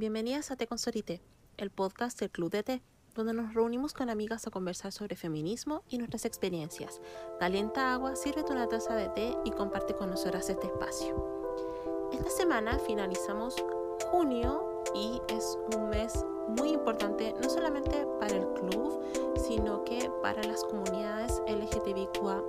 Bienvenidas 0.00 0.50
a 0.50 0.56
Té 0.56 0.66
con 0.66 0.78
Sorité, 0.78 1.20
el 1.58 1.68
podcast 1.68 2.18
del 2.18 2.30
Club 2.30 2.50
de 2.50 2.62
Té, 2.62 2.82
donde 3.14 3.34
nos 3.34 3.52
reunimos 3.52 3.92
con 3.92 4.08
amigas 4.08 4.46
a 4.46 4.50
conversar 4.50 4.92
sobre 4.92 5.14
feminismo 5.14 5.82
y 5.90 5.98
nuestras 5.98 6.24
experiencias. 6.24 7.02
Calienta 7.38 7.92
agua, 7.92 8.16
sírvete 8.16 8.50
una 8.50 8.66
taza 8.66 8.94
de 8.94 9.10
té 9.10 9.36
y 9.44 9.50
comparte 9.50 9.92
con 9.92 10.08
nosotras 10.08 10.48
este 10.48 10.68
espacio. 10.68 12.08
Esta 12.14 12.30
semana 12.30 12.78
finalizamos 12.78 13.62
junio 14.10 14.82
y 14.94 15.20
es 15.28 15.58
un 15.76 15.90
mes 15.90 16.24
muy 16.48 16.70
importante 16.70 17.34
no 17.42 17.50
solamente 17.50 18.06
para 18.18 18.36
el 18.36 18.46
club, 18.54 19.04
sino 19.36 19.84
que 19.84 20.10
para 20.22 20.42
las 20.44 20.64
comunidades 20.64 21.42
LGTBIQA, 21.46 22.42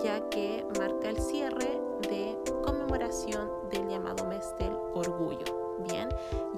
ya 0.00 0.28
que 0.28 0.64
marca 0.78 1.08
el 1.08 1.18
cierre 1.18 1.80
de 2.02 2.38
conmemoración 2.62 3.50
del 3.68 3.88
llamado 3.88 4.24
mes 4.28 4.54
del 4.60 4.74
orgullo. 4.94 5.65
Bien, 5.78 6.08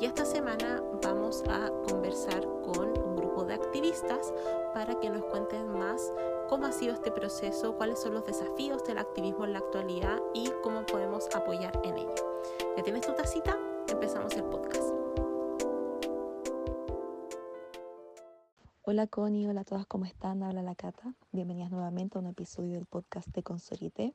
y 0.00 0.04
esta 0.04 0.24
semana 0.24 0.80
vamos 1.02 1.42
a 1.48 1.70
conversar 1.88 2.40
con 2.62 2.96
un 2.98 3.16
grupo 3.16 3.44
de 3.44 3.54
activistas 3.54 4.32
para 4.72 4.98
que 5.00 5.10
nos 5.10 5.24
cuenten 5.24 5.76
más 5.76 6.12
cómo 6.48 6.66
ha 6.66 6.72
sido 6.72 6.94
este 6.94 7.10
proceso, 7.10 7.76
cuáles 7.76 8.00
son 8.00 8.14
los 8.14 8.24
desafíos 8.24 8.84
del 8.84 8.98
activismo 8.98 9.44
en 9.44 9.54
la 9.54 9.58
actualidad 9.58 10.18
y 10.34 10.50
cómo 10.62 10.86
podemos 10.86 11.28
apoyar 11.34 11.80
en 11.82 11.98
ello. 11.98 12.14
¿Ya 12.76 12.82
tienes 12.84 13.06
tu 13.06 13.12
tacita? 13.12 13.58
Empezamos 13.88 14.34
el 14.34 14.44
podcast. 14.44 14.88
Hola 18.84 19.06
Connie, 19.08 19.48
hola 19.48 19.62
a 19.62 19.64
todas, 19.64 19.84
¿cómo 19.86 20.04
están? 20.04 20.44
Habla 20.44 20.62
la 20.62 20.76
Cata. 20.76 21.12
Bienvenidas 21.32 21.70
nuevamente 21.72 22.16
a 22.16 22.20
un 22.20 22.28
episodio 22.28 22.74
del 22.74 22.86
podcast 22.86 23.28
de 23.34 23.42
Consolité. 23.42 24.14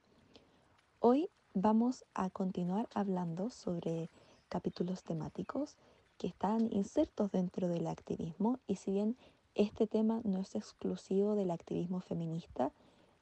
Hoy 1.00 1.30
vamos 1.54 2.06
a 2.14 2.30
continuar 2.30 2.88
hablando 2.96 3.50
sobre 3.50 4.10
capítulos 4.54 5.02
temáticos 5.02 5.78
que 6.20 6.28
están 6.28 6.72
insertos 6.72 7.32
dentro 7.32 7.68
del 7.68 7.88
activismo 7.88 8.60
y 8.68 8.76
si 8.76 8.92
bien 8.92 9.18
este 9.56 9.88
tema 9.88 10.22
no 10.24 10.42
es 10.42 10.54
exclusivo 10.54 11.34
del 11.34 11.50
activismo 11.50 12.02
feminista, 12.02 12.72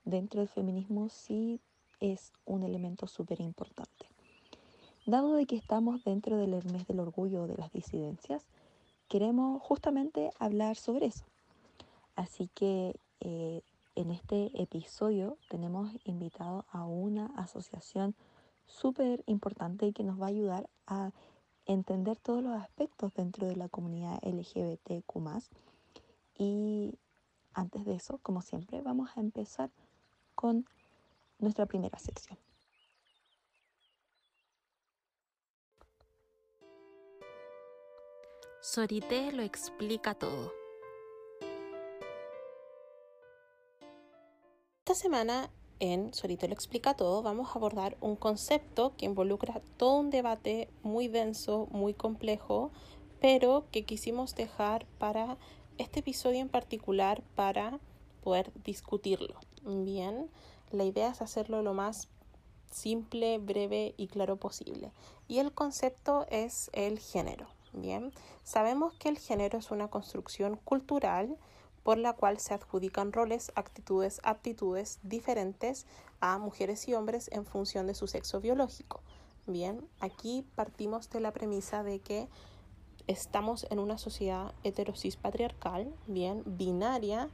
dentro 0.03 0.41
del 0.41 0.49
feminismo 0.49 1.07
sí 1.07 1.61
es 2.01 2.33
un 2.45 2.63
elemento 2.63 3.07
súper 3.07 3.39
importante. 3.39 4.09
Dado 5.05 5.35
de 5.35 5.45
que 5.45 5.55
estamos 5.55 6.03
dentro 6.03 6.35
del 6.35 6.51
mes 6.65 6.85
del 6.85 6.99
orgullo 6.99 7.47
de 7.47 7.55
las 7.55 7.71
disidencias, 7.71 8.43
queremos 9.07 9.61
justamente 9.61 10.31
hablar 10.37 10.75
sobre 10.75 11.05
eso. 11.05 11.23
Así 12.17 12.49
que 12.53 12.99
eh, 13.21 13.61
en 13.95 14.11
este 14.11 14.51
episodio 14.61 15.37
tenemos 15.49 15.91
invitado 16.03 16.65
a 16.71 16.83
una 16.85 17.27
asociación 17.37 18.15
súper 18.65 19.23
importante 19.27 19.93
que 19.93 20.03
nos 20.03 20.19
va 20.19 20.25
a 20.25 20.29
ayudar 20.29 20.69
a 20.87 21.11
entender 21.65 22.17
todos 22.17 22.43
los 22.43 22.53
aspectos 22.53 23.13
dentro 23.13 23.47
de 23.47 23.55
la 23.55 23.69
comunidad 23.69 24.19
LGBTQ. 24.23 25.17
Y 26.37 26.97
antes 27.53 27.85
de 27.85 27.95
eso, 27.95 28.17
como 28.19 28.41
siempre, 28.41 28.81
vamos 28.81 29.09
a 29.15 29.19
empezar 29.19 29.69
con 30.35 30.65
nuestra 31.39 31.65
primera 31.65 31.97
sección. 31.99 32.37
Sorité 38.61 39.31
lo 39.31 39.41
explica 39.41 40.13
todo. 40.13 40.53
Esta 44.79 44.93
semana 44.93 45.49
en 45.81 46.13
Sorito 46.13 46.47
lo 46.47 46.53
explica 46.53 46.93
todo, 46.93 47.23
vamos 47.23 47.49
a 47.49 47.53
abordar 47.53 47.97
un 48.01 48.15
concepto 48.15 48.93
que 48.97 49.07
involucra 49.07 49.61
todo 49.77 49.99
un 49.99 50.11
debate 50.11 50.69
muy 50.83 51.07
denso, 51.07 51.67
muy 51.71 51.95
complejo, 51.95 52.71
pero 53.19 53.65
que 53.71 53.83
quisimos 53.83 54.35
dejar 54.35 54.85
para 54.99 55.37
este 55.79 56.01
episodio 56.01 56.39
en 56.39 56.49
particular 56.49 57.23
para 57.33 57.79
poder 58.23 58.51
discutirlo. 58.63 59.39
Bien, 59.65 60.29
la 60.69 60.83
idea 60.83 61.09
es 61.09 61.23
hacerlo 61.23 61.63
lo 61.63 61.73
más 61.73 62.09
simple, 62.69 63.39
breve 63.39 63.95
y 63.97 64.05
claro 64.07 64.37
posible. 64.37 64.91
Y 65.27 65.39
el 65.39 65.51
concepto 65.51 66.27
es 66.29 66.69
el 66.73 66.99
género. 66.99 67.47
Bien, 67.73 68.13
sabemos 68.43 68.93
que 68.99 69.09
el 69.09 69.17
género 69.17 69.57
es 69.57 69.71
una 69.71 69.87
construcción 69.87 70.57
cultural 70.57 71.37
por 71.83 71.97
la 71.97 72.13
cual 72.13 72.39
se 72.39 72.53
adjudican 72.53 73.11
roles, 73.11 73.51
actitudes, 73.55 74.21
aptitudes 74.23 74.99
diferentes 75.03 75.85
a 76.19 76.37
mujeres 76.37 76.87
y 76.87 76.93
hombres 76.93 77.29
en 77.31 77.45
función 77.45 77.87
de 77.87 77.95
su 77.95 78.07
sexo 78.07 78.39
biológico. 78.39 79.01
Bien, 79.47 79.87
aquí 79.99 80.45
partimos 80.55 81.09
de 81.09 81.19
la 81.19 81.31
premisa 81.31 81.83
de 81.83 81.99
que 81.99 82.27
estamos 83.07 83.65
en 83.69 83.79
una 83.79 83.97
sociedad 83.97 84.53
heterosis 84.63 85.15
patriarcal, 85.15 85.93
bien, 86.07 86.43
binaria, 86.45 87.29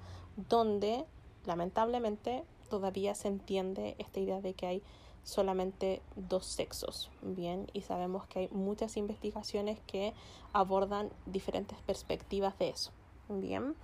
donde 0.50 1.06
lamentablemente 1.46 2.44
todavía 2.70 3.16
se 3.16 3.28
entiende 3.28 3.96
esta 4.00 4.20
idea 4.20 4.42
de 4.42 4.54
que 4.54 4.68
hay 4.68 4.84
solamente 5.24 6.02
dos 6.16 6.46
sexos, 6.46 7.12
bien, 7.22 7.68
y 7.74 7.82
sabemos 7.82 8.26
que 8.28 8.40
hay 8.40 8.50
muchas 8.50 8.96
investigaciones 8.96 9.78
que 9.86 10.14
abordan 10.54 11.10
diferentes 11.26 11.78
perspectivas 11.80 12.58
de 12.60 12.70
eso, 12.70 12.92
bien. 13.28 13.76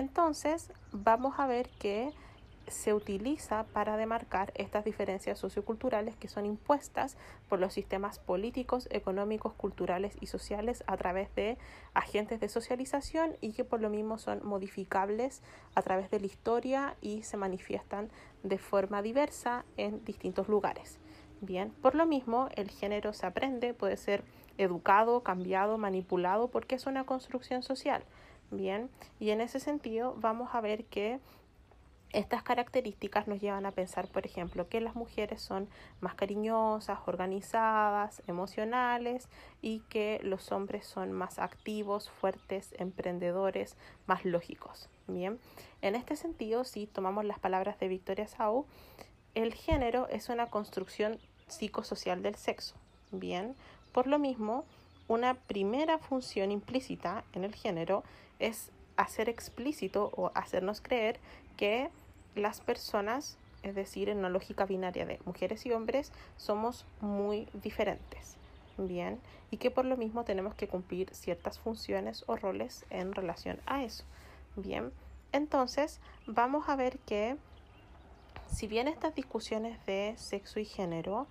Entonces, 0.00 0.72
vamos 0.92 1.34
a 1.36 1.46
ver 1.46 1.68
que 1.78 2.10
se 2.68 2.94
utiliza 2.94 3.64
para 3.64 3.98
demarcar 3.98 4.50
estas 4.54 4.82
diferencias 4.82 5.38
socioculturales 5.38 6.16
que 6.16 6.26
son 6.26 6.46
impuestas 6.46 7.18
por 7.50 7.58
los 7.58 7.74
sistemas 7.74 8.18
políticos, 8.18 8.88
económicos, 8.90 9.52
culturales 9.52 10.16
y 10.18 10.28
sociales 10.28 10.82
a 10.86 10.96
través 10.96 11.34
de 11.34 11.58
agentes 11.92 12.40
de 12.40 12.48
socialización 12.48 13.36
y 13.42 13.52
que 13.52 13.64
por 13.64 13.82
lo 13.82 13.90
mismo 13.90 14.16
son 14.16 14.40
modificables 14.42 15.42
a 15.74 15.82
través 15.82 16.10
de 16.10 16.20
la 16.20 16.26
historia 16.28 16.96
y 17.02 17.22
se 17.24 17.36
manifiestan 17.36 18.08
de 18.42 18.56
forma 18.56 19.02
diversa 19.02 19.66
en 19.76 20.02
distintos 20.06 20.48
lugares. 20.48 20.98
Bien, 21.42 21.72
por 21.82 21.94
lo 21.94 22.06
mismo 22.06 22.48
el 22.54 22.70
género 22.70 23.12
se 23.12 23.26
aprende, 23.26 23.74
puede 23.74 23.98
ser 23.98 24.24
educado, 24.56 25.22
cambiado, 25.22 25.76
manipulado 25.76 26.48
porque 26.48 26.76
es 26.76 26.86
una 26.86 27.04
construcción 27.04 27.62
social. 27.62 28.02
Bien, 28.50 28.90
y 29.18 29.30
en 29.30 29.40
ese 29.40 29.60
sentido 29.60 30.14
vamos 30.18 30.50
a 30.54 30.60
ver 30.60 30.84
que 30.84 31.20
estas 32.12 32.42
características 32.42 33.28
nos 33.28 33.40
llevan 33.40 33.66
a 33.66 33.70
pensar, 33.70 34.08
por 34.08 34.26
ejemplo, 34.26 34.68
que 34.68 34.80
las 34.80 34.96
mujeres 34.96 35.40
son 35.40 35.68
más 36.00 36.14
cariñosas, 36.14 36.98
organizadas, 37.06 38.22
emocionales 38.26 39.28
y 39.62 39.80
que 39.88 40.18
los 40.24 40.50
hombres 40.50 40.86
son 40.86 41.12
más 41.12 41.38
activos, 41.38 42.10
fuertes, 42.10 42.74
emprendedores, 42.78 43.76
más 44.06 44.24
lógicos. 44.24 44.88
Bien, 45.06 45.38
en 45.82 45.94
este 45.94 46.16
sentido, 46.16 46.64
si 46.64 46.86
tomamos 46.86 47.24
las 47.24 47.38
palabras 47.38 47.78
de 47.78 47.86
Victoria 47.86 48.26
Sau, 48.26 48.66
el 49.36 49.54
género 49.54 50.08
es 50.08 50.28
una 50.28 50.46
construcción 50.46 51.20
psicosocial 51.46 52.22
del 52.22 52.34
sexo. 52.34 52.74
Bien, 53.12 53.54
por 53.92 54.08
lo 54.08 54.18
mismo, 54.18 54.64
una 55.06 55.34
primera 55.34 55.98
función 55.98 56.50
implícita 56.50 57.24
en 57.32 57.44
el 57.44 57.54
género 57.54 58.02
es 58.40 58.70
hacer 58.96 59.28
explícito 59.28 60.10
o 60.16 60.32
hacernos 60.34 60.80
creer 60.80 61.18
que 61.56 61.90
las 62.34 62.60
personas, 62.60 63.38
es 63.62 63.74
decir, 63.74 64.08
en 64.08 64.18
una 64.18 64.28
lógica 64.28 64.66
binaria 64.66 65.06
de 65.06 65.20
mujeres 65.24 65.64
y 65.66 65.72
hombres, 65.72 66.12
somos 66.36 66.84
muy 67.00 67.48
diferentes. 67.54 68.36
Bien, 68.78 69.20
y 69.50 69.58
que 69.58 69.70
por 69.70 69.84
lo 69.84 69.96
mismo 69.96 70.24
tenemos 70.24 70.54
que 70.54 70.68
cumplir 70.68 71.14
ciertas 71.14 71.58
funciones 71.58 72.24
o 72.26 72.36
roles 72.36 72.86
en 72.90 73.12
relación 73.12 73.58
a 73.66 73.84
eso. 73.84 74.04
Bien, 74.56 74.90
entonces 75.32 76.00
vamos 76.26 76.68
a 76.68 76.76
ver 76.76 76.98
que 77.00 77.36
si 78.50 78.66
bien 78.66 78.88
estas 78.88 79.14
discusiones 79.14 79.84
de 79.86 80.14
sexo 80.16 80.60
y 80.60 80.64
género 80.64 81.26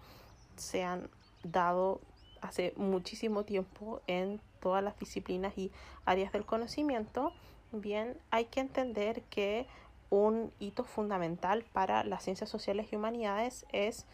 se 0.58 0.84
han 0.84 1.10
dado 1.44 2.02
hace 2.42 2.74
muchísimo 2.76 3.44
tiempo 3.44 4.02
en 4.08 4.42
todas 4.60 4.84
las 4.84 4.98
disciplinas 5.00 5.58
y 5.58 5.72
áreas 6.06 6.32
del 6.32 6.46
conocimiento, 6.46 7.32
bien, 7.72 8.18
hay 8.32 8.46
que 8.46 8.60
entender 8.60 9.24
que 9.24 9.68
un 10.10 10.52
hito 10.60 10.84
fundamental 10.84 11.66
para 11.72 12.04
las 12.04 12.24
ciencias 12.24 12.50
sociales 12.50 12.88
y 12.92 12.96
humanidades 12.96 13.66
es 13.72 14.06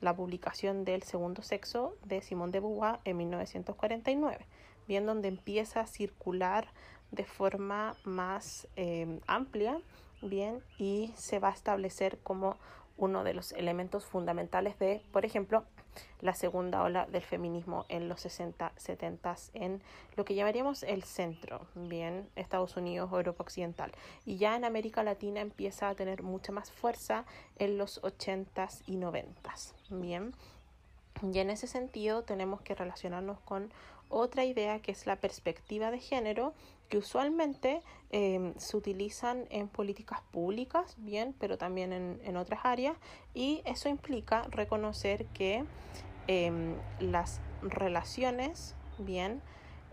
la 0.00 0.14
publicación 0.14 0.84
del 0.84 1.02
segundo 1.02 1.42
sexo 1.42 1.96
de 2.04 2.20
Simón 2.22 2.50
de 2.50 2.60
Beauvoir 2.60 2.98
en 3.04 3.16
1949, 3.16 4.46
bien 4.88 5.06
donde 5.06 5.28
empieza 5.28 5.80
a 5.80 5.86
circular 5.86 6.68
de 7.12 7.24
forma 7.24 7.96
más 8.04 8.66
eh, 8.76 9.20
amplia, 9.26 9.80
bien, 10.20 10.62
y 10.78 11.12
se 11.16 11.38
va 11.38 11.48
a 11.48 11.52
establecer 11.52 12.18
como 12.22 12.56
uno 12.96 13.24
de 13.24 13.34
los 13.34 13.52
elementos 13.52 14.04
fundamentales 14.04 14.78
de, 14.78 15.02
por 15.12 15.24
ejemplo, 15.24 15.64
la 16.20 16.34
segunda 16.34 16.82
ola 16.82 17.06
del 17.06 17.22
feminismo 17.22 17.84
en 17.88 18.08
los 18.08 18.20
60, 18.22 18.72
70 18.76 19.36
en 19.54 19.82
lo 20.16 20.24
que 20.24 20.34
llamaríamos 20.34 20.82
el 20.82 21.02
centro, 21.02 21.66
bien, 21.74 22.28
Estados 22.36 22.76
Unidos 22.76 23.10
o 23.12 23.16
Europa 23.16 23.42
Occidental. 23.42 23.92
Y 24.24 24.36
ya 24.36 24.56
en 24.56 24.64
América 24.64 25.02
Latina 25.02 25.40
empieza 25.40 25.88
a 25.88 25.94
tener 25.94 26.22
mucha 26.22 26.52
más 26.52 26.70
fuerza 26.70 27.24
en 27.58 27.78
los 27.78 28.02
80s 28.02 28.82
y 28.86 28.96
90s, 28.96 29.72
bien. 29.88 30.34
Y 31.22 31.38
en 31.38 31.50
ese 31.50 31.66
sentido 31.66 32.22
tenemos 32.22 32.60
que 32.60 32.74
relacionarnos 32.74 33.38
con 33.40 33.72
otra 34.08 34.44
idea 34.44 34.80
que 34.80 34.92
es 34.92 35.06
la 35.06 35.16
perspectiva 35.16 35.90
de 35.90 35.98
género, 35.98 36.54
usualmente 36.96 37.82
em, 38.10 38.54
se 38.56 38.76
utilizan 38.76 39.46
en 39.50 39.68
políticas 39.68 40.20
públicas, 40.32 40.94
bien, 40.98 41.34
pero 41.38 41.58
también 41.58 41.92
en, 41.92 42.36
otras 42.36 42.60
áreas, 42.64 42.96
y 43.34 43.62
eso 43.64 43.88
implica 43.88 44.42
reconocer 44.50 45.26
que 45.26 45.64
em, 46.26 46.74
las 47.00 47.40
relaciones, 47.62 48.74
bien, 48.98 49.40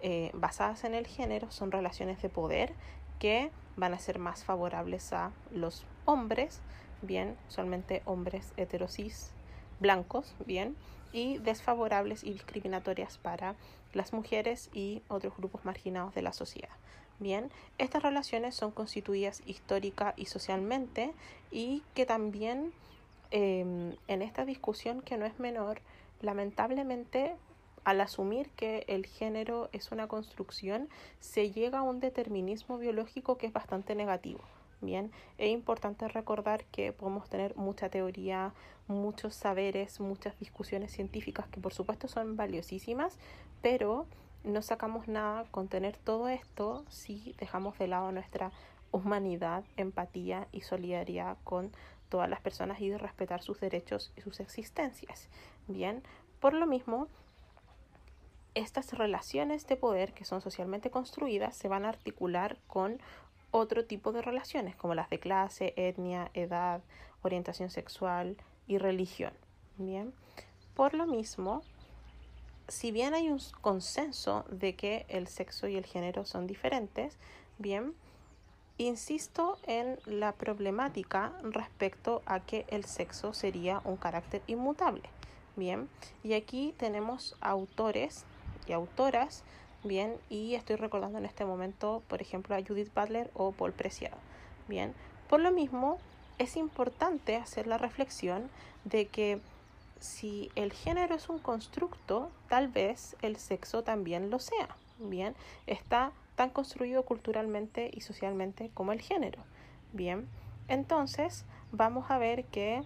eh, 0.01 0.31
basadas 0.33 0.83
en 0.83 0.95
el 0.95 1.05
género 1.05 1.51
son 1.51 1.71
relaciones 1.71 2.21
de 2.21 2.29
poder 2.29 2.73
que 3.19 3.51
van 3.75 3.93
a 3.93 3.99
ser 3.99 4.17
más 4.17 4.43
favorables 4.43 5.13
a 5.13 5.31
los 5.51 5.85
hombres, 6.05 6.61
bien, 7.01 7.37
usualmente 7.47 8.01
hombres 8.05 8.53
heterosis 8.57 9.31
blancos, 9.79 10.35
bien, 10.45 10.75
y 11.13 11.37
desfavorables 11.39 12.23
y 12.23 12.31
discriminatorias 12.33 13.17
para 13.17 13.55
las 13.93 14.13
mujeres 14.13 14.69
y 14.73 15.01
otros 15.07 15.35
grupos 15.37 15.65
marginados 15.65 16.13
de 16.13 16.21
la 16.21 16.33
sociedad. 16.33 16.69
Bien, 17.19 17.51
estas 17.77 18.01
relaciones 18.01 18.55
son 18.55 18.71
constituidas 18.71 19.43
histórica 19.45 20.13
y 20.17 20.25
socialmente 20.25 21.13
y 21.51 21.83
que 21.93 22.05
también 22.05 22.73
em, 23.29 23.95
en 24.07 24.21
esta 24.21 24.43
discusión 24.43 25.01
que 25.01 25.17
no 25.17 25.25
es 25.25 25.39
menor, 25.39 25.81
lamentablemente 26.21 27.35
al 27.83 28.01
asumir 28.01 28.49
que 28.51 28.85
el 28.87 29.05
género 29.05 29.69
es 29.71 29.91
una 29.91 30.07
construcción, 30.07 30.89
se 31.19 31.51
llega 31.51 31.79
a 31.79 31.83
un 31.83 31.99
determinismo 31.99 32.77
biológico 32.77 33.37
que 33.37 33.47
es 33.47 33.53
bastante 33.53 33.95
negativo. 33.95 34.41
Bien, 34.81 35.11
es 35.37 35.49
importante 35.49 36.07
recordar 36.07 36.65
que 36.65 36.91
podemos 36.91 37.29
tener 37.29 37.55
mucha 37.55 37.89
teoría, 37.89 38.53
muchos 38.87 39.35
saberes, 39.35 39.99
muchas 39.99 40.37
discusiones 40.39 40.91
científicas 40.91 41.47
que 41.47 41.61
por 41.61 41.71
supuesto 41.71 42.07
son 42.07 42.35
valiosísimas, 42.35 43.19
pero 43.61 44.07
no 44.43 44.63
sacamos 44.63 45.07
nada 45.07 45.45
con 45.51 45.67
tener 45.67 45.97
todo 45.97 46.29
esto 46.29 46.83
si 46.89 47.35
dejamos 47.37 47.77
de 47.77 47.87
lado 47.87 48.11
nuestra 48.11 48.51
humanidad, 48.91 49.63
empatía 49.77 50.47
y 50.51 50.61
solidaridad 50.61 51.37
con 51.43 51.71
todas 52.09 52.27
las 52.27 52.41
personas 52.41 52.81
y 52.81 52.95
respetar 52.95 53.43
sus 53.43 53.59
derechos 53.59 54.11
y 54.17 54.21
sus 54.21 54.39
existencias. 54.39 55.29
Bien, 55.67 56.01
por 56.39 56.53
lo 56.53 56.65
mismo, 56.65 57.07
estas 58.53 58.93
relaciones 58.93 59.65
de 59.67 59.77
poder 59.77 60.13
que 60.13 60.25
son 60.25 60.41
socialmente 60.41 60.89
construidas 60.89 61.55
se 61.55 61.69
van 61.69 61.85
a 61.85 61.89
articular 61.89 62.57
con 62.67 62.99
otro 63.51 63.85
tipo 63.85 64.11
de 64.11 64.21
relaciones, 64.21 64.75
como 64.75 64.95
las 64.95 65.09
de 65.09 65.19
clase, 65.19 65.73
etnia, 65.75 66.31
edad, 66.33 66.81
orientación 67.21 67.69
sexual 67.69 68.37
y 68.67 68.77
religión. 68.77 69.33
Bien, 69.77 70.13
por 70.73 70.93
lo 70.93 71.05
mismo, 71.05 71.61
si 72.67 72.91
bien 72.91 73.13
hay 73.13 73.29
un 73.29 73.39
consenso 73.61 74.45
de 74.49 74.75
que 74.75 75.05
el 75.09 75.27
sexo 75.27 75.67
y 75.67 75.75
el 75.75 75.85
género 75.85 76.25
son 76.25 76.47
diferentes, 76.47 77.17
bien, 77.57 77.93
insisto 78.77 79.57
en 79.67 79.99
la 80.05 80.31
problemática 80.31 81.33
respecto 81.43 82.21
a 82.25 82.39
que 82.39 82.65
el 82.69 82.85
sexo 82.85 83.33
sería 83.33 83.81
un 83.83 83.97
carácter 83.97 84.41
inmutable. 84.47 85.03
Bien, 85.55 85.89
y 86.23 86.33
aquí 86.33 86.73
tenemos 86.77 87.35
autores 87.41 88.25
y 88.67 88.71
autoras 88.71 89.43
Bien, 89.83 90.15
y 90.29 90.53
estoy 90.53 90.75
recordando 90.75 91.17
en 91.17 91.25
este 91.25 91.43
momento, 91.43 92.03
por 92.07 92.21
ejemplo, 92.21 92.55
a 92.55 92.61
Judith 92.61 92.93
Butler 92.93 93.31
o 93.33 93.51
Paul 93.51 93.73
Preciado. 93.73 94.17
Bien, 94.67 94.93
por 95.27 95.39
lo 95.39 95.51
mismo, 95.51 95.97
es 96.37 96.55
importante 96.55 97.35
hacer 97.35 97.65
la 97.65 97.79
reflexión 97.79 98.49
de 98.85 99.07
que 99.07 99.39
si 99.99 100.51
el 100.55 100.71
género 100.71 101.15
es 101.15 101.29
un 101.29 101.39
constructo, 101.39 102.29
tal 102.47 102.67
vez 102.67 103.15
el 103.23 103.37
sexo 103.37 103.83
también 103.83 104.29
lo 104.29 104.37
sea. 104.37 104.75
Bien, 104.99 105.35
está 105.65 106.11
tan 106.35 106.51
construido 106.51 107.03
culturalmente 107.03 107.89
y 107.91 108.01
socialmente 108.01 108.69
como 108.75 108.91
el 108.91 109.01
género. 109.01 109.41
Bien, 109.93 110.27
entonces 110.67 111.43
vamos 111.71 112.11
a 112.11 112.19
ver 112.19 112.45
que 112.45 112.83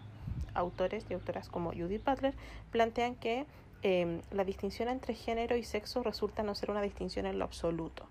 autores 0.53 1.05
y 1.09 1.13
autoras 1.13 1.49
como 1.49 1.71
Judith 1.71 2.05
Butler 2.05 2.33
plantean 2.71 3.15
que 3.15 3.45
Em, 3.81 4.21
la 4.31 4.43
distinción 4.43 4.89
entre 4.89 5.13
género 5.13 5.55
y 5.55 5.63
sexo 5.63 6.01
resulta 6.01 6.43
no 6.43 6.55
ser 6.55 6.71
una 6.71 6.81
distinción 6.81 7.25
en 7.25 7.37
lo 7.37 7.45
absoluto. 7.45 8.07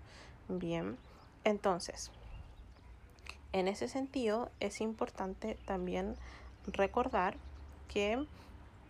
Bien, 0.47 0.97
entonces, 1.43 2.11
en 3.51 3.67
ese 3.67 3.87
sentido 3.87 4.49
es 4.59 4.81
importante 4.81 5.57
también 5.65 6.15
recordar 6.67 7.37
que 7.87 8.25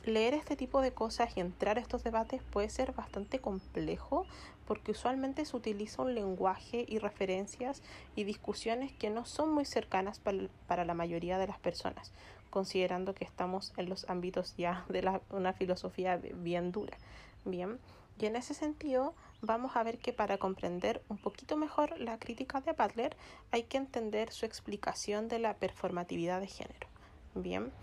leer 0.05 0.33
este 0.35 0.55
tipo 0.55 0.81
de 0.81 0.91
cosas 0.91 1.35
y 1.35 1.39
entrar 1.39 1.77
a 1.77 1.81
estos 1.81 2.03
debates 2.03 2.41
puede 2.43 2.69
ser 2.69 2.91
bastante 2.93 3.39
complejo 3.39 4.25
porque 4.67 4.91
usualmente 4.91 5.45
se 5.45 5.57
utiliza 5.57 6.03
un 6.03 6.13
lenguaje 6.13 6.85
y 6.87 6.99
referencias 6.99 7.81
y 8.15 8.23
discusiones 8.23 8.91
que 8.93 9.09
no 9.09 9.25
son 9.25 9.53
muy 9.53 9.65
cercanas 9.65 10.19
para 10.67 10.85
la 10.85 10.93
mayoría 10.93 11.37
de 11.37 11.47
las 11.47 11.59
personas 11.59 12.11
considerando 12.55 13.13
que 13.13 13.25
estamos 13.25 13.73
en 13.75 13.89
los 13.89 14.09
ámbitos 14.09 14.55
ya 14.55 14.85
de 14.87 15.19
una 15.29 15.51
filosofía 15.51 16.15
bien 16.15 16.71
dura. 16.71 16.97
Bien, 17.43 17.79
y 18.17 18.27
en 18.27 18.37
ese 18.37 18.53
sentido 18.53 19.13
vamos 19.41 19.75
a 19.75 19.83
ver 19.83 19.97
que 19.97 20.13
para 20.13 20.37
comprender 20.37 21.01
un 21.09 21.17
poquito 21.17 21.57
mejor 21.57 21.99
la 21.99 22.17
crítica 22.17 22.61
de 22.61 22.71
Butler 22.71 23.17
hay 23.51 23.63
que 23.63 23.75
entender 23.75 24.31
su 24.31 24.45
explicación 24.45 25.27
de 25.27 25.39
la 25.39 25.55
performatividad 25.55 26.39
de 26.39 26.47
género. 26.47 26.87
Bien. 27.33 27.73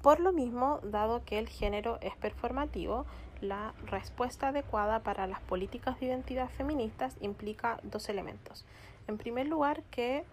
Por 0.00 0.20
lo 0.20 0.32
mismo, 0.32 0.78
dado 0.84 1.24
que 1.24 1.40
el 1.40 1.48
género 1.48 1.98
es 2.02 2.14
performativo, 2.14 3.04
la 3.40 3.74
respuesta 3.86 4.48
adecuada 4.48 5.00
para 5.00 5.26
las 5.26 5.40
políticas 5.40 5.98
de 5.98 6.06
identidad 6.06 6.48
feministas 6.50 7.16
implica 7.20 7.80
dos 7.82 8.08
elementos. 8.08 8.64
En 9.08 9.18
primer 9.18 9.48
lugar, 9.48 9.82
que 9.90 10.24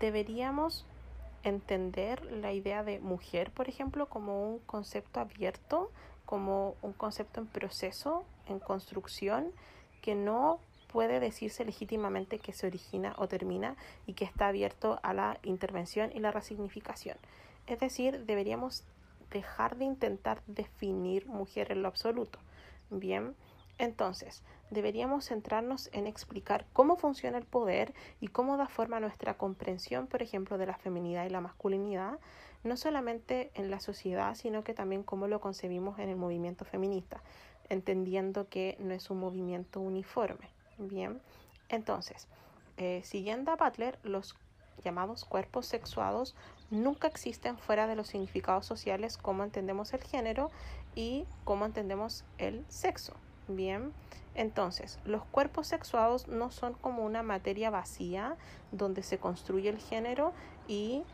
deberíamos 0.00 0.86
entender 1.42 2.24
la 2.24 2.52
idea 2.52 2.82
de 2.82 2.98
mujer, 2.98 3.50
por 3.50 3.68
ejemplo, 3.68 4.08
como 4.08 4.50
un 4.50 4.58
concepto 4.60 5.20
abierto, 5.20 5.90
como 6.24 6.74
un 6.82 6.92
concepto 6.92 7.40
en 7.40 7.46
proceso, 7.46 8.24
en 8.46 8.58
construcción, 8.58 9.52
que 10.02 10.14
no 10.14 10.58
puede 10.88 11.20
decirse 11.20 11.64
legítimamente 11.64 12.38
que 12.38 12.52
se 12.52 12.66
origina 12.66 13.14
o 13.18 13.28
termina 13.28 13.76
y 14.06 14.14
que 14.14 14.24
está 14.24 14.48
abierto 14.48 14.98
a 15.02 15.12
la 15.12 15.38
intervención 15.42 16.10
y 16.14 16.20
la 16.20 16.32
resignificación. 16.32 17.16
Es 17.66 17.80
decir, 17.80 18.24
deberíamos 18.24 18.84
dejar 19.30 19.76
de 19.76 19.84
intentar 19.84 20.42
definir 20.46 21.26
mujer 21.26 21.72
en 21.72 21.82
lo 21.82 21.88
absoluto. 21.88 22.38
Bien, 22.90 23.34
entonces, 23.78 24.42
deberíamos 24.70 25.26
centrarnos 25.26 25.90
en 25.92 26.06
explicar 26.06 26.66
cómo 26.72 26.96
funciona 26.96 27.38
el 27.38 27.44
poder 27.44 27.92
y 28.20 28.28
cómo 28.28 28.56
da 28.56 28.68
forma 28.68 28.96
a 28.96 29.00
nuestra 29.00 29.34
comprensión, 29.34 30.06
por 30.06 30.22
ejemplo, 30.22 30.56
de 30.58 30.66
la 30.66 30.76
feminidad 30.76 31.26
y 31.26 31.30
la 31.30 31.42
masculinidad, 31.42 32.18
no 32.64 32.76
solamente 32.76 33.50
en 33.54 33.70
la 33.70 33.80
sociedad, 33.80 34.34
sino 34.34 34.64
que 34.64 34.74
también 34.74 35.02
cómo 35.02 35.28
lo 35.28 35.40
concebimos 35.40 35.98
en 35.98 36.08
el 36.08 36.16
movimiento 36.16 36.64
feminista, 36.64 37.20
entendiendo 37.68 38.48
que 38.48 38.76
no 38.80 38.94
es 38.94 39.10
un 39.10 39.20
movimiento 39.20 39.80
uniforme. 39.80 40.48
Bien, 40.78 41.20
entonces, 41.68 42.28
eh, 42.78 43.02
siguiendo 43.04 43.52
a 43.52 43.56
Butler, 43.56 43.98
los 44.02 44.36
llamados 44.84 45.24
cuerpos 45.24 45.66
sexuados 45.66 46.34
nunca 46.70 47.08
existen 47.08 47.58
fuera 47.58 47.86
de 47.86 47.96
los 47.96 48.08
significados 48.08 48.66
sociales 48.66 49.16
como 49.16 49.44
entendemos 49.44 49.92
el 49.92 50.02
género 50.02 50.50
y 50.94 51.26
cómo 51.44 51.66
entendemos 51.66 52.24
el 52.38 52.64
sexo. 52.68 53.14
Bien, 53.48 53.92
entonces, 54.34 54.98
los 55.04 55.24
cuerpos 55.24 55.68
sexuados 55.68 56.28
no 56.28 56.50
son 56.50 56.74
como 56.74 57.04
una 57.04 57.22
materia 57.22 57.70
vacía 57.70 58.36
donde 58.72 59.02
se 59.02 59.18
construye 59.18 59.68
el 59.68 59.78
género 59.78 60.32
y 60.68 61.04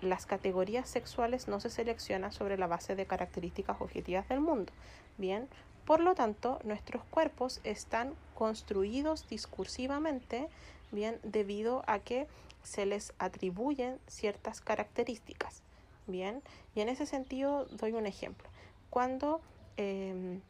las 0.00 0.26
categorías 0.26 0.88
sexuales 0.88 1.46
no 1.46 1.60
se 1.60 1.70
seleccionan 1.70 2.32
sobre 2.32 2.58
la 2.58 2.66
base 2.66 2.96
de 2.96 3.06
características 3.06 3.80
objetivas 3.80 4.28
del 4.28 4.40
mundo. 4.40 4.72
Bien, 5.16 5.48
por 5.84 6.00
lo 6.00 6.14
tanto, 6.14 6.58
nuestros 6.64 7.04
cuerpos 7.04 7.60
están 7.62 8.14
construidos 8.34 9.28
discursivamente, 9.28 10.48
bien, 10.90 11.20
debido 11.22 11.84
a 11.86 12.00
que 12.00 12.26
se 12.62 12.86
les 12.86 13.12
atribuyen 13.18 13.98
ciertas 14.08 14.60
características. 14.60 15.62
Bien, 16.06 16.42
y 16.74 16.80
en 16.80 16.88
ese 16.88 17.06
sentido 17.06 17.66
doy 17.66 17.92
un 17.92 18.06
ejemplo. 18.06 18.48
Cuando 18.90 19.40
em, 19.76 20.40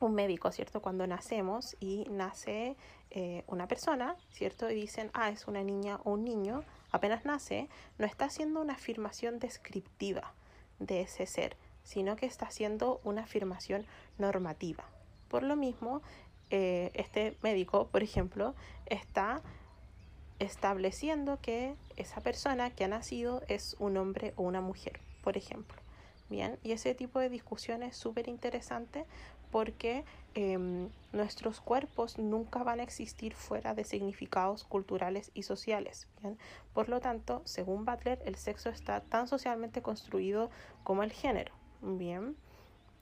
un 0.00 0.14
médico, 0.14 0.50
¿cierto? 0.52 0.80
Cuando 0.80 1.06
nacemos 1.06 1.76
y 1.80 2.06
nace 2.10 2.76
eh, 3.10 3.44
una 3.46 3.66
persona, 3.66 4.16
¿cierto? 4.30 4.70
Y 4.70 4.74
dicen, 4.74 5.10
ah, 5.14 5.30
es 5.30 5.46
una 5.46 5.62
niña 5.62 6.00
o 6.04 6.12
un 6.12 6.24
niño, 6.24 6.64
apenas 6.92 7.24
nace, 7.24 7.68
no 7.98 8.06
está 8.06 8.26
haciendo 8.26 8.60
una 8.60 8.74
afirmación 8.74 9.38
descriptiva 9.38 10.32
de 10.78 11.02
ese 11.02 11.26
ser, 11.26 11.56
sino 11.82 12.16
que 12.16 12.26
está 12.26 12.46
haciendo 12.46 13.00
una 13.04 13.22
afirmación 13.22 13.86
normativa. 14.18 14.84
Por 15.28 15.42
lo 15.42 15.56
mismo, 15.56 16.02
eh, 16.50 16.90
este 16.94 17.36
médico, 17.42 17.88
por 17.88 18.02
ejemplo, 18.02 18.54
está 18.86 19.42
estableciendo 20.38 21.38
que 21.40 21.74
esa 21.96 22.20
persona 22.20 22.70
que 22.70 22.84
ha 22.84 22.88
nacido 22.88 23.42
es 23.48 23.76
un 23.78 23.96
hombre 23.96 24.34
o 24.36 24.42
una 24.42 24.60
mujer, 24.60 25.00
por 25.22 25.36
ejemplo. 25.36 25.80
Bien, 26.28 26.58
y 26.64 26.72
ese 26.72 26.92
tipo 26.94 27.20
de 27.20 27.28
discusión 27.28 27.84
es 27.84 27.96
súper 27.96 28.26
interesante 28.26 29.06
porque 29.50 30.04
em, 30.34 30.88
nuestros 31.12 31.60
cuerpos 31.60 32.18
nunca 32.18 32.62
van 32.62 32.80
a 32.80 32.82
existir 32.82 33.34
fuera 33.34 33.74
de 33.74 33.84
significados 33.84 34.64
culturales 34.64 35.30
y 35.34 35.42
sociales. 35.42 36.08
¿bien? 36.20 36.38
Por 36.74 36.88
lo 36.88 37.00
tanto, 37.00 37.42
según 37.44 37.84
Butler, 37.84 38.20
el 38.24 38.36
sexo 38.36 38.68
está 38.68 39.00
tan 39.00 39.28
socialmente 39.28 39.82
construido 39.82 40.50
como 40.84 41.02
el 41.02 41.12
género. 41.12 41.52
Bien. 41.80 42.36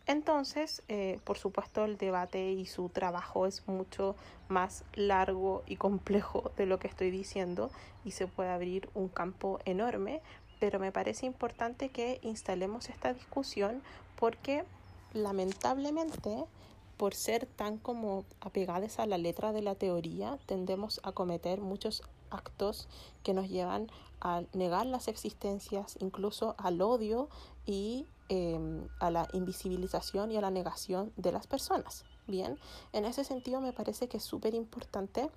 Entonces, 0.07 0.83
eh, 0.89 1.19
por 1.25 1.39
supuesto, 1.39 1.85
el 1.85 1.97
debate 1.97 2.53
y 2.53 2.67
su 2.67 2.91
trabajo 2.91 3.47
es 3.47 3.67
mucho 3.67 4.17
más 4.49 4.85
largo 4.95 5.63
y 5.67 5.77
complejo 5.77 6.53
de 6.59 6.67
lo 6.67 6.79
que 6.79 6.89
estoy 6.89 7.11
diciendo 7.11 7.71
y 8.05 8.11
se 8.11 8.27
puede 8.27 8.51
abrir 8.51 8.91
un 8.95 9.09
campo 9.09 9.61
enorme, 9.65 10.21
pero 10.61 10.79
me 10.79 10.93
parece 10.93 11.25
importante 11.25 11.89
que 11.89 12.19
instalemos 12.23 12.91
esta 12.91 13.15
discusión 13.15 13.83
porque 14.17 14.65
lamentablemente 15.15 16.45
por 16.99 17.15
ser 17.15 17.47
tan 17.47 17.79
como 17.79 18.25
apegadas 18.41 18.99
a 18.99 19.07
la 19.07 19.19
letra 19.19 19.53
de 19.53 19.63
la 19.63 19.75
teoría, 19.75 20.39
tendemos 20.47 21.01
a 21.03 21.13
cometer 21.13 21.61
muchos 21.61 22.03
actos 22.31 22.89
que 23.23 23.35
nos 23.35 23.49
llevan 23.49 23.91
a 24.21 24.43
negar 24.53 24.87
las 24.87 25.09
existencias, 25.09 25.97
incluso 26.01 26.55
al 26.59 26.81
odio 26.83 27.29
y 27.67 28.07
Em, 28.31 28.89
a 29.01 29.11
la 29.11 29.29
invisibilización 29.35 30.33
y 30.33 30.39
a 30.39 30.41
la 30.41 30.51
negación 30.51 31.13
de 31.19 31.31
las 31.31 31.47
personas. 31.47 32.07
Bien, 32.27 32.59
en 32.95 33.05
ese 33.05 33.23
sentido 33.23 33.61
me 33.61 33.75
parece 33.75 34.09
que 34.09 34.17
es 34.17 34.23
súper 34.23 34.55
importante, 34.55 35.29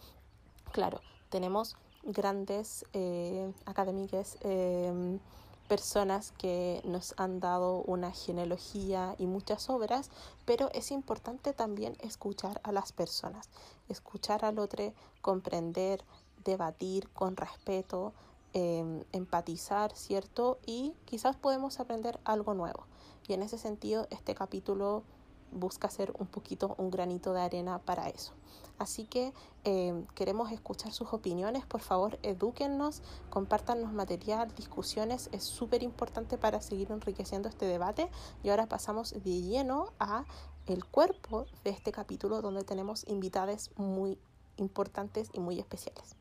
claro, 0.72 1.01
tenemos 1.29 1.75
grandes 2.03 2.86
eh, 2.93 3.51
académicas, 3.65 4.38
em, 4.39 5.19
personas 5.67 6.31
que 6.38 6.81
nos 6.86 7.13
han 7.17 7.39
dado 7.39 7.81
una 7.83 8.12
genealogía 8.12 9.15
y 9.17 9.27
muchas 9.27 9.69
obras, 9.69 10.09
pero 10.45 10.69
es 10.74 10.91
importante 10.91 11.53
también 11.53 11.95
escuchar 12.00 12.59
a 12.63 12.71
las 12.71 12.91
personas, 12.91 13.50
escuchar 13.89 14.45
al 14.45 14.59
otro, 14.59 14.93
comprender, 15.21 16.03
debatir 16.43 17.09
con 17.09 17.36
respeto, 17.36 18.13
Em, 18.59 19.03
empatizar, 19.12 19.93
¿cierto? 19.93 20.57
Y 20.65 20.95
quizás 21.05 21.36
podemos 21.36 21.79
aprender 21.79 22.19
algo 22.24 22.55
nuevo. 22.55 22.88
Y 23.27 23.33
en 23.33 23.43
ese 23.43 23.59
sentido, 23.59 24.07
este 24.09 24.33
capítulo 24.33 25.03
busca 25.51 25.89
ser 25.89 26.13
un 26.18 26.27
poquito 26.27 26.75
un 26.77 26.92
granito 26.92 27.34
de 27.34 27.42
arena 27.42 27.80
para 27.80 28.10
eso. 28.10 28.34
Así 28.77 29.06
que 29.06 29.34
em, 29.63 30.06
queremos 30.13 30.51
escuchar 30.51 30.92
sus 30.92 31.12
opiniones, 31.12 31.66
por 31.66 31.82
favor, 31.82 32.20
edúquennos, 32.22 33.01
compártanos 33.30 33.92
material, 33.92 34.54
discusiones, 34.56 35.30
es 35.32 35.44
súper 35.44 35.82
importante 35.82 36.38
para 36.38 36.62
seguir 36.62 36.92
enriqueciendo 36.92 37.50
este 37.50 37.66
debate. 37.66 38.10
Y 38.44 38.50
ahora 38.50 38.68
pasamos 38.68 39.12
de 39.13 39.42
lleno 39.42 39.94
a 40.00 40.25
el 40.68 40.86
cuerpo 40.86 41.46
de 41.63 41.72
este 41.72 41.92
capítulo 41.92 42.42
donde 42.42 42.63
tenemos 42.63 43.08
invitadas 43.08 43.72
muy 43.77 44.20
importantes 44.58 45.30
y 45.34 45.39
muy 45.39 45.60
especiales. 45.60 46.16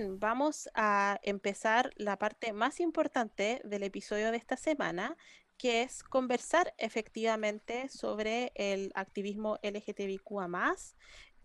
Vamos 0.00 0.68
a 0.74 1.18
empezar 1.22 1.90
la 1.96 2.18
parte 2.18 2.52
más 2.52 2.78
importante 2.78 3.60
del 3.64 3.82
episodio 3.82 4.30
de 4.30 4.36
esta 4.36 4.56
semana, 4.56 5.16
que 5.56 5.82
es 5.82 6.04
conversar 6.04 6.72
efectivamente 6.78 7.88
sobre 7.88 8.52
el 8.54 8.92
activismo 8.94 9.58
LGTBIQA 9.62 10.48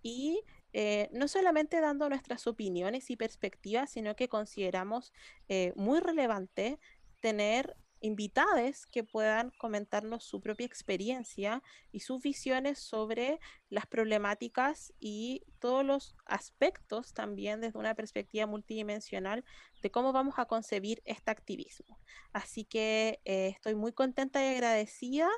y 0.03 0.43
eh, 0.73 1.09
no 1.13 1.27
solamente 1.27 1.81
dando 1.81 2.09
nuestras 2.09 2.45
opiniones 2.45 3.09
y 3.09 3.15
perspectivas, 3.15 3.89
sino 3.89 4.15
que 4.15 4.27
consideramos 4.27 5.13
eh, 5.47 5.73
muy 5.75 5.99
relevante 5.99 6.79
tener 7.21 7.75
invitados 8.03 8.85
que 8.87 9.05
puedan 9.05 9.51
comentarnos 9.57 10.25
su 10.25 10.41
propia 10.41 10.65
experiencia 10.65 11.63
y 11.91 12.01
sus 12.01 12.21
visiones 12.21 12.77
sobre 12.77 13.39
las 13.69 13.87
problemáticas 13.87 14.93
y 14.99 15.45
todos 15.59 15.85
los 15.85 16.15
aspectos 16.25 17.13
también 17.13 17.61
desde 17.61 17.79
una 17.79 17.95
perspectiva 17.95 18.45
multidimensional 18.45 19.45
de 19.81 19.89
cómo 19.89 20.11
vamos 20.11 20.35
a 20.37 20.45
concebir 20.45 21.01
este 21.05 21.31
activismo. 21.31 21.97
Así 22.33 22.65
que 22.65 23.21
eh, 23.23 23.47
estoy 23.55 23.75
muy 23.75 23.93
contenta 23.93 24.43
y 24.43 24.53
agradecida 24.53 25.29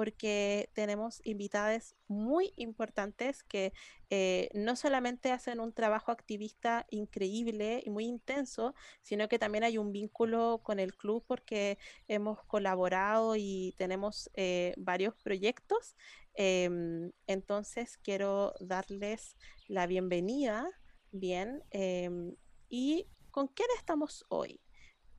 porque 0.00 0.70
tenemos 0.72 1.20
invitadas 1.24 1.94
muy 2.08 2.54
importantes 2.56 3.42
que 3.42 3.74
eh, 4.08 4.48
no 4.54 4.74
solamente 4.74 5.30
hacen 5.30 5.60
un 5.60 5.74
trabajo 5.74 6.10
activista 6.10 6.86
increíble 6.88 7.82
y 7.84 7.90
muy 7.90 8.06
intenso, 8.06 8.74
sino 9.02 9.28
que 9.28 9.38
también 9.38 9.62
hay 9.62 9.76
un 9.76 9.92
vínculo 9.92 10.62
con 10.62 10.80
el 10.80 10.96
club 10.96 11.22
porque 11.26 11.76
hemos 12.08 12.42
colaborado 12.44 13.36
y 13.36 13.74
tenemos 13.76 14.30
eh, 14.32 14.72
varios 14.78 15.14
proyectos. 15.16 15.96
Em, 16.32 17.12
entonces 17.26 17.98
quiero 17.98 18.54
darles 18.58 19.36
la 19.68 19.86
bienvenida, 19.86 20.66
bien, 21.12 21.62
em, 21.72 22.34
y 22.70 23.06
¿con 23.30 23.48
quién 23.48 23.68
estamos 23.76 24.24
hoy? 24.30 24.62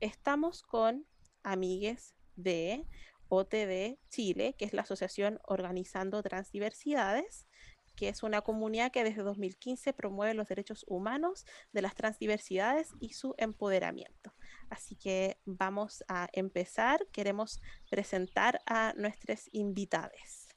Estamos 0.00 0.64
con 0.64 1.06
amigues 1.44 2.16
de 2.34 2.84
OTD 3.34 3.98
Chile, 4.10 4.54
que 4.58 4.66
es 4.66 4.74
la 4.74 4.82
Asociación 4.82 5.40
Organizando 5.44 6.22
Transdiversidades, 6.22 7.46
que 7.96 8.10
es 8.10 8.22
una 8.22 8.42
comunidad 8.42 8.92
que 8.92 9.04
desde 9.04 9.22
2015 9.22 9.94
promueve 9.94 10.34
los 10.34 10.48
derechos 10.48 10.84
humanos 10.86 11.46
de 11.72 11.80
las 11.80 11.94
transdiversidades 11.94 12.90
y 13.00 13.14
su 13.14 13.34
empoderamiento. 13.38 14.34
Así 14.68 14.96
que 14.96 15.38
vamos 15.46 16.04
a 16.08 16.28
empezar. 16.34 17.06
Queremos 17.10 17.62
presentar 17.88 18.60
a 18.66 18.92
nuestros 18.98 19.48
invitados. 19.52 20.48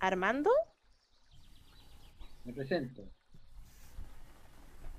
Armando. 0.00 0.50
Me 2.44 2.52
presento. 2.52 3.08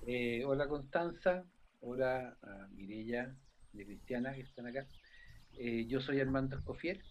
Eh, 0.08 0.46
hola 0.46 0.70
Constanza, 0.70 1.44
hola 1.82 2.38
a 2.42 2.68
Mirella, 2.72 3.36
de 3.76 3.86
Cristiana 3.86 4.34
que 4.34 4.42
están 4.42 4.68
acá. 4.68 4.88
Eh, 5.58 5.86
yo 5.88 6.02
soy 6.02 6.20
Armando 6.20 6.58
Escofier, 6.58 7.02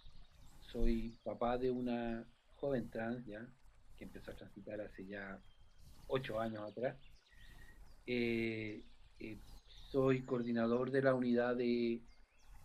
soy 0.61 1.18
papá 1.23 1.59
de 1.59 1.71
una 1.71 2.26
joven 2.56 2.90
trans 2.90 3.25
ya, 3.26 3.47
que 3.97 4.04
empezó 4.04 4.30
a 4.30 4.37
transitar 4.37 4.80
hace 4.80 5.06
ya 5.06 5.40
ocho 6.09 6.40
años 6.40 6.71
atrás. 6.71 6.97
Eh, 8.06 8.85
eh, 9.18 9.38
soy 9.90 10.23
coordinador 10.23 10.90
de 10.90 11.02
la 11.02 11.14
unidad 11.14 11.56
de 11.56 12.02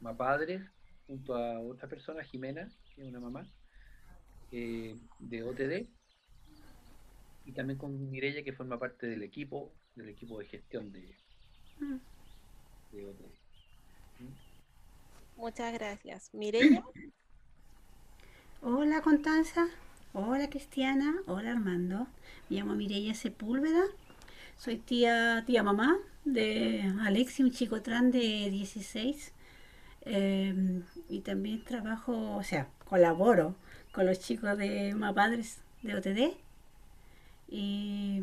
Mapadres 0.02 0.62
junto 1.08 1.36
a 1.36 1.60
otra 1.60 1.88
persona, 1.88 2.24
Jimena, 2.24 2.68
que 2.96 3.02
es 3.02 3.08
una 3.08 3.20
mamá, 3.20 3.48
de 4.52 5.44
OTD, 5.44 5.88
y 7.46 7.52
también 7.54 7.78
con 7.78 8.10
Mirella, 8.12 8.44
que 8.44 8.54
forma 8.54 8.78
parte 8.78 9.08
del 9.08 9.24
equipo, 9.24 9.74
del 9.96 10.10
equipo 10.10 10.40
de 10.40 10.46
gestión 10.46 10.92
de, 10.92 11.16
mm. 11.80 11.98
de 12.92 13.06
OTD. 13.06 13.39
Muchas 15.40 15.72
gracias. 15.72 16.30
Mireya. 16.34 16.84
Hola 18.62 19.02
Constanza, 19.02 19.68
hola 20.12 20.50
Cristiana, 20.50 21.16
hola 21.28 21.52
Armando. 21.52 22.08
Me 22.50 22.58
llamo 22.58 22.76
Mireya 22.76 23.14
Sepúlveda. 23.16 23.86
Soy 24.58 24.78
tía, 24.80 25.46
tía 25.48 25.64
mamá 25.64 25.98
de 26.26 26.84
Alexi, 27.06 27.44
un 27.44 27.52
chico 27.52 27.82
trans 27.82 28.12
de 28.12 28.50
16. 28.52 29.32
Em, 30.02 30.84
y 31.08 31.22
también 31.22 31.64
trabajo, 31.64 32.36
o 32.36 32.44
sea, 32.44 32.68
colaboro 32.84 33.56
con 33.94 34.06
los 34.08 34.20
chicos 34.20 34.58
de 34.58 34.94
Mapadres 34.94 35.60
de 35.84 35.96
OTD. 35.96 36.38
Y, 37.48 38.22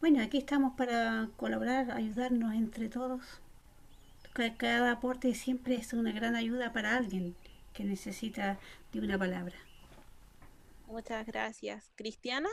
Bueno, 0.00 0.22
aquí 0.22 0.38
estamos 0.38 0.74
para 0.76 1.28
colaborar, 1.36 1.90
ayudarnos 1.90 2.54
entre 2.54 2.88
todos. 2.88 3.22
Cada 4.32 4.92
aporte 4.92 5.34
siempre 5.34 5.74
es 5.74 5.92
una 5.92 6.12
gran 6.12 6.36
ayuda 6.36 6.72
para 6.72 6.96
alguien 6.96 7.34
que 7.72 7.82
necesita 7.82 8.60
de 8.92 9.00
una 9.00 9.18
palabra. 9.18 9.56
Muchas 10.86 11.26
gracias. 11.26 11.90
¿Cristiana? 11.96 12.48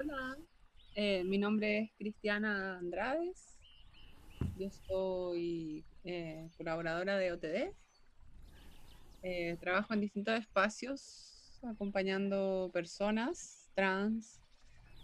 Hola, 0.00 0.36
eh, 0.96 1.22
mi 1.24 1.38
nombre 1.38 1.78
es 1.78 1.90
Cristiana 1.96 2.78
Andrades. 2.78 3.56
Yo 4.58 4.68
soy 4.68 5.84
eh, 6.04 6.50
colaboradora 6.56 7.16
de 7.16 7.32
OTD. 7.32 7.72
Eh, 9.22 9.56
trabajo 9.60 9.94
en 9.94 10.00
distintos 10.00 10.40
espacios 10.40 11.60
acompañando 11.62 12.68
personas 12.72 13.70
trans. 13.74 14.40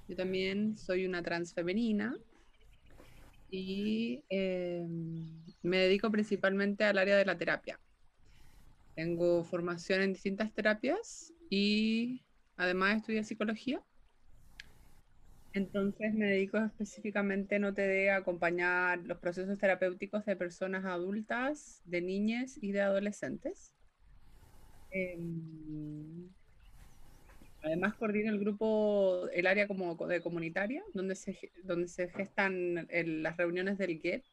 Yo 0.08 0.16
también 0.16 0.76
soy 0.76 1.06
una 1.06 1.22
trans 1.22 1.54
femenina 1.54 2.16
y 3.50 4.24
em, 4.28 5.42
me 5.62 5.78
dedico 5.78 6.10
principalmente 6.10 6.84
al 6.84 6.98
área 6.98 7.16
de 7.16 7.24
la 7.24 7.36
terapia. 7.36 7.80
Tengo 8.94 9.44
formación 9.44 10.02
en 10.02 10.12
distintas 10.12 10.52
terapias 10.52 11.32
y 11.48 12.24
además 12.56 12.98
estudio 12.98 13.24
psicología. 13.24 13.82
Entonces 15.52 16.14
me 16.14 16.26
dedico 16.26 16.58
específicamente 16.58 17.56
en 17.56 17.64
OTD 17.64 18.10
a 18.10 18.16
acompañar 18.16 19.00
los 19.00 19.18
procesos 19.18 19.58
terapéuticos 19.58 20.24
de 20.24 20.36
personas 20.36 20.84
adultas, 20.84 21.82
de 21.84 22.02
niñas 22.02 22.56
y 22.62 22.70
de 22.70 22.82
adolescentes. 22.82 23.74
Em, 24.92 25.69
Además 27.70 27.94
coordina 27.94 28.30
el 28.30 28.40
grupo, 28.40 29.28
el 29.32 29.46
área 29.46 29.68
como 29.68 29.94
de 30.08 30.20
comunitaria, 30.20 30.82
donde 30.92 31.14
se, 31.14 31.52
donde 31.62 31.86
se 31.86 32.08
gestan 32.08 32.88
las 32.90 33.36
reuniones 33.36 33.78
del 33.78 34.00
GET, 34.00 34.24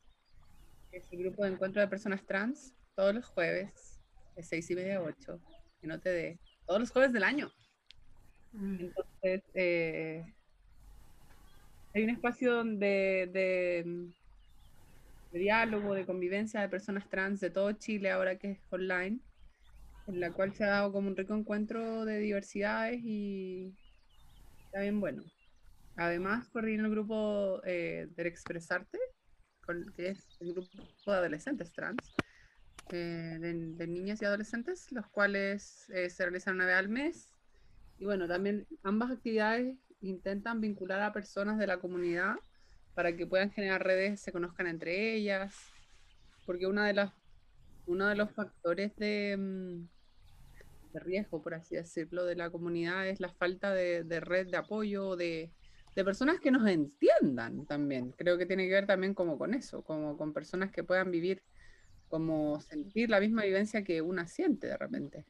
que 0.90 0.98
es 0.98 1.04
el 1.12 1.20
grupo 1.20 1.44
de 1.44 1.52
encuentro 1.52 1.80
de 1.80 1.88
personas 1.88 2.26
trans, 2.26 2.74
todos 2.96 3.14
los 3.14 3.28
jueves, 3.28 4.00
de 4.36 4.42
6 4.42 4.72
y 4.72 4.76
media 4.76 4.98
a 4.98 5.04
8, 5.04 5.40
que 5.80 5.86
no 5.86 6.00
te 6.00 6.10
dé, 6.10 6.40
todos 6.66 6.80
los 6.80 6.90
jueves 6.90 7.14
del 7.14 7.24
año. 7.24 7.52
Mm. 8.54 8.80
Entonces, 8.80 9.44
eh, 9.54 10.26
hay 11.94 12.04
un 12.04 12.10
espacio 12.10 12.56
donde, 12.56 13.30
de, 13.32 14.10
de 15.32 15.40
diálogo, 15.40 15.94
de 15.94 16.08
convivencia 16.08 16.60
de 16.60 16.70
personas 16.70 17.08
trans 17.08 17.40
de 17.40 17.52
todo 17.52 17.72
Chile, 17.74 18.10
ahora 18.10 18.40
que 18.40 18.54
es 18.54 18.60
online 18.72 19.20
en 20.08 20.20
la 20.20 20.32
cual 20.32 20.54
se 20.54 20.64
ha 20.64 20.70
dado 20.70 20.92
como 20.92 21.10
un 21.10 21.16
rico 21.16 21.36
encuentro 21.36 22.06
de 22.06 22.20
diversidades 22.20 23.02
y 23.04 23.76
está 24.66 24.82
bien 24.82 25.00
bueno. 25.00 25.24
Además, 25.96 26.48
coordina 26.50 26.86
el 26.86 26.92
grupo 26.92 27.62
eh, 27.66 28.08
Expresarte, 28.18 29.00
que 29.96 30.10
es 30.10 30.38
el 30.40 30.54
grupo 30.54 30.70
de 31.12 31.18
adolescentes 31.18 31.74
trans, 31.74 32.16
eh, 32.92 33.38
de, 33.40 33.88
niñas 33.88 34.22
y 34.22 34.26
adolescentes, 34.26 34.92
los 34.92 35.08
cuales 35.08 35.90
eh, 35.90 36.10
se 36.10 36.24
realizan 36.24 36.56
una 36.56 36.68
vez 36.68 36.76
al 36.76 36.90
mes. 36.90 37.32
Y 38.00 38.06
bueno, 38.06 38.28
también 38.28 38.66
ambas 38.84 39.12
actividades 39.12 39.76
intentan 40.02 40.62
vincular 40.62 41.02
a 41.02 41.12
personas 41.12 41.58
de 41.58 41.68
la 41.68 41.80
comunidad 41.80 42.36
para 42.94 43.16
que 43.16 43.28
puedan 43.28 43.52
generar 43.52 43.84
redes, 43.84 44.22
se 44.22 44.32
conozcan 44.32 44.68
entre 44.68 45.16
ellas, 45.16 45.56
porque 46.46 46.68
una 46.68 46.88
de 46.88 46.94
las, 46.94 47.12
uno 47.88 48.08
de 48.08 48.16
los 48.16 48.32
factores 48.32 48.96
de, 48.96 49.88
mm, 50.94 50.98
riesgo, 51.00 51.42
por 51.42 51.54
así 51.54 51.76
decirlo, 51.76 52.26
de 52.26 52.36
la 52.36 52.50
comunidad 52.50 53.08
es 53.08 53.20
la 53.20 53.30
falta 53.30 53.74
de, 53.74 54.04
red 54.20 54.48
de 54.48 54.58
apoyo, 54.58 55.16
de, 55.16 55.52
personas 55.96 56.40
que 56.40 56.52
nos 56.52 56.68
entiendan 56.68 57.66
también. 57.66 58.12
Creo 58.12 58.38
que 58.38 58.46
tiene 58.46 58.68
que 58.68 58.74
ver 58.74 58.86
también 58.86 59.14
como 59.14 59.38
con 59.38 59.54
eso, 59.54 59.84
como 59.84 60.18
con 60.18 60.34
personas 60.34 60.72
que 60.72 60.84
puedan 60.84 61.10
vivir, 61.10 61.44
como 62.08 62.62
sentir 62.62 63.10
la 63.10 63.20
misma 63.20 63.44
vivencia 63.44 63.84
que 63.84 64.02
una 64.02 64.28
siente 64.28 64.68
de 64.68 64.78
repente. 64.78 65.26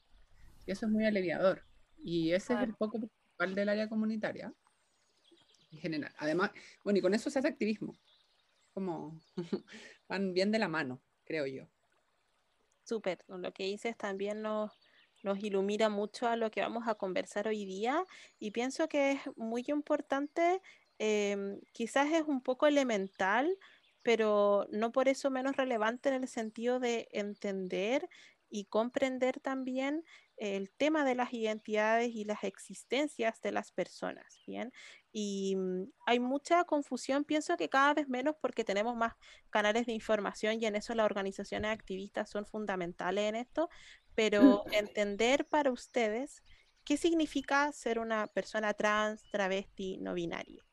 Y 0.66 0.72
eso 0.72 0.86
es 0.86 0.92
muy 0.92 1.06
aliviador. 1.06 1.64
Y 2.04 2.34
ese 2.34 2.54
es 2.54 2.60
el 2.60 2.76
foco 2.76 3.00
principal 3.00 3.56
del 3.56 3.70
área 3.70 3.88
comunitaria 3.88 4.54
en 5.72 5.80
general. 5.80 6.14
Además, 6.18 6.52
bueno, 6.84 7.00
y 7.00 7.02
con 7.02 7.14
eso 7.14 7.30
se 7.30 7.40
hace 7.40 7.48
activismo. 7.48 7.98
Como 8.74 9.20
van 10.08 10.34
bien 10.34 10.52
de 10.52 10.60
la 10.60 10.68
mano, 10.68 11.02
creo 11.24 11.46
yo. 11.48 11.68
Súper, 12.84 13.24
con 13.26 13.42
lo 13.42 13.52
que 13.52 13.66
dices 13.66 13.98
también 13.98 14.42
nos, 14.42 14.72
nos 15.24 15.44
ilumina 15.44 15.90
mucho 15.90 16.28
a 16.28 16.36
lo 16.36 16.52
que 16.52 16.62
vamos 16.62 16.88
a 16.88 16.96
conversar 16.96 17.48
hoy 17.48 17.66
día 17.66 18.06
y 18.40 18.52
pienso 18.52 18.88
que 18.88 19.12
es 19.12 19.20
muy 19.36 19.64
importante, 19.68 20.62
em, 21.00 21.60
quizás 21.74 22.12
es 22.12 22.24
un 22.24 22.42
poco 22.42 22.68
elemental, 22.68 23.58
pero 24.04 24.68
no 24.72 24.92
por 24.92 25.08
eso 25.10 25.30
menos 25.30 25.56
relevante 25.58 26.10
en 26.10 26.24
el 26.24 26.28
sentido 26.28 26.80
de 26.80 27.08
entender 27.12 28.08
y 28.50 28.66
comprender 28.66 29.40
también 29.40 30.04
el 30.38 30.72
tema 30.72 31.04
de 31.04 31.16
las 31.16 31.34
identidades 31.34 32.14
y 32.14 32.24
las 32.24 32.44
existencias 32.44 33.42
de 33.42 33.52
las 33.52 33.72
personas, 33.72 34.40
¿bien? 34.46 34.72
Y 35.12 35.56
mm, 35.56 35.92
hay 36.06 36.20
mucha 36.20 36.64
confusión, 36.64 37.24
pienso 37.26 37.58
que 37.58 37.70
cada 37.70 37.94
vez 37.96 38.08
menos 38.08 38.36
porque 38.40 38.64
tenemos 38.64 38.96
más 38.96 39.14
canales 39.50 39.88
de 39.88 39.94
información 39.94 40.62
y 40.62 40.66
en 40.66 40.76
eso 40.76 40.94
las 40.94 41.06
organizaciones 41.06 41.72
activistas 41.72 42.30
son 42.30 42.46
fundamentales 42.46 43.26
en 43.30 43.36
esto, 43.36 43.70
pero 44.18 44.64
entender 44.72 45.46
para 45.46 45.72
ustedes 45.72 46.42
qué 46.84 46.98
significa 46.98 47.72
ser 47.72 48.00
una 48.00 48.26
persona 48.26 48.74
trans, 48.74 49.22
travesti, 49.30 50.00
no 50.00 50.16
binaria. 50.16 50.64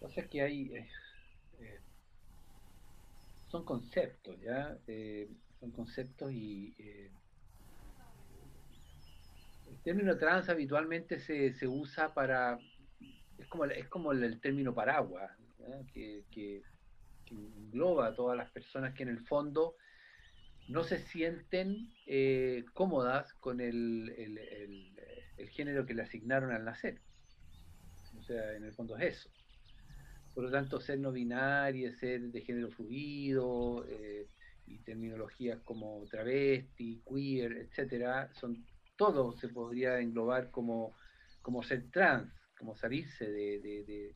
Lo 0.00 0.28
que 0.30 0.42
hay 0.42 0.72
eh, 1.58 1.80
son 3.48 3.64
conceptos, 3.64 4.40
¿ya? 4.40 4.78
Eh, 4.86 5.28
son 5.58 5.72
conceptos 5.72 6.30
y 6.32 6.72
eh, 6.78 7.10
el 9.70 9.82
término 9.82 10.16
trans 10.16 10.48
habitualmente 10.48 11.18
se, 11.18 11.52
se, 11.54 11.66
usa 11.66 12.14
para, 12.14 12.60
es 13.38 13.48
como, 13.48 13.64
es 13.64 13.88
como 13.88 14.12
el, 14.12 14.40
término 14.40 14.72
paraguas, 14.72 15.36
que, 15.92 16.22
que, 16.30 16.62
engloba 17.30 18.08
a 18.08 18.14
todas 18.14 18.36
las 18.36 18.50
personas 18.50 18.94
que 18.94 19.02
en 19.02 19.08
el 19.08 19.20
fondo 19.20 19.76
no 20.68 20.84
se 20.84 20.98
sienten 20.98 21.92
eh, 22.06 22.64
cómodas 22.74 23.32
con 23.34 23.60
el, 23.60 24.08
el, 24.16 25.48
género 25.50 25.84
que 25.84 25.94
le 25.94 26.02
asignaron 26.02 26.52
al 26.52 26.64
nacer. 26.64 27.00
O 28.18 28.22
sea, 28.22 28.54
en 28.54 28.64
el 28.64 28.72
fondo 28.72 28.96
es 28.96 29.16
eso. 29.16 29.30
Por 30.34 30.44
lo 30.44 30.50
tanto, 30.50 30.80
ser 30.80 31.00
no 31.00 31.10
binario, 31.10 31.92
ser 31.94 32.20
de 32.30 32.40
género 32.42 32.70
fluido, 32.70 33.84
eh, 33.88 34.28
y 34.70 34.78
terminologías 34.78 35.60
como 35.60 36.04
travesti, 36.08 37.02
queer, 37.04 37.52
etcétera, 37.52 38.32
son 38.34 38.64
todo 38.96 39.32
se 39.32 39.48
podría 39.48 39.98
englobar 39.98 40.50
como, 40.50 40.94
como 41.42 41.62
ser 41.62 41.90
trans, 41.90 42.32
como 42.56 42.76
salirse 42.76 43.30
de, 43.30 44.14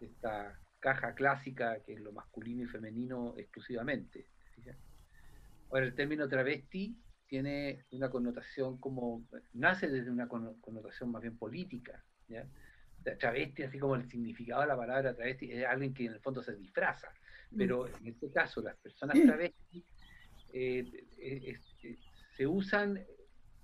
esta 0.00 0.58
caja 0.82 1.14
clásica 1.14 1.80
que 1.84 1.94
es 1.94 2.00
lo 2.00 2.12
masculino 2.12 2.64
y 2.64 2.66
femenino 2.66 3.34
exclusivamente. 3.38 4.26
Ahora, 5.70 5.86
el 5.86 5.94
término 5.94 6.28
travesti 6.28 6.94
tiene 7.26 7.86
una 7.92 8.10
connotación 8.10 8.76
como, 8.76 9.24
nace 9.54 9.88
desde 9.88 10.10
una 10.10 10.28
connotación 10.28 11.10
más 11.10 11.22
bien 11.22 11.38
política, 11.38 12.04
¿ya? 12.28 12.46
travesti, 13.18 13.62
así 13.62 13.78
como 13.78 13.94
el 13.94 14.06
significado 14.06 14.60
de 14.60 14.66
la 14.66 14.76
palabra 14.76 15.14
travesti, 15.14 15.50
es 15.50 15.64
alguien 15.64 15.94
que 15.94 16.04
en 16.04 16.12
el 16.12 16.20
fondo 16.20 16.42
se 16.42 16.54
disfraza. 16.56 17.08
Mm. 17.52 17.56
Pero 17.56 17.86
en 17.86 18.06
este 18.08 18.30
caso, 18.30 18.60
las 18.60 18.76
personas 18.76 19.16
travesti 19.18 19.84
eh, 20.52 20.84
eh, 21.18 21.58
eh, 21.82 21.96
se 22.36 22.46
usan 22.46 23.00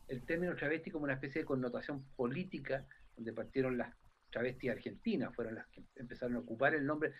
el 0.06 0.22
término 0.24 0.54
travesti 0.56 0.90
como 0.90 1.04
una 1.04 1.14
especie 1.14 1.42
de 1.42 1.46
connotación 1.46 2.04
política, 2.16 2.86
donde 3.16 3.32
partieron 3.32 3.76
las 3.76 3.94
travestis 4.38 4.70
argentinas, 4.70 5.34
fueron 5.34 5.56
las 5.56 5.66
que 5.68 5.82
empezaron 5.96 6.36
a 6.36 6.40
ocupar 6.40 6.74
el 6.74 6.86
nombre. 6.86 7.12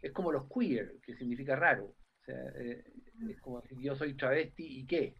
Es 0.00 0.12
como 0.12 0.30
los 0.30 0.44
queer, 0.48 0.94
que 1.02 1.14
significa 1.16 1.56
raro. 1.56 1.86
O 1.86 2.24
sea, 2.24 2.40
es 3.28 3.40
como 3.40 3.62
yo 3.80 3.96
soy 3.96 4.14
travesti 4.14 4.80
y 4.80 4.86
qué, 4.86 5.14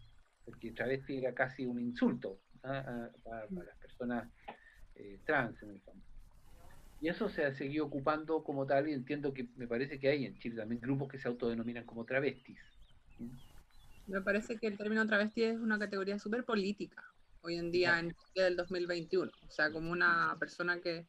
porque 0.44 0.72
travesti 0.72 1.18
era 1.18 1.34
casi 1.34 1.66
un 1.66 1.80
insulto 1.80 2.40
¿ah? 2.62 3.10
para, 3.24 3.46
las 3.50 3.78
personas 3.78 4.28
trans 5.24 5.60
en 5.62 5.70
el 5.70 5.80
fondo. 5.80 6.04
Y 7.00 7.08
eso 7.08 7.28
se 7.28 7.44
ha 7.44 7.54
seguido 7.54 7.86
ocupando 7.86 8.42
como 8.44 8.66
tal 8.66 8.88
y 8.88 8.92
entiendo 8.92 9.32
que 9.32 9.48
me 9.56 9.66
parece 9.66 9.98
que 9.98 10.08
hay 10.08 10.24
en 10.24 10.38
Chile 10.38 10.56
también 10.56 10.80
grupos 10.80 11.08
que 11.08 11.18
se 11.18 11.28
autodenominan 11.28 11.84
como 11.84 12.04
travestis. 12.04 12.60
Me 14.06 14.20
parece 14.20 14.56
que 14.58 14.66
el 14.66 14.76
término 14.76 15.06
travesti 15.06 15.44
es 15.44 15.58
una 15.58 15.78
categoría 15.78 16.18
súper 16.18 16.44
política 16.44 17.04
hoy 17.48 17.56
en 17.56 17.70
día 17.70 17.98
en 17.98 18.10
Chile 18.10 18.44
del 18.44 18.56
2021. 18.56 19.30
O 19.46 19.50
sea, 19.50 19.72
como 19.72 19.90
una 19.90 20.36
persona 20.38 20.80
que 20.80 21.06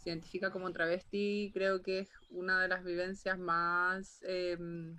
se 0.00 0.10
identifica 0.10 0.52
como 0.52 0.72
travesti, 0.72 1.50
creo 1.52 1.82
que 1.82 2.00
es 2.00 2.10
una 2.30 2.62
de 2.62 2.68
las 2.68 2.84
vivencias 2.84 3.36
más 3.38 4.20
em, 4.22 4.96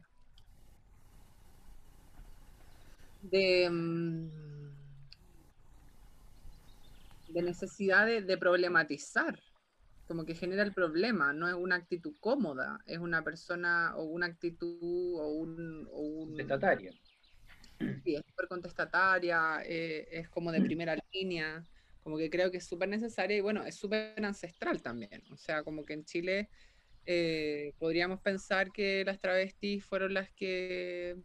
de, 3.22 3.64
em, 3.64 4.30
de 7.30 7.42
necesidad 7.42 8.06
de, 8.06 8.38
problematizar, 8.38 9.40
como 10.06 10.26
que 10.26 10.36
genera 10.36 10.64
el 10.64 10.74
problema, 10.74 11.32
no 11.32 11.48
es 11.48 11.56
una 11.56 11.76
actitud 11.76 12.14
cómoda, 12.20 12.82
es 12.86 13.00
una 13.00 13.24
persona 13.24 13.96
o 13.96 14.04
una 14.04 14.26
actitud 14.26 15.16
o 15.18 15.30
un... 15.30 15.88
O 15.92 16.02
un. 16.02 16.36
Sí, 18.04 18.16
es 18.16 18.22
súper 18.26 18.48
contestataria, 18.48 19.62
eh, 19.66 20.08
es 20.12 20.30
como 20.30 20.52
de 20.52 20.62
primera 20.62 20.98
línea, 21.14 21.64
como 22.04 22.18
que 22.18 22.30
creo 22.30 22.52
que 22.52 22.58
es 22.58 22.66
súper 22.66 22.90
necesaria 22.90 23.38
y 23.38 23.42
bueno, 23.42 23.64
es 23.64 23.76
súper 23.76 24.14
ancestral 24.24 24.82
también, 24.82 25.24
o 25.32 25.38
sea, 25.38 25.64
como 25.64 25.86
que 25.86 25.94
en 25.94 26.06
Chile 26.06 26.50
eh, 27.06 27.74
podríamos 27.80 28.22
pensar 28.22 28.72
que 28.72 29.04
las 29.06 29.20
travestis 29.20 29.86
fueron 29.86 30.14
las 30.14 30.32
que 30.32 31.18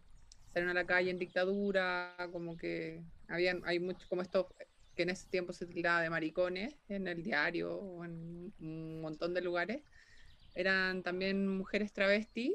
salieron 0.53 0.71
a 0.77 0.81
la 0.81 0.87
calle 0.87 1.11
en 1.11 1.19
dictadura, 1.19 2.15
como 2.33 2.57
que 2.57 3.03
habían, 3.29 3.63
hay 3.65 3.79
mucho, 3.79 4.07
como 4.09 4.23
esto 4.23 4.49
que 4.95 5.03
en 5.05 5.11
ese 5.11 5.29
tiempo 5.29 5.53
se 5.53 5.67
tildaba 5.67 6.03
de 6.03 6.11
maricones 6.11 6.75
en 6.89 7.07
el 7.07 7.23
diario 7.23 7.77
o 7.77 8.05
en 8.05 8.53
un 8.59 9.01
montón 9.01 9.35
de 9.35 9.41
lugares, 9.41 9.83
eran 10.55 11.03
también 11.05 11.47
mujeres 11.47 11.93
travestis 11.93 12.53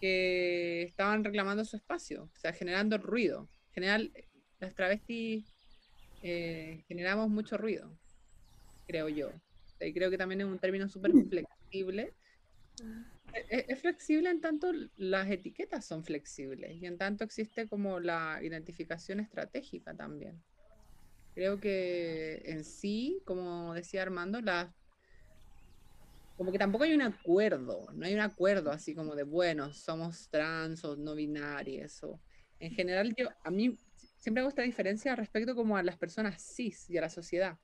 que 0.00 0.82
estaban 0.82 1.24
reclamando 1.24 1.64
su 1.64 1.76
espacio, 1.76 2.24
o 2.24 2.38
sea, 2.38 2.52
generando 2.52 2.98
ruido. 2.98 3.48
En 3.68 3.74
general, 3.74 4.12
las 4.60 4.74
travestis 4.74 5.44
eh, 6.22 6.84
generamos 6.88 7.28
mucho 7.28 7.56
ruido, 7.56 7.96
creo 8.86 9.08
yo. 9.08 9.30
Y 9.80 9.92
creo 9.92 10.10
que 10.10 10.18
también 10.18 10.40
es 10.40 10.46
un 10.46 10.58
término 10.58 10.88
súper 10.88 11.12
flexible. 11.28 12.12
Es, 13.32 13.64
es 13.68 13.80
flexible 13.80 14.30
en 14.30 14.40
tanto 14.40 14.72
las 14.96 15.30
etiquetas 15.30 15.84
son 15.84 16.02
flexibles 16.02 16.76
y 16.80 16.86
en 16.86 16.96
tanto 16.96 17.24
existe 17.24 17.68
como 17.68 18.00
la 18.00 18.40
identificación 18.42 19.20
estratégica 19.20 19.94
también. 19.94 20.42
Creo 21.34 21.60
que 21.60 22.42
en 22.46 22.64
sí, 22.64 23.22
como 23.24 23.74
decía 23.74 24.02
Armando, 24.02 24.40
la, 24.40 24.74
como 26.38 26.52
que 26.52 26.58
tampoco 26.58 26.84
hay 26.84 26.94
un 26.94 27.02
acuerdo, 27.02 27.88
no 27.92 28.06
hay 28.06 28.14
un 28.14 28.20
acuerdo 28.20 28.70
así 28.70 28.94
como 28.94 29.16
de, 29.16 29.24
bueno, 29.24 29.74
somos 29.74 30.30
trans 30.30 30.84
o 30.84 30.96
no 30.96 31.16
binarios. 31.16 32.00
O, 32.04 32.20
en 32.60 32.70
general, 32.70 33.12
yo, 33.18 33.28
a 33.42 33.50
mí 33.50 33.76
siempre 34.16 34.40
hago 34.40 34.48
esta 34.48 34.62
diferencia 34.62 35.16
respecto 35.16 35.56
como 35.56 35.76
a 35.76 35.82
las 35.82 35.98
personas 35.98 36.40
cis 36.40 36.88
y 36.88 36.96
a 36.96 37.00
la 37.00 37.10
sociedad. 37.10 37.58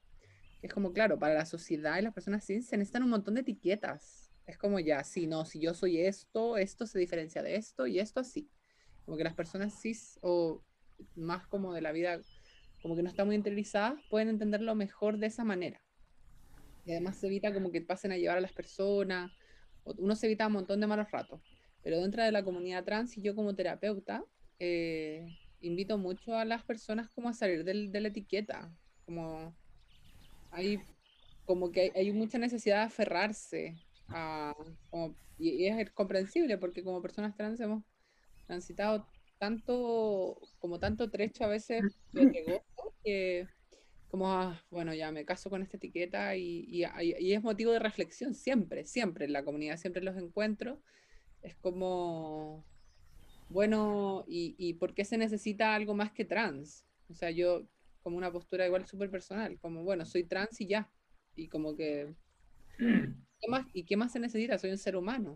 Es 0.60 0.74
como, 0.74 0.92
claro, 0.92 1.20
para 1.20 1.34
la 1.34 1.46
sociedad 1.46 2.00
y 2.00 2.02
las 2.02 2.12
personas 2.12 2.44
cis 2.44 2.66
se 2.66 2.76
necesitan 2.76 3.04
un 3.04 3.10
montón 3.10 3.34
de 3.34 3.42
etiquetas. 3.42 4.32
Es 4.44 4.58
como 4.58 4.80
ya, 4.80 5.04
sí, 5.04 5.28
no, 5.28 5.44
si 5.44 5.60
yo 5.60 5.72
soy 5.72 6.00
esto, 6.00 6.56
esto 6.56 6.84
se 6.84 6.98
diferencia 6.98 7.44
de 7.44 7.54
esto 7.54 7.86
y 7.86 8.00
esto 8.00 8.18
así. 8.18 8.50
Como 9.04 9.16
que 9.16 9.22
las 9.22 9.34
personas 9.34 9.80
cis 9.80 10.18
o 10.20 10.64
más 11.14 11.46
como 11.46 11.72
de 11.74 11.80
la 11.80 11.92
vida 11.92 12.20
como 12.82 12.96
que 12.96 13.04
no 13.04 13.08
está 13.08 13.24
muy 13.24 13.36
interiorizada, 13.36 13.96
pueden 14.10 14.28
entenderlo 14.30 14.74
mejor 14.74 15.18
de 15.18 15.28
esa 15.28 15.44
manera. 15.44 15.83
Y 16.84 16.92
además 16.92 17.16
se 17.16 17.26
evita 17.26 17.52
como 17.52 17.70
que 17.70 17.80
pasen 17.80 18.12
a 18.12 18.16
llevar 18.16 18.38
a 18.38 18.40
las 18.40 18.52
personas, 18.52 19.32
uno 19.84 20.14
se 20.16 20.26
evita 20.26 20.46
un 20.46 20.54
montón 20.54 20.80
de 20.80 20.86
malos 20.86 21.10
ratos. 21.10 21.40
Pero 21.82 22.00
dentro 22.00 22.22
de 22.22 22.32
la 22.32 22.44
comunidad 22.44 22.84
trans 22.84 23.16
y 23.16 23.22
yo 23.22 23.34
como 23.34 23.54
terapeuta, 23.54 24.24
eh, 24.58 25.26
invito 25.60 25.98
mucho 25.98 26.34
a 26.36 26.44
las 26.44 26.62
personas 26.62 27.10
como 27.10 27.28
a 27.28 27.34
salir 27.34 27.64
del, 27.64 27.92
de 27.92 28.00
la 28.00 28.08
etiqueta, 28.08 28.72
como 29.04 29.54
hay 30.50 30.80
como 31.44 31.70
que 31.70 31.80
hay, 31.82 31.90
hay 31.94 32.12
mucha 32.12 32.38
necesidad 32.38 32.78
de 32.78 32.84
aferrarse 32.84 33.76
a, 34.08 34.54
como, 34.88 35.14
y, 35.38 35.50
y, 35.50 35.68
es 35.68 35.90
comprensible 35.90 36.56
porque 36.56 36.82
como 36.82 37.02
personas 37.02 37.36
trans 37.36 37.60
hemos 37.60 37.84
transitado 38.46 39.06
tanto, 39.38 40.40
como 40.58 40.78
tanto 40.78 41.10
trecho 41.10 41.44
a 41.44 41.48
veces 41.48 41.82
de 42.12 42.30
que 43.02 43.48
como, 44.14 44.32
ah, 44.32 44.62
bueno, 44.70 44.94
ya 44.94 45.10
me 45.10 45.24
caso 45.24 45.50
con 45.50 45.60
esta 45.60 45.76
etiqueta 45.76 46.36
y, 46.36 46.68
y, 46.68 47.32
es 47.32 47.42
motivo 47.42 47.72
de 47.72 47.80
reflexión 47.80 48.32
siempre, 48.32 48.86
siempre 48.86 49.24
en 49.24 49.32
la 49.32 49.42
comunidad, 49.42 49.76
siempre 49.76 50.04
los 50.04 50.16
encuentro. 50.16 50.80
Es 51.42 51.56
como, 51.56 52.64
bueno, 53.48 54.24
¿y, 54.28 54.54
¿y 54.56 54.74
por 54.74 54.94
qué 54.94 55.04
se 55.04 55.18
necesita 55.18 55.74
algo 55.74 55.94
más 55.94 56.12
que 56.12 56.24
trans? 56.24 56.86
O 57.10 57.14
sea, 57.16 57.32
yo 57.32 57.66
como 58.04 58.16
una 58.16 58.30
postura 58.30 58.64
igual 58.66 58.86
súper 58.86 59.10
personal, 59.10 59.58
como, 59.58 59.82
bueno, 59.82 60.06
soy 60.06 60.22
trans 60.22 60.60
y 60.60 60.68
ya. 60.68 60.88
Y 61.34 61.48
como 61.48 61.74
que, 61.74 62.14
¿qué 62.78 63.48
más, 63.48 63.66
¿y 63.72 63.82
qué 63.82 63.96
más 63.96 64.12
se 64.12 64.20
necesita? 64.20 64.58
Soy 64.58 64.70
un 64.70 64.78
ser 64.78 64.94
humano. 64.94 65.34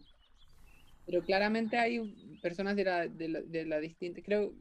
Pero 1.05 1.25
claramente 1.25 1.79
hay 1.79 2.39
personas 2.41 2.77
de 2.77 2.85
la, 2.85 3.09
de 3.09 3.29
la, 3.29 3.41
de 3.41 3.67
la 3.67 3.81
distinta, 3.81 4.23
creo, 4.23 4.55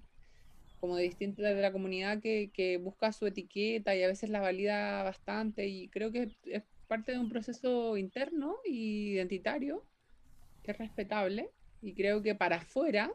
como 0.80 0.96
de 0.96 1.04
distinta 1.04 1.42
de 1.42 1.62
la 1.62 1.72
comunidad 1.72 2.22
que, 2.22 2.52
que, 2.54 2.78
busca 2.78 3.12
su 3.12 3.26
etiqueta 3.26 3.96
y 3.96 4.04
a 4.04 4.08
veces 4.08 4.30
la 4.30 4.40
valida 4.40 5.04
bastante 5.04 5.68
y 5.68 5.90
creo 5.90 6.12
que 6.12 6.30
es 6.46 6.64
parte 6.88 7.12
de 7.12 7.20
un 7.20 7.30
proceso 7.30 7.98
interno 7.98 8.58
y 8.66 9.12
identitario 9.14 9.84
que 10.64 10.72
es 10.72 10.78
respetable 10.78 11.52
y 11.82 11.94
creo 11.94 12.22
que 12.22 12.36
para 12.36 12.58
afuera, 12.58 13.12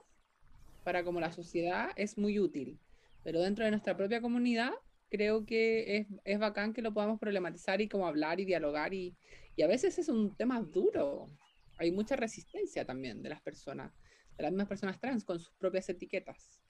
para 0.85 1.05
como 1.05 1.21
la 1.21 1.33
sociedad, 1.33 1.91
es 1.97 2.19
muy 2.19 2.39
útil. 2.39 2.79
Pero 3.25 3.41
dentro 3.41 3.65
de 3.65 3.71
nuestra 3.71 3.97
propia 3.97 4.21
comunidad, 4.21 4.73
creo 5.11 5.45
que 5.45 5.99
es, 5.99 6.07
es 6.25 6.39
bacán 6.39 6.73
que 6.73 6.83
lo 6.83 6.93
podamos 6.93 7.21
problematizar 7.21 7.81
y 7.81 7.89
como 7.89 8.07
hablar 8.07 8.41
y 8.41 8.45
dialogar 8.45 8.95
y, 8.95 9.15
y 9.57 9.63
a 9.63 9.67
veces 9.67 9.99
es 9.99 10.09
un 10.09 10.35
tema 10.37 10.61
duro, 10.61 11.29
hay 11.79 11.91
mucha 11.91 12.17
resistencia 12.17 12.85
también 12.85 13.23
de 13.23 13.29
las 13.29 13.43
personas, 13.43 13.93
de 14.37 14.43
las 14.43 14.53
mismas 14.53 14.69
personas 14.69 15.01
trans 15.01 15.25
con 15.25 15.39
sus 15.39 15.55
propias 15.55 15.89
etiquetas. 15.89 16.61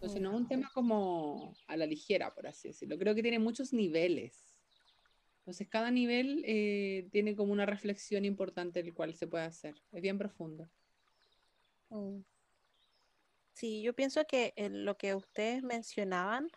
Entonces, 0.00 0.22
no 0.22 0.30
es 0.30 0.36
un 0.36 0.46
tema 0.46 0.70
como 0.72 1.56
a 1.66 1.76
la 1.76 1.84
ligera, 1.84 2.32
por 2.32 2.46
así 2.46 2.68
decirlo. 2.68 2.96
Creo 2.98 3.16
que 3.16 3.22
tiene 3.22 3.40
muchos 3.40 3.72
niveles. 3.72 4.56
Entonces, 5.40 5.66
cada 5.68 5.90
nivel 5.90 6.44
eh, 6.46 7.08
tiene 7.10 7.34
como 7.34 7.52
una 7.52 7.66
reflexión 7.66 8.24
importante 8.24 8.78
el 8.78 8.94
cual 8.94 9.14
se 9.14 9.26
puede 9.26 9.44
hacer. 9.44 9.74
Es 9.90 10.00
bien 10.00 10.16
profundo. 10.16 10.70
Mm. 11.90 12.20
Sí, 13.54 13.82
yo 13.82 13.92
pienso 13.92 14.24
que 14.24 14.54
lo 14.70 14.96
que 14.96 15.16
ustedes 15.16 15.64
mencionaban 15.64 16.48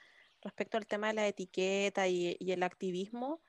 respecto 0.44 0.78
al 0.78 0.86
tema 0.86 1.08
de 1.08 1.14
la 1.16 1.28
etiqueta 1.28 2.08
y, 2.08 2.38
y 2.40 2.52
el 2.52 2.62
activismo, 2.62 3.42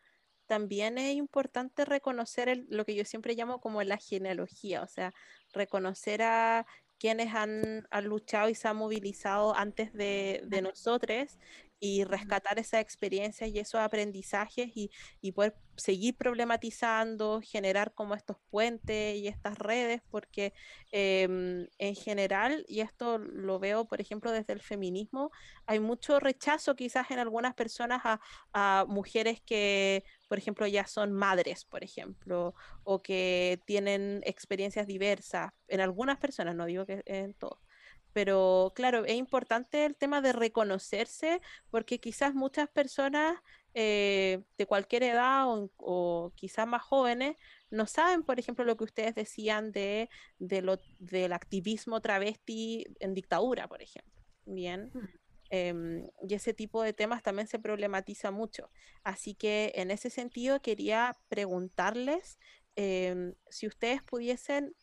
también 0.46 0.98
es 0.98 1.16
importante 1.16 1.84
reconocer 1.84 2.48
el, 2.48 2.66
lo 2.68 2.84
que 2.84 2.94
yo 2.94 3.04
siempre 3.04 3.34
llamo 3.34 3.60
como 3.60 3.82
la 3.82 3.96
genealogía, 3.96 4.82
o 4.82 4.86
sea, 4.86 5.12
reconocer 5.52 6.22
a 6.22 6.66
quienes 7.02 7.34
han, 7.34 7.84
han 7.90 8.04
luchado 8.04 8.48
y 8.48 8.54
se 8.54 8.68
han 8.68 8.76
movilizado 8.76 9.56
antes 9.56 9.92
de, 9.92 10.44
de 10.46 10.62
nosotros 10.62 11.36
y 11.84 12.04
rescatar 12.04 12.60
esa 12.60 12.78
experiencia 12.78 13.48
y 13.48 13.58
esos 13.58 13.80
aprendizajes 13.80 14.70
y, 14.76 14.92
y, 15.20 15.32
poder 15.32 15.56
seguir 15.76 16.16
problematizando, 16.16 17.40
generar 17.42 17.92
como 17.92 18.14
estos 18.14 18.36
puentes 18.50 19.16
y 19.16 19.26
estas 19.26 19.58
redes, 19.58 20.00
porque 20.08 20.54
eh, 20.92 21.66
en 21.78 21.94
general, 21.96 22.64
y 22.68 22.82
esto 22.82 23.18
lo 23.18 23.58
veo, 23.58 23.84
por 23.86 24.00
ejemplo, 24.00 24.30
desde 24.30 24.52
el 24.52 24.60
feminismo, 24.60 25.32
hay 25.66 25.80
mucho 25.80 26.20
rechazo 26.20 26.76
quizás 26.76 27.10
en 27.10 27.18
algunas 27.18 27.54
personas 27.54 28.00
a, 28.04 28.20
a 28.52 28.84
mujeres 28.86 29.40
que, 29.40 30.04
por 30.28 30.38
ejemplo, 30.38 30.68
ya 30.68 30.86
son 30.86 31.12
madres, 31.12 31.64
por 31.64 31.82
ejemplo, 31.82 32.54
o 32.84 33.02
que 33.02 33.60
tienen 33.66 34.22
experiencias 34.24 34.86
diversas, 34.86 35.50
en 35.66 35.80
algunas 35.80 36.18
personas, 36.18 36.54
no 36.54 36.64
digo 36.64 36.86
que 36.86 37.02
en 37.06 37.34
todos 37.34 37.58
pero 38.12 38.72
claro, 38.74 39.04
es 39.04 39.14
importante 39.14 39.84
el 39.84 39.96
tema 39.96 40.20
de 40.20 40.32
reconocerse 40.32 41.40
porque 41.70 42.00
quizás 42.00 42.34
muchas 42.34 42.68
personas 42.68 43.38
eh, 43.74 44.42
de 44.58 44.66
cualquier 44.66 45.02
edad 45.02 45.48
o, 45.48 45.70
o, 45.78 46.32
quizás 46.34 46.66
más 46.66 46.82
jóvenes 46.82 47.36
no 47.70 47.86
saben, 47.86 48.22
por 48.22 48.38
ejemplo, 48.38 48.64
lo 48.66 48.76
que 48.76 48.84
ustedes 48.84 49.14
decían 49.14 49.72
de, 49.72 50.10
de 50.38 50.60
lo, 50.60 50.78
del 50.98 51.32
activismo 51.32 52.00
travesti 52.02 52.86
en 53.00 53.14
dictadura, 53.14 53.68
por 53.68 53.80
ejemplo. 53.80 54.12
Bien. 54.44 54.90
Eh, 55.48 56.06
y 56.28 56.34
ese 56.34 56.52
tipo 56.54 56.82
de 56.82 56.92
temas 56.92 57.22
también 57.22 57.46
se 57.46 57.58
problematiza 57.58 58.30
mucho. 58.30 58.70
Así 59.04 59.34
que 59.34 59.72
en 59.74 59.90
ese 59.90 60.10
sentido 60.10 60.60
quería 60.60 61.16
preguntarles 61.28 62.38
eh, 62.76 63.34
si 63.50 63.66
ustedes 63.66 64.02
pudiesen 64.02 64.74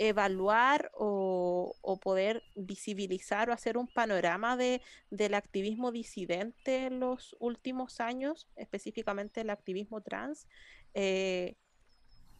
evaluar 0.00 0.90
o, 0.94 1.76
poder 2.02 2.42
visibilizar 2.56 3.50
o 3.50 3.52
hacer 3.52 3.76
un 3.76 3.86
panorama 3.86 4.56
de, 4.56 4.80
del 5.10 5.34
activismo 5.34 5.92
disidente 5.92 6.86
en 6.86 7.00
los 7.00 7.36
últimos 7.38 8.00
años, 8.00 8.48
específicamente 8.56 9.42
el 9.42 9.50
activismo 9.50 10.00
trans. 10.00 10.48
Eh, 10.94 11.56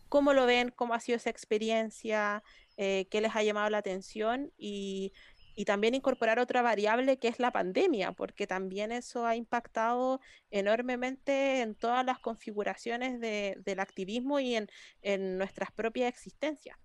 ¿Cómo 0.08 0.32
lo 0.32 0.46
ven? 0.46 0.70
¿Cómo 0.74 0.94
ha 0.94 1.00
sido 1.00 1.16
esa 1.16 1.28
experiencia? 1.28 2.42
Eh, 2.78 3.06
¿Qué 3.10 3.20
les 3.20 3.36
ha 3.36 3.42
llamado 3.42 3.68
la 3.68 3.78
atención? 3.78 4.50
Y, 4.56 5.12
y 5.54 5.66
también 5.66 5.94
incorporar 5.94 6.38
otra 6.38 6.62
variable 6.62 7.18
que 7.18 7.28
es 7.28 7.38
la 7.40 7.52
pandemia, 7.52 8.12
porque 8.12 8.46
también 8.46 8.90
eso 8.90 9.26
ha 9.26 9.36
impactado 9.36 10.22
enormemente 10.50 11.60
en 11.60 11.74
todas 11.74 12.06
las 12.06 12.18
configuraciones 12.20 13.20
de, 13.20 13.58
del 13.66 13.80
activismo 13.80 14.40
y 14.40 14.54
en, 14.54 14.70
en 15.02 15.36
nuestras 15.36 15.70
propias 15.72 16.08
existencias. 16.08 16.78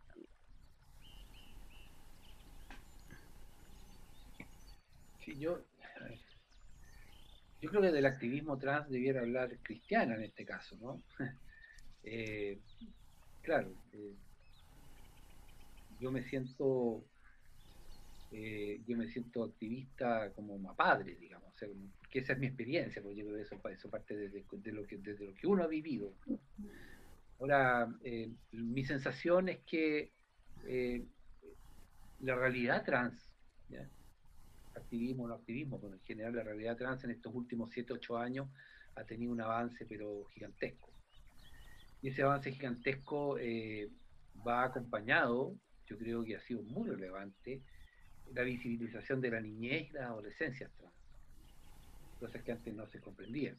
Yo, 5.33 5.59
yo 7.61 7.69
creo 7.69 7.81
que 7.81 7.91
del 7.91 8.05
activismo 8.05 8.57
trans 8.57 8.89
debiera 8.89 9.21
hablar 9.21 9.57
Cristiana 9.63 10.15
en 10.15 10.23
este 10.23 10.45
caso, 10.45 10.77
¿no? 10.77 11.03
Eh, 12.07 12.59
claro, 13.41 13.73
eh, 13.93 14.13
yo 15.99 16.11
me 16.11 16.21
siento 16.21 17.03
eh, 18.29 18.79
yo 18.85 18.95
me 18.95 19.07
siento 19.07 19.43
activista 19.43 20.31
como 20.33 20.75
padre, 20.75 21.15
digamos, 21.15 21.51
o 21.51 21.57
sea, 21.57 21.67
que 22.11 22.19
esa 22.19 22.33
es 22.33 22.39
mi 22.39 22.45
experiencia, 22.45 23.01
porque 23.01 23.17
yo 23.17 23.25
creo 23.25 23.37
que 23.37 23.41
eso, 23.41 23.69
eso 23.69 23.89
parte 23.89 24.15
de, 24.15 24.45
lo 24.71 24.85
que, 24.85 24.97
desde 24.97 25.25
lo 25.25 25.33
que 25.33 25.47
uno 25.47 25.63
ha 25.63 25.67
vivido. 25.67 26.13
Ahora, 27.39 27.91
mi 28.51 28.85
sensación 28.85 29.49
es 29.49 29.63
que 29.65 30.13
la 32.19 32.35
realidad 32.35 32.85
trans, 32.85 33.31
activismo 34.85 35.23
o 35.23 35.27
no 35.27 35.35
activismo, 35.35 35.79
pero 35.81 35.93
en 35.93 36.01
general 36.01 36.35
la 36.35 36.43
realidad 36.43 36.77
trans 36.77 37.03
en 37.03 37.11
estos 37.11 37.33
últimos 37.33 37.71
7, 37.71 37.93
8 37.93 38.17
años 38.17 38.47
ha 38.95 39.03
tenido 39.03 39.31
un 39.31 39.41
avance 39.41 39.85
pero 39.85 40.25
gigantesco. 40.33 40.89
Y 42.01 42.09
ese 42.09 42.21
avance 42.21 42.51
gigantesco 42.51 43.37
eh, 43.39 43.89
va 44.47 44.63
acompañado, 44.63 45.55
yo 45.87 45.97
creo 45.97 46.23
que 46.23 46.35
ha 46.35 46.39
sido 46.39 46.61
muy 46.63 46.87
relevante, 46.87 47.61
la 48.33 48.43
visibilización 48.43 49.21
de 49.21 49.31
la 49.31 49.41
niñez 49.41 49.89
y 49.89 49.93
la 49.93 50.07
adolescencia 50.07 50.69
trans, 50.77 50.93
cosas 52.19 52.41
que 52.43 52.51
antes 52.51 52.73
no 52.73 52.87
se 52.87 52.99
comprendían. 52.99 53.57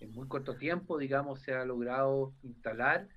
En 0.00 0.12
muy 0.12 0.28
corto 0.28 0.56
tiempo, 0.56 0.98
digamos, 0.98 1.40
se 1.42 1.52
ha 1.54 1.64
logrado 1.64 2.32
instalar 2.42 3.08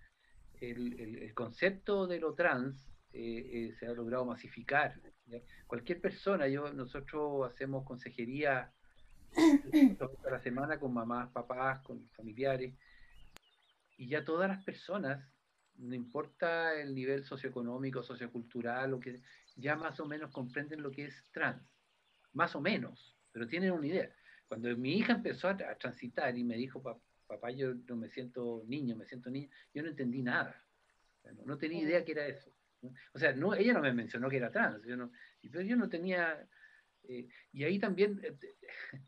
el, 0.60 1.32
concepto 1.34 2.08
de 2.08 2.20
lo 2.20 2.34
trans, 2.34 2.88
eh, 3.14 3.70
eh, 3.70 3.76
se 3.80 3.88
ha 3.88 3.94
logrado 3.94 4.26
masificar 4.26 4.96
Cualquier 5.68 6.02
persona, 6.02 6.48
yo 6.48 6.72
nosotros 6.74 7.52
hacemos 7.52 7.86
consejería 7.86 8.72
a 10.26 10.30
la 10.30 10.40
semana 10.40 10.80
con 10.80 10.94
mamás, 10.94 11.30
papás, 11.32 11.82
con 11.82 12.10
familiares, 12.10 12.74
y 13.98 14.08
ya 14.08 14.26
todas 14.26 14.50
las 14.50 14.64
personas, 14.64 15.24
no 15.76 15.96
importa 15.96 16.80
el 16.80 16.94
nivel 16.94 17.24
socioeconómico, 17.24 18.04
sociocultural, 18.04 18.92
lo 18.92 19.00
que 19.00 19.22
ya 19.56 19.76
más 19.76 20.00
o 20.00 20.06
menos 20.06 20.32
comprenden 20.32 20.82
lo 20.82 20.92
que 20.92 21.06
es 21.06 21.30
trans, 21.32 21.64
más 22.34 22.56
o 22.56 22.62
menos, 22.62 23.16
pero 23.32 23.48
tienen 23.48 23.72
una 23.72 23.88
idea. 23.88 24.14
Cuando 24.48 24.76
mi 24.76 24.98
hija 24.98 25.14
empezó 25.14 25.48
a, 25.48 25.56
transitar 25.56 26.38
y 26.38 26.44
me 26.44 26.58
dijo, 26.58 26.82
papá, 27.28 27.52
yo 27.52 27.74
no 27.88 27.96
me 27.96 28.10
siento 28.10 28.64
niño, 28.68 28.96
me 28.96 29.06
siento 29.06 29.30
niña, 29.30 29.50
yo 29.74 29.82
no 29.84 29.90
entendí 29.90 30.22
nada. 30.22 30.66
no 31.46 31.58
tenía 31.58 31.82
idea 31.84 32.04
que 32.04 32.12
era 32.12 32.28
eso. 32.28 32.52
O 33.14 33.20
sea, 33.20 33.34
no, 33.34 33.54
ella 33.54 33.74
no 33.74 33.82
me 33.82 33.94
mencionó 33.94 34.30
que 34.30 34.38
era 34.38 34.52
trans, 34.52 34.84
yo 34.86 34.98
no, 34.98 35.12
pero 35.42 35.62
yo 35.62 35.76
no 35.76 35.90
tenía... 35.90 36.48
Eh, 37.04 37.28
y 37.52 37.64
ahí 37.64 37.80
también, 37.80 38.20
eh, 38.24 38.38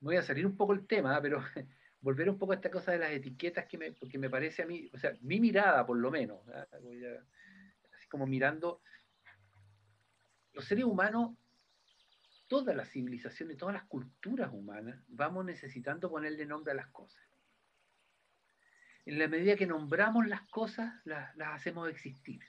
voy 0.00 0.16
a 0.16 0.22
salir 0.22 0.46
un 0.46 0.56
poco 0.56 0.72
el 0.72 0.86
tema, 0.86 1.20
pero 1.20 1.42
volver 2.00 2.30
un 2.30 2.38
poco 2.38 2.52
a 2.52 2.56
esta 2.56 2.70
cosa 2.70 2.92
de 2.92 2.98
las 2.98 3.10
etiquetas 3.10 3.66
que 3.66 3.78
me, 3.78 3.92
porque 3.92 4.18
me 4.18 4.30
parece 4.30 4.62
a 4.62 4.66
mí, 4.66 4.88
o 4.92 4.98
sea, 4.98 5.16
mi 5.20 5.40
mirada 5.40 5.84
por 5.86 5.98
lo 5.98 6.10
menos, 6.10 6.40
así 6.48 8.08
como 8.08 8.26
mirando, 8.26 8.82
los 10.52 10.64
seres 10.64 10.84
humanos, 10.84 11.36
todas 12.48 12.74
las 12.74 12.90
civilizaciones, 12.90 13.56
todas 13.56 13.74
las 13.74 13.84
culturas 13.84 14.50
humanas, 14.52 14.98
vamos 15.08 15.44
necesitando 15.44 16.10
ponerle 16.10 16.46
nombre 16.46 16.72
a 16.72 16.76
las 16.76 16.88
cosas. 16.88 17.22
En 19.06 19.18
la 19.18 19.28
medida 19.28 19.56
que 19.56 19.66
nombramos 19.66 20.26
las 20.26 20.42
cosas, 20.48 20.94
las 21.04 21.34
hacemos 21.36 21.88
existir 21.88 22.40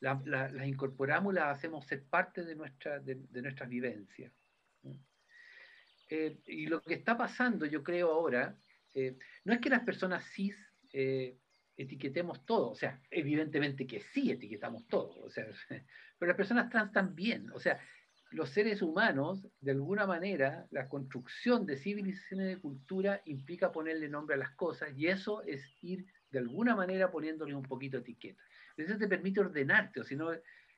las 0.00 0.66
incorporamos 0.66 1.32
y 1.32 1.36
las 1.36 1.56
hacemos 1.56 1.86
ser 1.86 2.04
parte 2.04 2.44
de, 2.44 2.54
nuestra, 2.54 2.98
de, 3.00 3.16
nuestras 3.42 3.68
vivencias. 3.68 4.32
Eh, 6.08 6.38
y 6.46 6.66
lo 6.66 6.80
que 6.82 6.94
está 6.94 7.16
pasando, 7.16 7.66
yo 7.66 7.82
creo 7.82 8.12
ahora, 8.12 8.56
eh, 8.94 9.16
no 9.44 9.52
es 9.52 9.60
que 9.60 9.70
las 9.70 9.82
personas 9.82 10.24
cis 10.32 10.56
eh, 10.92 11.36
etiquetemos 11.76 12.46
todo, 12.46 12.70
o 12.70 12.74
sea, 12.74 13.00
evidentemente 13.10 13.86
que 13.86 14.00
sí 14.00 14.30
etiquetamos 14.30 14.86
todo, 14.86 15.22
o 15.24 15.30
sea, 15.30 15.46
pero 16.18 16.28
las 16.28 16.36
personas 16.36 16.70
trans 16.70 16.92
también, 16.92 17.50
o 17.52 17.58
sea, 17.60 17.80
los 18.30 18.50
seres 18.50 18.82
humanos, 18.82 19.46
de 19.60 19.70
alguna 19.72 20.06
manera, 20.06 20.66
la 20.70 20.88
construcción 20.88 21.64
de 21.64 21.76
civilizaciones 21.76 22.46
de 22.48 22.60
cultura 22.60 23.22
implica 23.24 23.72
ponerle 23.72 24.08
nombre 24.08 24.34
a 24.34 24.38
las 24.38 24.50
cosas 24.50 24.90
y 24.96 25.06
eso 25.06 25.42
es 25.42 25.62
ir 25.80 26.06
de 26.36 26.42
alguna 26.42 26.76
manera 26.76 27.10
poniéndole 27.10 27.54
un 27.54 27.62
poquito 27.62 27.96
de 27.96 28.02
etiqueta. 28.02 28.42
Eso 28.76 28.98
te 28.98 29.08
permite 29.08 29.40
ordenarte, 29.40 30.00
o 30.00 30.04
si 30.04 30.16
no, 30.16 30.30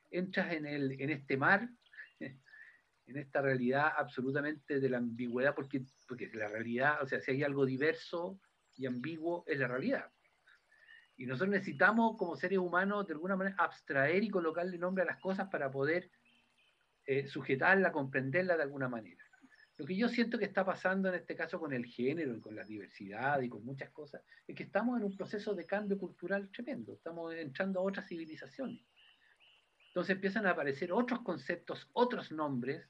entras 0.09 0.53
en, 0.53 0.65
el, 0.65 0.93
en 1.01 1.09
este 1.09 1.35
mar, 1.35 1.69
en 2.19 3.17
esta 3.17 3.41
realidad 3.41 3.91
absolutamente 3.97 4.79
de 4.79 4.89
la 4.89 4.99
ambigüedad, 4.99 5.53
porque, 5.53 5.83
porque 6.07 6.31
la 6.33 6.47
realidad, 6.47 7.03
o 7.03 7.07
sea, 7.07 7.19
si 7.19 7.31
hay 7.31 7.43
algo 7.43 7.65
diverso 7.65 8.39
y 8.77 8.85
ambiguo, 8.85 9.43
es 9.47 9.59
la 9.59 9.67
realidad. 9.67 10.09
Y 11.17 11.25
nosotros 11.25 11.49
necesitamos, 11.49 12.15
como 12.15 12.37
seres 12.37 12.59
humanos, 12.59 13.05
de 13.05 13.15
alguna 13.15 13.35
manera, 13.35 13.57
abstraer 13.59 14.23
y 14.23 14.29
colocarle 14.29 14.77
nombre 14.77 15.03
a 15.03 15.07
las 15.07 15.19
cosas 15.19 15.49
para 15.49 15.69
poder 15.69 16.09
eh, 17.05 17.27
sujetarla, 17.27 17.91
comprenderla 17.91 18.55
de 18.55 18.63
alguna 18.63 18.87
manera. 18.87 19.25
Lo 19.79 19.85
que 19.85 19.95
yo 19.95 20.09
siento 20.09 20.37
que 20.37 20.43
está 20.43 20.65
pasando 20.65 21.07
en 21.07 21.15
este 21.15 21.37
caso 21.37 21.57
con 21.57 21.71
el 21.71 21.85
género 21.85 22.35
y 22.35 22.41
con 22.41 22.53
la 22.53 22.65
diversidad 22.65 23.39
y 23.39 23.47
con 23.47 23.63
muchas 23.63 23.89
cosas, 23.91 24.21
es 24.45 24.53
que 24.53 24.63
estamos 24.63 24.99
en 24.99 25.05
un 25.05 25.15
proceso 25.15 25.55
de 25.55 25.65
cambio 25.65 25.97
cultural 25.97 26.49
tremendo, 26.51 26.95
estamos 26.95 27.33
entrando 27.33 27.79
a 27.79 27.83
otras 27.83 28.05
civilizaciones. 28.05 28.81
Entonces 29.87 30.17
empiezan 30.17 30.45
a 30.45 30.49
aparecer 30.49 30.91
otros 30.91 31.21
conceptos, 31.21 31.89
otros 31.93 32.29
nombres, 32.33 32.89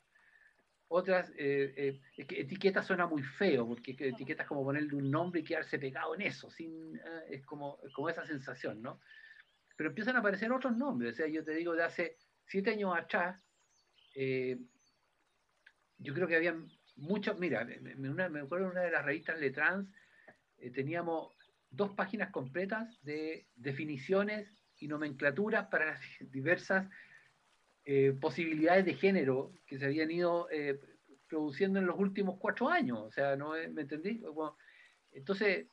otras 0.87 1.29
eh, 1.37 1.75
eh, 1.77 2.01
etiquetas 2.17 2.87
suena 2.87 3.05
muy 3.05 3.21
feo, 3.21 3.67
porque 3.67 3.91
etiquetas 3.91 4.47
como 4.47 4.63
ponerle 4.63 4.95
un 4.95 5.11
nombre 5.11 5.41
y 5.41 5.43
quedarse 5.43 5.77
pegado 5.77 6.15
en 6.15 6.21
eso, 6.23 6.49
sin, 6.49 6.95
eh, 6.95 7.25
es 7.29 7.45
como, 7.45 7.77
como 7.93 8.09
esa 8.09 8.25
sensación, 8.25 8.81
¿no? 8.81 8.99
Pero 9.77 9.91
empiezan 9.91 10.15
a 10.15 10.19
aparecer 10.21 10.51
otros 10.51 10.75
nombres, 10.75 11.13
o 11.13 11.17
sea, 11.17 11.27
yo 11.27 11.43
te 11.43 11.53
digo, 11.53 11.75
de 11.75 11.83
hace 11.83 12.17
siete 12.47 12.71
años 12.71 12.97
atrás, 12.97 13.45
yo 16.01 16.13
creo 16.13 16.27
que 16.27 16.35
había 16.35 16.55
muchos, 16.99 17.39
mira, 17.39 17.65
me, 17.65 18.39
acuerdo 18.39 18.65
de 18.65 18.71
una 18.71 18.81
de 18.81 18.91
las 18.91 19.05
revistas 19.05 19.39
Letrans, 19.39 19.89
eh, 20.57 20.71
teníamos 20.71 21.33
dos 21.69 21.91
páginas 21.91 22.31
completas 22.31 23.01
de 23.03 23.47
definiciones 23.55 24.49
y 24.77 24.87
nomenclaturas 24.87 25.67
para 25.67 25.85
las 25.85 26.01
diversas 26.31 26.89
eh, 27.85 28.15
posibilidades 28.19 28.85
de 28.85 28.95
género 28.95 29.53
que 29.65 29.77
se 29.77 29.85
habían 29.85 30.11
ido 30.11 30.49
eh, 30.51 30.79
produciendo 31.27 31.79
en 31.79 31.85
los 31.85 31.97
últimos 31.97 32.37
cuatro 32.39 32.69
años. 32.69 32.99
O 32.99 33.11
sea, 33.11 33.35
¿no 33.35 33.51
me 33.51 33.81
entendí? 33.81 34.21
entonces, 35.11 35.67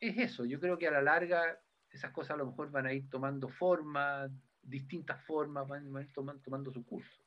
es 0.00 0.18
eso. 0.18 0.44
Yo 0.44 0.58
creo 0.58 0.78
que 0.78 0.88
a 0.88 0.90
la 0.90 1.02
larga 1.02 1.60
esas 1.90 2.10
cosas 2.10 2.32
a 2.32 2.38
lo 2.38 2.46
mejor 2.46 2.70
van 2.70 2.86
a 2.86 2.92
ir 2.92 3.08
tomando 3.08 3.48
forma, 3.48 4.28
distintas 4.62 5.22
formas, 5.24 5.68
van, 5.68 5.94
a 5.94 6.00
ir 6.00 6.12
tomando 6.12 6.72
su 6.72 6.84
curso. 6.84 7.22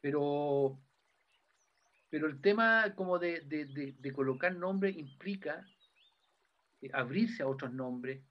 Pero 0.00 0.78
pero 2.10 2.26
el 2.26 2.40
tema 2.40 2.94
como 2.94 3.18
de, 3.18 3.94
colocar 4.14 4.54
nombres 4.54 4.96
implica 4.96 5.66
eh, 6.80 6.90
abrirse 6.92 7.42
a 7.42 7.48
otros 7.48 7.72
nombres, 7.72 8.22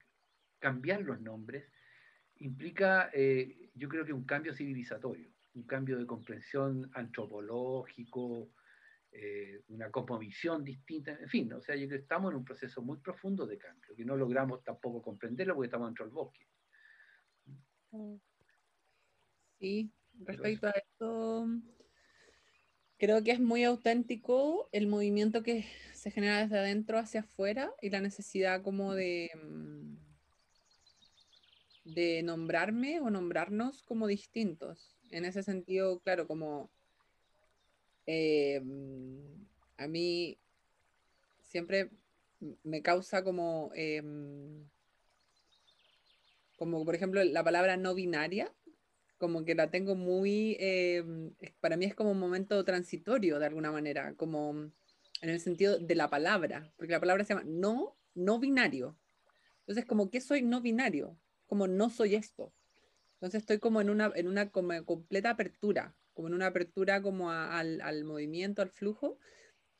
cambiar 0.58 1.02
los 1.02 1.20
nombres, 1.20 1.70
implica, 2.36 3.10
eh, 3.12 3.70
yo 3.74 3.88
creo 3.88 4.04
que 4.04 4.12
un 4.12 4.24
cambio 4.24 4.54
civilizatorio, 4.54 5.30
un 5.54 5.64
cambio 5.64 5.98
de 5.98 6.06
comprensión 6.06 6.90
antropológico, 6.94 8.50
eh, 9.12 9.62
una 9.68 9.90
cosmovisión 9.90 10.64
distinta, 10.64 11.12
en 11.12 11.28
fin, 11.28 11.52
o 11.52 11.60
sea, 11.62 11.74
yo 11.76 11.86
creo 11.86 11.98
que 11.98 12.02
estamos 12.02 12.30
en 12.32 12.38
un 12.38 12.44
proceso 12.44 12.82
muy 12.82 12.98
profundo 12.98 13.46
de 13.46 13.58
cambio, 13.58 13.94
que 13.96 14.04
no 14.04 14.16
logramos 14.16 14.62
tampoco 14.62 15.02
comprenderlo 15.02 15.54
porque 15.54 15.66
estamos 15.66 15.88
dentro 15.88 16.04
del 16.04 16.14
bosque. 16.14 16.46
Sí, 19.58 19.90
respecto 20.24 20.66
a 20.66 20.70
esto, 20.70 21.48
Creo 22.98 23.22
que 23.22 23.30
es 23.30 23.38
muy 23.38 23.62
auténtico 23.62 24.68
el 24.72 24.88
movimiento 24.88 25.44
que 25.44 25.64
se 25.94 26.10
genera 26.10 26.40
desde 26.42 26.58
adentro 26.58 26.98
hacia 26.98 27.20
afuera 27.20 27.72
y 27.80 27.90
la 27.90 28.00
necesidad 28.00 28.62
como 28.62 28.92
de, 28.94 29.30
mm, 29.40 29.96
de 31.94 32.22
nombrarme 32.24 33.00
o 33.00 33.08
nombrarnos 33.08 33.84
como 33.84 34.08
distintos. 34.08 34.96
En 35.10 35.24
ese 35.24 35.44
sentido, 35.44 36.00
claro, 36.00 36.26
como 36.26 36.70
eh, 38.06 38.60
mm, 38.64 39.46
a 39.76 39.86
mí 39.86 40.38
siempre 41.42 41.90
me 42.64 42.82
causa 42.82 43.22
como, 43.22 43.70
eh, 43.76 44.02
como 46.56 46.84
por 46.84 46.96
ejemplo 46.96 47.22
la 47.22 47.44
palabra 47.44 47.76
no 47.76 47.94
binaria, 47.94 48.52
como 49.18 49.44
que 49.44 49.54
la 49.54 49.70
tengo 49.70 49.94
muy, 49.94 50.56
eh, 50.60 51.04
para 51.60 51.76
mí 51.76 51.84
es 51.84 51.94
como 51.94 52.12
un 52.12 52.18
momento 52.18 52.64
transitorio 52.64 53.38
de 53.38 53.46
alguna 53.46 53.72
manera, 53.72 54.14
como 54.14 54.50
en 55.20 55.30
el 55.30 55.40
sentido 55.40 55.78
de 55.78 55.94
la 55.94 56.08
palabra, 56.08 56.72
porque 56.76 56.92
la 56.92 57.00
palabra 57.00 57.24
se 57.24 57.34
llama 57.34 57.46
no, 57.46 57.98
no 58.14 58.38
binario. 58.38 58.96
Entonces, 59.60 59.84
como 59.84 60.10
que 60.10 60.20
soy 60.20 60.42
no 60.42 60.60
binario, 60.60 61.18
como 61.46 61.66
no 61.66 61.90
soy 61.90 62.14
esto. 62.14 62.54
Entonces 63.14 63.42
estoy 63.42 63.58
como 63.58 63.80
en 63.80 63.90
una, 63.90 64.12
en 64.14 64.28
una 64.28 64.50
como 64.50 64.84
completa 64.84 65.30
apertura, 65.30 65.96
como 66.14 66.28
en 66.28 66.34
una 66.34 66.46
apertura 66.46 67.02
como 67.02 67.30
al, 67.30 67.80
al, 67.80 68.04
movimiento, 68.04 68.62
al 68.62 68.70
flujo, 68.70 69.18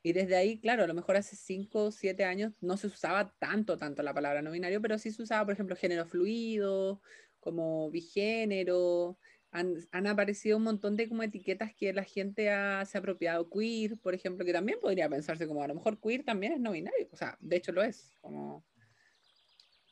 Y 0.03 0.13
desde 0.13 0.35
ahí, 0.37 0.59
claro, 0.59 0.83
a 0.83 0.87
lo 0.87 0.93
mejor 0.93 1.17
hace 1.17 1.35
5 1.35 1.85
o 1.85 1.91
7 1.91 2.25
años 2.25 2.53
no 2.61 2.77
se 2.77 2.87
usaba 2.87 3.35
tanto, 3.39 3.77
tanto 3.77 4.03
la 4.03 4.13
palabra 4.13 4.41
no 4.41 4.51
binario, 4.51 4.81
pero 4.81 4.97
sí 4.97 5.11
se 5.11 5.23
usaba, 5.23 5.45
por 5.45 5.53
ejemplo, 5.53 5.75
género 5.75 6.05
fluido, 6.05 7.01
como 7.39 7.89
bigénero. 7.91 9.17
Han, 9.51 9.75
han 9.91 10.07
aparecido 10.07 10.57
un 10.57 10.63
montón 10.63 10.95
de 10.95 11.09
como 11.09 11.23
etiquetas 11.23 11.73
que 11.73 11.91
la 11.93 12.03
gente 12.03 12.49
ha, 12.49 12.85
se 12.85 12.97
ha 12.97 12.99
apropiado. 12.99 13.49
Queer, 13.49 13.97
por 13.99 14.13
ejemplo, 14.13 14.45
que 14.45 14.53
también 14.53 14.79
podría 14.79 15.09
pensarse 15.09 15.47
como 15.47 15.63
a 15.63 15.67
lo 15.67 15.75
mejor 15.75 15.99
queer 15.99 16.23
también 16.23 16.53
es 16.53 16.59
no 16.59 16.71
binario. 16.71 17.07
O 17.11 17.17
sea, 17.17 17.37
de 17.39 17.55
hecho 17.55 17.71
lo 17.71 17.83
es. 17.83 18.11
Como... 18.21 18.63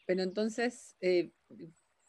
Pero 0.05 0.23
entonces, 0.23 0.95
eh, 1.01 1.31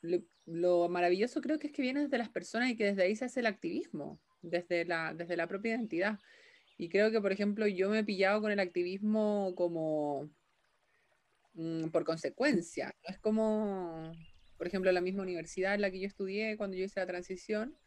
lo, 0.02 0.22
lo 0.48 0.88
maravilloso 0.88 1.40
creo 1.40 1.58
que 1.58 1.68
es 1.68 1.72
que 1.72 1.82
viene 1.82 2.02
desde 2.02 2.18
las 2.18 2.30
personas 2.30 2.70
y 2.70 2.76
que 2.76 2.84
desde 2.84 3.02
ahí 3.02 3.14
se 3.16 3.26
hace 3.26 3.40
el 3.40 3.46
activismo, 3.46 4.18
desde 4.40 4.84
la, 4.84 5.14
desde 5.14 5.36
la 5.36 5.46
propia 5.46 5.72
identidad. 5.72 6.18
Y 6.78 6.88
creo 6.88 7.10
que, 7.10 7.20
por 7.20 7.32
ejemplo, 7.32 7.66
yo 7.66 7.90
me 7.90 7.98
he 7.98 8.04
pillado 8.04 8.40
con 8.40 8.52
el 8.52 8.60
activismo 8.60 9.52
como 9.56 10.30
mm, 11.54 11.88
por 11.88 12.04
consecuencia. 12.04 12.94
No 13.02 13.14
es 13.14 13.18
como, 13.18 14.12
por 14.58 14.68
ejemplo, 14.68 14.92
la 14.92 15.02
misma 15.02 15.24
universidad 15.24 15.74
en 15.76 15.82
la 15.82 15.90
que 15.92 16.00
yo 16.00 16.08
estudié 16.08 16.58
cuando 16.58 16.76
yo 16.78 16.84
hice 16.86 17.00
la 17.00 17.06
transición, 17.08 17.78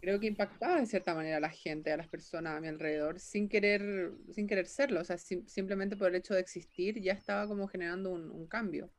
creo 0.00 0.20
que 0.20 0.26
impactaba 0.28 0.80
de 0.80 0.86
cierta 0.86 1.14
manera 1.14 1.38
a 1.38 1.40
la 1.40 1.50
gente, 1.50 1.92
a 1.92 1.96
las 1.96 2.08
personas 2.08 2.56
a 2.56 2.60
mi 2.60 2.68
alrededor, 2.68 3.20
sin 3.20 3.48
querer, 3.48 4.12
sin 4.32 4.46
querer 4.48 4.66
serlo. 4.66 5.00
O 5.00 5.04
sea, 5.04 5.18
sim- 5.18 5.46
simplemente 5.46 5.96
por 5.96 6.08
el 6.08 6.16
hecho 6.16 6.34
de 6.34 6.40
existir 6.40 7.00
ya 7.02 7.12
estaba 7.12 7.46
como 7.48 7.68
generando 7.68 8.10
un, 8.12 8.30
un 8.30 8.46
cambio. 8.48 8.92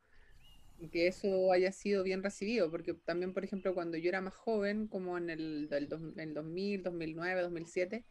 Y 0.78 0.90
que 0.90 1.08
eso 1.08 1.52
haya 1.52 1.72
sido 1.72 2.04
bien 2.04 2.24
recibido, 2.24 2.72
porque 2.72 2.94
también, 2.96 3.34
por 3.34 3.44
ejemplo, 3.46 3.74
cuando 3.76 3.98
yo 3.98 4.10
era 4.10 4.22
más 4.22 4.34
joven, 4.34 4.88
como 4.88 5.18
en 5.18 5.30
el, 5.30 5.70
del 5.70 5.88
dos- 5.88 6.02
en 6.02 6.20
el 6.20 6.34
2000, 6.34 6.82
2009, 6.84 7.42
2007, 7.42 8.06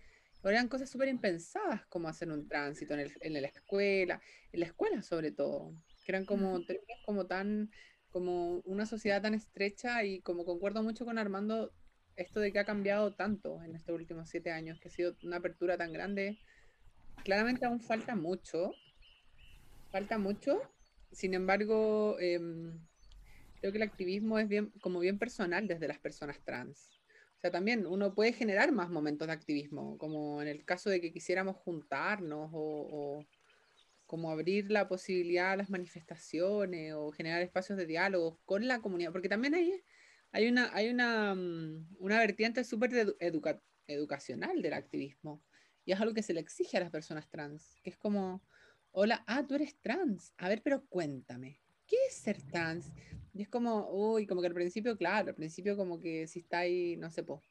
eran 0.45 0.69
cosas 0.69 0.89
súper 0.91 1.09
impensadas, 1.09 1.87
como 1.89 2.09
hacer 2.09 2.31
un 2.31 2.47
tránsito 2.49 2.95
en, 2.95 3.01
el- 3.01 3.13
en 3.21 3.33
la 3.43 3.49
escuela, 3.49 4.23
en 4.53 4.61
la 4.61 4.67
escuela 4.67 5.03
sobre 5.03 5.33
todo, 5.33 5.75
que 6.05 6.13
eran 6.13 6.25
como 6.27 6.65
como 7.03 7.27
tan, 7.27 7.71
como 8.11 8.59
una 8.65 8.87
sociedad 8.87 9.23
tan 9.23 9.35
estrecha 9.35 10.05
y 10.05 10.21
como 10.21 10.45
concuerdo 10.45 10.83
mucho 10.83 11.05
con 11.05 11.19
Armando, 11.19 11.73
esto 12.17 12.41
de 12.41 12.53
que 12.53 12.59
ha 12.59 12.65
cambiado 12.65 13.15
tanto 13.15 13.63
en 13.63 13.75
estos 13.75 13.95
últimos 13.95 14.29
siete 14.29 14.51
años, 14.51 14.79
que 14.81 14.89
ha 14.89 14.91
sido 14.91 15.17
una 15.23 15.37
apertura 15.37 15.77
tan 15.77 15.93
grande, 15.93 16.39
claramente 17.25 17.67
aún 17.67 17.81
falta 17.81 18.15
mucho, 18.15 18.73
falta 19.91 20.19
mucho, 20.19 20.61
sin 21.13 21.35
embargo, 21.35 22.19
em, 22.21 22.79
creo 23.61 23.73
que 23.73 23.79
el 23.79 23.83
activismo 23.83 24.39
es 24.39 24.49
bien, 24.49 24.71
como 24.81 25.01
bien 25.01 25.19
personal 25.19 25.67
desde 25.67 25.89
las 25.89 25.99
personas 25.99 26.41
trans. 26.45 26.91
O 27.37 27.41
sea, 27.41 27.51
también 27.51 27.87
uno 27.87 28.15
puede 28.15 28.33
generar 28.33 28.71
más 28.71 28.91
momentos 28.91 29.27
de 29.27 29.33
activismo, 29.33 29.97
como 29.97 30.43
en 30.43 30.49
el 30.49 30.65
caso 30.65 30.91
de 30.91 31.01
que 31.01 31.13
quisiéramos 31.13 31.57
juntarnos 31.57 32.51
o, 32.53 32.59
o 32.93 33.27
como 34.11 34.33
abrir 34.33 34.73
la 34.73 34.89
posibilidad 34.89 35.53
a 35.53 35.57
las 35.57 35.71
manifestaciones 35.71 36.95
o 36.95 37.13
generar 37.13 37.43
espacios 37.43 37.79
de 37.79 37.87
diálogo 37.87 38.41
con 38.45 38.67
la 38.67 38.81
comunidad, 38.81 39.13
porque 39.13 39.29
también 39.29 39.55
hay, 39.55 39.85
hay 40.33 40.49
una, 40.49 40.75
hay 40.75 40.89
una, 40.89 41.33
mm, 41.37 41.95
una 42.01 42.19
vertiente 42.19 42.65
súper 42.65 42.91
edu- 42.91 43.17
educa- 43.21 43.63
educacional 43.87 44.63
del 44.63 44.73
activismo 44.73 45.45
y 45.85 45.93
es 45.93 46.01
algo 46.01 46.13
que 46.13 46.25
se 46.25 46.35
le 46.35 46.41
exige 46.41 46.77
a 46.77 46.81
las 46.81 46.91
personas 46.91 47.31
trans, 47.31 47.77
que 47.85 47.91
es 47.91 47.97
como, 47.97 48.43
hola, 48.91 49.23
ah, 49.29 49.47
tú 49.47 49.55
eres 49.55 49.79
trans, 49.81 50.35
a 50.39 50.49
ver, 50.49 50.61
pero 50.65 50.85
cuéntame, 50.89 51.61
¿qué 51.87 51.95
es 52.09 52.17
ser 52.17 52.43
trans? 52.43 52.93
Y 53.33 53.43
es 53.43 53.49
como, 53.49 53.91
uy, 53.93 54.27
como 54.27 54.41
que 54.41 54.49
al 54.49 54.55
principio, 54.55 54.97
claro, 54.99 55.29
al 55.29 55.37
principio 55.37 55.77
como 55.77 56.01
que 56.01 56.27
si 56.27 56.41
está 56.41 56.59
ahí, 56.59 56.97
no 56.97 57.13
sé, 57.13 57.23
pues, 57.23 57.43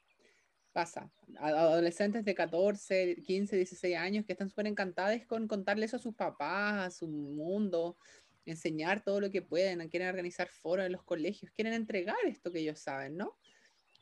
pasa. 0.71 1.11
Adolescentes 1.37 2.25
de 2.25 2.35
14, 2.35 3.21
15, 3.23 3.55
16 3.55 3.97
años 3.97 4.25
que 4.25 4.33
están 4.33 4.49
súper 4.49 4.67
encantadas 4.67 5.25
con 5.25 5.47
contarle 5.47 5.85
eso 5.85 5.97
a 5.97 5.99
sus 5.99 6.15
papás, 6.15 6.87
a 6.87 6.91
su 6.91 7.07
mundo, 7.07 7.97
enseñar 8.45 9.03
todo 9.03 9.19
lo 9.19 9.29
que 9.29 9.41
pueden, 9.41 9.87
quieren 9.89 10.09
organizar 10.09 10.47
foros 10.49 10.85
en 10.85 10.91
los 10.91 11.03
colegios, 11.03 11.51
quieren 11.51 11.73
entregar 11.73 12.17
esto 12.25 12.51
que 12.51 12.59
ellos 12.59 12.79
saben, 12.79 13.17
¿no? 13.17 13.37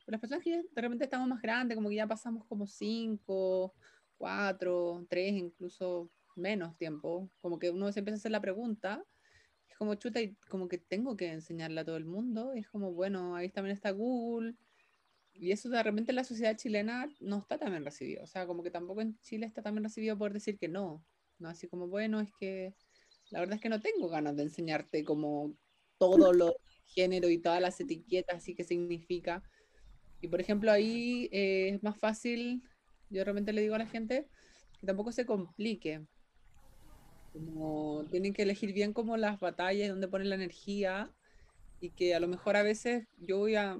Pero 0.06 0.16
las 0.16 0.22
personas 0.22 0.44
que 0.44 0.52
ya 0.52 0.62
de 0.62 0.82
repente 0.82 1.04
estamos 1.06 1.28
más 1.28 1.42
grandes, 1.42 1.76
como 1.76 1.90
que 1.90 1.96
ya 1.96 2.08
pasamos 2.08 2.46
como 2.46 2.68
5, 2.68 3.74
4, 4.18 5.06
3, 5.10 5.34
incluso 5.34 6.10
menos 6.36 6.78
tiempo, 6.78 7.30
como 7.42 7.60
que 7.60 7.70
uno 7.70 7.92
se 7.92 8.00
empieza 8.00 8.16
a 8.16 8.20
hacer 8.20 8.32
la 8.32 8.42
pregunta 8.42 9.04
es 9.68 9.78
como 9.78 9.96
chuta 9.96 10.22
y 10.22 10.36
como 10.50 10.68
que 10.68 10.78
tengo 10.78 11.16
que 11.18 11.32
enseñarle 11.32 11.82
a 11.82 11.86
todo 11.86 11.98
el 11.98 12.06
mundo. 12.06 12.54
Y 12.56 12.60
es 12.60 12.70
como, 12.70 12.94
bueno, 12.94 13.36
ahí 13.36 13.50
también 13.50 13.76
está 13.76 13.92
Google. 13.92 14.56
Y 15.40 15.52
eso 15.52 15.70
de 15.70 15.82
repente 15.84 16.12
en 16.12 16.16
la 16.16 16.24
sociedad 16.24 16.58
chilena 16.58 17.08
no 17.20 17.40
está 17.40 17.58
tan 17.58 17.72
bien 17.72 17.86
recibido. 17.86 18.24
O 18.24 18.28
sea, 18.28 18.48
como 18.48 18.64
que 18.64 18.72
tampoco 18.72 19.02
en 19.02 19.20
Chile 19.20 19.46
está 19.46 19.62
tan 19.62 19.76
bien 19.76 19.84
recibido 19.84 20.18
por 20.18 20.34
decir 20.34 20.58
que 20.58 20.68
no. 20.68 21.04
No 21.40 21.50
así 21.50 21.68
como, 21.68 21.88
bueno, 21.88 22.20
es 22.20 22.32
que 22.40 22.74
la 23.30 23.40
verdad 23.40 23.56
es 23.56 23.62
que 23.62 23.70
no 23.70 23.82
tengo 23.82 24.08
ganas 24.10 24.36
de 24.36 24.44
enseñarte 24.44 25.04
como 25.04 25.56
todo 25.98 26.34
lo 26.34 26.56
género 26.86 27.30
y 27.30 27.38
todas 27.38 27.62
las 27.62 27.80
etiquetas 27.80 28.48
y 28.48 28.56
qué 28.56 28.64
significa. 28.64 29.44
Y 30.22 30.28
por 30.28 30.42
ejemplo, 30.42 30.72
ahí 30.72 31.30
eh, 31.32 31.70
es 31.76 31.84
más 31.84 31.98
fácil, 31.98 32.64
yo 33.10 33.20
de 33.20 33.26
repente 33.26 33.54
le 33.54 33.62
digo 33.62 33.76
a 33.76 33.80
la 33.80 33.88
gente 33.88 34.28
que 34.80 34.88
tampoco 34.88 35.12
se 35.12 35.26
complique, 35.26 36.06
como 37.34 38.06
tienen 38.10 38.34
que 38.34 38.44
elegir 38.44 38.74
bien 38.74 38.94
como 38.94 39.18
las 39.18 39.40
batallas, 39.40 39.90
donde 39.90 40.08
ponen 40.08 40.30
la 40.30 40.36
energía 40.36 41.12
y 41.80 41.92
que 41.92 42.16
a 42.16 42.20
lo 42.20 42.28
mejor 42.28 42.56
a 42.56 42.64
veces 42.64 43.08
yo 43.18 43.38
voy 43.38 43.56
a, 43.56 43.78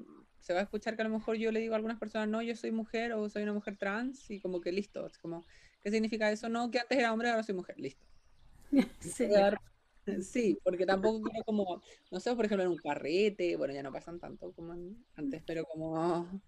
se 0.48 0.54
va 0.54 0.62
a 0.62 0.64
escuchar 0.64 0.96
que 0.96 1.02
a 1.02 1.06
lo 1.06 1.12
mejor 1.12 1.36
yo 1.36 1.52
le 1.52 1.60
digo 1.60 1.74
a 1.74 1.76
algunas 1.76 2.00
personas, 2.00 2.30
no, 2.30 2.42
yo 2.42 2.56
soy 2.56 2.72
mujer 2.72 3.12
o 3.12 3.28
soy 3.28 3.44
una 3.44 3.52
mujer 3.52 3.76
trans 3.76 4.32
y 4.32 4.40
como 4.40 4.62
que 4.62 4.72
listo, 4.72 5.06
es 5.06 5.18
como, 5.18 5.46
¿qué 5.84 5.92
significa 5.92 6.32
eso? 6.32 6.48
No, 6.48 6.72
que 6.72 6.80
antes 6.80 6.98
era 6.98 7.12
hombre, 7.12 7.30
ahora 7.30 7.44
soy 7.44 7.54
mujer, 7.56 7.78
listo. 7.78 8.06
Sí. 10.22 10.58
Porque 10.64 10.86
tampoco 10.86 11.22
quiero 11.22 11.44
como, 11.44 11.82
no 12.12 12.20
sé, 12.22 12.34
por 12.34 12.46
ejemplo, 12.46 12.64
en 12.64 12.70
un 12.70 12.78
carrete, 12.78 13.58
bueno, 13.58 13.74
ya 13.74 13.84
no 13.84 13.92
pasan 13.92 14.22
tanto 14.22 14.54
como 14.54 14.74
antes, 15.16 15.44
pero 15.46 15.66
como 15.66 16.42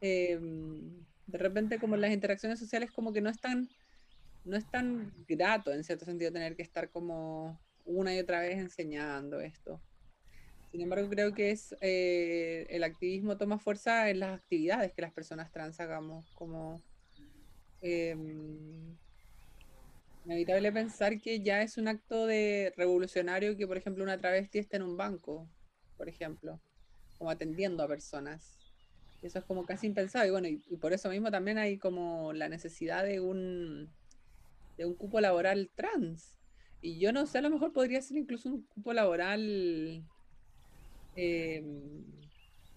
em, 0.00 1.04
de 1.28 1.38
repente 1.38 1.78
como 1.78 1.96
las 1.96 2.12
interacciones 2.12 2.58
sociales 2.58 2.90
como 2.90 3.12
que 3.12 3.20
no 3.20 3.30
es 3.30 3.40
tan, 3.40 3.68
no 4.44 4.56
es 4.56 4.68
tan 4.68 5.12
grato 5.28 5.72
en 5.72 5.84
cierto 5.84 6.04
sentido 6.04 6.32
tener 6.32 6.56
que 6.56 6.62
estar 6.62 6.90
como 6.90 7.60
una 7.84 8.12
y 8.12 8.18
otra 8.18 8.40
vez 8.40 8.58
enseñando 8.58 9.38
esto. 9.38 9.80
Sin 10.74 10.80
embargo, 10.80 11.08
creo 11.08 11.32
que 11.32 11.52
es 11.52 11.72
eh, 11.80 12.66
el 12.68 12.82
activismo 12.82 13.38
toma 13.38 13.60
fuerza 13.60 14.10
en 14.10 14.18
las 14.18 14.40
actividades 14.40 14.92
que 14.92 15.02
las 15.02 15.12
personas 15.12 15.52
trans 15.52 15.78
hagamos, 15.78 16.32
como 16.34 16.82
em, 17.80 18.98
inevitable 20.24 20.72
pensar 20.72 21.20
que 21.20 21.40
ya 21.44 21.62
es 21.62 21.78
un 21.78 21.86
acto 21.86 22.26
de 22.26 22.72
revolucionario 22.76 23.56
que, 23.56 23.68
por 23.68 23.76
ejemplo, 23.76 24.02
una 24.02 24.18
travesti 24.18 24.58
esté 24.58 24.78
en 24.78 24.82
un 24.82 24.96
banco, 24.96 25.48
por 25.96 26.08
ejemplo, 26.08 26.60
como 27.18 27.30
atendiendo 27.30 27.84
a 27.84 27.86
personas. 27.86 28.58
Eso 29.22 29.38
es 29.38 29.44
como 29.44 29.64
casi 29.64 29.86
impensado. 29.86 30.26
Y 30.26 30.30
bueno, 30.32 30.48
y, 30.48 30.60
y 30.68 30.76
por 30.78 30.92
eso 30.92 31.08
mismo 31.08 31.30
también 31.30 31.56
hay 31.56 31.78
como 31.78 32.32
la 32.32 32.48
necesidad 32.48 33.04
de 33.04 33.20
un, 33.20 33.94
de 34.76 34.86
un 34.86 34.96
cupo 34.96 35.20
laboral 35.20 35.70
trans. 35.76 36.36
Y 36.80 36.98
yo 36.98 37.12
no 37.12 37.26
sé, 37.26 37.38
a 37.38 37.42
lo 37.42 37.50
mejor 37.50 37.72
podría 37.72 38.02
ser 38.02 38.16
incluso 38.16 38.48
un 38.48 38.66
cupo 38.66 38.92
laboral 38.92 40.04
eh, 41.16 41.62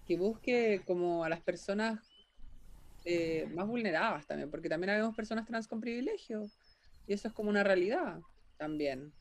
que 0.06 0.16
busque 0.16 0.82
como 0.86 1.24
a 1.24 1.28
las 1.28 1.42
personas 1.42 2.00
eh, 3.04 3.46
más 3.54 3.66
vulneradas 3.66 4.26
también, 4.26 4.50
porque 4.50 4.68
también 4.68 4.90
habemos 4.90 5.14
personas 5.14 5.46
trans 5.46 5.68
con 5.68 5.80
privilegio. 5.80 6.46
Y 7.06 7.14
eso 7.14 7.28
es 7.28 7.34
como 7.34 7.50
una 7.50 7.64
realidad 7.64 8.20
también. 8.56 9.12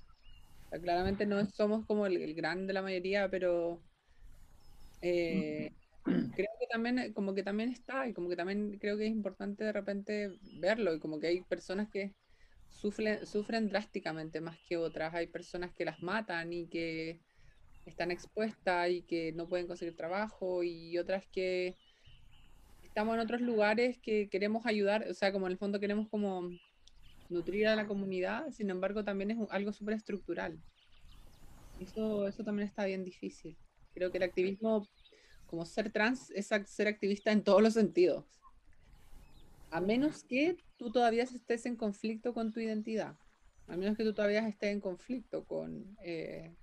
O 0.65 0.69
sea, 0.69 0.79
claramente 0.79 1.25
no 1.25 1.45
somos 1.45 1.85
como 1.85 2.05
el, 2.05 2.17
el 2.17 2.33
gran 2.33 2.67
de 2.67 2.73
la 2.73 2.81
mayoría, 2.81 3.29
pero 3.29 3.81
eh, 5.01 5.71
creo 6.03 6.49
que 6.59 6.67
también, 6.69 7.13
como 7.13 7.33
que 7.33 7.43
también 7.43 7.69
está, 7.69 8.07
y 8.07 8.13
como 8.13 8.29
que 8.29 8.35
también 8.35 8.77
creo 8.79 8.97
que 8.97 9.05
es 9.05 9.11
importante 9.11 9.63
de 9.63 9.71
repente 9.71 10.31
verlo, 10.59 10.93
y 10.93 10.99
como 10.99 11.19
que 11.19 11.27
hay 11.27 11.41
personas 11.41 11.89
que 11.89 12.15
sufren, 12.69 13.25
sufren 13.25 13.69
drásticamente 13.69 14.41
más 14.41 14.57
que 14.67 14.77
otras, 14.77 15.13
hay 15.13 15.27
personas 15.27 15.73
que 15.73 15.85
las 15.85 16.01
matan 16.01 16.51
y 16.53 16.67
que 16.67 17.21
están 17.87 18.11
expuestas 18.11 18.89
y 18.89 19.01
que 19.01 19.31
no 19.33 19.47
pueden 19.47 19.67
conseguir 19.67 19.95
trabajo, 19.95 20.63
y 20.63 20.97
otras 20.97 21.25
que 21.31 21.75
estamos 22.83 23.15
en 23.15 23.21
otros 23.21 23.41
lugares 23.41 23.97
que 23.99 24.29
queremos 24.29 24.65
ayudar, 24.65 25.07
o 25.09 25.13
sea, 25.13 25.31
como 25.31 25.45
en 25.45 25.53
el 25.53 25.57
fondo 25.57 25.79
queremos 25.79 26.07
como 26.09 26.49
nutrir 27.29 27.67
a 27.67 27.75
la 27.75 27.87
comunidad, 27.87 28.49
sin 28.51 28.69
embargo 28.69 29.03
también 29.03 29.31
es 29.31 29.37
algo 29.49 29.71
súper 29.71 29.95
estructural. 29.95 30.57
Eso, 31.79 32.27
eso 32.27 32.43
también 32.43 32.67
está 32.67 32.85
bien 32.85 33.03
difícil. 33.03 33.57
Creo 33.93 34.11
que 34.11 34.17
el 34.17 34.23
activismo, 34.23 34.87
como 35.45 35.65
ser 35.65 35.91
trans, 35.91 36.31
es 36.31 36.47
ser 36.65 36.87
activista 36.87 37.31
en 37.31 37.43
todos 37.43 37.61
los 37.61 37.73
sentidos. 37.73 38.25
A 39.69 39.81
menos 39.81 40.23
que 40.23 40.57
tú 40.77 40.91
todavía 40.91 41.23
estés 41.23 41.65
en 41.65 41.75
conflicto 41.75 42.33
con 42.33 42.51
tu 42.51 42.59
identidad. 42.59 43.15
A 43.67 43.75
menos 43.75 43.97
que 43.97 44.03
tú 44.03 44.13
todavía 44.13 44.47
estés 44.47 44.71
en 44.71 44.79
conflicto 44.79 45.45
con, 45.45 45.97
eh, 46.03 46.55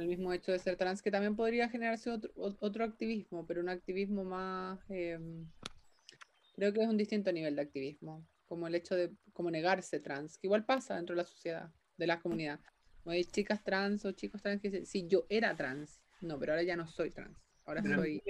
el 0.00 0.08
mismo 0.08 0.32
hecho 0.32 0.52
de 0.52 0.58
ser 0.58 0.76
trans, 0.76 1.02
que 1.02 1.10
también 1.10 1.36
podría 1.36 1.68
generarse 1.68 2.10
otro, 2.10 2.32
ot- 2.34 2.58
otro 2.60 2.84
activismo, 2.84 3.46
pero 3.46 3.60
un 3.60 3.68
activismo 3.68 4.24
más... 4.24 4.78
em, 4.90 5.46
creo 6.54 6.72
que 6.72 6.82
es 6.82 6.88
un 6.88 6.96
distinto 6.96 7.32
nivel 7.32 7.56
de 7.56 7.62
activismo. 7.62 8.26
como 8.46 8.66
el 8.66 8.74
hecho 8.74 8.94
de 8.96 9.12
como 9.32 9.50
negarse 9.50 10.00
trans, 10.00 10.38
que 10.38 10.46
igual 10.46 10.64
pasa 10.64 10.96
dentro 10.96 11.14
de 11.14 11.22
la 11.22 11.28
sociedad, 11.28 11.70
de 11.96 12.06
la 12.06 12.18
comunidad. 12.20 12.60
No 13.04 13.12
hay 13.12 13.24
chicas 13.24 13.62
trans 13.62 14.04
o 14.04 14.12
chicos 14.12 14.42
trans 14.42 14.60
que 14.60 14.70
dicen, 14.70 14.86
sí, 14.86 15.06
yo 15.06 15.26
era 15.28 15.54
trans, 15.54 16.00
no, 16.22 16.38
pero 16.38 16.52
ahora 16.52 16.62
ya 16.62 16.76
no 16.76 16.86
soy 16.88 17.10
trans, 17.10 17.36
ahora 17.66 17.82
soy... 17.82 18.22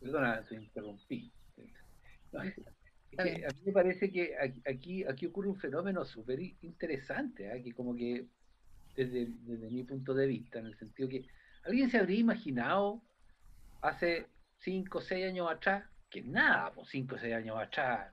Perdona, 0.00 0.44
te 0.48 0.54
interrumpí. 0.54 1.32
a 2.32 2.44
mí 2.44 3.62
me 3.64 3.72
parece 3.72 4.10
que 4.10 4.34
aquí, 4.64 5.04
aquí 5.04 5.26
ocurre 5.26 5.48
un 5.48 5.56
fenómeno 5.56 6.04
súper 6.04 6.40
interesante, 6.40 7.50
aquí 7.50 7.70
¿ah? 7.70 7.74
como 7.74 7.96
que 7.96 8.26
desde, 8.98 9.28
desde 9.42 9.70
mi 9.70 9.84
punto 9.84 10.12
de 10.12 10.26
vista, 10.26 10.58
en 10.58 10.66
el 10.66 10.76
sentido 10.76 11.08
que 11.08 11.24
alguien 11.64 11.88
se 11.88 11.98
habría 11.98 12.18
imaginado 12.18 13.00
hace 13.80 14.26
5 14.58 14.98
o 14.98 15.00
6 15.00 15.26
años 15.26 15.48
atrás, 15.48 15.88
que 16.10 16.20
nada, 16.22 16.72
pues 16.72 16.88
5 16.88 17.14
o 17.14 17.18
6 17.18 17.32
años 17.32 17.56
atrás, 17.56 18.12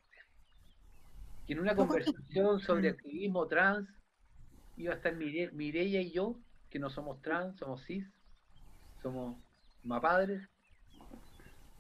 que 1.48 1.54
en 1.54 1.60
una 1.60 1.76
conversación 1.76 2.60
sobre 2.60 2.90
activismo 2.90 3.48
trans 3.48 3.90
iba 4.78 4.94
a 4.94 4.98
estar 4.98 5.16
Mire, 5.16 5.52
Mireia 5.54 6.02
y 6.02 6.12
yo, 6.12 6.40
que 6.70 6.78
no 6.78 6.92
somos 6.92 7.20
trans, 7.24 7.58
somos 7.58 7.84
cis, 7.84 8.06
somos 9.02 9.42
mapadres. 9.82 10.48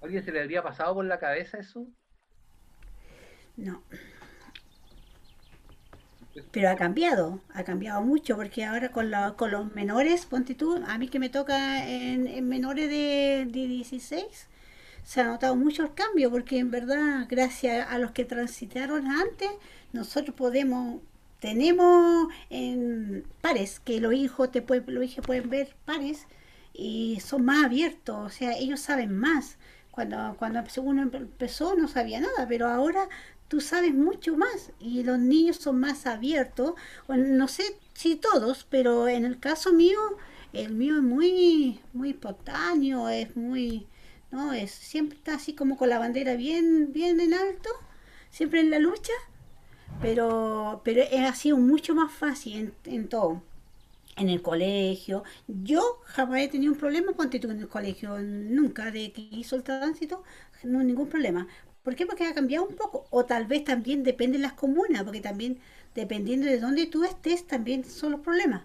¿Alguien 0.01 0.23
se 0.23 0.31
le 0.31 0.41
habría 0.41 0.63
pasado 0.63 0.95
por 0.95 1.05
la 1.05 1.19
cabeza 1.19 1.59
eso? 1.59 1.87
No. 3.55 3.83
Pero 6.51 6.69
ha 6.69 6.75
cambiado, 6.75 7.39
ha 7.53 7.63
cambiado 7.63 8.01
mucho, 8.01 8.35
porque 8.35 8.65
ahora 8.65 8.91
con, 8.91 9.11
con 9.37 9.51
los 9.51 9.73
menores, 9.73 10.25
ponte 10.25 10.57
a 10.85 10.97
mí 10.97 11.07
que 11.07 11.19
me 11.19 11.29
toca 11.29 11.87
en, 11.87 12.47
menores 12.47 12.89
de, 12.89 13.47
de 13.49 13.67
16, 13.67 14.47
se 15.03 15.21
ha 15.21 15.25
notado 15.25 15.55
mucho 15.55 15.83
el 15.83 15.93
cambio, 15.93 16.29
porque 16.31 16.57
en 16.59 16.71
verdad, 16.71 17.25
gracias 17.29 17.87
a 17.89 17.97
los 17.99 18.11
que 18.11 18.25
transitaron 18.25 19.07
antes, 19.07 19.49
nosotros 19.93 20.35
podemos, 20.35 21.01
tenemos 21.39 22.27
en 22.49 23.23
pares, 23.41 23.79
que 23.79 24.01
los 24.01 24.13
hijos, 24.13 24.51
te 24.51 24.65
los 24.87 25.05
hijos 25.05 25.25
pueden 25.25 25.49
ver 25.49 25.75
pares, 25.85 26.27
y 26.73 27.19
son 27.21 27.45
más 27.45 27.63
abiertos, 27.65 28.15
o 28.17 28.29
sea, 28.29 28.57
ellos 28.57 28.81
saben 28.81 29.17
más. 29.17 29.57
Cuando, 29.91 30.35
cuando 30.37 30.61
uno 30.81 31.03
empezó 31.03 31.73
no 31.75 31.87
sabía 31.87 32.19
nada, 32.19 32.45
pero 32.49 32.67
ahora 32.67 33.07
tú 33.47 33.61
sabes 33.61 33.93
mucho 33.93 34.37
más 34.37 34.71
y 34.79 35.03
los 35.03 35.19
niños 35.19 35.57
son 35.57 35.79
más 35.79 36.05
abiertos. 36.07 36.73
no 37.07 37.47
sé 37.47 37.63
si 37.93 38.15
todos, 38.15 38.65
pero 38.69 39.07
en 39.07 39.25
el 39.25 39.39
caso 39.39 39.73
mío, 39.73 39.99
el 40.53 40.73
mío 40.73 40.97
es 40.97 41.03
muy, 41.03 41.79
muy 41.93 42.11
espontáneo, 42.11 43.09
es 43.09 43.35
muy 43.35 43.87
¿no? 44.31 44.53
Es, 44.53 44.71
siempre 44.71 45.17
está 45.17 45.35
así 45.35 45.53
como 45.53 45.77
con 45.77 45.89
la 45.89 45.99
bandera 45.99 46.35
bien, 46.35 46.91
bien 46.91 47.19
en 47.19 47.33
alto, 47.33 47.69
siempre 48.29 48.59
en 48.59 48.69
la 48.69 48.79
lucha, 48.79 49.13
pero, 50.01 50.81
pero 50.83 51.03
ha 51.25 51.33
sido 51.35 51.57
mucho 51.57 51.95
más 51.95 52.11
fácil 52.11 52.73
en, 52.85 53.07
todo. 53.07 53.41
En 54.17 54.29
el 54.29 54.41
colegio, 54.41 55.23
yo 55.47 56.01
jamás 56.05 56.41
he 56.41 56.47
tenido 56.47 56.73
un 56.73 56.79
problema 56.79 57.13
con 57.13 57.29
tú 57.29 57.49
en 57.49 57.59
el 57.59 57.67
colegio, 57.67 58.17
nunca, 58.19 58.91
de 58.91 59.11
que 59.11 59.21
hizo 59.31 59.55
el 59.55 59.63
tránsito, 59.63 60.23
no 60.63 60.83
ningún 60.83 61.07
problema. 61.09 61.47
¿Por 61.85 61.95
qué? 61.95 62.07
Porque 62.07 62.25
ha 62.25 62.33
cambiado 62.33 62.65
un 62.65 62.75
poco, 62.75 63.05
o 63.11 63.25
tal 63.25 63.45
vez 63.45 63.63
también 63.63 64.03
depende 64.03 64.39
de 64.39 64.41
las 64.41 64.53
comunas, 64.53 65.03
porque 65.03 65.21
también 65.21 65.59
dependiendo 65.93 66.47
de 66.47 66.59
dónde 66.59 66.87
tú 66.87 67.03
estés, 67.03 67.45
también 67.45 67.85
son 67.85 68.11
los 68.13 68.21
problemas. 68.21 68.63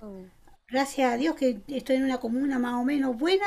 Oh. 0.00 0.22
Gracias 0.68 1.12
a 1.12 1.16
Dios 1.16 1.34
que 1.34 1.60
estoy 1.66 1.96
en 1.96 2.04
una 2.04 2.18
comuna 2.18 2.60
más 2.60 2.74
o 2.74 2.84
menos 2.84 3.18
buena, 3.18 3.44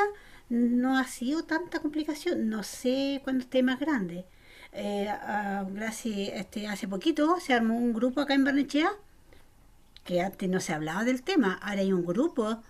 no 0.50 0.98
ha 0.98 1.06
sido 1.06 1.46
tanta 1.46 1.80
complicación. 1.80 2.50
No 2.50 2.64
sé 2.64 3.22
cuándo 3.24 3.46
esté 3.46 3.64
más 3.64 3.80
grande. 3.80 4.26
Eh, 4.74 5.10
gracias, 5.72 6.30
este, 6.34 6.68
hace 6.68 6.90
poquito 6.90 7.40
se 7.40 7.54
armó 7.54 7.78
un 7.78 7.94
grupo 7.94 8.20
acá 8.20 8.34
en 8.34 8.44
Barnechea 8.44 8.92
que 10.04 10.22
antes 10.22 10.50
no 10.50 10.60
se 10.60 10.74
hablaba 10.74 11.06
del 11.06 11.24
tema. 11.24 11.54
Ahora 11.62 11.80
hay 11.80 11.94
un 11.94 12.06
grupo 12.06 12.62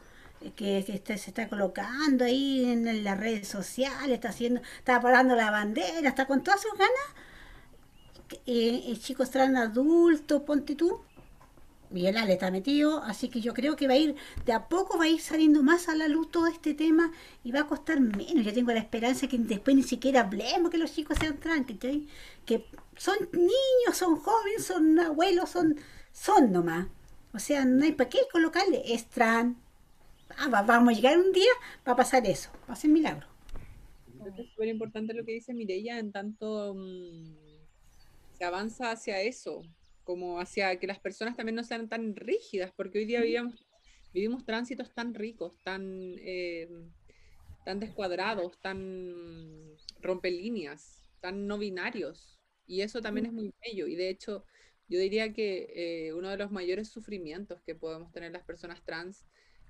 que, 0.55 0.83
se 0.83 1.13
está 1.13 1.47
colocando 1.49 2.25
ahí 2.25 2.65
en, 2.65 3.03
las 3.03 3.19
redes 3.19 3.47
sociales, 3.47 4.15
está 4.15 4.29
haciendo, 4.29 4.61
está 4.79 5.01
parando 5.01 5.35
la 5.35 5.51
bandera, 5.51 6.09
está 6.09 6.25
con 6.25 6.43
todas 6.43 6.61
sus 6.61 6.73
ganas. 6.73 8.41
Eh, 8.45 8.83
eh, 8.88 8.97
chicos 8.99 9.31
trans 9.31 9.57
adultos, 9.57 10.41
ponte 10.43 10.75
tú, 10.75 11.01
Miguel 11.89 12.17
Ale 12.17 12.33
está 12.33 12.51
metido, 12.51 13.01
así 13.03 13.29
que 13.29 13.39
yo 13.39 13.53
creo 13.53 13.75
que 13.75 13.88
va 13.88 13.93
a 13.93 13.97
ir, 13.97 14.15
de 14.45 14.53
a 14.53 14.67
poco 14.67 14.97
va 14.97 15.05
a 15.05 15.09
ir 15.09 15.21
saliendo 15.21 15.63
más 15.63 15.88
a 15.88 15.95
la 15.95 16.07
luz 16.07 16.29
todo 16.29 16.47
este 16.47 16.73
tema 16.73 17.11
y 17.43 17.51
va 17.51 17.61
a 17.61 17.67
costar 17.67 18.01
menos. 18.01 18.45
Yo 18.45 18.53
tengo 18.53 18.71
la 18.73 18.79
esperanza 18.79 19.27
que 19.27 19.38
después 19.38 19.75
ni 19.75 19.83
siquiera 19.83 20.21
hablemos 20.21 20.69
que 20.69 20.77
los 20.77 20.93
chicos 20.93 21.17
sean 21.19 21.38
trans, 21.39 21.65
que 21.65 22.65
son 22.97 23.17
niños, 23.31 23.95
son 23.95 24.17
jóvenes, 24.17 24.65
son 24.65 24.99
abuelos, 24.99 25.49
son, 25.49 25.77
son 26.11 26.51
nomás. 26.51 26.88
O 27.33 27.39
sea, 27.39 27.65
no 27.65 27.85
hay 27.85 27.93
para 27.93 28.09
qué 28.09 28.19
colocarle, 28.31 28.81
es 28.93 29.07
trans. 29.09 29.55
Ah, 30.39 30.49
vamos 30.49 30.93
a 30.93 30.95
llegar 30.95 31.17
un 31.17 31.31
día, 31.31 31.49
va 31.88 31.93
a 31.93 31.95
pasar 31.95 32.25
eso, 32.27 32.51
va 32.69 32.73
a 32.73 32.75
ser 32.75 32.91
milagro. 32.91 33.27
Es 34.38 34.49
súper 34.51 34.67
importante 34.67 35.15
lo 35.15 35.25
que 35.25 35.31
dice 35.33 35.53
Mireya, 35.53 35.97
en 35.97 36.11
tanto 36.11 36.75
mm, 36.75 37.33
se 38.38 38.45
avanza 38.45 38.91
hacia 38.91 39.19
eso, 39.21 39.63
como 40.03 40.39
hacia 40.39 40.79
que 40.79 40.85
las 40.85 40.99
personas 40.99 41.35
también 41.35 41.55
no 41.55 41.63
sean 41.63 41.89
tan 41.89 42.15
rígidas, 42.15 42.71
porque 42.75 42.99
hoy 42.99 43.05
día 43.05 43.21
vivimos, 43.21 43.65
vivimos 44.13 44.45
tránsitos 44.45 44.93
tan 44.93 45.15
ricos, 45.15 45.57
tan, 45.63 46.15
eh, 46.19 46.69
tan 47.65 47.79
descuadrados, 47.79 48.59
tan 48.61 49.75
rompelíneas, 50.01 51.01
tan 51.19 51.47
no 51.47 51.57
binarios, 51.57 52.38
y 52.67 52.81
eso 52.81 53.01
también 53.01 53.25
es 53.25 53.33
muy 53.33 53.51
bello, 53.65 53.88
y 53.88 53.95
de 53.95 54.09
hecho 54.09 54.45
yo 54.88 54.99
diría 54.99 55.33
que 55.33 55.67
eh, 55.75 56.13
uno 56.13 56.29
de 56.29 56.38
los 56.38 56.51
mayores 56.51 56.89
sufrimientos 56.89 57.61
que 57.63 57.73
podemos 57.73 58.11
tener 58.11 58.31
las 58.31 58.45
personas 58.45 58.83
trans 58.85 59.25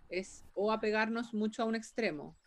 es 0.10 0.45
o 0.53 0.72
apegarnos 0.72 1.34
mucho 1.34 1.64
a 1.64 1.66
un 1.66 1.76
extremo, 1.76 2.38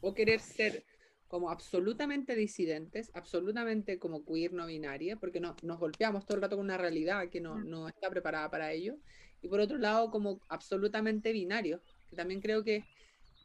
o 0.00 0.14
querer 0.14 0.40
ser 0.40 0.84
como 1.28 1.50
absolutamente 1.50 2.34
disidentes, 2.34 3.10
absolutamente 3.14 3.98
como 3.98 4.24
queer 4.24 4.52
no 4.54 4.66
binaria, 4.66 5.16
porque 5.16 5.40
no, 5.40 5.54
nos 5.62 5.78
golpeamos 5.78 6.24
todo 6.24 6.36
el 6.36 6.42
rato 6.42 6.56
con 6.56 6.64
una 6.64 6.78
realidad 6.78 7.28
que 7.28 7.40
no, 7.40 7.58
no 7.58 7.88
está 7.88 8.08
preparada 8.08 8.50
para 8.50 8.72
ello, 8.72 8.96
y 9.42 9.48
por 9.48 9.60
otro 9.60 9.78
lado 9.78 10.10
como 10.10 10.40
absolutamente 10.48 11.32
binarios, 11.32 11.82
que 12.08 12.16
también 12.16 12.40
creo 12.40 12.64
que 12.64 12.84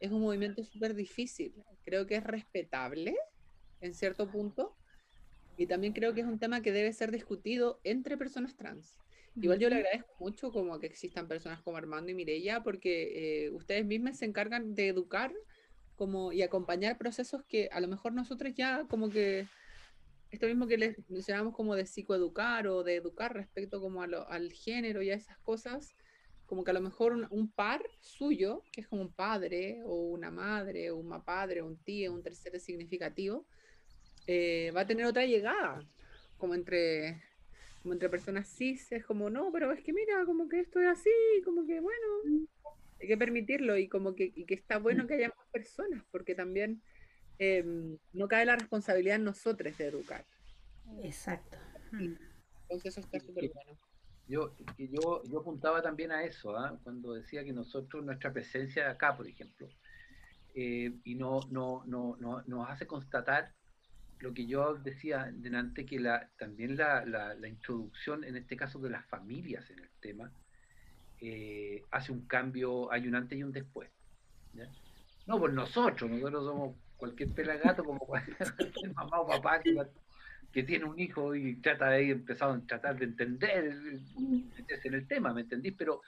es 0.00 0.10
un 0.10 0.22
movimiento 0.22 0.64
súper 0.64 0.94
difícil, 0.94 1.54
creo 1.84 2.06
que 2.06 2.16
es 2.16 2.24
respetable 2.24 3.14
en 3.80 3.94
cierto 3.94 4.30
punto, 4.30 4.76
y 5.56 5.66
también 5.66 5.92
creo 5.92 6.14
que 6.14 6.22
es 6.22 6.26
un 6.26 6.38
tema 6.38 6.62
que 6.62 6.72
debe 6.72 6.92
ser 6.92 7.10
discutido 7.10 7.80
entre 7.84 8.16
personas 8.16 8.56
trans. 8.56 8.98
Igual 9.36 9.58
yo 9.58 9.68
le 9.68 9.76
agradezco 9.76 10.14
mucho 10.20 10.52
como 10.52 10.78
que 10.78 10.86
existan 10.86 11.26
personas 11.26 11.60
como 11.62 11.76
Armando 11.76 12.10
y 12.10 12.14
Mireya, 12.14 12.62
porque 12.62 13.46
eh, 13.46 13.50
ustedes 13.50 13.84
mismas 13.84 14.18
se 14.18 14.26
encargan 14.26 14.74
de 14.74 14.88
educar 14.88 15.32
como 15.96 16.32
y 16.32 16.42
acompañar 16.42 16.98
procesos 16.98 17.42
que 17.44 17.68
a 17.72 17.80
lo 17.80 17.88
mejor 17.88 18.12
nosotros 18.12 18.52
ya 18.54 18.84
como 18.88 19.10
que 19.10 19.46
esto 20.30 20.46
mismo 20.46 20.66
que 20.66 20.78
les 20.78 21.08
mencionamos 21.08 21.54
como 21.54 21.76
de 21.76 21.86
psicoeducar 21.86 22.66
o 22.66 22.82
de 22.82 22.96
educar 22.96 23.34
respecto 23.34 23.80
como 23.80 24.02
al 24.02 24.52
género 24.52 25.02
y 25.02 25.10
a 25.10 25.14
esas 25.14 25.38
cosas, 25.38 25.94
como 26.46 26.64
que 26.64 26.72
a 26.72 26.74
lo 26.74 26.80
mejor 26.80 27.28
un, 27.30 27.50
par 27.52 27.82
suyo, 28.00 28.62
que 28.72 28.80
es 28.82 28.88
como 28.88 29.02
un 29.02 29.12
padre 29.12 29.82
o 29.84 29.94
una 29.94 30.30
madre 30.30 30.90
o 30.90 30.96
un 30.96 31.22
padre 31.24 31.62
o 31.62 31.66
un 31.66 31.76
tío, 31.76 32.12
un 32.12 32.22
tercer 32.22 32.58
significativo, 32.60 33.46
eh, 34.26 34.72
va 34.76 34.82
a 34.82 34.86
tener 34.86 35.06
otra 35.06 35.24
llegada, 35.24 35.80
como 36.36 36.54
entre, 36.54 37.22
como 37.84 37.92
entre 37.92 38.08
personas 38.08 38.48
cis, 38.48 38.90
es 38.92 39.04
como, 39.04 39.28
no, 39.28 39.52
pero 39.52 39.70
es 39.70 39.84
que 39.84 39.92
mira, 39.92 40.24
como 40.24 40.48
que 40.48 40.58
esto 40.58 40.80
es 40.80 40.88
así, 40.88 41.10
como 41.44 41.66
que 41.66 41.80
bueno, 41.80 42.06
hay 42.98 43.06
que 43.06 43.18
permitirlo 43.18 43.76
y 43.76 43.88
como 43.88 44.14
que, 44.14 44.32
y 44.34 44.46
que 44.46 44.54
está 44.54 44.78
bueno 44.78 45.06
que 45.06 45.16
haya 45.16 45.28
más 45.28 45.46
personas, 45.52 46.02
porque 46.10 46.34
también 46.34 46.80
em, 47.38 47.98
no 48.14 48.26
cae 48.26 48.46
la 48.46 48.56
responsabilidad 48.56 49.16
en 49.16 49.24
nosotros 49.24 49.76
de 49.76 49.84
educar. 49.84 50.24
Exacto. 51.02 51.58
Mm. 51.92 52.14
Entonces 52.62 52.96
eso 52.96 53.00
está 53.00 53.20
súper 53.20 53.50
bueno. 53.52 53.78
Yo, 54.28 54.56
yo, 54.78 55.22
yo 55.24 55.40
apuntaba 55.40 55.82
también 55.82 56.10
a 56.10 56.24
eso, 56.24 56.56
¿ah? 56.56 56.80
cuando 56.84 57.12
decía 57.12 57.44
que 57.44 57.52
nosotros, 57.52 58.02
nuestra 58.02 58.32
presencia 58.32 58.88
acá, 58.88 59.14
por 59.14 59.28
ejemplo, 59.28 59.68
eh, 60.54 60.90
y 61.04 61.16
no, 61.16 61.40
no, 61.50 61.84
no, 61.84 62.16
no, 62.18 62.42
nos 62.46 62.70
hace 62.70 62.86
constatar 62.86 63.52
lo 64.24 64.32
que 64.32 64.46
yo 64.46 64.74
decía 64.74 65.30
delante, 65.30 65.84
que 65.84 66.00
la, 66.00 66.30
también 66.38 66.76
la, 66.78 67.36
introducción, 67.46 68.24
en 68.24 68.36
este 68.36 68.56
caso, 68.56 68.78
de 68.78 68.88
las 68.88 69.04
familias 69.04 69.68
en 69.70 69.80
el 69.80 69.90
tema, 70.00 70.32
eh, 71.20 71.82
hace 71.90 72.10
un 72.10 72.26
cambio, 72.26 72.90
hay 72.90 73.06
un 73.06 73.16
antes 73.16 73.38
y 73.38 73.44
un 73.44 73.52
después. 73.52 73.90
No 75.26 75.38
por 75.38 75.52
nosotros, 75.52 76.10
nosotros 76.10 76.44
somos 76.46 76.76
cualquier 76.96 77.32
pelagato 77.32 77.84
como 77.84 77.98
cualquier 78.06 78.94
mamá 78.94 79.20
o 79.20 79.26
papá 79.26 79.60
que, 79.60 80.62
tiene 80.62 80.84
un 80.84 80.98
hijo 80.98 81.34
y 81.34 81.56
trata 81.56 81.90
de 81.90 82.10
empezar 82.10 82.50
a 82.50 82.60
tratar 82.66 82.96
de 82.96 83.04
entender, 83.06 83.76
en 84.84 84.94
el 84.94 85.06
tema, 85.06 85.34
¿me 85.34 85.42
entendís? 85.42 85.74
Pero, 85.76 86.00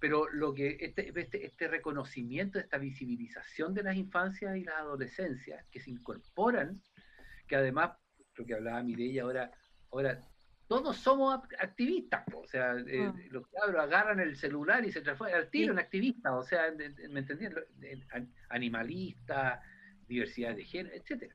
pero 0.00 0.28
lo 0.30 0.52
que 0.52 0.78
este, 0.80 1.12
este, 1.14 1.46
este 1.46 1.68
reconocimiento, 1.68 2.58
esta 2.58 2.78
visibilización 2.78 3.72
de 3.72 3.84
las 3.84 3.94
infancias 3.94 4.56
y 4.56 4.64
las 4.64 4.76
adolescencias 4.76 5.64
que 5.70 5.78
se 5.78 5.90
incorporan, 5.90 6.82
que 7.52 7.56
además, 7.56 7.90
lo 8.36 8.46
que 8.46 8.54
hablaba 8.54 8.82
Mireia 8.82 9.24
ahora, 9.24 9.50
ahora 9.90 10.18
todos 10.66 10.96
somos 10.96 11.38
activistas, 11.58 12.24
o 12.34 12.46
sea, 12.46 12.74
eh, 12.78 13.04
Ah. 13.08 13.14
los 13.28 13.46
cabros 13.48 13.82
agarran 13.82 14.20
el 14.20 14.36
celular 14.36 14.82
y 14.86 14.90
se 14.90 15.02
transforman 15.02 15.36
al 15.36 15.50
tiro 15.50 15.74
en 15.74 15.78
activistas, 15.78 16.32
o 16.32 16.42
sea, 16.42 16.72
¿me 17.10 17.20
entendían? 17.20 17.52
Animalistas, 18.48 19.60
diversidad 20.08 20.56
de 20.56 20.64
género, 20.64 20.96
etcétera. 20.96 21.34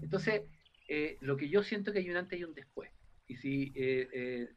Entonces, 0.00 0.44
eh, 0.88 1.18
lo 1.20 1.36
que 1.36 1.50
yo 1.50 1.62
siento 1.62 1.92
que 1.92 1.98
hay 1.98 2.08
un 2.08 2.16
antes 2.16 2.40
y 2.40 2.44
un 2.44 2.54
después. 2.54 2.90
Y 3.26 3.36
si 3.36 3.70
eh, 3.76 4.08
eh, 4.14 4.48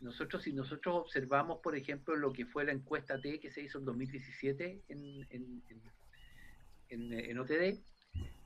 nosotros, 0.00 0.42
si 0.42 0.52
nosotros 0.52 0.96
observamos, 0.96 1.60
por 1.62 1.76
ejemplo, 1.76 2.16
lo 2.16 2.32
que 2.32 2.46
fue 2.46 2.64
la 2.64 2.72
encuesta 2.72 3.20
T 3.20 3.38
que 3.38 3.52
se 3.52 3.62
hizo 3.62 3.78
en 3.78 3.84
2017 3.84 4.82
en, 4.88 5.24
en, 5.30 5.62
en, 5.68 5.82
en, 6.88 7.12
en 7.12 7.38
OTD, 7.38 7.78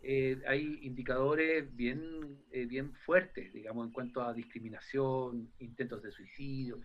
eh, 0.02 0.42
hay 0.48 0.80
indicadores 0.82 1.74
bien, 1.76 2.42
eh, 2.50 2.66
bien 2.66 2.92
fuertes, 2.92 3.52
digamos, 3.52 3.86
en 3.86 3.92
cuanto 3.92 4.20
a 4.20 4.34
discriminación, 4.34 5.52
intentos 5.60 6.02
de 6.02 6.10
suicidio. 6.10 6.80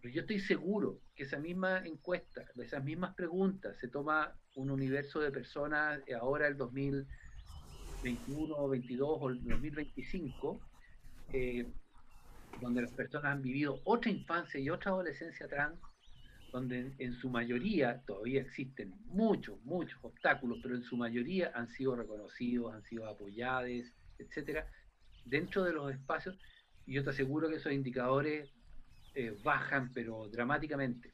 Pero 0.00 0.14
yo 0.14 0.20
estoy 0.22 0.40
seguro 0.40 1.00
que 1.14 1.24
esa 1.24 1.38
misma 1.38 1.86
encuesta, 1.86 2.42
esas 2.56 2.82
mismas 2.84 3.14
preguntas, 3.14 3.78
se 3.78 3.88
toma 3.88 4.34
un 4.54 4.70
universo 4.70 5.20
de 5.20 5.30
personas 5.30 6.00
ahora 6.20 6.48
el 6.48 6.56
2021, 6.56 8.68
22 8.68 9.18
o 9.20 9.28
el 9.30 9.42
2025, 9.42 10.60
eh, 11.32 11.66
donde 12.60 12.82
las 12.82 12.92
personas 12.92 13.32
han 13.32 13.42
vivido 13.42 13.80
otra 13.84 14.10
infancia 14.10 14.60
y 14.60 14.68
otra 14.68 14.90
adolescencia 14.90 15.48
trans, 15.48 15.80
donde 16.52 16.78
en, 16.78 16.94
en, 16.98 17.14
su 17.14 17.30
mayoría 17.30 18.02
todavía 18.06 18.42
existen 18.42 18.94
muchos, 19.06 19.62
muchos 19.64 19.98
obstáculos, 20.02 20.58
pero 20.62 20.74
en 20.74 20.82
su 20.82 20.96
mayoría 20.96 21.52
han 21.54 21.68
sido 21.68 21.96
reconocidos, 21.96 22.74
han 22.74 22.82
sido 22.84 23.08
apoyados, 23.08 23.70
etcétera, 24.18 24.66
dentro 25.24 25.64
de 25.64 25.72
los 25.72 25.92
espacios, 25.92 26.38
y 26.86 26.94
yo 26.94 27.04
te 27.04 27.10
aseguro 27.10 27.48
que 27.48 27.56
esos 27.56 27.72
indicadores 27.72 28.50
eh, 29.14 29.36
bajan, 29.42 29.92
pero 29.92 30.28
dramáticamente. 30.28 31.12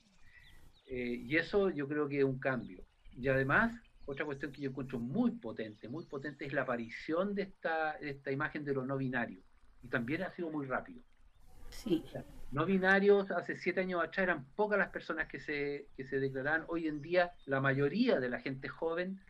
Eh, 0.87 1.23
y 1.25 1.37
eso 1.37 1.71
yo 1.71 1.89
creo 1.89 2.09
que 2.09 2.19
es 2.19 2.25
un 2.25 2.39
cambio. 2.39 2.85
Y 3.17 3.29
además, 3.29 3.75
otra 4.05 4.25
cuestión 4.25 4.53
que 4.53 4.63
yo 4.63 4.71
encuentro 4.71 4.99
muy 4.99 5.33
potente, 5.33 5.89
muy 5.89 6.07
potente 6.07 6.47
es 6.47 6.53
la 6.53 6.63
aparición 6.63 7.35
de 7.35 7.43
esta, 7.43 7.99
de 7.99 8.11
esta 8.11 8.31
imagen 8.31 8.65
de 8.65 8.75
lo 8.75 8.85
no 8.85 8.97
binario. 8.97 9.43
Y 9.83 9.89
también 9.89 10.23
ha 10.23 10.35
sido 10.35 10.51
muy 10.51 10.67
rápido. 10.67 11.03
Sí. 11.71 12.03
O 12.07 12.11
sea, 12.11 12.25
no 12.53 12.65
binarios 12.65 13.31
hace 13.31 13.57
siete 13.57 13.81
años 13.81 14.03
atrás 14.03 14.25
eran 14.25 14.47
pocas 14.55 14.79
las 14.79 14.91
personas 14.91 15.29
que 15.29 15.41
se, 15.41 15.89
que 15.97 16.05
se 16.05 16.21
declaraban. 16.21 16.65
Hoy 16.69 16.87
en 16.87 17.03
día 17.03 17.33
la 17.47 17.61
mayoría 17.61 18.21
de 18.21 18.29
la 18.29 18.41
gente 18.41 18.69
joven, 18.69 19.21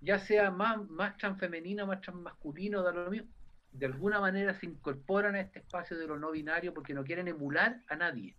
ya 0.00 0.18
sea 0.18 0.50
más, 0.50 0.88
más 0.88 1.16
transfemenino, 1.16 1.86
más 1.86 2.00
transmasculino, 2.00 2.82
da 2.82 2.92
lo 2.92 3.10
mismo, 3.10 3.28
de 3.72 3.86
alguna 3.86 4.20
manera 4.20 4.54
se 4.54 4.66
incorporan 4.66 5.36
a 5.36 5.40
este 5.40 5.60
espacio 5.60 5.96
de 5.96 6.06
lo 6.06 6.18
no 6.18 6.32
binario 6.32 6.74
porque 6.74 6.94
no 6.94 7.04
quieren 7.04 7.28
emular 7.28 7.80
a 7.88 7.96
nadie. 7.96 8.36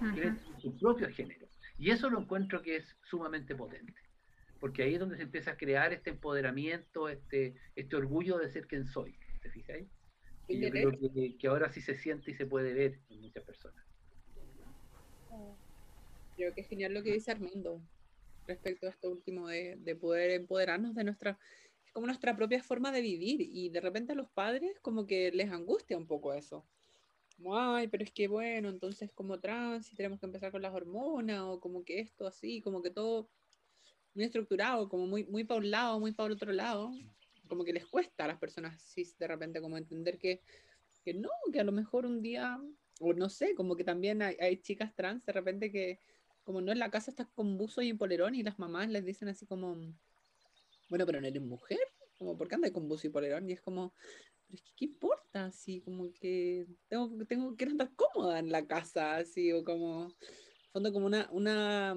Uh 0.00 0.04
-huh. 0.04 0.12
Quieren 0.12 0.38
su 0.58 0.76
propio 0.76 1.08
género. 1.10 1.48
Y 1.78 1.90
eso 1.90 2.10
lo 2.10 2.20
encuentro 2.20 2.60
que 2.60 2.76
es 2.76 2.96
sumamente 3.02 3.54
potente. 3.54 4.00
Porque 4.58 4.82
ahí 4.82 4.94
es 4.94 5.00
donde 5.00 5.16
se 5.16 5.22
empieza 5.22 5.52
a 5.52 5.56
crear 5.56 5.92
este 5.92 6.10
empoderamiento, 6.10 7.08
este, 7.08 7.54
este 7.76 7.94
orgullo 7.94 8.38
de 8.38 8.50
ser 8.50 8.66
quien 8.66 8.86
soy. 8.86 9.16
¿Te 9.40 9.50
fijáis? 9.50 9.88
Y 10.48 10.60
yo 10.60 10.70
creo 10.70 10.90
que, 10.92 11.36
que, 11.36 11.46
ahora 11.46 11.70
sí 11.70 11.82
se 11.82 11.96
siente 11.96 12.30
y 12.30 12.34
se 12.34 12.46
puede 12.46 12.72
ver 12.72 12.98
en 13.10 13.20
muchas 13.20 13.44
personas. 13.44 13.84
Creo 16.36 16.54
que 16.54 16.62
es 16.62 16.68
genial 16.68 16.94
lo 16.94 17.02
que 17.02 17.12
dice 17.12 17.32
Armando 17.32 17.82
respecto 18.46 18.86
a 18.86 18.90
esto 18.90 19.10
último 19.10 19.48
de, 19.48 19.76
de 19.76 19.94
poder 19.94 20.30
empoderarnos 20.30 20.94
de 20.94 21.04
nuestra, 21.04 21.38
es 21.84 21.92
como 21.92 22.06
nuestra 22.06 22.34
propia 22.34 22.62
forma 22.62 22.90
de 22.90 23.02
vivir 23.02 23.42
y 23.42 23.68
de 23.68 23.80
repente 23.80 24.12
a 24.12 24.14
los 24.14 24.30
padres 24.30 24.80
como 24.80 25.06
que 25.06 25.30
les 25.32 25.50
angustia 25.52 25.98
un 25.98 26.06
poco 26.06 26.32
eso. 26.32 26.64
Como, 27.36 27.58
ay, 27.58 27.88
pero 27.88 28.04
es 28.04 28.10
que 28.10 28.26
bueno, 28.26 28.70
entonces 28.70 29.12
como 29.12 29.38
trans 29.38 29.92
y 29.92 29.96
tenemos 29.96 30.18
que 30.18 30.26
empezar 30.26 30.50
con 30.50 30.62
las 30.62 30.72
hormonas 30.74 31.42
o 31.42 31.60
como 31.60 31.84
que 31.84 32.00
esto 32.00 32.26
así, 32.26 32.62
como 32.62 32.80
que 32.82 32.90
todo 32.90 33.28
muy 34.14 34.24
estructurado, 34.24 34.88
como 34.88 35.06
muy, 35.06 35.24
muy 35.24 35.44
para 35.44 35.60
un 35.60 35.70
lado, 35.70 36.00
muy 36.00 36.12
para 36.12 36.28
el 36.28 36.32
otro 36.32 36.52
lado 36.52 36.90
como 37.48 37.64
que 37.64 37.72
les 37.72 37.86
cuesta 37.86 38.24
a 38.24 38.28
las 38.28 38.38
personas 38.38 38.82
cis 38.82 39.16
de 39.18 39.26
repente 39.26 39.60
como 39.60 39.76
entender 39.76 40.18
que, 40.18 40.42
que 41.04 41.14
no, 41.14 41.30
que 41.52 41.60
a 41.60 41.64
lo 41.64 41.72
mejor 41.72 42.06
un 42.06 42.22
día, 42.22 42.60
o 43.00 43.12
no 43.12 43.28
sé, 43.28 43.54
como 43.54 43.76
que 43.76 43.84
también 43.84 44.22
hay, 44.22 44.36
hay, 44.40 44.58
chicas 44.58 44.94
trans 44.94 45.24
de 45.24 45.32
repente 45.32 45.70
que 45.70 46.00
como 46.44 46.60
no 46.60 46.72
en 46.72 46.78
la 46.78 46.90
casa 46.90 47.10
estás 47.10 47.28
con 47.28 47.58
buzo 47.58 47.82
y 47.82 47.92
polerón 47.92 48.34
y 48.34 48.42
las 48.42 48.58
mamás 48.58 48.88
les 48.88 49.04
dicen 49.04 49.28
así 49.28 49.46
como, 49.46 49.76
bueno, 50.88 51.04
pero 51.04 51.20
no 51.20 51.26
eres 51.26 51.42
mujer, 51.42 51.80
como, 52.16 52.36
¿por 52.36 52.48
qué 52.48 52.54
andas 52.54 52.70
con 52.70 52.88
buzo 52.88 53.06
y 53.06 53.10
polerón? 53.10 53.48
Y 53.48 53.52
es 53.52 53.60
como, 53.60 53.92
pero 54.46 54.56
es 54.56 54.62
que, 54.62 54.72
¿qué 54.74 54.84
importa? 54.86 55.44
Así 55.46 55.80
como 55.82 56.10
que 56.12 56.66
tengo, 56.88 57.26
tengo, 57.26 57.54
quiero 57.54 57.72
andar 57.72 57.92
cómoda 57.94 58.38
en 58.38 58.50
la 58.50 58.66
casa, 58.66 59.16
así, 59.16 59.52
o 59.52 59.62
como, 59.62 60.14
fondo 60.72 60.92
como 60.92 61.06
una, 61.06 61.28
una, 61.32 61.94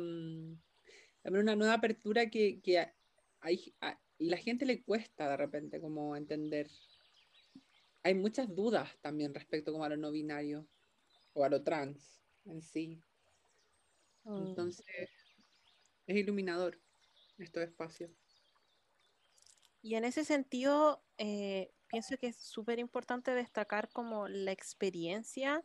una 1.23 1.55
nueva 1.55 1.73
apertura 1.73 2.29
que, 2.29 2.59
que 2.61 2.85
hay 3.39 3.73
la 4.21 4.37
gente 4.37 4.65
le 4.65 4.83
cuesta 4.83 5.29
de 5.29 5.37
repente 5.37 5.81
como 5.81 6.15
entender. 6.15 6.69
Hay 8.03 8.13
muchas 8.13 8.53
dudas 8.53 8.89
también 9.01 9.33
respecto 9.33 9.71
como 9.71 9.83
a 9.83 9.89
lo 9.89 9.97
no 9.97 10.11
binario 10.11 10.67
o 11.33 11.43
a 11.43 11.49
lo 11.49 11.63
trans 11.63 12.21
en 12.45 12.61
sí. 12.61 13.01
Mm. 14.23 14.47
Entonces, 14.47 15.09
es 16.07 16.15
iluminador 16.15 16.79
estos 17.37 17.63
espacios. 17.63 18.11
Y 19.81 19.95
en 19.95 20.05
ese 20.05 20.23
sentido, 20.23 21.03
eh, 21.17 21.71
pienso 21.87 22.17
que 22.17 22.27
es 22.27 22.37
súper 22.37 22.79
importante 22.79 23.31
destacar 23.31 23.89
como 23.89 24.27
la 24.27 24.51
experiencia, 24.51 25.63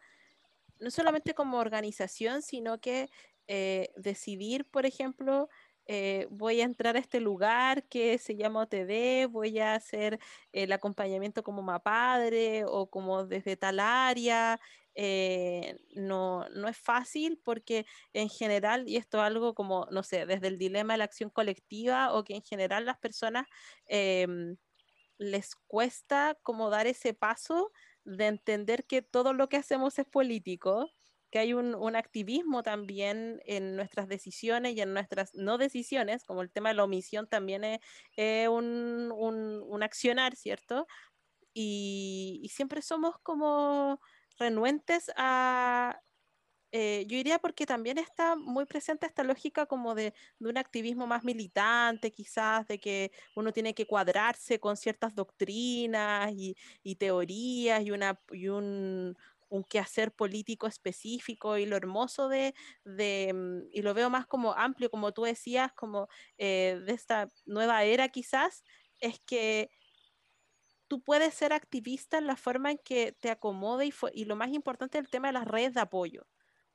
no 0.81 0.91
solamente 0.91 1.35
como 1.35 1.59
organización, 1.59 2.43
sino 2.43 2.81
que 2.81 3.11
eh, 3.49 3.93
decidir, 3.97 4.65
por 4.71 4.87
ejemplo, 4.87 5.49
eh, 5.87 6.27
voy 6.31 6.61
a 6.61 6.65
entrar 6.65 6.97
a 6.97 6.99
este 6.99 7.21
lugar 7.21 7.85
que 7.89 8.19
se 8.19 8.37
llama 8.37 8.63
OTD, 8.63 9.27
voy 9.31 9.59
a 9.61 9.75
hacer 9.75 10.19
el 10.53 10.73
acompañamiento 10.73 11.43
como 11.43 11.63
mapadre 11.63 12.65
o 12.67 12.89
como 12.91 13.25
desde 13.25 13.57
tal 13.57 13.81
área. 13.81 14.61
Eh, 14.95 15.77
no, 15.95 16.49
no 16.51 16.69
es 16.69 16.77
fácil 16.79 17.39
porque 17.45 17.87
en 18.15 18.29
general, 18.31 18.89
y 18.89 18.97
esto 18.97 19.19
es 19.19 19.25
algo 19.25 19.55
como, 19.55 19.87
no 19.91 20.03
sé, 20.03 20.27
desde 20.27 20.49
el 20.49 20.59
dilema 20.59 20.95
de 20.95 20.99
la 20.99 21.05
acción 21.05 21.31
colectiva 21.31 22.13
o 22.15 22.25
que 22.25 22.35
en 22.35 22.43
general 22.43 22.87
las 22.87 22.99
personas 22.99 23.47
eh, 23.87 24.27
les 25.19 25.55
cuesta 25.57 26.39
como 26.43 26.71
dar 26.71 26.87
ese 26.87 27.15
paso 27.15 27.73
de 28.05 28.27
entender 28.27 28.85
que 28.87 29.03
todo 29.03 29.33
lo 29.33 29.49
que 29.49 29.57
hacemos 29.57 29.99
es 29.99 30.07
político 30.07 30.91
que 31.31 31.39
hay 31.39 31.55
un, 31.55 31.75
un, 31.75 31.97
activismo 31.97 32.63
también 32.63 33.41
en 33.47 33.77
nuestras 33.77 34.09
decisiones 34.09 34.75
y 34.77 34.81
en 34.81 34.95
nuestras 34.95 35.35
no 35.35 35.59
decisiones, 35.59 36.25
como 36.25 36.43
el 36.43 36.51
tema 36.51 36.71
de 36.71 36.77
la 36.77 36.85
omisión 36.85 37.27
también 37.27 37.65
es 37.65 37.81
eh, 38.17 38.49
un, 38.49 39.13
un, 39.13 39.63
un, 39.67 39.83
accionar, 39.83 40.37
¿cierto? 40.37 40.87
Y, 41.53 42.41
y, 42.43 42.49
siempre 42.51 42.83
somos 42.83 43.19
como 43.23 44.01
renuentes 44.39 45.11
a... 45.17 46.01
Eh, 46.73 47.07
yo 47.09 47.17
diría 47.17 47.39
porque 47.39 47.65
también 47.65 47.97
está 47.97 48.37
muy 48.37 48.67
presente 48.67 49.07
esta 49.07 49.23
lógica 49.23 49.67
como 49.67 49.95
de, 49.95 50.13
de, 50.39 50.51
un 50.51 50.59
activismo 50.59 51.07
más 51.07 51.25
militante, 51.25 52.13
quizás, 52.13 52.67
de 52.67 52.79
que 52.79 53.13
uno 53.35 53.53
tiene 53.53 53.73
que 53.75 53.87
cuadrarse 53.87 54.61
con 54.61 54.77
ciertas 54.77 55.15
doctrinas 55.15 56.33
y, 56.33 56.57
y 56.83 56.97
teorías 56.97 57.83
y, 57.83 57.93
una, 57.93 58.21
y 58.33 58.49
un, 58.49 59.17
un 59.49 59.65
quehacer 59.65 60.13
político 60.13 60.67
específico 60.67 61.59
y 61.59 61.67
lo 61.67 61.77
hermoso 61.77 62.29
de, 62.29 62.55
de, 62.85 63.35
y 63.73 63.83
lo 63.83 63.95
veo 63.95 64.11
más 64.11 64.27
como 64.27 64.53
amplio, 64.55 64.91
como 64.91 65.13
tú 65.13 65.23
decías, 65.23 65.73
como 65.73 66.09
eh, 66.39 66.81
de 66.85 66.93
esta 66.93 67.29
nueva 67.45 67.85
era 67.85 68.09
quizás, 68.09 68.65
es 69.01 69.21
que 69.21 69.71
tú 70.89 71.03
puedes 71.03 71.35
ser 71.35 71.53
activista 71.53 72.19
en 72.19 72.27
la 72.27 72.37
forma 72.37 72.71
en 72.71 72.79
que 72.79 73.13
te 73.13 73.31
acomode 73.31 73.87
y, 73.87 73.93
y 74.13 74.25
lo 74.25 74.37
más 74.37 74.51
importante 74.53 74.99
el 74.99 75.09
tema 75.09 75.29
de 75.29 75.35
las 75.35 75.47
redes 75.47 75.75
de 75.75 75.81
apoyo. 75.81 76.27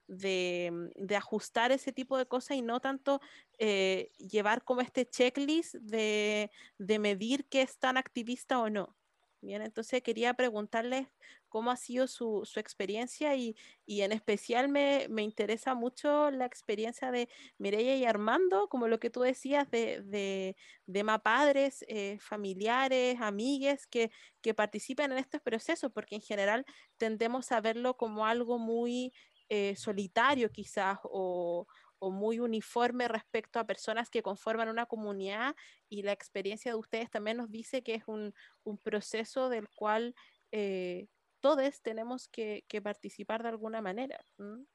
De, 0.07 0.91
de, 0.97 1.15
ajustar 1.15 1.72
ese 1.72 1.93
tipo 1.93 2.17
de 2.17 2.26
cosas 2.26 2.57
y 2.57 2.61
no 2.61 2.82
tanto 2.82 3.22
eh, 3.59 4.11
llevar 4.17 4.61
como 4.65 4.82
este 4.82 5.05
checklist 5.05 5.76
de, 5.76 6.51
de 6.78 6.99
medir 6.99 7.47
qué 7.47 7.61
es 7.61 7.80
tan 7.80 7.95
activista 7.95 8.59
o 8.59 8.69
no. 8.69 8.97
Bien, 9.43 9.63
entonces 9.63 10.03
quería 10.03 10.35
preguntarles 10.35 11.07
cómo 11.49 11.71
ha 11.71 11.75
sido 11.75 12.05
su, 12.05 12.41
su 12.45 12.59
experiencia 12.59 13.35
y, 13.35 13.55
y, 13.87 14.01
en 14.01 14.11
especial 14.11 14.69
me, 14.69 15.07
me, 15.09 15.23
interesa 15.23 15.73
mucho 15.73 16.29
la 16.29 16.45
experiencia 16.45 17.09
de 17.11 17.27
Mireia 17.57 17.95
y 17.95 18.05
Armando, 18.05 18.69
como 18.69 18.87
lo 18.87 18.99
que 18.99 19.09
tú 19.09 19.21
decías 19.21 19.69
de, 19.71 20.01
de, 20.03 20.55
de 20.85 21.03
padres, 21.23 21.83
eh, 21.87 22.19
familiares, 22.19 23.17
amigues 23.19 23.87
que, 23.87 24.11
que 24.41 24.53
participen 24.53 25.11
en 25.11 25.17
estos 25.17 25.41
procesos, 25.41 25.91
porque 25.91 26.15
en 26.15 26.21
general 26.21 26.63
tendemos 26.97 27.51
a 27.51 27.61
verlo 27.61 27.97
como 27.97 28.27
algo 28.27 28.59
muy 28.59 29.11
eh, 29.49 29.75
solitario 29.75 30.51
quizás 30.51 30.99
o, 31.03 31.67
o 32.02 32.10
muy 32.10 32.39
uniforme 32.39 33.08
respecto 33.08 33.60
a 33.60 33.68
personas 33.68 34.10
que 34.10 34.24
conforman 34.24 34.70
una 34.70 34.88
comunidad 34.88 35.56
y 35.88 36.02
la 36.02 36.12
experiencia 36.12 36.72
de 36.72 36.78
ustedes 36.78 37.12
también 37.12 37.38
nos 37.38 37.52
dice 37.52 37.84
que 37.84 37.93
es 37.93 38.04
un, 38.08 38.34
un 38.64 38.78
proceso 38.80 39.49
del 39.49 39.70
cual 39.70 40.16
eh, 40.52 41.08
todos 41.41 41.82
tenemos 41.82 42.28
que, 42.28 42.66
que 42.68 42.82
participar 42.82 43.43
de 43.43 43.49
alguna 43.49 43.82
manera. 43.82 44.20
¿m? 44.39 44.66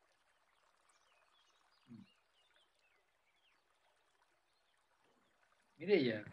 Mireya, 5.79 6.25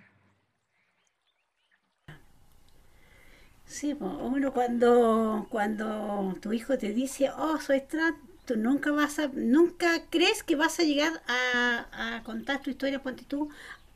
Sí, 3.66 3.94
uno 4.00 4.54
cuando, 4.54 5.48
cuando 5.50 6.36
tu 6.40 6.54
hijo 6.54 6.78
te 6.78 6.94
dice, 6.94 7.32
oh, 7.32 7.58
soy 7.60 7.82
trans, 7.82 8.18
tú 8.46 8.58
nunca 8.58 8.92
vas 8.92 9.20
a, 9.20 9.28
nunca 9.34 10.04
crees 10.10 10.44
que 10.44 10.56
vas 10.56 10.80
a 10.80 10.84
llegar 10.84 11.22
a, 11.28 12.22
contar 12.24 12.62
tu 12.62 12.70
historia, 12.70 13.02
ponte 13.02 13.24
tú, 13.26 13.50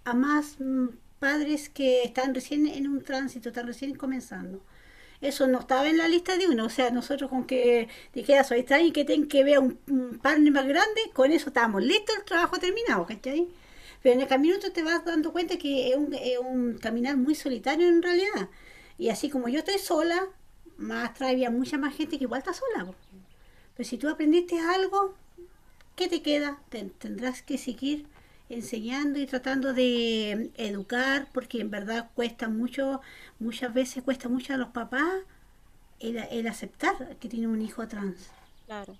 a 0.06 0.14
más 0.14 0.58
mm, 0.60 0.88
padres 1.20 1.70
que 1.70 2.04
están 2.04 2.34
recién 2.36 2.68
en 2.68 2.88
un 2.88 3.04
tránsito, 3.04 3.50
están 3.50 3.68
recién 3.68 3.96
comenzando. 3.96 4.62
Eso 5.22 5.48
no 5.48 5.60
estaba 5.60 5.90
en 5.90 5.98
la 5.98 6.08
lista 6.08 6.38
de 6.38 6.48
uno, 6.48 6.66
o 6.66 6.70
sea, 6.70 6.92
nosotros 6.92 7.30
con 7.30 7.46
que 7.46 7.88
dijera 8.14 8.44
soy 8.44 8.64
trans 8.64 8.86
y 8.86 8.92
que 8.92 9.06
tenga 9.06 9.28
que 9.28 9.44
ver 9.44 9.60
un, 9.60 9.80
un 9.88 10.20
partner 10.20 10.54
más 10.54 10.68
grande, 10.68 11.02
con 11.14 11.32
eso 11.32 11.50
estábamos 11.50 11.84
listos, 11.84 12.16
el 12.18 12.26
trabajo 12.26 12.58
terminado, 12.60 13.06
¿cachai? 13.06 13.48
Pero 14.04 14.16
en 14.16 14.22
el 14.22 14.28
camino 14.28 14.60
tú 14.60 14.70
te 14.72 14.84
vas 14.84 15.04
dando 15.06 15.32
cuenta 15.32 15.58
que 15.58 15.90
es 15.90 15.96
un, 15.96 16.14
es 16.14 16.38
un 16.40 16.78
caminar 16.78 17.18
muy 17.18 17.36
solitario 17.36 17.88
en 17.88 18.02
realidad. 18.02 18.50
Y 18.98 19.10
así 19.10 19.30
como 19.30 19.48
yo 19.50 19.60
estoy 19.60 19.80
sola, 19.80 20.28
más 20.78 21.10
atrás 21.10 21.32
había 21.32 21.50
mucha 21.50 21.78
más 21.78 21.96
gente 21.96 22.18
que 22.18 22.24
igual 22.26 22.40
está 22.40 22.54
sola. 22.54 22.94
Pero 23.78 23.90
si 23.90 23.98
tú 24.00 24.10
aprendiste 24.10 24.60
algo, 24.60 25.16
¿qué 25.96 26.08
te 26.10 26.22
queda? 26.24 26.62
Ten- 26.70 26.92
tendrás 26.92 27.42
que 27.44 27.58
seguir 27.58 28.08
enseñando 28.50 29.20
y 29.20 29.28
tratando 29.28 29.74
de 29.74 30.52
educar, 30.58 31.30
porque 31.34 31.62
en 31.62 31.72
verdad 31.72 32.10
cuesta 32.16 32.50
mucho, 32.50 33.02
muchas 33.40 33.74
veces 33.74 34.04
cuesta 34.04 34.30
mucho 34.30 34.54
a 34.54 34.58
los 34.58 34.70
papás 34.70 35.14
el, 36.00 36.18
el 36.18 36.48
aceptar 36.48 37.18
que 37.20 37.30
tienen 37.30 37.50
un 37.52 37.62
hijo 37.62 37.88
trans. 37.88 38.30
Claro. 38.66 38.98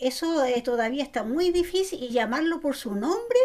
Eso 0.00 0.44
eh, 0.44 0.60
todavía 0.62 1.02
está 1.02 1.22
muy 1.24 1.50
difícil 1.50 2.02
y 2.02 2.10
llamarlo 2.10 2.60
por 2.60 2.76
su 2.76 2.94
nombre, 2.94 3.40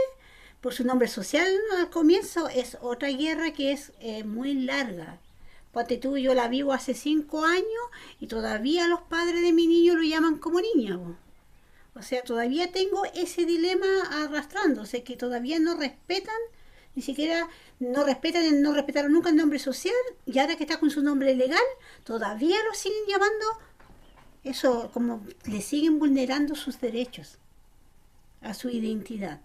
por 0.62 0.74
su 0.74 0.84
nombre 0.84 1.08
social 1.08 1.48
al 1.78 1.90
comienzo, 1.90 2.50
es 2.50 2.78
otra 2.82 3.10
guerra 3.10 3.52
que 3.54 3.72
es 3.72 3.94
eh, 4.00 4.24
muy 4.26 4.54
larga. 4.54 5.20
Ponte 5.72 5.98
tú, 5.98 6.18
yo 6.18 6.34
la 6.34 6.48
vivo 6.48 6.74
hace 6.74 6.94
cinco 6.94 7.46
años 7.46 7.66
y 8.20 8.28
todavía 8.28 8.88
los 8.88 9.02
padres 9.02 9.42
de 9.42 9.54
mi 9.54 9.68
niño 9.68 9.96
lo 9.96 10.04
llaman 10.04 10.38
como 10.38 10.62
niña. 10.62 11.00
O 11.94 12.02
sea, 12.02 12.24
todavía 12.24 12.72
tengo 12.72 13.06
ese 13.14 13.46
dilema 13.46 13.86
arrastrándose, 14.12 15.04
que 15.04 15.16
todavía 15.16 15.60
no 15.60 15.76
respetan, 15.76 16.40
ni 16.96 17.02
siquiera 17.02 17.48
no 17.80 18.04
respetan, 18.04 18.62
no 18.62 18.74
respetaron 18.74 19.14
nunca 19.14 19.30
el 19.30 19.36
nombre 19.36 19.60
social 19.60 19.94
y 20.26 20.40
ahora 20.40 20.56
que 20.56 20.64
está 20.64 20.80
con 20.80 20.90
su 20.90 21.04
nombre 21.04 21.36
legal, 21.36 21.60
todavía 22.04 22.58
lo 22.68 22.74
siguen 22.74 23.04
llamando 23.08 23.46
eso 24.44 24.90
como 24.94 25.26
le 25.46 25.62
siguen 25.62 26.00
vulnerando 26.00 26.56
sus 26.56 26.80
derechos 26.80 27.38
a 28.42 28.54
su 28.54 28.70
identidad. 28.70 29.42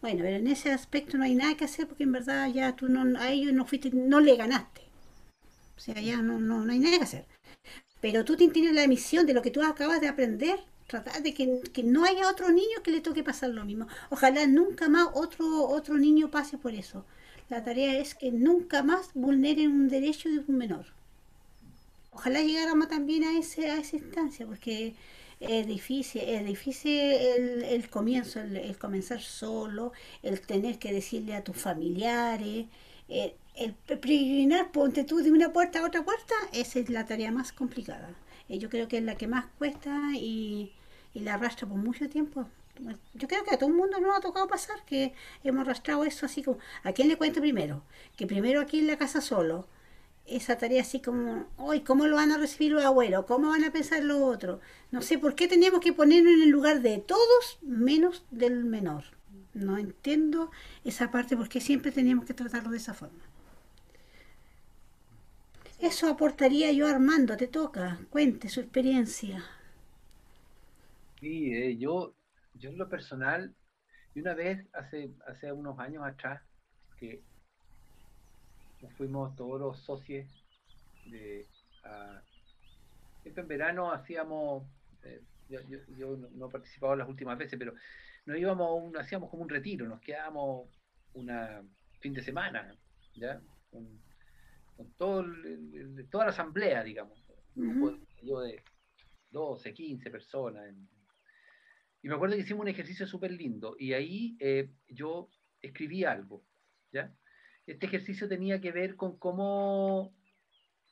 Bueno, 0.00 0.20
pero 0.22 0.36
en 0.36 0.46
ese 0.46 0.70
aspecto 0.72 1.16
no 1.16 1.24
hay 1.24 1.34
nada 1.34 1.56
que 1.56 1.64
hacer 1.64 1.88
porque 1.88 2.04
en 2.04 2.12
verdad 2.12 2.48
ya 2.52 2.76
tú 2.76 2.88
no, 2.88 3.18
a 3.18 3.30
ellos 3.30 3.52
no 3.52 3.64
fuiste, 3.64 3.90
no 3.92 4.20
le 4.20 4.36
ganaste. 4.36 4.82
O 5.76 5.80
sea, 5.80 5.94
ya 6.00 6.18
no, 6.22 6.38
no, 6.40 6.64
no 6.64 6.72
hay 6.72 6.78
nada 6.80 6.98
que 6.98 7.04
hacer. 7.04 7.26
Pero 8.00 8.24
tú 8.24 8.36
ti- 8.36 8.48
tienes 8.48 8.74
la 8.74 8.86
misión 8.88 9.26
de 9.26 9.34
lo 9.34 9.42
que 9.42 9.50
tú 9.50 9.62
acabas 9.62 10.00
de 10.00 10.08
aprender, 10.08 10.58
tratar 10.86 11.22
de 11.22 11.34
que, 11.34 11.60
que 11.74 11.82
no 11.82 12.04
haya 12.04 12.28
otro 12.30 12.50
niño 12.50 12.82
que 12.84 12.90
le 12.92 13.00
toque 13.02 13.24
pasar 13.24 13.50
lo 13.50 13.64
mismo. 13.64 13.86
Ojalá 14.10 14.46
nunca 14.46 14.88
más 14.88 15.08
otro, 15.14 15.46
otro 15.68 15.96
niño 15.98 16.30
pase 16.30 16.58
por 16.58 16.74
eso. 16.74 17.04
La 17.50 17.64
tarea 17.64 17.98
es 17.98 18.14
que 18.14 18.32
nunca 18.32 18.82
más 18.82 19.10
vulneren 19.14 19.72
un 19.72 19.88
derecho 19.88 20.28
de 20.30 20.40
un 20.48 20.56
menor. 20.58 20.86
Ojalá 22.12 22.40
llegáramos 22.42 22.88
también 22.88 23.24
a, 23.24 23.38
ese, 23.38 23.70
a 23.70 23.78
esa 23.78 23.96
instancia, 23.96 24.46
porque 24.46 24.94
es 25.40 25.66
difícil, 25.66 26.22
es 26.22 26.44
difícil 26.46 26.92
el, 26.98 27.62
el 27.64 27.90
comienzo, 27.90 28.40
el, 28.40 28.56
el 28.56 28.78
comenzar 28.78 29.20
solo, 29.20 29.92
el 30.22 30.40
tener 30.40 30.78
que 30.78 30.92
decirle 30.92 31.34
a 31.34 31.44
tus 31.44 31.56
familiares, 31.56 32.66
el, 33.08 33.34
el 33.56 33.72
peregrinar, 33.74 34.70
ponte 34.70 35.04
tú 35.04 35.18
de 35.18 35.32
una 35.32 35.52
puerta 35.52 35.80
a 35.80 35.86
otra 35.86 36.04
puerta, 36.04 36.34
esa 36.52 36.78
es 36.78 36.90
la 36.90 37.06
tarea 37.06 37.32
más 37.32 37.52
complicada. 37.52 38.10
Eh, 38.48 38.58
Yo 38.58 38.68
creo 38.68 38.86
que 38.86 38.98
es 38.98 39.04
la 39.04 39.16
que 39.16 39.26
más 39.26 39.46
cuesta 39.58 40.12
y, 40.14 40.72
la 41.14 41.34
arrastra 41.34 41.66
por 41.66 41.78
mucho 41.78 42.08
tiempo. 42.10 42.46
Yo 43.14 43.26
creo 43.26 43.42
que 43.42 43.54
a 43.54 43.58
todo 43.58 43.70
el 43.70 43.74
mundo 43.74 43.98
nos 43.98 44.18
ha 44.18 44.20
tocado 44.20 44.46
pasar, 44.46 44.84
que 44.84 45.14
hemos 45.42 45.62
arrastrado 45.62 46.04
eso 46.04 46.26
así 46.26 46.42
como, 46.42 46.58
¿a 46.84 46.92
quién 46.92 47.08
le 47.08 47.16
cuento 47.16 47.40
primero? 47.40 47.82
Que 48.18 48.26
primero 48.26 48.60
aquí 48.60 48.80
en 48.80 48.86
la 48.86 48.98
casa 48.98 49.22
solo, 49.22 49.66
esa 50.26 50.58
tarea 50.58 50.82
así 50.82 51.00
como, 51.00 51.46
hoy, 51.56 51.80
¿cómo 51.80 52.06
lo 52.06 52.16
van 52.16 52.32
a 52.32 52.38
recibir 52.38 52.72
los 52.72 52.84
abuelos? 52.84 53.24
¿Cómo 53.24 53.48
van 53.48 53.64
a 53.64 53.72
pensar 53.72 54.04
los 54.04 54.20
otros? 54.20 54.60
No 54.90 55.00
sé, 55.00 55.18
¿por 55.18 55.34
qué 55.34 55.48
teníamos 55.48 55.80
que 55.80 55.94
ponernos 55.94 56.34
en 56.34 56.42
el 56.42 56.50
lugar 56.50 56.82
de 56.82 56.98
todos 56.98 57.58
menos 57.62 58.26
del 58.30 58.64
menor? 58.64 59.04
No 59.54 59.78
entiendo 59.78 60.50
esa 60.84 61.10
parte, 61.10 61.34
porque 61.34 61.62
siempre 61.62 61.92
teníamos 61.92 62.26
que 62.26 62.34
tratarlo 62.34 62.70
de 62.70 62.76
esa 62.76 62.92
forma. 62.92 63.22
Eso 65.78 66.08
aportaría 66.10 66.70
yo 66.72 66.86
Armando, 66.86 67.34
te 67.38 67.46
toca, 67.48 67.98
cuente 68.10 68.50
su 68.50 68.60
experiencia. 68.60 69.42
sí, 71.20 71.52
eh, 71.54 71.76
yo, 71.78 72.16
yo 72.54 72.70
en 72.70 72.78
lo 72.78 72.88
personal, 72.88 73.54
y 74.14 74.20
una 74.20 74.34
vez 74.34 74.66
hace, 74.74 75.14
hace 75.26 75.52
unos 75.52 75.78
años 75.78 76.04
atrás, 76.06 76.42
que 78.78 78.88
fuimos 78.96 79.34
todos 79.36 79.60
los 79.60 79.80
socios 79.84 80.26
de, 81.04 81.50
a- 81.84 82.22
siempre 83.22 83.42
en 83.42 83.48
verano 83.48 83.92
hacíamos, 83.92 84.68
eh, 85.02 85.22
yo, 85.48 85.60
yo, 85.88 86.16
no, 86.16 86.48
he 86.48 86.50
participado 86.52 86.96
las 86.96 87.08
últimas 87.08 87.38
veces, 87.38 87.58
pero 87.58 87.74
nos 88.26 88.38
íbamos, 88.38 88.82
un- 88.82 88.96
hacíamos 88.98 89.30
como 89.30 89.44
un 89.44 89.48
retiro, 89.50 89.86
nos 89.88 90.00
quedábamos 90.00 90.70
una 91.14 91.62
fin 92.00 92.14
de 92.14 92.22
semana, 92.22 92.78
¿ya? 93.14 93.42
Con, 93.70 94.05
con 94.76 94.92
todo 94.94 95.20
el- 95.20 95.74
el- 95.74 96.08
toda 96.10 96.26
la 96.26 96.30
asamblea, 96.30 96.82
digamos, 96.84 97.18
un 97.54 97.70
grupo 97.70 97.86
Ujú. 97.86 97.96
de- 97.98 98.26
yo 98.26 98.40
de 98.40 98.62
12, 99.30 99.72
15 99.72 100.10
personas. 100.10 100.68
en- 100.68 100.88
y 102.02 102.08
me 102.08 102.14
acuerdo 102.14 102.36
que 102.36 102.42
hicimos 102.42 102.62
un 102.62 102.68
ejercicio 102.68 103.06
súper 103.06 103.32
lindo 103.32 103.74
y 103.78 103.92
ahí 103.92 104.36
eh, 104.38 104.70
yo 104.88 105.28
escribí 105.60 106.04
algo, 106.04 106.44
¿ya? 106.92 107.12
Este 107.66 107.86
ejercicio 107.86 108.28
tenía 108.28 108.60
que 108.60 108.70
ver 108.70 108.94
con 108.94 109.18
cómo, 109.18 110.14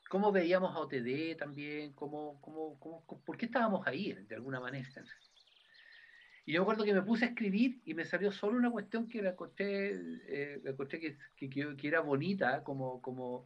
cómo 0.08 0.32
veíamos 0.32 0.74
a 0.74 0.80
OTD 0.80 1.36
también, 1.36 1.92
cómo, 1.92 2.40
cómo, 2.40 2.80
cómo, 2.80 3.04
por 3.24 3.36
qué 3.36 3.46
estábamos 3.46 3.86
ahí, 3.86 4.12
de 4.12 4.34
alguna 4.34 4.58
manera. 4.58 4.88
Y 6.46 6.52
yo 6.52 6.60
me 6.60 6.64
acuerdo 6.64 6.84
que 6.84 6.92
me 6.94 7.02
puse 7.02 7.26
a 7.26 7.28
escribir 7.28 7.80
y 7.84 7.94
me 7.94 8.04
salió 8.04 8.32
solo 8.32 8.58
una 8.58 8.70
cuestión 8.70 9.08
que 9.08 9.22
la 9.22 9.30
encontré, 9.30 9.92
eh, 10.26 10.60
la 10.64 10.70
encontré 10.72 10.98
que, 11.00 11.16
que- 11.36 11.76
que 11.76 11.88
era 11.88 12.00
bonita, 12.00 12.64
como, 12.64 13.00
como, 13.00 13.44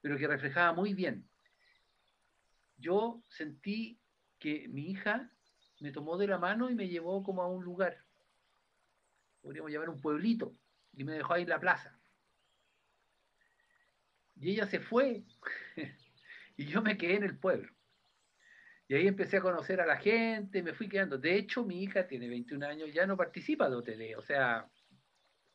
pero 0.00 0.18
que 0.18 0.26
reflejaba 0.26 0.72
muy 0.72 0.94
bien. 0.94 1.28
Yo 2.76 3.22
sentí 3.28 4.00
que 4.38 4.68
mi 4.68 4.90
hija 4.90 5.30
me 5.80 5.92
tomó 5.92 6.16
de 6.16 6.26
la 6.26 6.38
mano 6.38 6.70
y 6.70 6.74
me 6.74 6.88
llevó 6.88 7.22
como 7.22 7.42
a 7.42 7.48
un 7.48 7.64
lugar, 7.64 8.04
podríamos 9.40 9.70
llamar 9.70 9.90
un 9.90 10.00
pueblito, 10.00 10.54
y 10.92 11.04
me 11.04 11.12
dejó 11.12 11.34
ahí 11.34 11.42
en 11.42 11.48
la 11.48 11.60
plaza. 11.60 11.98
Y 14.36 14.52
ella 14.52 14.66
se 14.66 14.80
fue 14.80 15.24
y 16.56 16.66
yo 16.66 16.82
me 16.82 16.96
quedé 16.96 17.16
en 17.16 17.24
el 17.24 17.38
pueblo. 17.38 17.70
Y 18.88 18.94
ahí 18.94 19.06
empecé 19.06 19.36
a 19.36 19.42
conocer 19.42 19.80
a 19.80 19.86
la 19.86 19.98
gente, 19.98 20.62
me 20.62 20.74
fui 20.74 20.88
quedando. 20.88 21.16
De 21.16 21.36
hecho, 21.36 21.64
mi 21.64 21.82
hija 21.82 22.08
tiene 22.08 22.28
21 22.28 22.66
años, 22.66 22.92
ya 22.92 23.06
no 23.06 23.16
participa 23.16 23.70
de 23.70 23.76
OTD, 23.76 24.18
o 24.18 24.22
sea, 24.22 24.68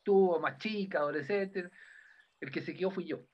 tuvo 0.02 0.40
más 0.40 0.56
chica, 0.56 1.00
adolescente, 1.00 1.70
el 2.40 2.50
que 2.50 2.62
se 2.62 2.74
quedó 2.74 2.90
fui 2.90 3.04
yo. 3.04 3.26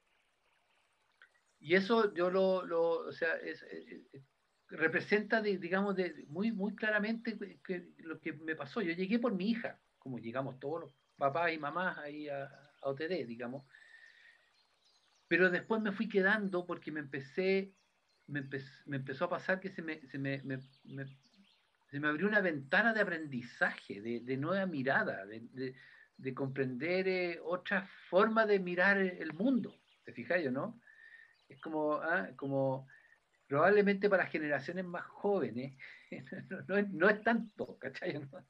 Y 1.62 1.74
eso 1.76 2.12
yo 2.14 2.30
lo, 2.30 2.90
o 3.08 3.12
sea, 3.12 3.34
es, 3.36 3.62
es- 3.62 4.06
es- 4.12 4.22
representa, 4.68 5.40
digamos, 5.42 5.96
muy, 6.28 6.50
muy 6.52 6.74
claramente 6.74 7.38
lo 7.98 8.20
que 8.20 8.32
me 8.32 8.56
pasó. 8.56 8.80
Yo 8.80 8.92
llegué 8.94 9.18
por 9.18 9.34
mi 9.34 9.50
hija, 9.50 9.82
como 9.98 10.18
llegamos 10.18 10.58
todos 10.58 10.80
los 10.80 10.94
papás 11.16 11.52
y 11.52 11.58
mamás 11.58 11.98
ahí 11.98 12.28
a, 12.28 12.44
a 12.46 12.88
OTD, 12.88 13.26
digamos. 13.26 13.66
Pero 15.28 15.50
después 15.50 15.80
me 15.82 15.92
fui 15.92 16.08
quedando 16.08 16.66
porque 16.66 16.90
me 16.92 17.00
empecé, 17.00 17.76
me, 18.26 18.40
empe- 18.42 18.82
me 18.86 18.96
empezó 18.98 19.26
a 19.26 19.30
pasar 19.30 19.60
que 19.60 19.70
se 19.70 19.82
me, 19.82 20.06
se 20.06 20.18
me, 20.18 20.42
se 21.90 22.00
me 22.00 22.08
abrió 22.08 22.28
una 22.28 22.40
ventana 22.40 22.92
de 22.94 23.00
aprendizaje, 23.00 24.00
de, 24.00 24.36
nueva 24.36 24.66
mirada, 24.66 25.26
de 25.26 26.34
comprender 26.34 27.08
eh, 27.08 27.40
otra 27.42 27.86
forma 28.08 28.46
de 28.46 28.58
mirar 28.60 28.98
el 28.98 29.32
mundo. 29.34 29.74
¿Te 30.04 30.12
fijáis 30.12 30.48
o 30.48 30.50
no? 30.50 30.80
Es 31.52 31.60
como, 31.60 31.94
ah, 31.94 32.30
como 32.36 32.88
probablemente 33.46 34.08
para 34.08 34.26
generaciones 34.26 34.84
más 34.84 35.04
jóvenes, 35.04 35.76
no, 36.68 36.76
es, 36.78 36.90
no 36.90 37.08
es 37.10 37.22
tanto, 37.22 37.78
¿cachai? 37.78 38.14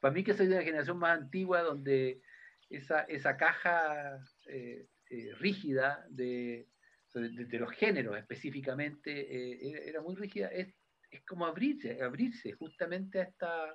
Para 0.00 0.14
mí 0.14 0.24
que 0.24 0.34
soy 0.34 0.46
de 0.46 0.54
una 0.54 0.64
generación 0.64 0.98
más 0.98 1.18
antigua 1.18 1.62
donde 1.62 2.22
esa, 2.70 3.02
esa 3.02 3.36
caja 3.36 4.20
eh, 4.46 4.86
eh, 5.10 5.34
rígida 5.38 6.04
de, 6.08 6.68
de, 7.14 7.58
los 7.58 7.72
géneros 7.72 8.16
específicamente, 8.16 9.10
eh, 9.10 9.88
era 9.88 10.00
muy 10.00 10.14
rígida, 10.16 10.48
es, 10.48 10.74
es, 11.10 11.24
como 11.24 11.46
abrirse, 11.46 12.02
abrirse 12.02 12.52
justamente 12.52 13.20
a, 13.20 13.74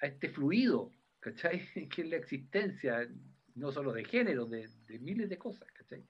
a 0.00 0.06
este 0.06 0.28
fluido, 0.28 0.92
¿cachai? 1.20 1.60
que 1.88 2.02
es 2.02 2.08
la 2.08 2.16
existencia, 2.16 3.08
no 3.54 3.72
solo 3.72 3.92
de 3.92 4.04
género, 4.04 4.46
de, 4.46 4.68
de 4.86 4.98
miles 4.98 5.28
de 5.28 5.38
cosas, 5.38 5.70
¿cachai? 5.72 6.06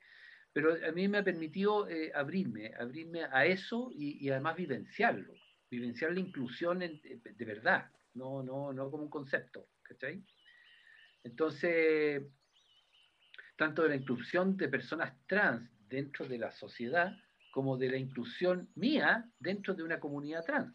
Pero 0.55 0.73
a 0.73 0.93
mí 0.93 1.09
me 1.09 1.19
ha 1.19 1.25
permitido 1.25 1.89
eh, 1.89 2.13
abrirme, 2.15 2.73
abrirme 2.79 3.25
a 3.25 3.45
eso 3.45 3.91
y, 3.93 4.31
además 4.31 4.57
vivenciarlo, 4.57 5.35
vivenciar 5.69 6.13
la 6.13 6.21
inclusión 6.21 6.79
de 6.79 7.45
verdad, 7.45 7.91
no, 8.15 8.43
no, 8.45 8.73
no 8.73 8.89
como 8.89 9.03
un 9.03 9.11
concepto, 9.11 9.67
¿cachai? 9.83 10.25
Entonces, 11.25 12.23
tanto 13.57 13.83
de 13.83 13.89
la 13.89 13.97
inclusión 13.97 14.57
de 14.57 14.69
personas 14.69 15.13
trans 15.27 15.69
dentro 15.89 16.25
de 16.25 16.39
la 16.39 16.53
sociedad, 16.53 17.13
como 17.51 17.77
de 17.77 17.89
la 17.89 17.97
inclusión 17.97 18.71
mía 18.77 19.29
dentro 19.41 19.75
de 19.75 19.83
una 19.83 19.99
comunidad 19.99 20.45
trans. 20.45 20.73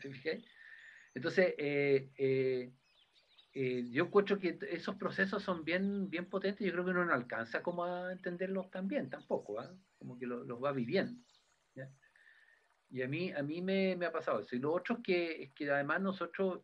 ¿Se 0.00 0.10
fijé? 0.10 0.44
Entonces, 1.14 1.54
eh, 1.58 2.10
eh, 2.18 2.72
eh, 3.54 3.86
yo 3.90 4.06
encuentro 4.06 4.38
que 4.38 4.58
esos 4.70 4.96
procesos 4.96 5.42
son 5.42 5.64
bien, 5.64 6.10
bien 6.10 6.26
potentes, 6.26 6.66
yo 6.66 6.72
creo 6.72 6.84
que 6.84 6.90
uno 6.90 7.04
no 7.04 7.14
alcanza 7.14 7.62
como 7.62 7.84
a 7.84 8.12
entenderlos 8.12 8.70
también, 8.70 9.08
tampoco, 9.08 9.60
¿ah? 9.60 9.72
como 9.96 10.18
que 10.18 10.26
los 10.26 10.62
va 10.62 10.72
viviendo. 10.72 11.20
Y 12.90 13.02
a 13.02 13.08
mí, 13.08 13.32
a 13.32 13.42
mí 13.42 13.60
me, 13.62 13.96
me, 13.96 14.06
ha 14.06 14.12
pasado 14.12 14.40
eso. 14.40 14.54
Y 14.54 14.60
lo 14.60 14.72
otro 14.72 14.96
es 14.96 15.02
que, 15.02 15.42
es 15.44 15.52
que 15.52 15.70
además 15.70 16.00
nosotros 16.00 16.62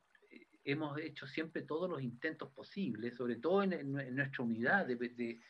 hemos 0.65 0.99
hecho 0.99 1.27
siempre 1.27 1.63
todos 1.63 1.89
los 1.89 2.03
intentos 2.03 2.53
posibles, 2.53 3.17
sobre 3.17 3.37
todo 3.37 3.63
en, 3.63 3.93
nuestra 4.15 4.45
unidad, 4.45 4.87
de, 4.87 4.97
de, 4.97 5.41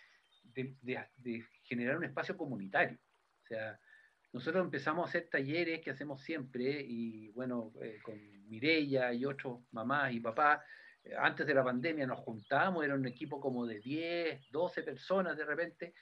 de, 0.83 1.45
generar 1.65 1.97
un 1.97 2.05
espacio 2.05 2.37
comunitario. 2.37 2.99
O 3.45 3.47
sea, 3.47 3.79
nosotros 4.33 4.65
empezamos 4.65 5.07
a 5.07 5.09
hacer 5.09 5.29
talleres 5.29 5.81
que 5.81 5.91
hacemos 5.91 6.23
siempre, 6.23 6.81
y 6.81 7.31
bueno, 7.31 7.73
eh, 7.83 7.99
con 8.03 8.19
Mirella 8.49 9.13
y 9.13 9.25
otros 9.25 9.61
mamás 9.73 10.13
y 10.13 10.21
papás, 10.21 10.61
eh, 10.61 10.65
antes 11.19 11.47
de 11.47 11.55
la 11.55 11.65
pandemia 11.65 12.07
nos 12.07 12.21
juntábamos, 12.21 12.85
era 12.85 12.95
un 12.95 13.07
equipo 13.07 13.41
como 13.41 13.67
de 13.67 13.81
10, 13.81 14.51
12 14.51 14.83
personas 14.83 15.37
de 15.37 15.45
repente, 15.45 15.95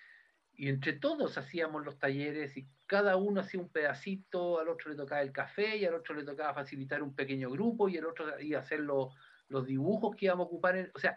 y 0.52 0.68
entre 0.68 0.94
todos 0.94 1.38
hacíamos 1.38 1.84
los 1.84 1.98
talleres 1.98 2.56
y 2.56 2.66
cada 2.86 3.16
uno 3.16 3.40
hacía 3.40 3.60
un 3.60 3.70
pedacito, 3.70 4.58
al 4.58 4.68
otro 4.68 4.90
le 4.90 4.96
tocaba 4.96 5.22
el 5.22 5.30
café 5.30 5.76
y 5.76 5.84
al 5.84 5.94
otro 5.94 6.16
le 6.16 6.24
tocaba 6.24 6.52
facilitar 6.52 7.00
un 7.02 7.14
pequeño 7.14 7.48
grupo 7.48 7.88
y 7.88 7.96
el 7.96 8.06
otro 8.06 8.40
iba 8.40 8.58
a 8.58 8.62
hacer 8.62 8.80
los, 8.80 9.14
dibujos 9.66 10.16
que 10.16 10.26
íbamos 10.26 10.46
a 10.46 10.48
ocupar. 10.48 10.90
o 10.94 10.98
sea, 10.98 11.16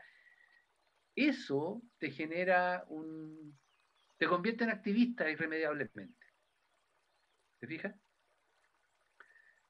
eso 1.16 1.82
te 1.98 2.12
genera 2.12 2.86
un... 2.88 3.58
te 4.18 4.28
convierte 4.28 4.64
en 4.64 4.70
activista 4.70 5.30
irremediablemente. 5.30 6.28
¿Te 7.60 7.68
fijas? 7.68 7.96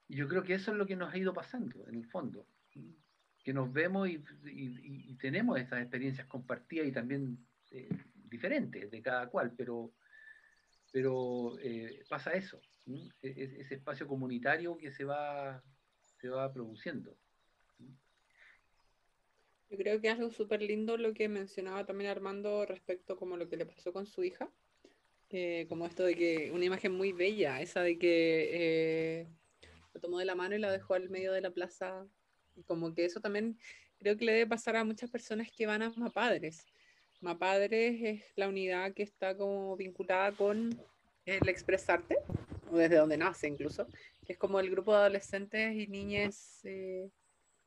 Y 0.06 0.16
yo 0.16 0.28
creo 0.28 0.42
que 0.42 0.54
eso 0.54 0.72
es 0.72 0.76
lo 0.76 0.84
que 0.84 0.96
nos 0.96 1.14
ha 1.14 1.16
ido 1.16 1.32
pasando, 1.32 1.88
en 1.88 1.94
el 1.94 2.06
fondo. 2.10 2.46
Que 3.42 3.52
nos 3.52 3.72
vemos 3.72 4.08
y, 4.08 4.22
tenemos 5.20 5.60
esas 5.60 5.80
experiencias 5.80 6.26
compartidas 6.26 6.86
y 6.86 6.92
también 6.92 7.38
eh, 7.70 7.88
diferentes 8.28 8.90
de 8.90 9.02
cada 9.02 9.28
cual, 9.28 9.52
pero, 9.56 9.92
pero 10.90 11.56
eh, 11.60 12.02
pasa 12.08 12.32
eso, 12.32 12.60
e-, 12.86 13.54
ese 13.60 13.74
espacio 13.74 14.08
comunitario 14.08 14.76
que 14.76 14.90
se 14.90 15.04
va, 15.04 15.62
se 16.20 16.28
va 16.28 16.52
produciendo. 16.52 17.16
Yo 19.72 19.78
creo 19.78 19.98
que 20.02 20.08
es 20.08 20.14
algo 20.14 20.30
súper 20.30 20.60
lindo 20.60 20.98
lo 20.98 21.14
que 21.14 21.30
mencionaba 21.30 21.86
también 21.86 22.10
Armando 22.10 22.66
respecto 22.66 23.16
como 23.16 23.38
lo 23.38 23.48
que 23.48 23.56
le 23.56 23.64
pasó 23.64 23.90
con 23.90 24.04
su 24.04 24.22
hija, 24.22 24.52
eh, 25.30 25.64
como 25.66 25.86
esto 25.86 26.04
de 26.04 26.14
que 26.14 26.50
una 26.52 26.66
imagen 26.66 26.92
muy 26.92 27.12
bella, 27.12 27.58
esa 27.62 27.80
de 27.80 27.98
que 27.98 28.50
eh, 28.52 29.28
lo 29.94 30.00
tomó 30.02 30.18
de 30.18 30.26
la 30.26 30.34
mano 30.34 30.54
y 30.54 30.58
la 30.58 30.70
dejó 30.70 30.92
al 30.92 31.08
medio 31.08 31.32
de 31.32 31.40
la 31.40 31.52
plaza, 31.52 32.06
como 32.66 32.94
que 32.94 33.04
eso 33.04 33.20
también 33.20 33.58
creo 33.98 34.16
que 34.16 34.24
le 34.24 34.32
debe 34.32 34.46
pasar 34.46 34.76
a 34.76 34.84
muchas 34.84 35.10
personas 35.10 35.50
que 35.50 35.66
van 35.66 35.82
a 35.82 35.92
padres 36.10 36.66
Mapadres 37.22 38.02
es 38.02 38.24
la 38.34 38.48
unidad 38.48 38.92
que 38.94 39.04
está 39.04 39.36
como 39.36 39.76
vinculada 39.76 40.32
con 40.32 40.76
el 41.24 41.48
expresarte, 41.48 42.16
o 42.70 42.76
desde 42.76 42.96
donde 42.96 43.16
nace 43.16 43.46
incluso, 43.46 43.86
que 44.26 44.32
es 44.32 44.38
como 44.38 44.58
el 44.58 44.68
grupo 44.70 44.90
de 44.90 44.98
adolescentes 44.98 45.72
y 45.76 45.86
niñas 45.86 46.60
eh, 46.64 47.08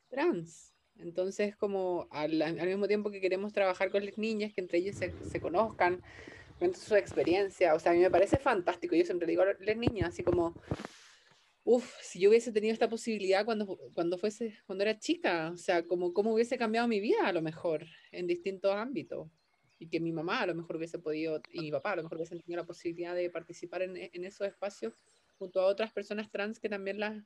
trans. 0.09 0.73
Entonces, 0.99 1.55
como 1.55 2.07
al, 2.11 2.41
al, 2.41 2.67
mismo 2.67 2.85
tiempo 2.87 3.09
que 3.11 3.21
queremos 3.21 3.53
trabajar 3.53 3.91
con 3.91 4.05
las 4.05 4.17
niñas, 4.17 4.53
que 4.53 4.59
entre 4.59 4.79
ellas 4.79 4.97
se, 4.97 5.13
se 5.23 5.39
conozcan, 5.39 6.01
cuenten 6.59 6.81
su 6.81 6.95
experiencia, 6.95 7.75
o 7.75 7.79
sea, 7.79 7.93
a 7.93 7.95
mí 7.95 8.01
me 8.01 8.11
parece 8.11 8.37
fantástico. 8.37 8.93
Yo 8.93 9.05
siempre 9.05 9.27
digo 9.27 9.43
a 9.43 9.55
las 9.57 9.77
niñas, 9.77 10.09
así 10.09 10.21
como, 10.21 10.53
uff, 11.65 11.99
si 12.01 12.19
yo 12.19 12.29
hubiese 12.29 12.51
tenido 12.51 12.73
esta 12.73 12.87
posibilidad 12.87 13.43
cuando, 13.43 13.77
cuando, 13.93 14.17
fuese, 14.17 14.57
cuando 14.65 14.83
era 14.83 14.97
chica, 14.97 15.51
o 15.51 15.57
sea, 15.57 15.85
como 15.85 16.13
cómo 16.13 16.33
hubiese 16.33 16.57
cambiado 16.57 16.87
mi 16.87 16.99
vida 16.99 17.27
a 17.27 17.33
lo 17.33 17.41
mejor 17.41 17.85
en 18.11 18.27
distintos 18.27 18.73
ámbitos 18.73 19.29
y 19.79 19.89
que 19.89 19.99
mi 19.99 20.11
mamá 20.13 20.41
a 20.41 20.45
lo 20.45 20.55
mejor 20.55 20.77
hubiese 20.77 20.99
podido, 20.99 21.41
y 21.51 21.61
mi 21.61 21.71
papá 21.71 21.93
a 21.93 21.95
lo 21.97 22.03
mejor 22.03 22.19
hubiesen 22.19 22.39
tenido 22.39 22.61
la 22.61 22.67
posibilidad 22.67 23.15
de 23.15 23.29
participar 23.29 23.81
en, 23.81 23.97
en 23.97 24.23
esos 24.23 24.47
espacios 24.47 24.93
junto 25.37 25.59
a 25.59 25.65
otras 25.65 25.91
personas 25.91 26.31
trans 26.31 26.59
que 26.59 26.69
también 26.69 26.99
las, 26.99 27.21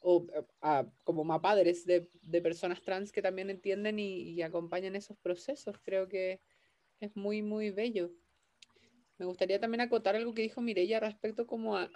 o 0.00 0.26
a, 0.62 0.86
como 1.04 1.24
más 1.24 1.40
padres 1.40 1.84
de, 1.84 2.08
de, 2.22 2.40
personas 2.40 2.80
trans 2.82 3.12
que 3.12 3.20
también 3.20 3.50
entienden 3.50 3.98
y, 3.98 4.30
y, 4.30 4.42
acompañan 4.42 4.96
esos 4.96 5.18
procesos. 5.18 5.76
Creo 5.82 6.08
que 6.08 6.40
es 7.00 7.14
muy, 7.16 7.42
muy 7.42 7.70
bello. 7.70 8.10
Me 9.20 9.26
gustaría 9.26 9.60
también 9.60 9.82
acotar 9.82 10.16
algo 10.16 10.32
que 10.32 10.40
dijo 10.40 10.62
Mireya 10.62 10.98
respecto 10.98 11.46
como 11.46 11.76
al, 11.76 11.90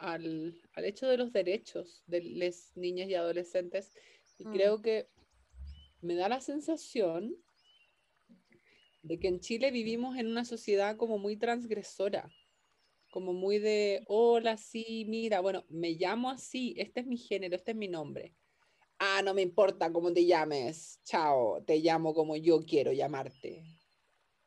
al, 0.74 0.84
hecho 0.84 1.08
de 1.08 1.16
los 1.16 1.32
derechos 1.32 2.02
de 2.06 2.22
las 2.22 2.76
niñas 2.76 3.08
y 3.08 3.14
adolescentes. 3.14 3.94
Y 4.38 4.46
mm. 4.46 4.52
creo 4.52 4.82
que 4.82 5.08
me 6.02 6.16
da 6.16 6.28
la 6.28 6.42
sensación 6.42 7.34
de 9.00 9.18
que 9.18 9.28
en 9.28 9.40
Chile 9.40 9.70
vivimos 9.70 10.18
en 10.18 10.26
una 10.26 10.44
sociedad 10.44 10.98
como 10.98 11.16
muy 11.16 11.38
transgresora, 11.38 12.30
como 13.10 13.32
muy 13.32 13.58
de, 13.58 14.04
hola, 14.06 14.58
sí, 14.58 15.06
mira, 15.08 15.40
bueno, 15.40 15.64
me 15.70 15.92
llamo 15.92 16.28
así, 16.28 16.74
este 16.76 17.00
es 17.00 17.06
mi 17.06 17.16
género, 17.16 17.56
este 17.56 17.70
es 17.70 17.76
mi 17.78 17.88
nombre. 17.88 18.34
Ah, 18.98 19.22
no 19.24 19.32
me 19.32 19.40
importa 19.40 19.90
cómo 19.90 20.12
te 20.12 20.26
llames, 20.26 21.00
chao, 21.04 21.62
te 21.64 21.78
llamo 21.78 22.12
como 22.12 22.36
yo 22.36 22.60
quiero 22.66 22.92
llamarte. 22.92 23.64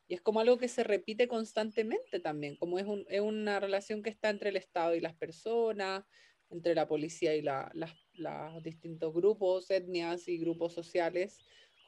Y 0.08 0.14
es 0.14 0.20
como 0.20 0.40
algo 0.40 0.58
que 0.58 0.68
se 0.68 0.84
repite 0.84 1.28
constantemente 1.28 2.18
también, 2.18 2.56
como 2.56 2.78
es, 2.78 2.86
un, 2.86 3.04
es 3.08 3.20
una 3.20 3.60
relación 3.60 4.02
que 4.02 4.10
está 4.10 4.30
entre 4.30 4.48
el 4.48 4.56
Estado 4.56 4.94
y 4.94 5.00
las 5.00 5.14
personas, 5.14 6.04
entre 6.50 6.74
la 6.74 6.88
policía 6.88 7.36
y 7.36 7.42
la, 7.42 7.70
los 8.14 8.62
distintos 8.62 9.12
grupos, 9.12 9.70
etnias 9.70 10.26
y 10.28 10.38
grupos 10.38 10.72
sociales 10.72 11.38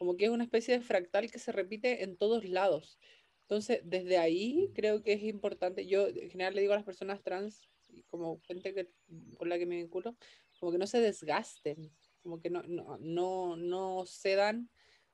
como 0.01 0.17
que 0.17 0.25
es 0.25 0.31
una 0.31 0.45
especie 0.45 0.79
de 0.79 0.83
fractal 0.83 1.31
que 1.31 1.39
se 1.39 1.53
repite 1.53 2.03
en 2.03 2.17
todos 2.17 2.47
lados. 2.47 2.99
Entonces, 3.43 3.83
desde 3.85 4.17
ahí 4.17 4.73
creo 4.75 5.03
que 5.03 5.13
es 5.13 5.23
importante, 5.25 5.87
yo 5.87 6.09
en 6.09 6.31
general 6.31 6.55
le 6.55 6.63
digo 6.63 6.73
a 6.73 6.77
las 6.77 6.87
personas 6.87 7.23
trans, 7.23 7.69
como 8.09 8.41
gente 8.41 8.73
que, 8.73 8.89
con 9.37 9.51
la 9.51 9.59
que 9.59 9.67
me 9.67 9.77
vinculo, 9.77 10.17
como 10.59 10.73
que 10.73 10.79
no 10.79 10.87
se 10.87 11.03
desgasten, 11.03 11.93
como 12.23 12.41
que 12.41 12.49
no, 12.49 12.63
no, 12.63 12.97
no, 12.99 13.57
no 13.57 14.07
cedan 14.07 14.71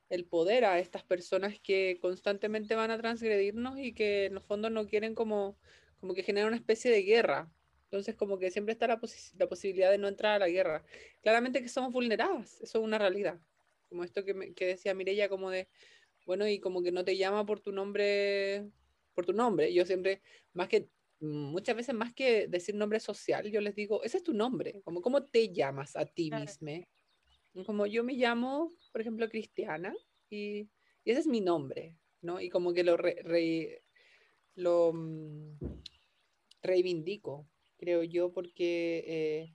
el 0.09 0.24
poder 0.24 0.64
a 0.64 0.78
estas 0.78 1.02
personas 1.04 1.59
que 1.61 1.98
constantemente 2.00 2.74
van 2.74 2.90
a 2.90 2.98
transgredirnos 2.98 3.78
y 3.78 3.92
que 3.92 4.26
en 4.26 4.34
los 4.34 4.44
fondos 4.44 4.70
no 4.70 4.86
quieren 4.86 5.14
como, 5.14 5.59
como 6.00 6.14
que 6.14 6.22
generar 6.22 6.48
una 6.48 6.57
especie 6.57 6.90
de 6.90 7.02
guerra. 7.02 7.50
Entonces, 7.84 8.14
como 8.14 8.38
que 8.38 8.50
siempre 8.50 8.72
está 8.72 8.86
la, 8.86 9.00
la 9.38 9.48
posibilidad 9.48 9.90
de 9.90 9.98
no 9.98 10.09
entrar 10.09 10.34
a 10.34 10.38
la 10.38 10.48
guerra. 10.48 10.84
Claramente 11.22 11.62
que 11.62 11.68
somos 11.68 11.92
vulneradas, 11.92 12.61
eso 12.61 12.78
es 12.78 12.84
una 12.84 12.98
realidad 12.98 13.40
como 13.88 14.04
esto 14.04 14.24
que, 14.24 14.54
que 14.54 14.66
decía 14.66 14.94
Mirella, 14.94 15.28
como 15.28 15.50
de, 15.50 15.68
bueno, 16.26 16.46
y 16.46 16.61
como 16.61 16.82
que 16.82 16.92
no 16.92 17.04
te 17.04 17.16
llama 17.16 17.46
por 17.46 17.61
tu 17.61 17.72
nombre, 17.72 18.68
por 19.14 19.26
tu 19.26 19.32
nombre. 19.32 19.72
Yo 19.72 19.84
siempre, 19.84 20.22
más 20.52 20.68
que, 20.68 20.88
muchas 21.20 21.76
veces 21.76 21.94
más 21.94 22.12
que 22.12 22.48
decir 22.48 22.74
nombre 22.74 23.00
social, 23.00 23.50
yo 23.50 23.61
les 23.61 23.74
digo, 23.74 24.02
ese 24.02 24.18
es 24.18 24.22
tu 24.22 24.34
nombre, 24.34 24.82
como 24.84 25.00
cómo 25.00 25.24
te 25.24 25.52
llamas 25.52 25.96
a 25.96 26.04
ti 26.04 26.30
mismo. 26.30 26.70
Como 27.64 27.86
yo 27.86 28.04
me 28.04 28.14
llamo, 28.14 28.72
por 28.92 29.00
ejemplo, 29.00 29.28
Cristiana, 29.28 29.94
y, 30.28 30.68
y 31.04 31.11
ese 31.11 31.20
es 31.20 31.26
mi 31.26 31.40
nombre, 31.40 31.96
¿no? 32.20 32.40
Y 32.40 32.50
como 32.50 32.72
que 32.74 32.84
lo, 32.84 32.96
lo 34.57 34.92
mm, 34.92 35.59
reivindico, 36.62 37.48
creo 37.78 38.02
yo, 38.02 38.32
porque 38.32 39.04
eh, 39.07 39.54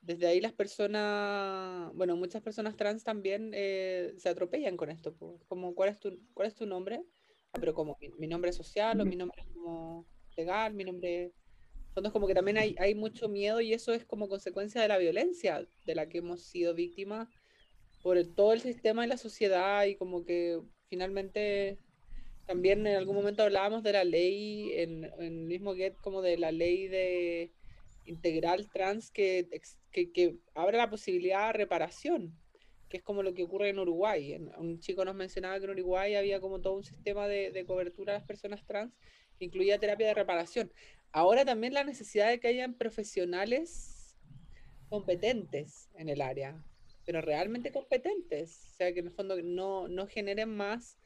desde 0.00 0.26
ahí 0.26 0.40
las 0.40 0.52
personas, 0.52 1.92
bueno, 1.94 2.16
muchas 2.16 2.42
personas 2.42 2.76
trans 2.76 3.02
también 3.04 3.52
eh, 3.54 4.12
se 4.18 4.28
atropellan 4.28 4.76
con 4.76 4.90
esto, 4.90 5.16
como 5.46 5.74
¿cuál 5.74 5.88
es 5.88 5.98
tu, 5.98 6.20
cuál 6.34 6.48
es 6.48 6.54
tu 6.54 6.66
nombre? 6.66 7.02
Ah, 7.52 7.58
pero 7.58 7.72
como 7.72 7.96
mi, 8.18 8.26
nombre 8.26 8.50
es 8.50 8.56
social 8.56 9.00
o 9.00 9.04
mi 9.04 9.16
nombre 9.16 9.40
es 9.40 9.48
como 9.54 10.06
legal, 10.36 10.74
mi 10.74 10.84
nombre... 10.84 11.32
Entonces 11.94 12.12
como 12.12 12.26
que 12.26 12.34
también 12.34 12.58
hay, 12.58 12.74
hay 12.78 12.94
mucho 12.94 13.28
miedo 13.28 13.60
y 13.60 13.72
eso 13.72 13.92
es 13.94 14.04
como 14.04 14.28
consecuencia 14.28 14.82
de 14.82 14.88
la 14.88 14.98
violencia 14.98 15.66
de 15.86 15.94
la 15.94 16.08
que 16.08 16.18
hemos 16.18 16.42
sido 16.44 16.74
víctimas 16.74 17.28
por 18.02 18.22
todo 18.34 18.52
el 18.52 18.60
sistema 18.60 19.04
y 19.04 19.08
la 19.08 19.16
sociedad 19.18 19.84
y 19.86 19.96
como 19.96 20.24
que 20.24 20.60
finalmente 20.88 21.80
También 22.46 22.86
en 22.86 22.96
algún 22.96 23.16
momento 23.16 23.42
hablábamos 23.42 23.82
de 23.82 23.92
la 23.92 24.04
ley, 24.04 24.72
en, 24.74 25.04
en 25.04 25.22
el 25.40 25.46
mismo 25.46 25.74
Get, 25.74 25.96
como 26.00 26.22
de 26.22 26.36
la 26.38 26.52
ley 26.52 26.88
de 26.88 27.54
integral 28.04 28.70
trans 28.70 29.10
que, 29.10 29.48
que, 29.90 30.12
que 30.12 30.40
abre 30.54 30.76
la 30.78 30.90
posibilidad 30.90 31.48
de 31.48 31.54
reparación, 31.54 32.38
que 32.88 32.98
es 32.98 33.02
como 33.02 33.22
lo 33.22 33.34
que 33.34 33.44
ocurre 33.44 33.70
en 33.70 33.78
Uruguay. 33.78 34.34
Un 34.58 34.80
chico 34.80 35.04
nos 35.04 35.14
mencionaba 35.16 35.58
que 35.58 35.64
en 35.66 35.70
Uruguay 35.72 36.14
había 36.16 36.40
como 36.40 36.60
todo 36.60 36.74
un 36.76 36.84
sistema 36.84 37.26
de, 37.28 37.50
de 37.50 37.64
cobertura 37.66 38.14
a 38.14 38.18
las 38.18 38.26
personas 38.26 38.64
trans 38.66 38.94
que 39.44 39.56
incluía 39.56 39.78
terapia 39.78 40.08
de 40.08 40.14
reparación. 40.14 40.72
Ahora 41.12 41.44
también 41.44 41.74
la 41.74 41.84
necesidad 41.84 42.28
de 42.28 42.40
que 42.40 42.48
hayan 42.48 42.74
profesionales 42.74 44.16
competentes 44.88 45.90
en 45.96 46.08
el 46.08 46.20
área, 46.20 46.62
pero 47.04 47.20
realmente 47.20 47.72
competentes, 47.72 48.70
o 48.72 48.76
sea, 48.76 48.92
que 48.92 49.00
en 49.00 49.06
el 49.06 49.12
fondo 49.12 49.40
no, 49.42 49.88
no 49.88 50.06
generen 50.06 50.56
más 50.56 50.98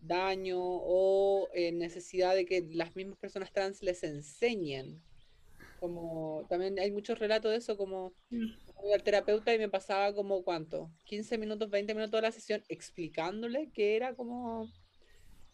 daño 0.00 0.58
o 0.60 1.48
eh, 1.54 1.72
necesidad 1.72 2.34
de 2.34 2.44
que 2.46 2.66
las 2.70 2.94
mismas 2.94 3.18
personas 3.18 3.52
trans 3.52 3.82
les 3.82 4.02
enseñen. 4.04 5.02
Como 5.80 6.46
también 6.48 6.78
hay 6.78 6.90
muchos 6.90 7.18
relatos 7.18 7.50
de 7.50 7.58
eso, 7.58 7.76
como 7.76 8.12
voy 8.30 8.92
al 8.92 9.02
terapeuta 9.02 9.54
y 9.54 9.58
me 9.58 9.68
pasaba 9.68 10.14
como 10.14 10.42
cuánto, 10.42 10.90
15 11.04 11.38
minutos, 11.38 11.70
20 11.70 11.94
minutos 11.94 12.18
de 12.18 12.22
la 12.22 12.32
sesión 12.32 12.62
explicándole 12.68 13.70
que 13.72 13.96
era 13.96 14.14
como 14.14 14.70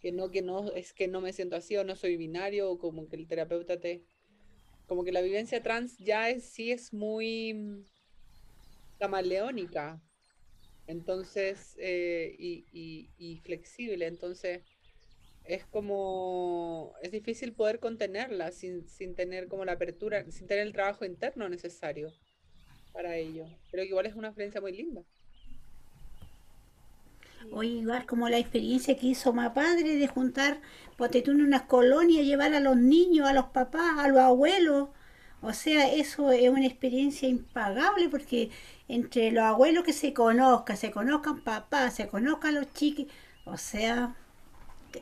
que 0.03 0.13
no, 0.13 0.31
que 0.31 0.43
no, 0.43 0.73
es 0.73 0.93
que 0.93 1.09
no 1.09 1.21
me 1.21 1.33
siento 1.33 1.57
así 1.57 1.77
o 1.77 1.85
no 1.85 1.97
soy 1.97 2.17
binario 2.17 2.71
o 2.71 2.79
como 2.79 3.09
que 3.09 3.17
el 3.17 3.27
terapeuta 3.27 3.81
te, 3.81 4.05
como 4.87 5.05
que 5.05 5.13
la 5.13 5.23
vivencia 5.23 5.63
trans 5.63 5.97
ya 5.99 6.29
es, 6.29 6.45
sí 6.45 6.73
es 6.73 6.93
muy 6.93 7.87
camaleónica, 8.99 10.03
entonces, 10.87 11.77
eh, 11.79 12.35
y, 12.39 13.41
flexible. 13.45 14.07
Entonces, 14.07 14.63
es 15.45 15.65
como, 15.67 16.95
es 17.03 17.11
difícil 17.11 17.53
poder 17.53 17.79
contenerla 17.79 18.53
sin, 18.53 18.89
sin, 18.89 19.15
tener 19.15 19.49
como 19.49 19.65
la 19.65 19.73
apertura, 19.73 20.31
sin 20.31 20.47
tener 20.47 20.67
el 20.67 20.73
trabajo 20.73 21.05
interno 21.05 21.49
necesario 21.49 22.13
para 22.93 23.17
ello. 23.17 23.47
Pero 23.71 23.85
igual 23.85 24.07
es 24.07 24.15
una 24.15 24.29
experiencia 24.29 24.61
muy 24.61 24.73
linda. 24.73 25.03
O 27.51 27.62
igual 27.62 28.07
como 28.07 28.28
la 28.28 28.38
experiencia 28.38 28.97
que 28.97 29.09
hizo 29.09 29.32
mi 29.32 29.49
padre 29.51 29.97
de 29.97 30.07
juntar, 30.09 30.61
pues 30.97 31.11
tú 31.22 31.32
en 31.32 31.43
unas 31.43 31.62
colonias, 31.62 32.24
llevar 32.24 32.55
a 32.55 32.61
los 32.61 32.76
niños, 32.76 33.28
a 33.28 33.32
los 33.32 33.47
papás, 33.47 33.99
a 33.99 34.09
los 34.09 34.18
abuelos. 34.18 34.88
O 35.43 35.53
sea, 35.53 35.93
eso 35.93 36.30
es 36.30 36.49
una 36.49 36.66
experiencia 36.66 37.28
impagable 37.28 38.09
porque 38.09 38.51
entre 38.88 39.32
los 39.32 39.45
abuelos 39.45 39.84
que 39.84 39.93
se 39.93 40.12
conozcan, 40.14 40.76
se 40.76 40.90
conozcan 40.93 41.40
papás, 41.43 41.95
se 41.97 42.09
conozcan 42.09 42.55
los 42.55 42.72
chiquis, 42.72 43.09
o 43.45 43.57
sea, 43.57 44.14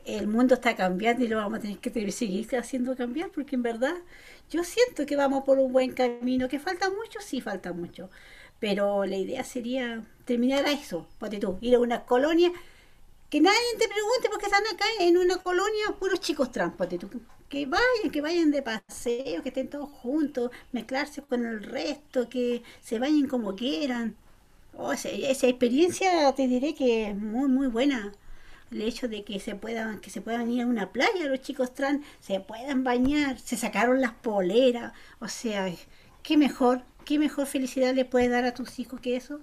el 0.05 0.27
mundo 0.27 0.55
está 0.55 0.75
cambiando 0.75 1.23
y 1.23 1.27
lo 1.27 1.37
vamos 1.37 1.59
a 1.59 1.61
tener 1.61 1.77
que 1.79 2.11
seguir 2.11 2.55
haciendo 2.57 2.95
cambiar 2.95 3.29
porque 3.31 3.55
en 3.55 3.63
verdad 3.63 3.93
yo 4.49 4.63
siento 4.63 5.05
que 5.05 5.15
vamos 5.15 5.43
por 5.43 5.59
un 5.59 5.71
buen 5.71 5.93
camino, 5.93 6.47
que 6.49 6.59
falta 6.59 6.89
mucho, 6.89 7.19
sí 7.21 7.41
falta 7.41 7.73
mucho, 7.73 8.09
pero 8.61 9.05
la 9.05 9.17
idea 9.17 9.43
sería 9.43 10.05
terminar 10.23 10.65
a 10.65 10.71
eso, 10.71 11.07
ponte 11.19 11.39
tú, 11.39 11.57
ir 11.61 11.75
a 11.75 11.79
una 11.79 12.05
colonia, 12.05 12.51
que 13.29 13.41
nadie 13.41 13.57
te 13.79 13.87
pregunte 13.87 14.29
por 14.29 14.37
qué 14.39 14.45
están 14.45 14.63
acá 14.71 14.85
en 14.99 15.17
una 15.17 15.37
colonia 15.37 15.95
puros 15.99 16.21
chicos 16.21 16.51
trans, 16.51 16.75
ponte 16.75 16.99
que 17.49 17.65
vayan, 17.65 18.11
que 18.13 18.21
vayan 18.21 18.51
de 18.51 18.61
paseo, 18.61 19.41
que 19.43 19.49
estén 19.49 19.69
todos 19.69 19.89
juntos, 19.89 20.51
mezclarse 20.71 21.21
con 21.23 21.45
el 21.45 21.63
resto, 21.63 22.29
que 22.29 22.63
se 22.81 22.99
vayan 22.99 23.27
como 23.27 23.55
quieran. 23.55 24.15
Oh, 24.77 24.93
esa, 24.93 25.47
experiencia 25.47 26.31
te 26.33 26.47
diré 26.47 26.73
que 26.75 27.09
es 27.09 27.15
muy 27.17 27.49
muy 27.49 27.67
buena. 27.67 28.13
El 28.71 28.81
hecho 28.83 29.07
de 29.09 29.23
que 29.25 29.39
se 29.39 29.55
puedan, 29.55 29.99
que 29.99 30.09
se 30.09 30.21
puedan 30.21 30.49
ir 30.49 30.61
a 30.61 30.67
una 30.67 30.91
playa 30.91 31.25
los 31.25 31.41
chicos 31.41 31.73
trans, 31.73 32.05
se 32.21 32.39
puedan 32.39 32.83
bañar, 32.85 33.37
se 33.39 33.57
sacaron 33.57 33.99
las 34.01 34.13
poleras, 34.13 34.93
o 35.19 35.27
sea, 35.27 35.69
qué 36.23 36.37
mejor, 36.37 36.83
qué 37.05 37.19
mejor 37.19 37.47
felicidad 37.47 37.93
le 37.93 38.05
puedes 38.05 38.29
dar 38.29 38.45
a 38.45 38.53
tus 38.53 38.79
hijos 38.79 38.99
que 38.99 39.15
eso. 39.15 39.41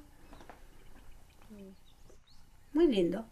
Muy 2.73 2.87
lindo. 2.87 3.27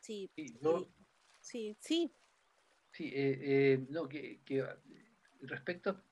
Sí, 0.00 0.30
sí 0.34 0.58
sí, 1.40 1.76
sí. 1.80 2.12
Sí, 2.92 3.12
eh, 3.14 3.38
eh, 3.42 3.86
no, 3.90 4.08
que, 4.08 4.40
respecto 5.42 6.02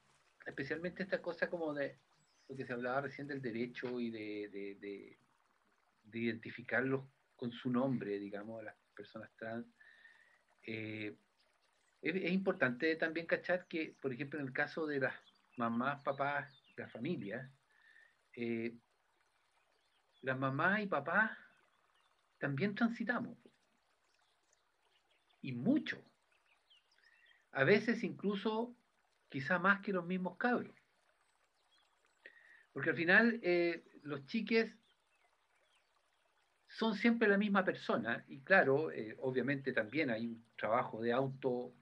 especialmente 0.45 1.03
a 1.03 1.05
esta 1.05 1.23
cosa 1.23 1.49
como 1.49 1.73
de 1.73 1.97
lo 2.49 2.57
que 2.57 2.67
se 2.67 2.73
hablaba 2.73 3.03
recién 3.03 3.27
del 3.27 3.41
derecho 3.41 3.99
y 3.99 4.11
de, 4.11 4.77
de, 4.81 5.19
identificarlos 6.13 7.05
con 7.37 7.51
su 7.51 7.71
nombre, 7.71 8.19
digamos, 8.19 8.61
a 8.61 8.65
las 8.65 8.77
personas 8.95 9.31
trans, 9.37 9.67
eh, 10.63 11.17
es, 12.05 12.33
importante 12.33 12.95
también 12.97 13.27
cachar 13.27 13.67
que, 13.67 13.97
por 14.01 14.13
ejemplo, 14.13 14.39
en 14.39 14.47
el 14.47 14.53
caso 14.53 14.87
de 14.87 15.01
las 15.01 15.15
mamás, 15.57 16.03
papás, 16.03 16.53
las 16.77 16.91
familias, 16.93 17.51
las 20.23 20.39
mamás 20.39 20.81
y 20.81 20.87
papás 20.87 21.31
también 22.39 22.75
transitamos 22.75 23.39
y 25.41 25.53
mucho. 25.53 26.03
A 27.53 27.65
veces 27.65 28.03
incluso 28.03 28.75
quizá 29.29 29.59
más 29.59 29.81
que 29.81 29.93
los 29.93 30.07
mismos 30.07 30.37
cabros. 30.37 30.75
Porque 32.73 32.91
al 32.91 32.97
final 32.97 33.41
eh, 33.43 33.85
los 34.03 34.27
chiques 34.27 34.77
son 36.67 36.95
siempre 36.97 37.29
la 37.29 37.39
misma 37.39 37.65
persona 37.65 38.25
y 38.27 38.41
claro, 38.41 38.91
eh, 38.91 39.17
obviamente 39.21 39.73
también 39.73 40.11
hay 40.11 40.27
un 40.27 40.45
trabajo 40.57 41.01
de 41.01 41.13
auto, 41.13 41.73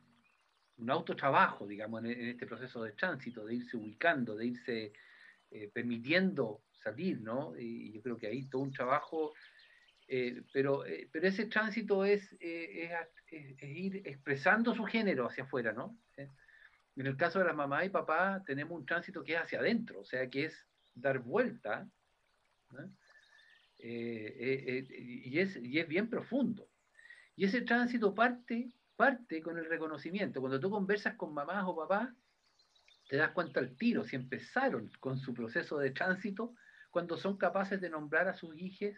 un 0.83 0.91
autotrabajo, 0.91 1.67
digamos, 1.67 2.05
en, 2.05 2.29
este 2.29 2.47
proceso 2.47 2.83
de 2.83 2.93
tránsito, 2.93 3.45
de 3.45 3.55
irse 3.55 3.77
ubicando, 3.77 4.37
de 4.37 4.47
irse 4.47 4.93
eh, 5.51 5.71
permitiendo 5.73 6.63
salir, 6.73 7.21
¿no? 7.21 7.55
Y 7.57 7.93
yo 7.93 8.03
creo 8.03 8.19
que 8.19 8.27
hay 8.27 8.45
todo 8.47 8.63
un 8.63 8.73
trabajo 8.73 9.33
eh, 10.09 10.43
pero, 10.53 10.85
eh, 10.85 11.09
pero 11.11 11.27
ese 11.27 11.47
tránsito 11.47 12.05
es, 12.05 12.37
ir 12.41 14.03
expresando 14.05 14.75
su 14.75 14.85
género 14.85 15.27
hacia 15.27 15.45
afuera, 15.45 15.73
¿no? 15.73 15.97
En 16.97 17.07
el 17.07 17.17
caso 17.17 17.39
de 17.39 17.47
la 17.47 17.55
mamá 17.55 17.85
y 17.85 17.89
papá 17.89 18.43
tenemos 18.45 18.79
un 18.79 18.85
tránsito 18.85 19.25
que 19.25 19.33
es 19.33 19.41
hacia 19.41 19.61
adentro, 19.61 20.01
o 20.01 20.05
sea, 20.05 20.29
que 20.29 20.45
es 20.45 20.67
dar 20.95 21.21
vuelta, 21.21 21.89
y, 23.79 25.39
es, 25.39 25.57
y 25.57 25.79
es 25.79 25.89
bien 25.89 26.11
profundo. 26.11 26.69
Y 27.35 27.47
ese 27.47 27.63
tránsito 27.63 28.15
parte, 28.15 28.71
con 29.43 29.59
el 29.59 29.67
reconocimiento. 29.67 30.41
Cuando 30.41 30.61
tú 30.61 30.71
conversas 30.71 31.15
con 31.17 31.35
mamás 31.35 31.65
o 31.67 31.77
papás, 31.77 32.11
te 33.09 33.17
das 33.17 33.33
cuenta 33.33 33.61
al 33.61 33.77
tiro 33.77 34.05
si 34.05 34.17
empezaron 34.17 34.91
con 35.01 35.19
su 35.19 35.35
proceso 35.35 35.79
de 35.79 35.91
tránsito 35.91 36.55
cuando 36.91 37.17
son 37.17 37.37
capaces 37.37 37.81
de 37.81 37.91
nombrar 37.91 38.29
a 38.29 38.35
sus 38.35 38.57
hijos 38.59 38.97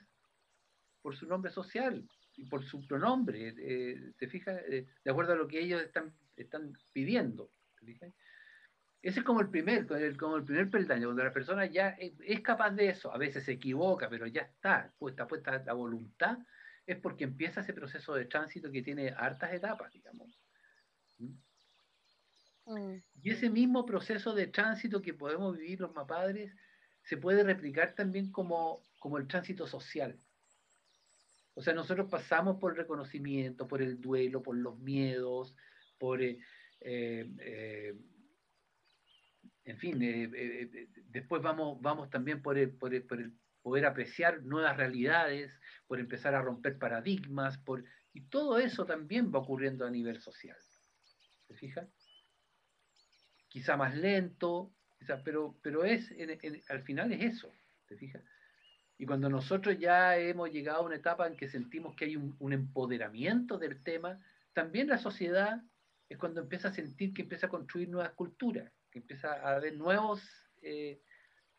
por 1.01 1.17
su 1.17 1.27
nombre 1.27 1.51
social 1.51 2.09
y 2.37 2.47
por 2.47 2.65
su 2.65 2.85
pronombre, 2.87 3.55
eh, 3.57 4.13
¿te 4.19 4.27
fijas? 4.27 4.61
Eh, 4.69 4.87
de 5.05 5.11
acuerdo 5.11 5.33
a 5.33 5.37
lo 5.37 5.47
que 5.47 5.61
ellos 5.61 5.81
están, 5.81 6.13
están 6.37 6.73
pidiendo. 6.93 7.51
Ese 9.03 9.21
es 9.21 9.25
como 9.25 9.41
el 9.41 9.51
primer, 9.51 9.87
como 10.17 10.37
el 10.37 10.45
primer 10.45 10.71
peldaño, 10.71 11.09
donde 11.09 11.25
la 11.25 11.33
persona 11.33 11.67
ya 11.67 11.91
es, 11.91 12.41
capaz 12.41 12.71
de 12.71 12.89
eso, 12.89 13.13
a 13.13 13.19
veces 13.19 13.45
se 13.45 13.53
equivoca, 13.53 14.09
pero 14.09 14.27
ya 14.27 14.43
está 14.43 14.93
puesta, 14.99 15.27
puesta 15.27 15.63
la 15.65 15.75
voluntad, 15.75 16.39
es 16.87 16.99
porque 16.99 17.24
empieza 17.24 17.61
ese 17.61 17.72
proceso 17.72 18.14
de 18.14 18.26
tránsito 18.26 18.70
que 18.70 18.82
tiene 18.82 19.11
hartas 19.11 19.53
etapas, 19.53 19.93
digamos. 19.93 20.39
¿Mm? 21.18 21.35
Mm. 22.66 23.03
Y 23.22 23.30
ese 23.30 23.51
mismo 23.51 23.85
proceso 23.85 24.35
de 24.35 24.47
tránsito 24.47 25.03
que 25.03 25.14
podemos 25.14 25.57
vivir 25.57 25.80
los 25.80 25.95
mapadres 25.95 26.55
se 27.03 27.16
puede 27.16 27.45
replicar 27.45 27.95
también 27.95 28.30
como, 28.30 28.87
como 28.99 29.18
el 29.18 29.26
tránsito 29.26 29.66
social. 29.66 30.18
O 31.55 31.62
sea, 31.62 31.72
nosotros 31.72 32.11
pasamos 32.11 32.59
por 32.59 32.72
el 32.72 32.78
reconocimiento, 32.78 33.68
por 33.68 33.80
el 33.80 34.01
duelo, 34.01 34.43
por 34.43 34.57
los 34.57 34.78
miedos, 34.78 35.55
por, 35.99 36.20
eh, 36.20 36.39
eh, 36.80 37.30
eh, 37.39 37.95
en 39.64 39.78
fin, 39.78 39.99
después 41.09 41.41
vamos, 41.41 41.80
vamos 41.80 42.11
también 42.11 42.43
por 42.43 42.59
el, 42.59 42.70
por, 42.72 42.93
el, 42.93 43.32
poder 43.65 43.87
apreciar 43.87 44.43
nuevas 44.43 44.77
realidades, 44.77 45.51
por 45.87 45.99
empezar 45.99 46.35
a 46.35 46.43
romper 46.43 46.79
paradigmas, 46.79 47.57
por, 47.57 47.83
y 48.12 48.21
todo 48.29 48.59
eso 48.59 48.85
también 48.85 49.33
va 49.35 49.39
ocurriendo 49.39 49.87
a 49.87 49.91
nivel 49.91 50.21
social. 50.21 50.59
¿Se 51.49 51.55
fija? 51.55 51.89
Quizá 53.49 53.79
más 53.79 53.97
lento, 53.97 54.71
pero, 55.25 55.59
pero 55.62 55.83
es, 55.83 56.12
al 56.69 56.83
final 56.83 57.11
es 57.12 57.37
eso, 57.37 57.51
¿te 57.89 57.97
fijas? 57.97 58.23
Y 58.99 59.07
cuando 59.07 59.31
nosotros 59.31 59.79
ya 59.79 60.19
hemos 60.19 60.53
llegado 60.53 60.81
a 60.81 60.87
una 60.87 60.97
etapa 60.97 61.27
en 61.27 61.35
que 61.35 61.49
sentimos 61.49 61.97
que 61.97 62.05
hay 62.05 62.17
un, 62.17 62.53
empoderamiento 62.53 63.57
del 63.57 63.83
tema, 63.83 64.21
también 64.53 64.89
la 64.89 64.99
sociedad 64.99 65.62
es 66.11 66.19
cuando 66.19 66.43
empieza 66.43 66.69
a 66.69 66.75
sentir 66.75 67.15
que 67.15 67.23
empieza 67.23 67.47
a 67.47 67.51
construir 67.51 67.89
nuevas 67.89 68.12
culturas, 68.12 68.71
que 68.91 68.99
empieza 68.99 69.33
a 69.33 69.57
haber 69.57 69.75
nuevos, 69.75 70.23
eh, 70.61 71.01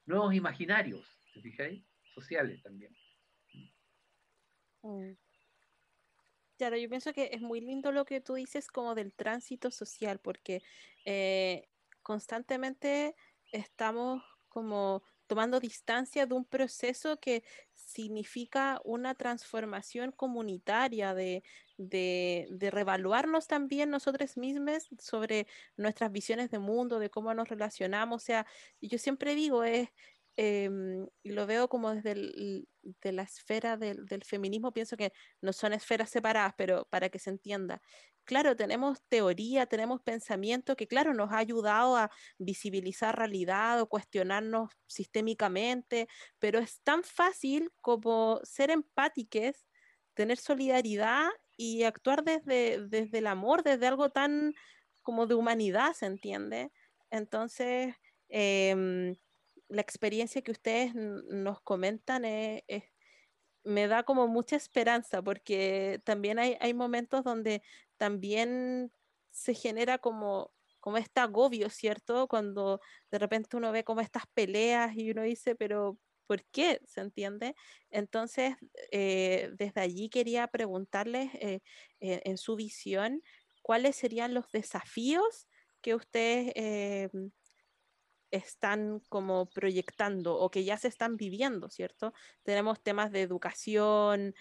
nuevos 0.05 0.35
imaginarios, 0.35 1.03
¿se 1.33 1.41
fijáis? 1.41 1.83
Sociales 2.15 2.63
también. 2.63 2.95
Mm. 4.83 5.17
Claro, 6.57 6.77
yo 6.77 6.87
pienso 6.87 7.11
que 7.11 7.29
es 7.33 7.41
muy 7.41 7.59
lindo 7.59 7.91
lo 7.91 8.05
que 8.05 8.21
tú 8.21 8.35
dices 8.35 8.67
como 8.67 8.95
del 8.95 9.13
tránsito 9.13 9.71
social, 9.71 10.19
porque 10.19 10.63
eh, 11.05 11.67
constantemente 12.01 13.15
estamos 13.51 14.23
como 14.47 15.03
tomando 15.27 15.59
distancia 15.59 16.25
de 16.25 16.33
un 16.33 16.45
proceso 16.45 17.19
que 17.19 17.43
significa 17.73 18.79
una 18.85 19.15
transformación 19.15 20.11
comunitaria, 20.11 21.13
de, 21.13 21.43
de, 21.77 22.47
de 22.51 22.71
revaluarnos 22.71 23.47
también 23.47 23.89
nosotros 23.89 24.37
mismos 24.37 24.87
sobre 24.99 25.47
nuestras 25.75 26.11
visiones 26.11 26.51
de 26.51 26.59
mundo, 26.59 26.99
de 26.99 27.09
cómo 27.09 27.33
nos 27.33 27.49
relacionamos. 27.49 28.23
O 28.23 28.25
sea, 28.25 28.45
yo 28.79 28.97
siempre 28.97 29.35
digo, 29.35 29.63
es, 29.65 29.89
y 30.37 31.31
lo 31.31 31.47
veo 31.47 31.69
como 31.69 31.93
desde 31.93 32.11
el, 32.11 32.67
de 33.01 33.11
la 33.11 33.23
esfera 33.23 33.77
del, 33.77 34.05
del, 34.05 34.23
feminismo, 34.23 34.73
pienso 34.73 34.97
que 34.97 35.13
no 35.41 35.53
son 35.53 35.73
esferas 35.73 36.09
separadas, 36.09 36.53
pero 36.57 36.87
para 36.89 37.09
que 37.09 37.19
se 37.19 37.29
entienda. 37.29 37.81
Claro, 38.25 38.55
tenemos 38.55 39.01
teoría, 39.07 39.67
tenemos 39.67 40.01
pensamiento 40.01 40.75
que, 40.75 40.87
claro, 40.87 41.13
nos 41.13 41.31
ha 41.31 41.37
ayudado 41.37 41.95
a 41.95 42.11
visibilizar 42.37 43.17
realidad 43.17 43.79
o 43.81 43.87
cuestionarnos 43.87 44.71
sistémicamente, 44.87 46.07
pero 46.39 46.59
es 46.59 46.81
tan 46.81 47.03
fácil 47.03 47.71
como 47.81 48.41
ser 48.43 48.71
empátiques, 48.71 49.67
tener 50.15 50.37
solidaridad 50.37 51.29
y 51.55 51.83
actuar 51.83 52.23
desde, 52.23 52.87
desde 52.87 53.19
el 53.19 53.27
amor, 53.27 53.63
desde 53.63 53.87
algo 53.87 54.09
tan 54.09 54.53
como 55.01 55.27
de 55.27 55.35
humanidad, 55.35 55.93
¿se 55.93 56.07
entiende? 56.07 56.71
Entonces, 57.11 57.95
eh, 58.29 59.15
la 59.69 59.81
experiencia 59.81 60.41
que 60.41 60.51
ustedes 60.51 60.93
nos 60.95 61.61
comentan 61.61 62.25
me 63.65 63.87
da 63.87 64.03
como 64.03 64.27
mucha 64.27 64.55
esperanza, 64.55 65.21
porque 65.21 65.99
también 66.05 66.39
hay, 66.39 66.55
hay 66.61 66.73
momentos 66.73 67.23
donde 67.23 67.63
también 67.97 68.91
se 69.31 69.53
genera 69.53 69.97
como, 69.97 70.51
como 70.79 70.97
este 70.97 71.19
agobio, 71.19 71.69
¿cierto? 71.69 72.27
Cuando 72.27 72.79
de 73.11 73.19
repente 73.19 73.57
uno 73.57 73.71
ve 73.71 73.83
como 73.83 74.01
estas 74.01 74.25
peleas 74.33 74.95
y 74.95 75.11
uno 75.11 75.23
dice, 75.23 75.55
pero 75.55 75.97
¿por 76.27 76.45
qué? 76.45 76.79
¿Se 76.85 77.01
entiende? 77.01 77.55
Entonces, 77.89 78.55
eh, 78.91 79.51
desde 79.57 79.81
allí 79.81 80.09
quería 80.09 80.47
preguntarles 80.47 81.33
eh, 81.35 81.61
eh, 81.99 82.21
en 82.23 82.37
su 82.37 82.55
visión, 82.55 83.23
¿cuáles 83.63 83.95
serían 83.95 84.33
los 84.35 84.51
desafíos 84.51 85.47
que 85.81 85.95
ustedes 85.95 86.53
están 88.31 89.01
como 89.09 89.49
proyectando 89.49 90.37
o 90.37 90.49
que 90.49 90.63
ya 90.63 90.77
se 90.77 90.87
están 90.87 91.17
viviendo, 91.17 91.69
¿cierto? 91.69 92.13
Tenemos 92.43 92.81
temas 92.81 93.11
de 93.11 93.21
educación, 93.21 94.33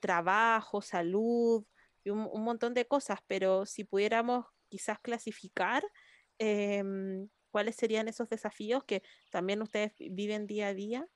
trabajo, 0.00 0.80
salud 0.82 1.64
y 2.04 2.10
un, 2.10 2.42
montón 2.42 2.74
de 2.74 2.86
cosas, 2.86 3.20
pero 3.26 3.66
si 3.66 3.84
pudiéramos 3.84 4.46
quizás 4.68 4.98
clasificar 5.00 5.82
eh, 6.38 6.82
cuáles 7.50 7.76
serían 7.76 8.08
esos 8.08 8.28
desafíos 8.28 8.84
que 8.84 9.02
también 9.30 9.62
ustedes 9.62 9.92
viven 9.98 10.46
día 10.46 10.68
a 10.68 10.74
día. 10.74 11.08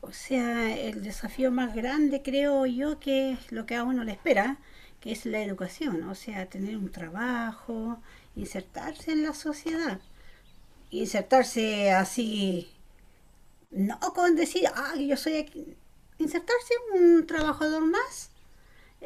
O 0.00 0.12
sea, 0.12 0.76
el 0.76 1.02
desafío 1.02 1.50
más 1.50 1.74
grande 1.74 2.22
creo 2.22 2.66
yo 2.66 3.00
que 3.00 3.32
es 3.32 3.52
lo 3.52 3.64
que 3.66 3.74
a 3.74 3.84
uno 3.84 4.04
le 4.04 4.12
espera, 4.12 4.60
que 5.04 5.12
es 5.12 5.26
la 5.26 5.40
educación, 5.42 6.02
o 6.04 6.16
sea, 6.16 6.46
tener 6.46 6.76
un 6.76 6.90
trabajo, 6.90 8.00
insertarse 8.34 9.12
en 9.12 9.22
la 9.22 9.34
sociedad, 9.34 10.00
insertarse 10.90 11.92
así, 11.92 12.72
no 13.70 14.00
con 14.00 14.34
decir, 14.34 14.66
ah, 14.74 14.94
yo 14.96 15.16
soy 15.16 15.36
aquí, 15.36 15.76
insertarse 16.18 16.74
un 16.94 17.26
trabajador 17.26 17.84
más 17.84 18.30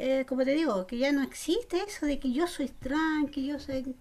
eh, 0.01 0.25
como 0.29 0.45
te 0.45 0.53
digo, 0.53 0.87
que 0.87 0.97
ya 0.99 1.11
no 1.11 1.25
existe 1.25 1.83
eso 1.83 2.07
de 2.07 2.21
que 2.21 2.31
yo 2.33 2.47
soy 2.47 2.69
trans, 2.69 3.31
que 3.33 3.45
yo 3.45 3.59
soy... 3.59 3.97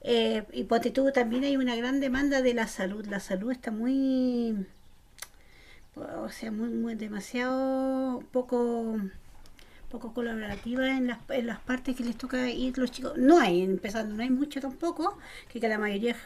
Eh, 0.00 0.44
y 0.52 0.64
ponte 0.64 0.90
tú, 0.90 1.12
también 1.12 1.44
hay 1.44 1.56
una 1.56 1.76
gran 1.76 2.00
demanda 2.00 2.42
de 2.42 2.54
la 2.54 2.66
salud. 2.66 3.06
La 3.06 3.20
salud 3.20 3.52
está 3.52 3.70
muy, 3.70 4.66
o 5.96 6.28
sea, 6.28 6.50
muy, 6.50 6.70
muy 6.70 6.96
demasiado 6.96 8.24
poco 8.32 8.98
poco 9.94 10.12
colaborativa 10.12 10.90
en 10.90 11.06
las, 11.06 11.18
en 11.28 11.46
las 11.46 11.60
partes 11.60 11.94
que 11.94 12.02
les 12.02 12.18
toca 12.18 12.50
ir 12.50 12.76
los 12.78 12.90
chicos. 12.90 13.12
No 13.16 13.38
hay, 13.38 13.62
empezando, 13.62 14.16
no 14.16 14.22
hay 14.24 14.30
mucho 14.30 14.60
tampoco, 14.60 15.18
que, 15.48 15.60
que 15.60 15.68
la 15.68 15.78
mayoría 15.78 16.16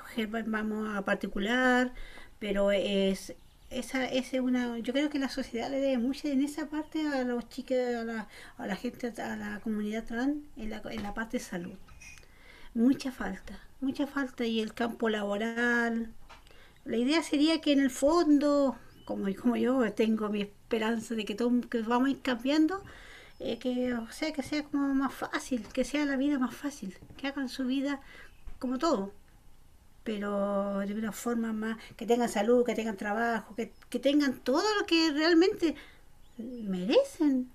vamos 0.47 0.97
a 0.97 1.03
particular, 1.03 1.93
pero 2.39 2.73
es 2.73 3.35
esa 3.71 4.07
es 4.07 4.33
una 4.33 4.79
yo 4.79 4.95
creo 4.95 5.11
que 5.11 5.19
la 5.19 5.29
sociedad 5.29 5.71
le 5.71 5.79
debe 5.81 5.99
mucho 5.99 6.27
en 6.29 6.41
esa 6.41 6.71
parte 6.71 7.07
a 7.07 7.23
los 7.25 7.47
chicos 7.51 7.77
a 7.77 8.03
la, 8.03 8.29
a 8.57 8.67
la 8.67 8.77
gente 8.77 9.13
a 9.21 9.37
la 9.37 9.61
comunidad 9.61 10.05
trans 10.07 10.39
en 10.57 10.71
la, 10.71 10.81
en 10.91 11.03
la 11.03 11.13
parte 11.13 11.37
de 11.37 11.45
salud 11.45 11.77
mucha 12.73 13.13
falta 13.13 13.61
mucha 13.83 14.07
falta 14.07 14.47
y 14.47 14.61
el 14.61 14.73
campo 14.73 15.11
laboral 15.11 16.15
la 16.87 16.97
idea 16.97 17.23
sería 17.23 17.61
que 17.61 17.73
en 17.73 17.81
el 17.81 17.91
fondo 17.91 18.79
como, 19.05 19.27
como 19.35 19.57
yo 19.57 19.93
tengo 19.93 20.31
mi 20.31 20.41
esperanza 20.41 21.15
de 21.15 21.27
que 21.27 21.35
todo 21.35 21.51
que 21.69 21.83
vamos 21.83 22.09
a 22.09 22.13
ir 22.13 22.23
cambiando 22.23 22.83
eh, 23.41 23.59
que 23.59 23.95
o 23.95 24.11
sea 24.11 24.33
que 24.33 24.43
sea 24.43 24.65
como 24.65 24.95
más 24.95 25.15
fácil 25.15 25.67
que 25.69 25.85
sea 25.85 26.05
la 26.05 26.17
vida 26.17 26.39
más 26.39 26.55
fácil 26.55 26.97
que 27.17 27.29
hagan 27.29 27.49
su 27.49 27.65
vida 27.65 28.01
como 28.59 28.79
todo 28.79 29.13
pero 30.09 30.79
de 30.79 30.95
una 30.95 31.13
forma 31.13 31.53
más, 31.53 31.77
que 31.99 32.07
tengan 32.07 32.31
salud, 32.31 32.65
que 32.65 32.75
tengan 32.75 32.97
trabajo, 32.97 33.55
que, 33.55 33.75
que 33.91 33.99
tengan 33.99 34.39
todo 34.43 34.65
lo 34.81 34.87
que 34.87 35.13
realmente 35.13 35.75
merecen, 36.39 37.51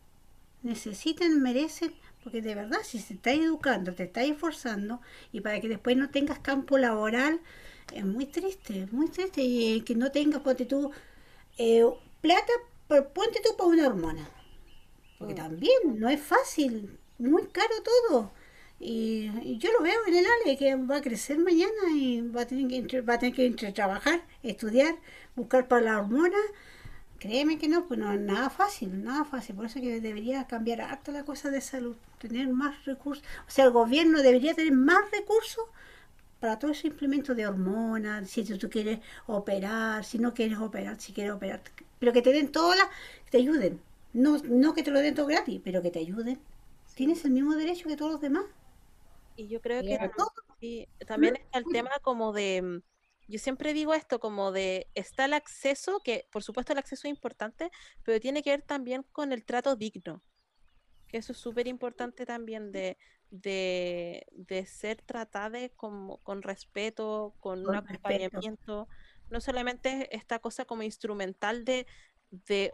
necesitan, 0.62 1.42
merecen, 1.42 1.96
porque 2.24 2.44
de 2.44 2.54
verdad, 2.54 2.78
si 2.84 3.00
se 3.00 3.16
está 3.16 3.32
educando, 3.32 3.96
te 3.96 4.04
está 4.04 4.22
esforzando, 4.22 5.02
y 5.32 5.42
para 5.42 5.60
que 5.62 5.68
después 5.68 5.98
no 5.98 6.12
tengas 6.12 6.38
campo 6.38 6.78
laboral, 6.78 7.42
es 7.92 8.06
muy 8.06 8.28
triste, 8.28 8.88
muy 8.92 9.10
triste, 9.10 9.42
y 9.42 9.82
que 9.82 9.96
no 9.96 10.12
tengas, 10.12 10.42
ponte 10.42 10.66
tú, 10.66 10.92
eh, 11.58 11.84
plata, 12.22 12.54
ponte 12.88 13.42
tú 13.44 13.58
para 13.58 13.70
una 13.70 13.88
hormona, 13.88 14.30
porque 15.24 15.42
mm. 15.42 15.46
también 15.46 15.80
no 16.00 16.10
es 16.10 16.22
fácil, 16.22 17.00
muy 17.18 17.48
caro 17.48 17.74
todo. 17.84 18.32
Y, 18.80 19.58
yo 19.60 19.72
lo 19.72 19.82
veo 19.82 20.00
en 20.08 20.16
el 20.16 20.26
Ale, 20.26 20.58
que 20.58 20.76
va 20.76 20.98
a 20.98 21.02
crecer 21.02 21.40
mañana 21.40 21.72
y 21.96 22.22
va 22.22 22.42
a 22.42 22.48
tener 22.48 22.68
que, 22.68 22.78
entre, 22.78 23.02
va 23.02 23.14
a 23.14 23.20
tener 23.20 23.34
que 23.34 23.46
entre 23.46 23.72
trabajar, 23.72 24.22
estudiar, 24.44 24.96
buscar 25.36 25.68
para 25.70 25.82
la 25.84 26.00
hormona. 26.00 26.38
Créeme 27.20 27.58
que 27.58 27.70
no, 27.70 27.88
pues 27.88 27.98
no 27.98 28.12
es 28.12 28.20
nada 28.20 28.50
fácil, 28.50 29.02
nada 29.02 29.24
fácil. 29.24 29.56
Por 29.56 29.68
eso 29.68 29.80
que 29.80 30.02
debería 30.02 30.46
cambiar 30.46 30.82
harto 30.82 31.14
la 31.14 31.24
cosa 31.24 31.50
de 31.50 31.62
salud, 31.62 31.96
tener 32.20 32.50
más 32.50 32.84
recursos. 32.84 33.24
O 33.48 33.52
sea, 33.52 33.66
el 33.66 33.72
gobierno 33.72 34.22
debería 34.22 34.54
tener 34.54 34.74
más 34.74 35.10
recursos 35.12 35.66
para 36.42 36.60
todo 36.60 36.72
ese 36.72 36.88
implemento 36.88 37.34
de 37.36 37.48
hormonas, 37.48 38.30
si 38.30 38.44
tú 38.44 38.70
quieres 38.70 39.00
operar, 39.28 40.04
si 40.04 40.20
no 40.20 40.34
quieres 40.34 40.58
operar, 40.58 41.00
si 41.00 41.14
quieres 41.14 41.32
operar. 41.32 41.62
Pero 42.00 42.12
que 42.12 42.22
te 42.22 42.34
den 42.34 42.52
todas 42.52 42.78
las, 42.78 42.90
que 43.26 43.32
te 43.32 43.38
ayuden. 43.38 43.80
No, 44.14 44.38
no 44.38 44.74
que 44.74 44.84
te 44.84 44.92
lo 44.92 45.00
den 45.00 45.16
todo 45.16 45.26
gratis, 45.26 45.60
pero 45.64 45.82
que 45.82 45.92
te 45.92 46.00
ayuden. 46.00 46.40
Tienes 46.96 47.26
el 47.26 47.32
mismo 47.32 47.56
derecho 47.56 47.90
que 47.90 47.98
todos 47.98 48.12
los 48.12 48.22
demás. 48.22 48.46
Y 49.36 49.48
yo 49.48 49.62
creo 49.62 49.82
que 49.82 50.88
también 51.08 51.36
está 51.36 51.60
el 51.60 51.66
tema 51.66 51.92
como 52.02 52.34
de, 52.34 52.62
mm, 52.62 52.82
yo 53.28 53.40
siempre 53.40 53.74
digo 53.74 53.94
esto, 53.94 54.20
como 54.20 54.52
de, 54.52 54.88
está 54.94 55.26
el 55.26 55.34
acceso, 55.34 56.02
que 56.04 56.28
por 56.32 56.44
supuesto 56.44 56.74
el 56.74 56.80
acceso 56.80 57.08
es 57.08 57.12
importante, 57.12 57.72
pero 58.04 58.20
tiene 58.20 58.44
que 58.44 58.52
ver 58.52 58.62
también 58.62 59.04
con 59.12 59.32
el 59.32 59.44
trato 59.44 59.76
digno, 59.76 60.22
que 61.08 61.18
eso 61.18 61.32
es 61.32 61.40
súper 61.40 61.68
importante 61.68 62.26
también 62.26 62.72
de, 62.72 62.98
de, 63.32 64.28
de 64.32 64.66
ser 64.66 65.02
tratada 65.02 65.68
con, 65.70 66.18
con 66.18 66.44
respeto, 66.44 67.34
con, 67.40 67.68
un 67.68 67.76
acompañamiento, 67.76 68.88
no 69.30 69.42
solamente 69.42 70.16
esta 70.16 70.40
cosa 70.40 70.66
como 70.66 70.84
instrumental 70.84 71.66
de, 71.66 71.88
de 72.30 72.74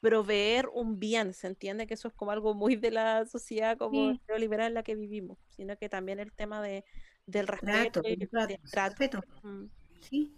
proveer 0.00 0.68
un 0.72 0.98
bien, 0.98 1.34
¿se 1.34 1.46
entiende? 1.46 1.86
Que 1.86 1.94
eso 1.94 2.08
es 2.08 2.14
como 2.14 2.30
algo 2.30 2.54
muy 2.54 2.76
de 2.76 2.90
la 2.90 3.26
sociedad 3.26 3.76
como 3.76 4.12
sí. 4.12 4.20
neoliberal 4.28 4.68
en 4.68 4.74
la 4.74 4.82
que 4.82 4.94
vivimos, 4.94 5.38
sino 5.48 5.76
que 5.76 5.88
también 5.88 6.20
el 6.20 6.32
tema 6.32 6.62
de, 6.62 6.84
del 7.26 7.46
respeto. 7.46 8.02
Trato, 8.02 8.08
y, 8.08 8.26
trato, 8.26 8.54
respeto. 8.72 9.20
Mm. 9.42 9.64
Sí, 10.00 10.32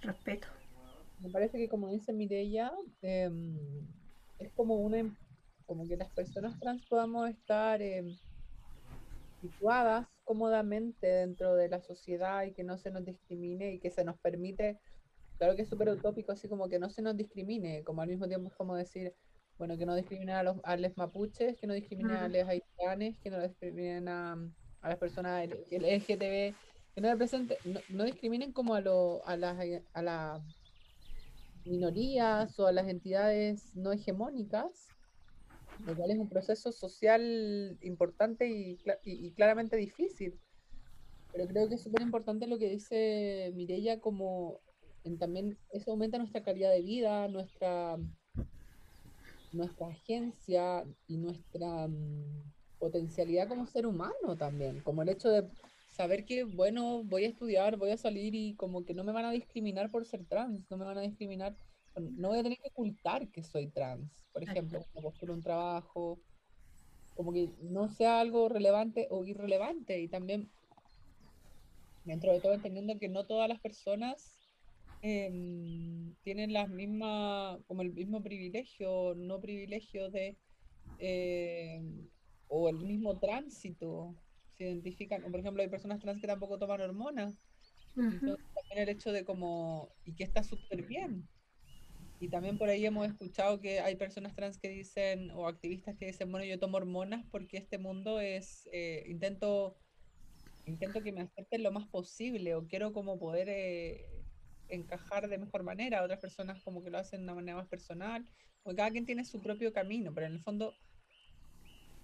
respeto. 0.00 0.48
Me 1.20 1.30
parece 1.30 1.58
que 1.58 1.68
como 1.68 1.88
dice 1.90 2.12
Mireya, 2.12 2.72
eh, 3.02 3.30
es 4.38 4.52
como 4.52 4.76
una 4.76 5.04
como 5.66 5.86
que 5.88 5.96
las 5.96 6.10
personas 6.12 6.58
trans 6.60 6.84
podamos 6.86 7.30
estar 7.30 7.80
eh, 7.80 8.04
situadas 9.40 10.06
cómodamente 10.24 11.06
dentro 11.06 11.54
de 11.54 11.68
la 11.68 11.80
sociedad 11.80 12.44
y 12.44 12.52
que 12.52 12.64
no 12.64 12.76
se 12.76 12.90
nos 12.90 13.04
discrimine 13.04 13.72
y 13.72 13.78
que 13.78 13.90
se 13.90 14.04
nos 14.04 14.18
permite 14.18 14.78
claro 15.38 15.56
que 15.56 15.62
es 15.62 15.68
súper 15.68 15.88
utópico, 15.88 16.32
así 16.32 16.48
como 16.48 16.68
que 16.68 16.78
no 16.78 16.90
se 16.90 17.02
nos 17.02 17.16
discrimine, 17.16 17.82
como 17.84 18.02
al 18.02 18.08
mismo 18.08 18.26
tiempo 18.28 18.48
es 18.48 18.54
como 18.54 18.76
decir, 18.76 19.14
bueno, 19.58 19.76
que 19.78 19.86
no 19.86 19.94
discriminen 19.94 20.36
a 20.36 20.42
los, 20.42 20.56
a 20.64 20.76
los 20.76 20.96
mapuches, 20.96 21.56
que 21.56 21.66
no 21.66 21.74
discriminen 21.74 22.16
a 22.16 22.28
los 22.28 22.48
haitianes, 22.48 23.18
que 23.20 23.30
no 23.30 23.40
discriminen 23.40 24.08
a, 24.08 24.32
a 24.80 24.88
las 24.88 24.98
personas 24.98 25.48
LGTB, 25.70 26.54
que 26.94 27.00
no 27.00 27.10
representen, 27.10 27.56
no, 27.64 27.80
no 27.90 28.04
discriminen 28.04 28.52
como 28.52 28.74
a, 28.74 28.80
lo, 28.80 29.26
a 29.26 29.36
las 29.36 29.56
a 29.92 30.02
la 30.02 30.42
minorías 31.64 32.58
o 32.58 32.66
a 32.66 32.72
las 32.72 32.88
entidades 32.88 33.74
no 33.74 33.92
hegemónicas, 33.92 34.88
lo 35.86 35.96
cual 35.96 36.10
es 36.10 36.18
un 36.18 36.28
proceso 36.28 36.72
social 36.72 37.78
importante 37.80 38.48
y, 38.48 38.78
y 39.04 39.32
claramente 39.32 39.76
difícil. 39.76 40.38
Pero 41.32 41.48
creo 41.48 41.68
que 41.68 41.74
es 41.74 41.82
súper 41.82 42.02
importante 42.02 42.46
lo 42.46 42.58
que 42.58 42.68
dice 42.68 43.50
Mirella, 43.54 43.98
como 44.00 44.60
en 45.04 45.18
también 45.18 45.58
eso 45.70 45.90
aumenta 45.90 46.18
nuestra 46.18 46.42
calidad 46.42 46.70
de 46.72 46.82
vida, 46.82 47.28
nuestra, 47.28 47.98
nuestra 49.52 49.88
agencia 49.88 50.84
y 51.06 51.18
nuestra 51.18 51.86
mm, 51.88 52.52
potencialidad 52.78 53.48
como 53.48 53.66
ser 53.66 53.86
humano 53.86 54.36
también, 54.36 54.80
como 54.80 55.02
el 55.02 55.10
hecho 55.10 55.28
de 55.28 55.46
saber 55.88 56.24
que, 56.24 56.44
bueno, 56.44 57.04
voy 57.04 57.24
a 57.24 57.28
estudiar, 57.28 57.76
voy 57.76 57.90
a 57.90 57.96
salir 57.96 58.34
y 58.34 58.54
como 58.54 58.84
que 58.84 58.94
no 58.94 59.04
me 59.04 59.12
van 59.12 59.26
a 59.26 59.30
discriminar 59.30 59.90
por 59.90 60.06
ser 60.06 60.24
trans, 60.24 60.68
no 60.70 60.76
me 60.76 60.84
van 60.84 60.98
a 60.98 61.02
discriminar, 61.02 61.56
no 61.96 62.30
voy 62.30 62.38
a 62.38 62.42
tener 62.42 62.58
que 62.58 62.68
ocultar 62.68 63.28
que 63.28 63.44
soy 63.44 63.68
trans, 63.68 64.24
por 64.32 64.42
ejemplo, 64.42 64.80
cuando 64.92 65.10
postulo 65.10 65.34
un 65.34 65.42
trabajo, 65.42 66.18
como 67.14 67.32
que 67.32 67.50
no 67.60 67.88
sea 67.90 68.20
algo 68.20 68.48
relevante 68.48 69.06
o 69.10 69.24
irrelevante 69.24 70.00
y 70.00 70.08
también 70.08 70.50
dentro 72.04 72.32
de 72.32 72.40
todo 72.40 72.54
entendiendo 72.54 72.98
que 72.98 73.08
no 73.08 73.24
todas 73.24 73.48
las 73.48 73.60
personas 73.60 74.43
em, 75.04 76.16
tienen 76.22 76.52
las 76.54 76.70
mismas, 76.70 77.60
como 77.66 77.82
el 77.82 77.92
mismo 77.92 78.22
privilegio, 78.22 79.14
no 79.16 79.40
privilegio 79.40 80.10
de, 80.10 80.38
em, 80.98 82.08
o 82.48 82.68
el 82.70 82.78
mismo 82.78 83.18
tránsito, 83.20 84.16
se 84.52 84.64
identifican, 84.64 85.22
por 85.30 85.40
ejemplo, 85.40 85.62
hay 85.62 85.68
personas 85.68 86.00
trans 86.00 86.20
que 86.20 86.26
tampoco 86.26 86.58
toman 86.58 86.80
hormonas, 86.80 87.42
también 88.54 88.88
el 88.88 88.88
hecho 88.88 89.12
de 89.12 89.24
como, 89.24 89.94
y 90.04 90.14
que 90.14 90.24
está 90.24 90.42
súper 90.42 90.86
bien. 90.86 91.28
Y 92.20 92.30
también 92.30 92.58
por 92.58 92.68
ahí 92.70 92.86
hemos 92.86 93.06
escuchado 93.06 93.60
que 93.60 93.80
hay 93.80 93.96
personas 93.96 94.34
trans 94.34 94.58
que 94.58 94.68
dicen, 94.70 95.30
o 95.32 95.48
activistas 95.48 95.96
que 95.98 96.06
dicen, 96.06 96.30
bueno, 96.30 96.46
yo 96.46 96.58
tomo 96.58 96.78
hormonas 96.78 97.26
porque 97.30 97.58
este 97.58 97.78
mundo 97.78 98.20
es, 98.20 98.68
eh, 98.72 99.04
intento 99.08 99.76
intento 100.66 101.02
que 101.02 101.12
me 101.12 101.22
acepten 101.22 101.62
lo 101.62 101.72
más 101.72 101.88
posible 101.88 102.54
o 102.54 102.66
quiero 102.66 102.92
como 102.92 103.18
poder 103.18 103.48
eh, 103.50 104.23
encajar 104.74 105.28
de 105.28 105.38
mejor 105.38 105.62
manera. 105.62 106.02
Otras 106.02 106.20
personas 106.20 106.62
como 106.62 106.82
que 106.82 106.90
lo 106.90 106.98
hacen 106.98 107.20
de 107.20 107.24
una 107.24 107.34
manera 107.34 107.56
más 107.56 107.68
personal. 107.68 108.24
Porque 108.62 108.76
cada 108.76 108.90
quien 108.90 109.06
tiene 109.06 109.24
su 109.24 109.40
propio 109.40 109.72
camino, 109.72 110.12
pero 110.14 110.26
en 110.26 110.34
el 110.34 110.40
fondo 110.40 110.74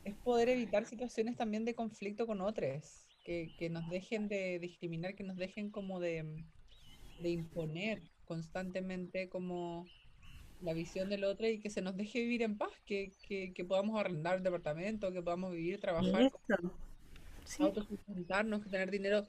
es 0.04 0.14
poder 0.16 0.48
evitar 0.48 0.86
situaciones 0.86 1.36
también 1.36 1.64
de 1.64 1.74
conflicto 1.74 2.26
con 2.26 2.40
otros, 2.40 3.06
que, 3.24 3.54
que 3.58 3.70
nos 3.70 3.88
dejen 3.88 4.28
de 4.28 4.58
discriminar, 4.58 5.14
que 5.14 5.24
nos 5.24 5.36
dejen 5.36 5.70
como 5.70 6.00
de, 6.00 6.44
de 7.20 7.30
imponer 7.30 8.02
constantemente 8.24 9.28
como 9.28 9.86
la 10.60 10.72
visión 10.74 11.08
del 11.08 11.24
otro 11.24 11.48
y 11.48 11.60
que 11.60 11.70
se 11.70 11.82
nos 11.82 11.96
deje 11.96 12.20
vivir 12.20 12.42
en 12.42 12.58
paz, 12.58 12.72
que, 12.86 13.12
que, 13.26 13.52
que 13.54 13.64
podamos 13.64 13.98
arrendar 13.98 14.36
el 14.36 14.42
departamento, 14.42 15.12
que 15.12 15.22
podamos 15.22 15.52
vivir, 15.52 15.80
trabajar 15.80 16.30
sí. 17.44 17.62
autosustentarnos, 17.62 18.68
tener 18.68 18.90
dinero 18.90 19.26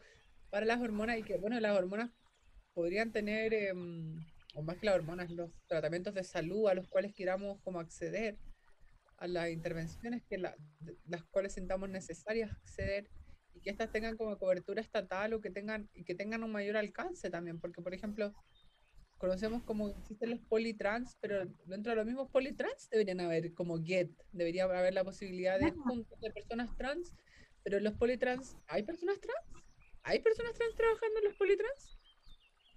para 0.49 0.65
las 0.65 0.81
hormonas 0.81 1.17
y 1.17 1.23
que, 1.23 1.37
bueno, 1.37 1.59
las 1.59 1.77
hormonas 1.77 2.11
podrían 2.73 3.11
tener, 3.11 3.53
em, 3.53 4.23
o 4.55 4.61
más 4.61 4.77
que 4.77 4.85
las 4.85 4.95
hormonas, 4.95 5.29
los 5.31 5.51
tratamientos 5.67 6.13
de 6.13 6.23
salud 6.23 6.67
a 6.67 6.73
los 6.73 6.87
cuales 6.87 7.13
queramos 7.13 7.61
como 7.61 7.79
acceder, 7.79 8.37
a 9.17 9.27
las 9.27 9.49
intervenciones 9.49 10.23
que 10.23 10.37
las 10.39 11.23
cuales 11.29 11.53
sentamos 11.53 11.89
necesarias 11.89 12.51
acceder 12.51 13.07
y 13.53 13.61
que 13.61 13.69
estas 13.69 13.91
tengan 13.91 14.17
como 14.17 14.37
cobertura 14.39 14.81
estatal 14.81 15.33
o 15.33 15.41
que 15.41 15.51
tengan 15.51 15.89
y 15.93 16.03
que 16.03 16.15
tengan 16.15 16.43
un 16.43 16.51
mayor 16.51 16.75
alcance 16.75 17.29
también, 17.29 17.59
porque 17.59 17.81
por 17.83 17.93
ejemplo, 17.93 18.33
conocemos 19.19 19.61
como 19.63 19.89
existen 19.89 20.31
los 20.31 20.39
politrans, 20.39 21.17
pero 21.21 21.45
dentro 21.65 21.91
de 21.91 21.97
los 21.97 22.05
mismos 22.07 22.31
politrans 22.31 22.89
deberían 22.89 23.19
haber 23.19 23.53
como 23.53 23.77
GET, 23.83 24.09
debería 24.31 24.63
haber 24.63 24.95
la 24.95 25.03
posibilidad 25.03 25.59
de 25.59 25.69
juntos 25.71 26.19
de 26.19 26.31
personas 26.31 26.75
trans 26.75 27.13
pero 27.63 27.79
los 27.79 27.93
politrans, 27.93 28.57
¿hay 28.67 28.83
personas 28.83 29.19
trans? 29.19 29.65
¿Hay 30.03 30.19
personas 30.19 30.53
trans 30.53 30.75
trabajando 30.75 31.19
en 31.19 31.25
los 31.25 31.35
politrans? 31.35 31.97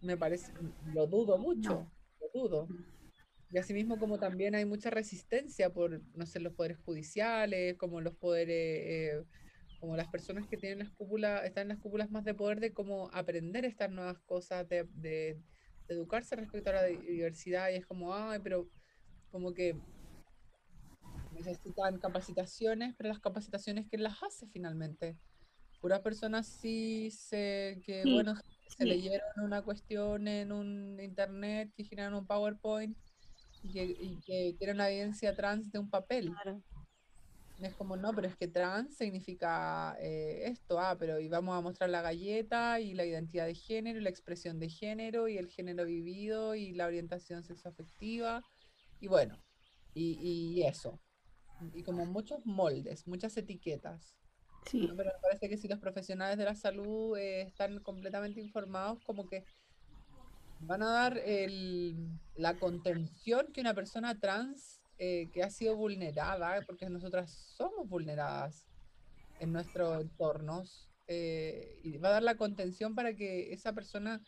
Me 0.04 0.18
parece, 0.18 0.52
lo 0.92 1.06
dudo 1.06 1.38
mucho, 1.38 1.90
lo 2.20 2.28
dudo. 2.42 2.68
Y 3.50 3.56
asimismo 3.56 3.98
como 3.98 4.18
también 4.18 4.54
hay 4.54 4.66
mucha 4.66 4.90
resistencia 4.90 5.72
por, 5.72 6.02
no 6.14 6.26
sé, 6.26 6.40
los 6.40 6.52
poderes 6.52 6.78
judiciales, 6.78 7.78
como 7.78 8.02
los 8.02 8.14
poderes, 8.14 8.54
eh, 8.56 9.24
como 9.80 9.96
las 9.96 10.08
personas 10.08 10.46
que 10.46 10.58
tienen 10.58 10.80
las 10.80 10.90
cúpulas, 10.90 11.44
están 11.44 11.62
en 11.62 11.68
las 11.68 11.78
cúpulas 11.78 12.10
más 12.10 12.24
de 12.24 12.34
poder 12.34 12.60
de 12.60 12.74
cómo 12.74 13.08
aprender 13.14 13.64
estas 13.64 13.90
nuevas 13.90 14.18
cosas, 14.20 14.68
de, 14.68 14.86
de 14.94 15.40
educarse 15.88 16.36
respecto 16.36 16.68
a 16.68 16.74
la 16.74 16.84
diversidad, 16.84 17.70
y 17.70 17.76
es 17.76 17.86
como, 17.86 18.14
ay, 18.14 18.40
pero 18.42 18.68
como 19.30 19.54
que 19.54 19.74
necesitan 21.32 21.98
capacitaciones, 21.98 22.94
pero 22.96 23.08
las 23.08 23.20
capacitaciones, 23.20 23.86
¿quién 23.88 24.02
las 24.02 24.22
hace 24.22 24.46
finalmente? 24.48 25.18
Puras 25.80 26.00
personas 26.00 26.46
sí 26.46 27.10
se, 27.10 27.80
que, 27.84 28.04
bueno, 28.04 28.34
se 28.68 28.84
leyeron 28.84 29.28
una 29.42 29.62
cuestión 29.62 30.28
en 30.28 30.52
un 30.52 30.98
internet, 31.00 31.72
que 31.76 31.84
generan 31.84 32.14
un 32.14 32.26
PowerPoint 32.26 32.96
y 33.62 33.72
que, 33.72 33.84
y 33.84 34.20
que 34.24 34.54
tienen 34.58 34.78
la 34.78 34.90
evidencia 34.90 35.34
trans 35.34 35.70
de 35.70 35.78
un 35.78 35.90
papel. 35.90 36.32
Es 37.60 37.74
como, 37.74 37.96
no, 37.96 38.12
pero 38.12 38.26
es 38.26 38.36
que 38.36 38.48
trans 38.48 38.96
significa 38.96 39.96
eh, 40.00 40.42
esto, 40.46 40.80
ah, 40.80 40.96
pero 40.98 41.20
y 41.20 41.28
vamos 41.28 41.56
a 41.56 41.60
mostrar 41.60 41.88
la 41.88 42.02
galleta 42.02 42.80
y 42.80 42.94
la 42.94 43.04
identidad 43.04 43.46
de 43.46 43.54
género 43.54 44.00
y 44.00 44.02
la 44.02 44.10
expresión 44.10 44.58
de 44.58 44.68
género 44.68 45.28
y 45.28 45.38
el 45.38 45.48
género 45.48 45.84
vivido 45.84 46.56
y 46.56 46.72
la 46.72 46.86
orientación 46.86 47.44
sexoafectiva 47.44 48.42
y 49.00 49.06
bueno, 49.06 49.40
y, 49.94 50.18
y 50.20 50.62
eso 50.64 51.00
y 51.72 51.82
como 51.82 52.04
muchos 52.06 52.44
moldes, 52.46 53.06
muchas 53.06 53.36
etiquetas. 53.36 54.16
Pero 54.70 54.96
me 54.96 55.20
parece 55.22 55.48
que 55.48 55.56
si 55.56 55.68
los 55.68 55.78
profesionales 55.78 56.38
de 56.38 56.44
la 56.44 56.54
salud 56.54 57.16
eh, 57.16 57.42
están 57.42 57.80
completamente 57.80 58.40
informados, 58.40 58.98
como 59.04 59.26
que 59.26 59.44
van 60.60 60.82
a 60.82 60.90
dar 60.90 61.18
el, 61.18 61.96
la 62.36 62.54
contención 62.58 63.46
que 63.52 63.60
una 63.60 63.74
persona 63.74 64.18
trans 64.18 64.80
eh, 64.98 65.28
que 65.32 65.42
ha 65.42 65.50
sido 65.50 65.76
vulnerada, 65.76 66.62
porque 66.66 66.88
nosotras 66.88 67.30
somos 67.56 67.88
vulneradas 67.88 68.66
en 69.40 69.52
nuestros 69.52 70.00
entornos, 70.00 70.88
eh, 71.06 71.78
y 71.82 71.98
va 71.98 72.08
a 72.08 72.12
dar 72.12 72.22
la 72.22 72.36
contención 72.36 72.94
para 72.94 73.14
que 73.14 73.52
esa 73.52 73.74
persona 73.74 74.22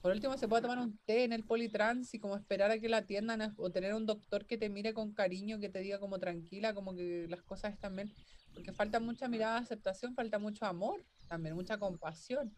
por 0.00 0.12
último, 0.12 0.38
se 0.38 0.46
puede 0.46 0.62
tomar 0.62 0.78
un 0.78 0.96
té 1.06 1.24
en 1.24 1.32
el 1.32 1.44
politrans 1.44 2.14
y 2.14 2.20
como 2.20 2.36
esperar 2.36 2.70
a 2.70 2.78
que 2.78 2.88
la 2.88 2.98
atiendan 2.98 3.54
o 3.56 3.70
tener 3.70 3.94
un 3.94 4.06
doctor 4.06 4.46
que 4.46 4.56
te 4.56 4.68
mire 4.68 4.94
con 4.94 5.12
cariño, 5.12 5.58
que 5.58 5.68
te 5.68 5.80
diga 5.80 5.98
como 5.98 6.20
tranquila, 6.20 6.72
como 6.72 6.94
que 6.94 7.26
las 7.28 7.42
cosas 7.42 7.74
están 7.74 7.96
bien. 7.96 8.14
Porque 8.58 8.72
falta 8.72 8.98
mucha 8.98 9.28
mirada 9.28 9.54
de 9.54 9.60
aceptación, 9.60 10.16
falta 10.16 10.40
mucho 10.40 10.66
amor 10.66 11.04
también, 11.28 11.54
mucha 11.54 11.78
compasión 11.78 12.56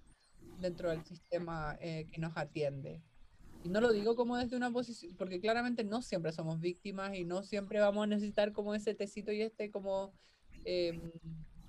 dentro 0.59 0.89
del 0.89 1.05
sistema 1.05 1.77
eh, 1.79 2.07
que 2.11 2.19
nos 2.19 2.35
atiende. 2.39 3.03
Y 3.63 3.69
no 3.69 3.83
lo 3.83 3.93
digo 3.93 4.17
como 4.17 4.39
desde 4.39 4.57
una 4.57 4.71
posición, 4.71 5.15
porque 5.19 5.43
claramente 5.43 5.85
no 5.85 6.01
siempre 6.01 6.33
somos 6.33 6.59
víctimas 6.59 7.15
y 7.15 7.27
no 7.27 7.43
siempre 7.43 7.81
vamos 7.81 8.05
a 8.05 8.07
necesitar 8.07 8.53
como 8.53 8.75
ese 8.75 8.95
tecito 8.95 9.31
y 9.31 9.43
este 9.43 9.71
como, 9.71 10.15
eh, 10.65 10.99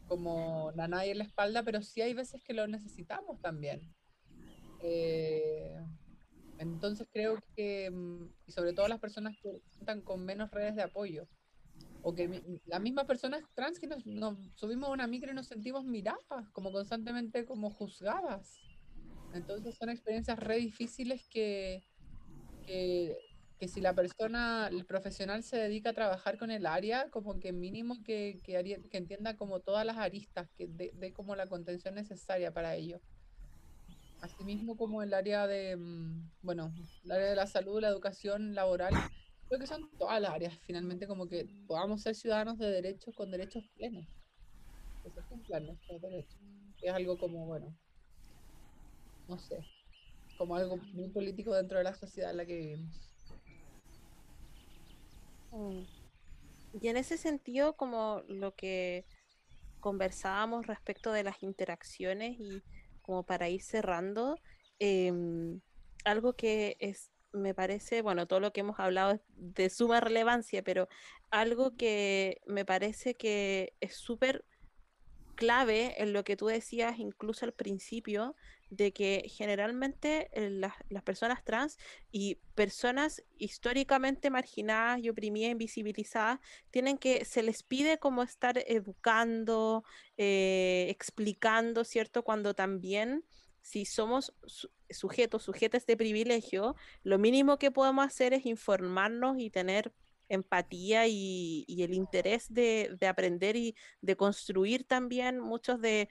como 0.07 0.71
nanay 0.75 1.09
en 1.09 1.17
la 1.17 1.25
espalda, 1.25 1.63
pero 1.63 1.81
sí 1.81 2.01
hay 2.01 2.13
veces 2.13 2.41
que 2.41 2.53
lo 2.53 2.65
necesitamos 2.67 3.41
también. 3.41 3.81
Eh, 4.81 5.75
entonces 6.57 7.05
creo 7.11 7.37
que, 7.53 7.91
mm, 7.91 8.29
y 8.47 8.51
sobre 8.53 8.71
todo 8.71 8.87
las 8.87 9.01
personas 9.01 9.35
que 9.43 9.59
cuentan 9.73 9.99
con 9.99 10.23
menos 10.23 10.49
redes 10.51 10.77
de 10.77 10.83
apoyo, 10.83 11.27
o 12.03 12.13
que 12.13 12.59
las 12.65 12.81
mismas 12.81 13.05
personas 13.05 13.43
trans 13.53 13.79
que 13.79 13.87
nos, 13.87 14.03
subimos 14.55 14.89
a 14.89 14.93
una 14.93 15.07
micro 15.07 15.31
y 15.31 15.35
nos 15.35 15.47
sentimos 15.47 15.85
miradas, 15.85 16.49
como 16.51 16.71
constantemente 16.71 17.45
como 17.45 17.69
juzgadas. 17.69 18.59
Entonces 19.33 19.75
son 19.75 19.89
experiencias 19.89 20.37
re 20.39 20.57
difíciles 20.57 21.27
que, 21.29 21.83
que, 22.65 23.17
que, 23.59 23.67
si 23.67 23.79
la 23.79 23.93
persona, 23.93 24.67
el 24.71 24.85
profesional 24.85 25.43
se 25.43 25.57
dedica 25.57 25.91
a 25.91 25.93
trabajar 25.93 26.37
con 26.37 26.51
el 26.51 26.65
área, 26.65 27.09
como 27.09 27.39
que 27.39 27.53
mínimo 27.53 28.01
que, 28.03 28.39
que, 28.43 28.81
que 28.89 28.97
entienda 28.97 29.37
como 29.37 29.59
todas 29.59 29.85
las 29.85 29.97
aristas, 29.97 30.51
que 30.57 30.67
dé 30.67 31.13
como 31.13 31.35
la 31.35 31.47
contención 31.47 31.95
necesaria 31.95 32.53
para 32.53 32.75
ello. 32.75 32.99
Asimismo 34.21 34.75
como 34.75 35.01
el 35.01 35.13
área 35.13 35.47
de, 35.47 35.75
mm, 35.75 36.29
bueno, 36.41 36.73
el 37.05 37.11
área 37.11 37.27
de 37.27 37.35
la 37.35 37.47
salud, 37.47 37.81
la 37.81 37.87
educación 37.87 38.53
laboral, 38.53 38.93
creo 39.51 39.59
que 39.59 39.67
son 39.67 39.89
todas 39.97 40.21
las 40.21 40.31
áreas, 40.31 40.57
finalmente 40.65 41.05
como 41.05 41.27
que 41.27 41.45
podamos 41.67 42.01
ser 42.01 42.15
ciudadanos 42.15 42.57
de 42.57 42.71
derechos 42.71 43.13
con 43.13 43.29
derechos 43.29 43.67
plenos. 43.75 44.07
Eso 45.03 45.19
es 45.19 45.25
un 45.29 45.43
plan, 45.43 45.77
derechos. 46.01 46.39
Es 46.81 46.93
algo 46.93 47.17
como, 47.17 47.45
bueno, 47.45 47.77
no 49.27 49.37
sé, 49.37 49.57
como 50.37 50.55
algo 50.55 50.77
muy 50.93 51.09
político 51.09 51.53
dentro 51.53 51.79
de 51.79 51.83
la 51.83 51.93
sociedad 51.93 52.31
en 52.31 52.37
la 52.37 52.45
que 52.45 52.55
vivimos. 52.55 52.95
Mm. 55.51 55.81
Y 56.81 56.87
en 56.87 56.95
ese 56.95 57.17
sentido, 57.17 57.75
como 57.75 58.23
lo 58.29 58.55
que 58.55 59.05
conversábamos 59.81 60.65
respecto 60.65 61.11
de 61.11 61.25
las 61.25 61.43
interacciones 61.43 62.39
y 62.39 62.63
como 63.01 63.25
para 63.25 63.49
ir 63.49 63.61
cerrando, 63.61 64.37
em, 64.79 65.59
algo 66.05 66.37
que 66.37 66.77
es 66.79 67.10
me 67.33 67.53
parece, 67.53 68.01
bueno, 68.01 68.27
todo 68.27 68.39
lo 68.39 68.53
que 68.53 68.61
hemos 68.61 68.79
hablado 68.79 69.11
es 69.11 69.21
de 69.35 69.69
suma 69.69 69.99
relevancia, 69.99 70.63
pero 70.63 70.87
algo 71.29 71.75
que 71.75 72.41
me 72.45 72.65
parece 72.65 73.15
que 73.15 73.73
es 73.79 73.95
súper 73.95 74.45
clave 75.35 76.01
en 76.01 76.13
lo 76.13 76.23
que 76.23 76.37
tú 76.37 76.47
decías 76.47 76.99
incluso 76.99 77.45
al 77.45 77.53
principio, 77.53 78.35
de 78.69 78.93
que 78.93 79.25
generalmente 79.27 80.29
eh, 80.31 80.49
las, 80.49 80.73
las, 80.89 81.03
personas 81.03 81.43
trans 81.43 81.77
y 82.11 82.35
personas 82.55 83.23
históricamente 83.37 84.29
marginadas 84.29 84.99
y 84.99 85.09
oprimidas, 85.09 85.51
invisibilizadas, 85.51 86.39
tienen 86.69 86.97
que, 86.97 87.25
se 87.25 87.43
les 87.43 87.63
pide 87.63 87.97
como 87.97 88.23
estar 88.23 88.63
educando, 88.67 89.83
eh, 90.15 90.87
explicando, 90.89 91.83
¿cierto? 91.83 92.23
Cuando 92.23 92.53
también 92.53 93.25
si 93.61 93.85
somos 93.85 94.33
sujetos, 94.93 95.43
sujetas 95.43 95.85
de 95.85 95.97
privilegio, 95.97 96.75
lo 97.03 97.19
mínimo 97.19 97.57
que 97.57 97.71
podemos 97.71 98.05
hacer 98.05 98.33
es 98.33 98.45
informarnos 98.45 99.37
y 99.39 99.49
tener 99.49 99.93
empatía 100.31 101.07
y, 101.07 101.65
el 101.83 101.93
interés 101.93 102.53
de, 102.53 102.97
aprender 103.07 103.57
y 103.57 103.75
de 103.99 104.15
construir 104.15 104.85
también 104.85 105.39
muchas 105.39 105.79
de, 105.81 106.07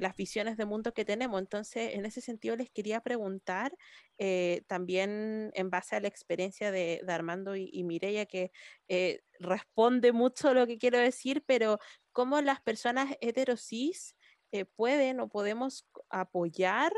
las 0.00 0.16
visiones 0.16 0.56
de 0.56 0.64
mundo 0.64 0.94
que 0.94 1.04
tenemos. 1.04 1.38
Entonces, 1.40 1.94
en 1.94 2.06
ese 2.06 2.22
sentido, 2.22 2.56
les 2.56 2.70
quería 2.70 3.02
preguntar, 3.02 3.76
eh, 4.18 4.62
también 4.66 5.50
en 5.54 5.70
base 5.70 5.96
a 5.96 6.00
la 6.00 6.08
experiencia 6.08 6.70
de, 6.70 7.02
Armando 7.08 7.54
y, 7.54 7.68
y 7.72 7.84
Mireia, 7.84 8.24
que 8.24 8.50
eh, 8.88 9.20
responde 9.38 10.12
mucho 10.12 10.48
a 10.48 10.54
lo 10.54 10.66
que 10.66 10.78
quiero 10.78 10.98
decir, 10.98 11.44
pero 11.46 11.78
cómo 12.12 12.40
las 12.40 12.60
personas 12.62 13.14
heterosis 13.20 14.14
eh, 14.52 14.64
pueden 14.64 15.20
o 15.20 15.28
podemos 15.28 15.86
apoyar 16.08 16.92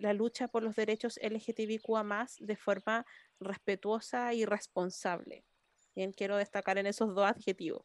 la 0.00 0.12
lucha 0.12 0.48
por 0.48 0.62
los 0.62 0.76
derechos 0.76 1.18
LGTBIQA 1.22 2.02
más 2.02 2.36
de 2.38 2.56
forma 2.56 3.04
respetuosa 3.40 4.34
y 4.34 4.44
responsable. 4.44 5.44
Bien, 5.94 6.12
quiero 6.12 6.36
destacar 6.36 6.78
en 6.78 6.86
esos 6.86 7.14
dos 7.14 7.28
adjetivos. 7.28 7.82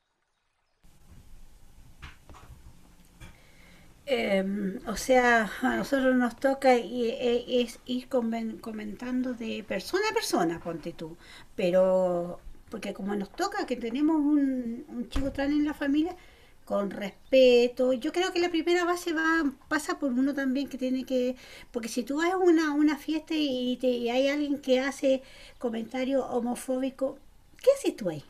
Em, 4.06 4.80
o 4.86 4.96
sea, 4.98 5.50
a 5.62 5.78
nosotros 5.78 6.16
nos 6.16 6.36
toca 6.36 6.76
y, 6.76 7.10
e, 7.10 7.62
es 7.62 7.80
ir 7.86 8.10
comentando 8.10 9.34
de 9.34 9.64
persona 9.64 10.04
a 10.12 10.14
persona, 10.14 10.60
ponte 10.60 10.92
tú. 10.92 11.18
Pero, 11.56 12.40
porque 12.70 12.94
como 12.94 13.16
nos 13.16 13.32
toca 13.32 13.66
que 13.66 13.78
tenemos 13.78 14.18
un, 14.18 14.86
un 14.90 15.10
chico 15.10 15.32
trans 15.32 15.54
en 15.54 15.66
la 15.66 15.74
familia, 15.74 16.16
con 16.66 16.92
respeto. 16.92 17.94
Yo 17.94 18.12
creo 18.12 18.32
que 18.32 18.40
la 18.40 18.50
primera 18.50 18.86
base 18.86 19.14
va 19.14 19.52
pasa 19.68 20.00
por 20.00 20.12
uno 20.12 20.34
también 20.34 20.68
que 20.68 20.78
tiene 20.78 21.06
que, 21.06 21.36
porque 21.72 21.90
si 21.90 22.04
tú 22.04 22.18
vas 22.18 22.32
a 22.32 22.38
una, 22.38 22.72
una 22.74 22.98
fiesta 22.98 23.34
y, 23.36 23.78
te, 23.78 24.12
hay 24.12 24.28
alguien 24.30 24.60
que 24.60 24.80
hace 24.80 25.22
comentarios 25.60 26.26
homofóbicos, 26.30 27.20
¿qué 27.62 27.70
haces 27.78 27.96
tú 27.96 28.10
ahí? 28.10 28.24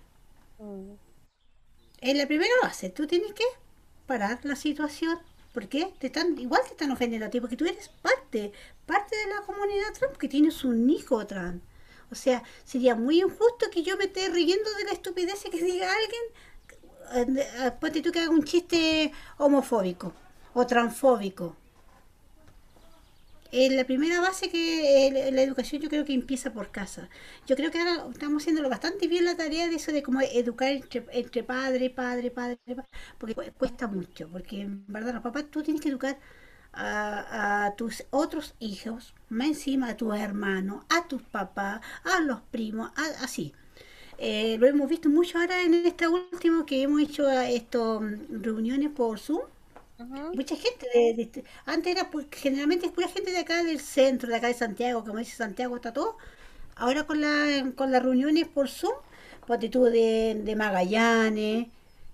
Mm. 0.59 0.93
En 2.01 2.17
la 2.17 2.27
primera 2.27 2.53
base, 2.61 2.89
tú 2.89 3.07
tienes 3.07 3.33
que 3.33 3.45
parar 4.07 4.39
la 4.43 4.55
situación. 4.55 5.19
porque 5.53 5.93
Te 5.99 6.07
están, 6.07 6.37
igual 6.39 6.61
te 6.65 6.71
están 6.71 6.91
ofendiendo 6.91 7.27
a 7.27 7.29
ti, 7.29 7.39
porque 7.39 7.57
tú 7.57 7.65
eres 7.65 7.89
parte, 8.01 8.51
parte 8.85 9.15
de 9.15 9.27
la 9.27 9.41
comunidad 9.45 9.93
trans, 9.93 10.11
porque 10.11 10.27
tienes 10.27 10.63
un 10.63 10.89
hijo 10.89 11.25
trans. 11.27 11.61
O 12.11 12.15
sea, 12.15 12.43
sería 12.63 12.95
muy 12.95 13.21
injusto 13.21 13.69
que 13.71 13.81
yo 13.81 13.97
me 13.97 14.05
esté 14.05 14.29
riendo 14.29 14.69
de 14.77 14.83
la 14.85 14.91
estupidez 14.91 15.43
que 15.49 15.63
diga 15.63 15.91
alguien 15.91 16.21
ponte 17.79 18.01
tú 18.01 18.11
que 18.11 18.19
haga 18.19 18.29
un 18.29 18.43
chiste 18.43 19.11
homofóbico 19.37 20.13
o 20.53 20.65
transfóbico. 20.65 21.55
Eh, 23.55 23.69
la 23.69 23.85
primera 23.85 24.19
base 24.19 24.49
que 24.49 25.29
la 25.31 25.41
educación 25.43 25.79
yo 25.79 25.87
creo 25.87 26.05
que 26.05 26.13
empieza 26.13 26.51
por 26.51 26.71
casa. 26.71 27.07
Yo 27.45 27.55
creo 27.55 27.69
que 27.69 27.77
ahora 27.79 28.07
estamos 28.11 28.41
haciéndolo 28.41 28.67
bastante 28.67 29.07
bien 29.07 29.25
la 29.25 29.37
tarea 29.37 29.67
de 29.69 29.75
eso 29.75 29.91
de 29.91 30.01
cómo 30.01 30.21
educar 30.21 30.71
entre, 31.11 31.43
padre, 31.43 31.91
padre, 31.91 32.31
padre, 32.31 32.57
porque 33.19 33.35
cuesta 33.35 33.87
mucho, 33.87 34.27
porque 34.29 34.61
en 34.61 34.83
verdad 34.87 35.13
los 35.13 35.21
papás 35.21 35.45
tú 35.51 35.61
tienes 35.61 35.83
que 35.83 35.89
educar 35.89 36.17
a, 36.71 37.65
a, 37.65 37.75
tus 37.75 38.05
otros 38.09 38.55
hijos, 38.59 39.13
más 39.29 39.47
encima 39.49 39.89
a 39.89 39.97
tus 39.97 40.15
hermanos, 40.17 40.83
a 40.89 41.07
tus 41.07 41.21
papás, 41.21 41.81
a 42.03 42.21
los 42.21 42.41
primos, 42.41 42.91
así. 43.21 43.53
Eh, 44.17 44.57
lo 44.59 44.67
hemos 44.67 44.89
visto 44.89 45.09
mucho 45.09 45.37
ahora 45.37 45.61
en 45.63 45.73
esta 45.73 46.09
última 46.09 46.65
que 46.65 46.81
hemos 46.83 47.01
hecho 47.01 47.29
estos 47.29 48.01
mm, 48.01 48.41
reuniones 48.41 48.89
por 48.91 49.19
Zoom. 49.19 49.41
Mucha 50.33 50.55
gente, 50.55 50.87
de, 50.93 51.43
antes 51.65 51.91
era 51.95 52.09
pues, 52.11 52.27
generalmente 52.31 52.87
es 52.87 52.91
pura 52.91 53.07
gente 53.07 53.31
de 53.31 53.39
acá 53.39 53.63
del 53.63 53.79
centro, 53.79 54.29
de 54.29 54.35
acá 54.35 54.47
de 54.47 54.53
Santiago, 54.53 55.03
como 55.05 55.19
dice 55.19 55.35
Santiago 55.37 55.75
está 55.75 55.93
todo. 55.93 56.17
Ahora 56.75 57.05
con, 57.05 57.21
la, 57.21 57.71
con 57.75 57.91
las 57.91 58.03
reuniones 58.03 58.47
por 58.47 58.69
Zoom, 58.69 58.95
ponte 59.47 59.69
de, 59.69 60.41
de 60.43 60.55
Magallanes, 60.55 61.67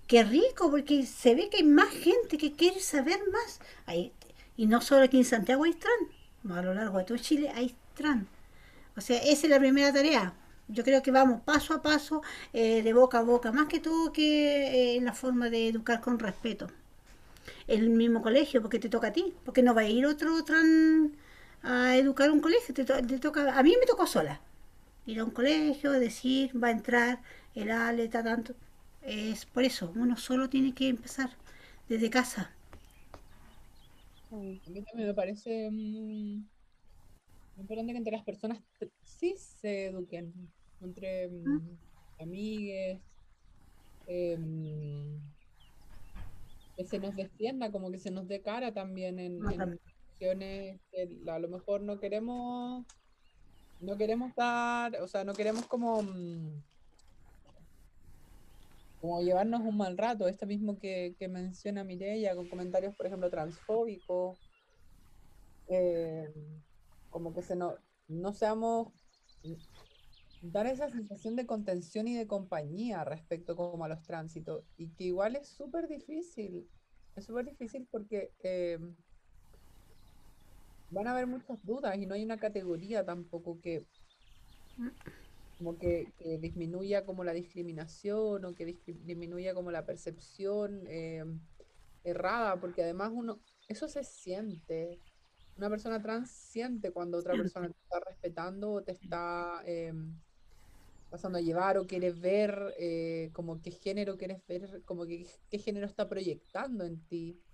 qué 0.06 0.24
rico, 0.24 0.70
porque 0.70 1.06
se 1.06 1.34
ve 1.34 1.48
que 1.50 1.58
hay 1.58 1.64
más 1.64 1.90
gente 1.90 2.38
que 2.38 2.52
quiere 2.52 2.80
saber 2.80 3.20
más. 3.32 3.60
Hay, 3.86 4.12
y 4.56 4.66
no 4.66 4.80
solo 4.80 5.04
aquí 5.04 5.18
en 5.18 5.24
Santiago 5.24 5.64
hay 5.64 5.74
trans, 5.74 6.58
a 6.58 6.62
lo 6.62 6.74
largo 6.74 6.98
de 6.98 7.04
todo 7.04 7.18
Chile 7.18 7.50
hay 7.54 7.74
trans. 7.94 8.26
O 8.96 9.00
sea, 9.00 9.18
esa 9.18 9.46
es 9.46 9.50
la 9.50 9.58
primera 9.58 9.92
tarea, 9.92 10.34
yo 10.72 10.84
creo 10.84 11.02
que 11.02 11.10
vamos 11.10 11.42
paso 11.42 11.74
a 11.74 11.82
paso, 11.82 12.22
eh, 12.52 12.82
de 12.82 12.92
boca 12.92 13.18
a 13.18 13.22
boca, 13.22 13.52
más 13.52 13.66
que 13.68 13.80
todo 13.80 14.12
que 14.12 14.96
en 14.96 15.02
eh, 15.02 15.06
la 15.06 15.12
forma 15.12 15.50
de 15.50 15.68
educar 15.68 16.00
con 16.00 16.18
respeto. 16.18 16.68
El 17.66 17.90
mismo 17.90 18.22
colegio, 18.22 18.60
porque 18.62 18.78
te 18.78 18.88
toca 18.88 19.08
a 19.08 19.12
ti, 19.12 19.34
porque 19.44 19.62
no 19.62 19.74
va 19.74 19.82
a 19.82 19.88
ir 19.88 20.06
otro, 20.06 20.36
otro 20.36 20.56
a 21.62 21.96
educar 21.96 22.30
un 22.30 22.40
colegio, 22.40 22.74
te, 22.74 22.84
toca, 22.84 23.58
a 23.58 23.62
mí 23.62 23.74
me 23.78 23.86
tocó 23.86 24.06
sola. 24.06 24.40
Ir 25.06 25.20
a 25.20 25.24
un 25.24 25.30
colegio, 25.30 25.92
decir, 25.92 26.52
va 26.62 26.68
a 26.68 26.72
entrar 26.72 27.20
el 27.54 27.70
aleta, 27.70 28.22
tanto. 28.22 28.54
Es 29.02 29.46
por 29.46 29.64
eso, 29.64 29.92
uno 29.96 30.16
solo 30.16 30.48
tiene 30.48 30.74
que 30.74 30.88
empezar 30.88 31.30
desde 31.88 32.10
casa. 32.10 32.52
A 34.30 34.36
mí 34.36 34.60
también 34.64 35.08
me 35.08 35.14
parece 35.14 35.70
mm, 35.70 36.44
importante 37.58 37.92
que 37.92 37.98
entre 37.98 38.12
las 38.12 38.24
personas 38.24 38.60
sí 39.02 39.34
se 39.36 39.86
eduquen 39.86 40.32
entre 40.80 41.28
mm, 41.28 41.78
amigues, 42.20 43.00
em, 44.06 45.20
que 46.76 46.84
se 46.84 46.98
nos 46.98 47.14
defienda, 47.14 47.70
como 47.70 47.90
que 47.90 47.98
se 47.98 48.10
nos 48.10 48.26
dé 48.26 48.40
cara 48.42 48.72
también 48.72 49.18
en, 49.18 49.40
situaciones 49.40 50.80
que 50.90 51.08
a 51.30 51.38
lo 51.38 51.48
mejor 51.48 51.82
no 51.82 51.98
queremos, 51.98 52.86
no 53.80 53.96
queremos 53.96 54.34
dar, 54.34 54.96
o 55.00 55.08
sea, 55.08 55.24
no 55.24 55.34
queremos 55.34 55.66
como, 55.66 56.02
mm, 56.02 56.62
como 59.00 59.22
llevarnos 59.22 59.60
un 59.62 59.76
mal 59.76 59.96
rato, 59.96 60.28
esto 60.28 60.46
mismo 60.46 60.78
que, 60.78 61.14
menciona 61.30 61.84
Mireia, 61.84 62.34
con 62.34 62.48
comentarios, 62.48 62.94
por 62.96 63.06
ejemplo, 63.06 63.30
transfóbicos, 63.30 64.38
em, 65.68 66.32
como 67.10 67.32
que 67.32 67.42
se 67.42 67.56
no, 67.56 67.74
no 68.08 68.32
seamos 68.32 68.88
dar 70.40 70.66
esa 70.66 70.88
sensación 70.88 71.36
de 71.36 71.46
contención 71.46 72.08
y 72.08 72.16
de 72.16 72.26
compañía 72.26 73.04
respecto 73.04 73.56
como 73.56 73.84
a 73.84 73.88
los 73.88 74.02
tránsitos 74.02 74.64
y 74.76 74.88
que 74.90 75.04
igual 75.04 75.36
es 75.36 75.48
súper 75.48 75.86
difícil, 75.86 76.68
es 77.14 77.24
súper 77.24 77.46
difícil 77.46 77.86
porque 77.90 78.32
eh, 78.42 78.78
van 80.90 81.06
a 81.06 81.12
haber 81.12 81.26
muchas 81.26 81.62
dudas 81.64 81.96
y 81.98 82.06
no 82.06 82.14
hay 82.14 82.24
una 82.24 82.38
categoría 82.38 83.04
tampoco 83.04 83.60
que 83.60 83.86
como 85.58 85.76
que, 85.76 86.10
disminuya 86.40 87.04
como 87.04 87.22
la 87.22 87.34
discriminación 87.34 88.42
o 88.46 88.54
que 88.54 88.64
disminuya 88.86 89.52
como 89.52 89.70
la 89.70 89.84
percepción 89.84 90.84
eh, 90.86 91.22
errada, 92.02 92.58
porque 92.58 92.82
además 92.82 93.10
uno, 93.12 93.42
eso 93.68 93.86
se 93.86 94.02
siente, 94.02 95.02
una 95.56 95.68
persona 95.68 96.00
trans 96.00 96.30
siente 96.30 96.92
cuando 96.92 97.18
otra 97.18 97.34
persona 97.34 97.68
te 97.68 97.76
está 97.78 98.00
respetando 98.00 98.72
o 98.72 98.82
te 98.82 98.92
está 98.92 99.62
em, 99.66 100.18
pasando 101.10 101.38
a 101.38 101.42
llevar 101.42 101.78
o 101.78 101.86
quieres 101.86 102.20
ver 102.20 102.74
eh, 102.78 103.30
como 103.34 103.60
qué 103.62 103.70
género 103.72 104.16
quieres 104.18 104.46
ver, 104.46 104.84
como 104.84 105.06
que 105.06 105.26
qué 105.50 105.58
género 105.58 105.86
está 105.86 106.08
proyectando 106.08 106.84
en 106.84 107.06
ti 107.06 107.44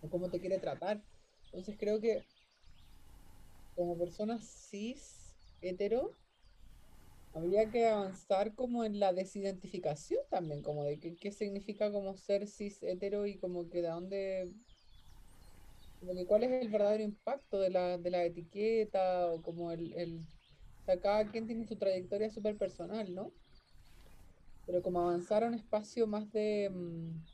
o 0.00 0.10
cómo 0.10 0.30
te 0.30 0.40
quiere 0.40 0.58
tratar. 0.60 1.04
Entonces 1.52 1.76
creo 1.78 2.00
que 2.00 2.28
como 3.74 3.98
personas 3.98 4.44
cis, 4.70 5.54
hetero, 5.60 6.18
habría 7.32 7.70
que 7.70 7.86
avanzar 7.86 8.54
como 8.54 8.84
en 8.84 8.98
la 8.98 9.12
desidentificación 9.12 10.22
también, 10.30 10.62
como 10.62 10.84
de 10.84 10.98
qué, 11.00 11.18
qué 11.18 11.30
significa 11.32 11.92
como 11.92 12.16
ser 12.16 12.46
cis, 12.48 12.82
hetero 12.82 13.26
y 13.26 13.38
como 13.38 13.68
que 13.68 13.82
de 13.82 13.88
dónde, 13.88 14.54
como 16.00 16.14
que 16.14 16.26
cuál 16.26 16.44
es 16.44 16.62
el 16.62 16.68
verdadero 16.70 17.02
impacto 17.04 17.58
de 17.58 17.70
la, 17.70 17.98
de 17.98 18.10
la 18.10 18.24
etiqueta 18.24 19.30
o 19.32 19.42
como 19.42 19.72
el, 19.72 19.92
el 19.94 20.26
cada 20.86 21.28
quien 21.30 21.46
tiene 21.46 21.66
su 21.66 21.76
trayectoria 21.76 22.30
súper 22.30 22.56
personal, 22.56 23.12
¿no? 23.12 23.32
Pero 24.66 24.82
como 24.82 25.00
avanzar 25.00 25.44
a 25.44 25.48
un 25.48 25.54
espacio 25.54 26.06
más 26.06 26.30
de, 26.32 26.70
mm, 26.70 27.24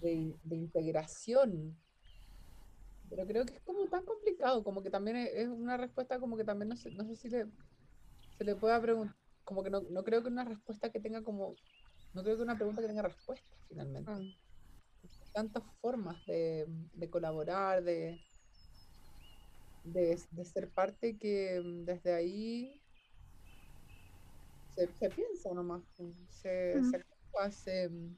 de, 0.00 0.56
integración 0.56 1.76
Pero 3.08 3.26
creo 3.26 3.44
que 3.44 3.54
es 3.54 3.60
como 3.60 3.86
tan 3.88 4.04
complicado, 4.04 4.64
como 4.64 4.82
que 4.82 4.90
también 4.90 5.16
es, 5.16 5.30
es 5.34 5.48
una 5.48 5.76
respuesta 5.76 6.18
como 6.18 6.36
que 6.36 6.44
también 6.44 6.68
no 6.68 6.76
sé, 6.76 6.90
no 6.90 7.04
sé 7.04 7.16
si 7.16 7.28
le, 7.28 7.46
se 8.36 8.44
le 8.44 8.56
pueda 8.56 8.80
preguntar, 8.80 9.16
como 9.44 9.62
que 9.62 9.70
no, 9.70 9.82
no 9.90 10.02
creo 10.04 10.22
que 10.22 10.28
una 10.28 10.44
respuesta 10.44 10.90
que 10.90 11.00
tenga 11.00 11.22
como, 11.22 11.54
no 12.12 12.22
creo 12.22 12.36
que 12.36 12.42
una 12.42 12.56
pregunta 12.56 12.82
que 12.82 12.88
tenga 12.88 13.02
respuesta 13.02 13.46
finalmente. 13.68 14.10
Mm. 14.10 14.34
Tantas 15.32 15.64
formas 15.80 16.24
de, 16.26 16.64
de 16.68 17.10
colaborar, 17.10 17.82
de, 17.82 18.20
de, 19.84 20.18
de 20.30 20.44
ser 20.44 20.70
parte 20.70 21.16
que 21.18 21.60
mm, 21.62 21.84
desde 21.84 22.14
ahí 22.14 22.80
se, 24.74 24.88
se 24.92 25.10
piensa 25.10 25.52
nomás, 25.54 25.82
mm, 25.98 26.10
se, 26.30 26.74
Mm. 26.76 26.90
se 26.90 27.04
se, 27.50 27.88
mm, 27.88 28.16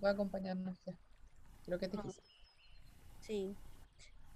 puede 0.00 0.14
acompañar, 0.14 0.56
no 0.56 0.74
sé. 0.74 0.96
Creo 1.64 1.78
que 1.78 1.86
es 1.86 1.92
difícil. 1.92 2.24
Sí. 3.20 3.56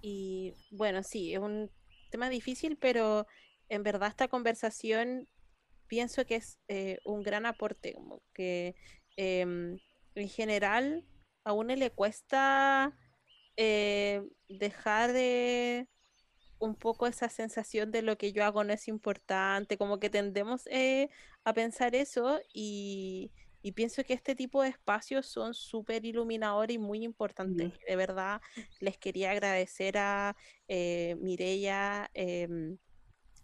Y 0.01 0.53
bueno, 0.71 1.01
sí, 1.03 1.33
es 1.33 1.39
un 1.39 1.69
tema 2.11 2.29
difícil, 2.29 2.77
pero 2.77 3.25
en 3.69 3.83
verdad 3.83 4.09
esta 4.09 4.27
conversación 4.27 5.27
pienso 5.87 6.25
que 6.25 6.35
es 6.35 6.59
eh, 6.67 6.99
un 7.05 7.23
gran 7.23 7.45
aporte, 7.45 7.93
como 7.93 8.21
que 8.33 8.75
em, 9.15 9.79
en 10.15 10.29
general 10.29 11.05
a 11.43 11.53
uno 11.53 11.75
le 11.75 11.91
cuesta 11.91 12.93
eh, 13.57 14.23
dejar 14.47 15.13
de 15.13 15.87
un 16.59 16.75
poco 16.75 17.07
esa 17.07 17.29
sensación 17.29 17.91
de 17.91 18.01
lo 18.01 18.17
que 18.17 18.31
yo 18.33 18.43
hago 18.45 18.63
no 18.63 18.73
es 18.73 18.87
importante, 18.87 19.77
como 19.77 19.99
que 19.99 20.09
tendemos 20.09 20.67
eh, 20.67 21.09
a 21.43 21.53
pensar 21.53 21.93
eso 21.95 22.39
y, 22.53 23.31
y 23.61 23.73
pienso 23.73 24.03
que 24.03 24.13
este 24.13 24.35
tipo 24.35 24.63
de 24.63 24.69
espacios 24.69 25.27
son 25.27 25.53
súper 25.53 26.05
iluminadores 26.05 26.75
y 26.75 26.79
muy 26.79 27.03
importantes. 27.03 27.73
Sí. 27.73 27.79
De 27.87 27.95
verdad, 27.95 28.41
les 28.79 28.97
quería 28.97 29.31
agradecer 29.31 29.97
a 29.97 30.35
eh, 30.67 31.15
Mireia, 31.19 32.09
em, 32.13 32.77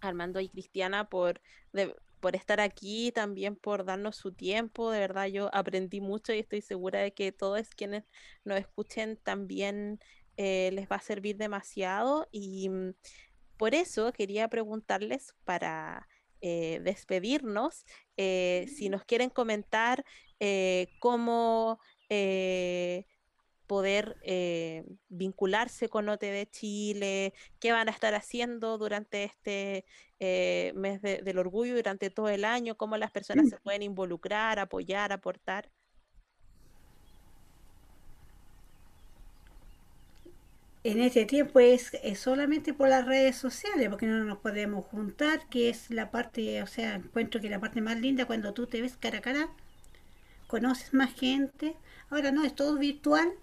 Armando 0.01 0.39
y 0.39 0.49
Cristiana 0.49 1.09
por, 1.09 1.41
de- 1.71 1.95
por 2.23 2.37
estar 2.37 2.61
aquí, 2.61 3.11
también 3.11 3.57
por 3.57 3.83
darnos 3.83 4.15
su 4.15 4.31
tiempo. 4.31 4.91
De 4.91 4.99
verdad, 4.99 5.27
yo 5.27 5.49
aprendí 5.53 5.99
mucho 5.99 6.31
y 6.33 6.39
estoy 6.39 6.61
segura 6.61 7.01
de 7.01 7.13
que 7.13 7.33
todos 7.33 7.67
quienes 7.71 8.05
nos 8.45 8.57
escuchen 8.59 9.17
también 9.17 9.99
eh, 10.37 10.69
les 10.71 10.87
va 10.87 10.95
a 10.95 11.01
servir 11.01 11.35
demasiado. 11.35 12.29
Y 12.31 12.69
mm, 12.69 12.93
por 13.57 13.75
eso 13.75 14.13
quería 14.13 14.47
preguntarles 14.47 15.35
para 15.43 16.07
eh, 16.39 16.79
despedirnos, 16.81 17.83
eh, 18.15 18.67
si 18.73 18.87
nos 18.87 19.03
quieren 19.03 19.29
comentar 19.29 20.05
cómo... 20.99 21.79
eh, 22.09 23.05
poder 23.73 24.17
eh, 24.21 24.85
vincularse 25.09 25.89
con 25.89 26.07
OTD 26.09 26.47
Chile, 26.51 27.33
qué 27.59 27.71
van 27.71 27.87
a 27.89 27.91
estar 27.91 28.13
haciendo 28.15 28.77
durante 28.77 29.23
este 29.23 29.85
eh, 30.19 30.73
mes 30.75 31.01
de- 31.01 31.21
del 31.23 31.39
orgullo, 31.39 31.75
durante 31.75 32.09
todo 32.11 32.29
el 32.29 32.45
año, 32.45 32.75
cómo 32.77 32.97
las 32.97 33.11
personas 33.11 33.49
se 33.49 33.57
pueden 33.57 33.81
involucrar, 33.83 34.59
apoyar, 34.59 35.11
aportar. 35.11 35.71
En 40.83 40.99
este 41.01 41.25
tiempo 41.25 41.59
es, 41.59 41.93
es 42.03 42.19
solamente 42.19 42.73
por 42.73 42.87
las 42.89 43.05
redes 43.05 43.35
sociales, 43.37 43.89
porque 43.89 44.05
no 44.05 44.23
nos 44.23 44.37
podemos 44.39 44.85
juntar, 44.85 45.47
que 45.49 45.69
es 45.69 45.89
la 45.89 46.11
parte, 46.11 46.61
o 46.61 46.67
sea, 46.67 46.95
encuentro 46.95 47.41
que 47.41 47.49
la 47.49 47.59
parte 47.59 47.81
más 47.81 47.99
linda 47.99 48.25
cuando 48.27 48.53
tú 48.53 48.67
te 48.67 48.81
ves 48.81 48.97
cara 48.97 49.17
a 49.19 49.21
cara, 49.21 49.49
conoces 50.47 50.93
más 50.93 51.13
gente. 51.13 51.75
Ahora 52.09 52.31
no, 52.31 52.43
es 52.45 52.55
todo 52.55 52.77
virtual. 52.77 53.33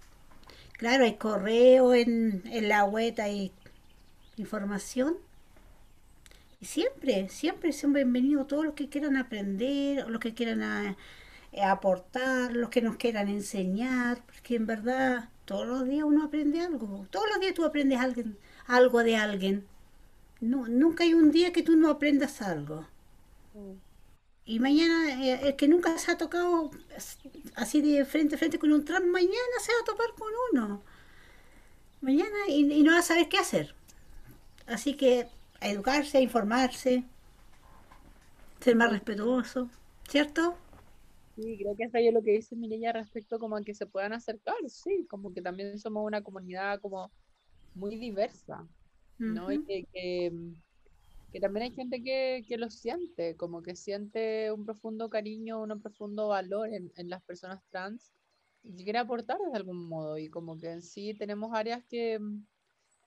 Claro, 0.81 1.05
hay 1.05 1.17
correo 1.17 1.93
en, 1.93 2.43
en 2.47 2.71
la 2.71 2.85
web, 2.87 3.15
hay 3.21 3.53
información. 4.39 5.19
Y 6.59 6.65
siempre, 6.65 7.29
siempre 7.29 7.71
son 7.75 7.93
bienvenidos 7.93 8.47
todos 8.47 8.65
los 8.65 8.73
que 8.75 8.89
quieran 8.89 9.19
aprender, 9.19 10.09
los 10.09 10.21
que 10.23 10.33
quieran 10.33 10.97
eh, 11.53 11.63
aportar, 11.63 12.57
los 12.57 12.71
que 12.71 12.81
nos 12.81 12.97
quieran 12.97 13.29
enseñar, 13.29 14.23
porque 14.25 14.57
en 14.57 14.67
verdad 14.67 15.29
todos 15.45 15.67
los 15.67 15.87
días 15.87 16.05
uno 16.07 16.25
aprende 16.25 16.63
algo. 16.63 17.07
Todos 17.11 17.27
los 17.29 17.41
días 17.41 17.53
tú 17.53 17.67
aprendes 17.67 18.01
algo 18.67 19.03
de 19.03 19.17
alguien. 19.17 19.67
No, 20.41 20.67
nunca 20.67 21.05
hay 21.05 21.13
un 21.13 21.31
día 21.31 21.53
que 21.53 21.63
tú 21.63 21.77
no 21.77 21.91
aprendas 21.91 22.41
algo. 22.41 22.87
Y 24.53 24.59
mañana, 24.61 24.99
eh, 25.25 25.41
el 25.49 25.57
que 25.57 25.69
nunca 25.69 25.97
se 25.99 26.11
ha 26.13 26.19
tocado 26.19 26.71
as- 26.97 27.19
así 27.63 27.79
de 27.87 28.05
frente 28.13 28.35
a 28.35 28.39
frente 28.39 28.59
con 28.59 28.73
un 28.73 28.85
trans, 28.89 29.07
mañana 29.07 29.57
se 29.65 29.73
va 29.75 29.79
a 29.83 29.85
topar 29.91 30.11
con 30.19 30.33
uno. 30.53 30.83
Mañana 32.01 32.39
y, 32.49 32.73
y 32.73 32.83
no 32.83 32.93
va 32.93 32.99
a 32.99 33.03
saber 33.03 33.29
qué 33.29 33.39
hacer. 33.39 33.75
Así 34.67 34.95
que 34.95 35.29
a 35.61 35.69
educarse, 35.69 36.19
a 36.19 36.23
informarse, 36.23 37.05
ser 38.61 38.77
más 38.77 38.91
respetuoso, 38.91 39.69
¿cierto? 40.09 40.57
Sí, 41.37 41.57
creo 41.59 41.77
que 41.77 41.85
hasta 41.85 42.01
yo 42.03 42.13
lo 42.13 42.23
que 42.23 42.33
dice 42.33 42.57
Mireya 42.57 42.93
respecto 42.93 43.39
como 43.39 43.57
a 43.57 43.63
que 43.63 43.75
se 43.75 43.87
puedan 43.87 44.13
acercar, 44.13 44.57
sí, 44.69 45.07
como 45.09 45.33
que 45.33 45.41
también 45.43 45.79
somos 45.79 46.05
una 46.05 46.23
comunidad 46.23 46.81
como 46.81 47.13
muy 47.75 47.97
diversa, 47.99 48.69
¿no? 49.27 49.53
Y 49.53 49.61
Ujú. 49.61 49.67
que, 49.67 49.87
que, 49.93 50.31
mm, 50.33 50.55
que 51.33 51.41
también 51.41 51.65
hay 51.65 51.73
gente 51.73 52.03
que, 52.03 52.45
que 52.47 52.59
lo 52.59 52.71
siente, 52.71 53.37
como 53.37 53.63
que 53.63 53.77
siente 53.77 54.51
un 54.53 54.65
profundo 54.65 55.09
cariño, 55.09 55.63
un 55.63 55.81
profundo 55.81 56.29
valor 56.29 56.69
en, 56.73 56.93
en 56.97 57.09
las 57.09 57.23
personas 57.23 57.63
trans 57.71 58.13
y 58.63 58.75
que 58.77 58.85
quiere 58.85 58.99
aportar 58.99 59.39
de 59.39 59.57
algún 59.57 59.89
modo. 59.89 60.19
Y 60.19 60.29
como 60.29 60.59
que 60.59 60.71
en 60.71 60.83
sí 60.83 61.15
tenemos 61.15 61.53
áreas 61.55 61.85
que, 61.89 62.19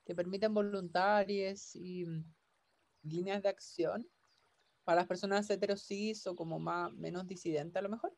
que 0.06 0.16
permiten 0.16 0.54
voluntarios 0.54 1.76
y 1.76 2.06
líneas 3.04 3.44
de 3.44 3.50
acción 3.50 4.08
para 4.84 5.02
las 5.02 5.08
personas 5.08 5.50
heterosis 5.50 6.28
o 6.28 6.36
como 6.36 6.60
más, 6.60 6.92
menos 6.94 7.28
disidentes 7.28 7.76
a 7.78 7.82
lo 7.82 7.90
mejor. 7.90 8.16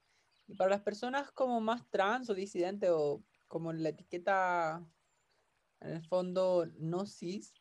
Y 0.47 0.55
para 0.55 0.69
las 0.69 0.81
personas 0.81 1.31
como 1.31 1.59
más 1.59 1.89
trans 1.89 2.29
o 2.29 2.35
disidentes 2.35 2.89
o 2.91 3.23
como 3.47 3.73
la 3.73 3.89
etiqueta 3.89 4.85
en 5.81 5.91
el 5.91 6.03
fondo 6.07 6.65
no 6.77 7.05
cis, 7.05 7.53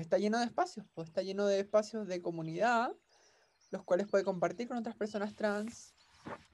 está 0.00 0.18
lleno 0.18 0.38
de 0.38 0.46
espacios, 0.46 0.86
pues 0.94 1.08
está 1.08 1.22
lleno 1.22 1.46
de 1.46 1.60
espacios 1.60 2.06
de 2.06 2.20
comunidad, 2.20 2.92
los 3.70 3.84
cuales 3.84 4.08
puede 4.08 4.24
compartir 4.24 4.68
con 4.68 4.76
otras 4.76 4.96
personas 4.96 5.34
trans, 5.34 5.94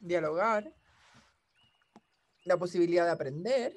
dialogar, 0.00 0.74
la 2.44 2.56
posibilidad 2.56 3.04
de 3.04 3.10
aprender, 3.10 3.76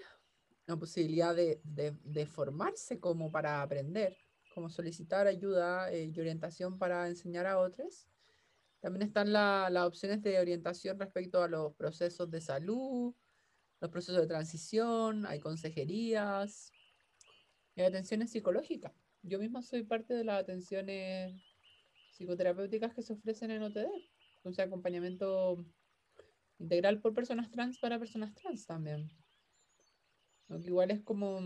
la 0.67 0.77
posibilidad 0.77 1.35
de, 1.35 1.59
de- 1.63 2.25
formarse 2.27 2.99
como 2.99 3.31
para 3.31 3.61
aprender, 3.61 4.15
como 4.53 4.69
solicitar 4.69 5.25
ayuda 5.25 5.91
eh, 5.91 6.11
y 6.13 6.19
orientación 6.19 6.77
para 6.77 7.07
enseñar 7.07 7.47
a 7.47 7.59
otros. 7.59 8.07
También 8.79 9.07
están 9.07 9.33
la- 9.33 9.69
las 9.71 9.87
opciones 9.87 10.21
de 10.21 10.39
orientación 10.39 10.99
respecto 10.99 11.41
a 11.41 11.47
los 11.47 11.73
procesos 11.75 12.29
de 12.29 12.41
salud, 12.41 13.15
los 13.81 13.91
procesos 13.91 14.21
de 14.21 14.27
transición, 14.27 15.25
hay 15.25 15.39
consejerías, 15.39 16.71
y 17.75 17.81
atenciones 17.81 18.31
psicológicas. 18.31 18.93
Yo 19.23 19.39
misma 19.39 19.61
soy 19.61 19.83
parte 19.83 20.13
de 20.13 20.23
las 20.23 20.41
atenciones 20.41 21.33
psicoterapéuticas 22.11 22.93
que 22.93 23.01
se 23.01 23.13
ofrecen 23.13 23.51
en 23.51 23.63
OTD, 23.63 23.87
o 24.43 24.51
sea, 24.51 24.65
acompañamiento 24.65 25.57
integral 26.57 26.99
por 26.99 27.13
personas 27.13 27.49
trans 27.51 27.79
para 27.79 27.99
personas 27.99 28.33
trans 28.33 28.65
también. 28.65 29.09
Lo 30.47 30.59
que 30.59 30.67
igual 30.67 30.91
es 30.91 31.01
como 31.01 31.39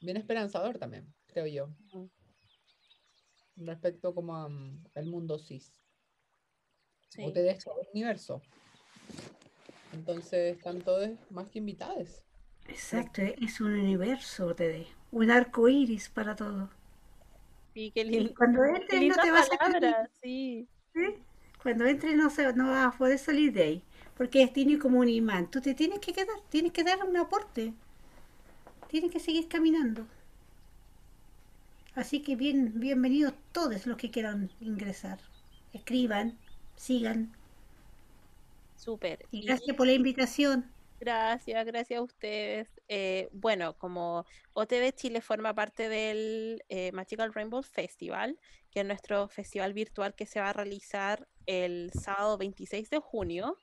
bien 0.00 0.16
esperanzador 0.16 0.78
también, 0.78 1.12
creo 1.26 1.46
yo, 1.46 1.74
respecto 3.56 4.14
como 4.14 4.48
mm, 4.48 4.84
al 4.94 5.06
mundo 5.06 5.38
cis. 5.38 5.82
Sí. 7.08 7.24
OTD 7.24 7.50
es 7.50 7.64
todo 7.64 7.80
el 7.80 7.88
universo. 7.92 8.42
Entonces 9.92 10.56
están 10.56 10.82
todos 10.82 11.10
más 11.30 11.48
que 11.48 11.58
invitados. 11.58 12.22
Exacto, 12.68 13.22
es 13.22 13.60
un 13.60 13.72
universo, 13.72 14.54
te 14.54 14.86
un 15.20 15.30
arco 15.38 15.62
iris 15.68 16.08
para 16.16 16.36
todo. 16.36 16.70
Sí, 17.74 17.92
qué 17.94 18.04
Y 18.08 18.18
lindo. 18.18 18.34
cuando 18.34 18.64
entres 18.64 19.04
no 19.04 19.16
te 19.18 19.30
vas 19.30 19.48
a 19.52 19.56
salir, 19.58 19.76
palabra, 19.80 20.08
sí. 20.22 20.68
¿eh? 20.96 21.18
Cuando 21.62 21.84
entres 21.86 22.16
no, 22.16 22.28
se- 22.30 22.52
no 22.54 22.68
vas 22.70 22.86
a 22.94 22.98
poder 22.98 23.18
salir 23.20 23.52
de 23.52 23.62
ahí, 23.62 23.82
porque 24.16 24.46
tiene 24.48 24.78
como 24.80 24.98
un 25.00 25.08
imán. 25.08 25.48
Tú 25.50 25.60
te 25.60 25.74
tienes 25.74 26.00
que 26.00 26.12
quedar, 26.12 26.36
tienes 26.50 26.72
que 26.72 26.82
dar 26.84 27.04
un 27.04 27.16
aporte. 27.16 27.72
Tienes 28.88 29.12
que 29.12 29.20
seguir 29.20 29.46
caminando. 29.48 30.08
Así 31.96 32.22
que 32.22 32.36
bien, 32.36 32.74
bienvenidos 32.78 33.34
todos 33.50 33.86
los 33.88 33.96
que 33.96 34.12
quieran 34.12 34.50
ingresar. 34.60 35.18
Escriban, 35.72 36.38
sigan. 36.76 37.32
Súper. 38.76 39.26
Y 39.32 39.42
Y 39.42 39.46
gracias 39.46 39.76
por 39.76 39.86
la 39.86 39.92
invitación. 39.94 40.66
gracias, 41.00 41.64
gracias 41.66 41.98
a 41.98 42.02
ustedes. 42.02 42.68
Eh, 42.88 43.28
bueno, 43.32 43.76
como 43.78 44.24
OTD 44.52 44.92
Chile 44.94 45.20
forma 45.20 45.54
parte 45.54 45.88
del 45.88 46.62
eh, 46.68 46.92
Magical 46.92 47.32
Rainbow 47.34 47.62
Festival, 47.62 48.38
que 48.70 48.80
es 48.80 48.86
nuestro 48.86 49.28
festival 49.28 49.72
virtual 49.72 50.14
que 50.14 50.26
se 50.26 50.40
va 50.40 50.50
a 50.50 50.52
realizar 50.52 51.26
el 51.46 51.90
sábado 51.92 52.36
26 52.36 52.90
de 52.90 52.98
junio. 52.98 53.56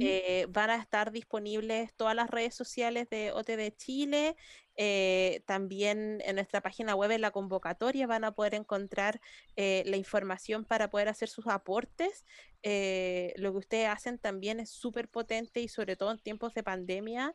Eh, 0.00 0.46
van 0.50 0.70
a 0.70 0.76
estar 0.76 1.12
disponibles 1.12 1.94
todas 1.94 2.14
las 2.14 2.28
redes 2.28 2.54
sociales 2.54 3.08
de 3.08 3.32
OTD 3.32 3.74
Chile. 3.76 4.36
Eh, 4.76 5.42
también 5.46 6.20
en 6.24 6.34
nuestra 6.34 6.60
página 6.60 6.94
web, 6.94 7.10
en 7.12 7.20
la 7.20 7.30
convocatoria, 7.30 8.06
van 8.06 8.24
a 8.24 8.32
poder 8.32 8.54
encontrar 8.54 9.20
eh, 9.56 9.82
la 9.86 9.96
información 9.96 10.64
para 10.64 10.90
poder 10.90 11.08
hacer 11.08 11.28
sus 11.28 11.46
aportes. 11.46 12.26
lo 12.64 13.52
que 13.52 13.58
ustedes 13.58 13.88
hacen 13.88 14.18
también 14.18 14.60
es 14.60 14.70
súper 14.70 15.08
potente 15.08 15.60
y 15.60 15.68
sobre 15.68 15.96
todo 15.96 16.10
en 16.10 16.18
tiempos 16.18 16.52
de 16.54 16.62
pandemia 16.62 17.34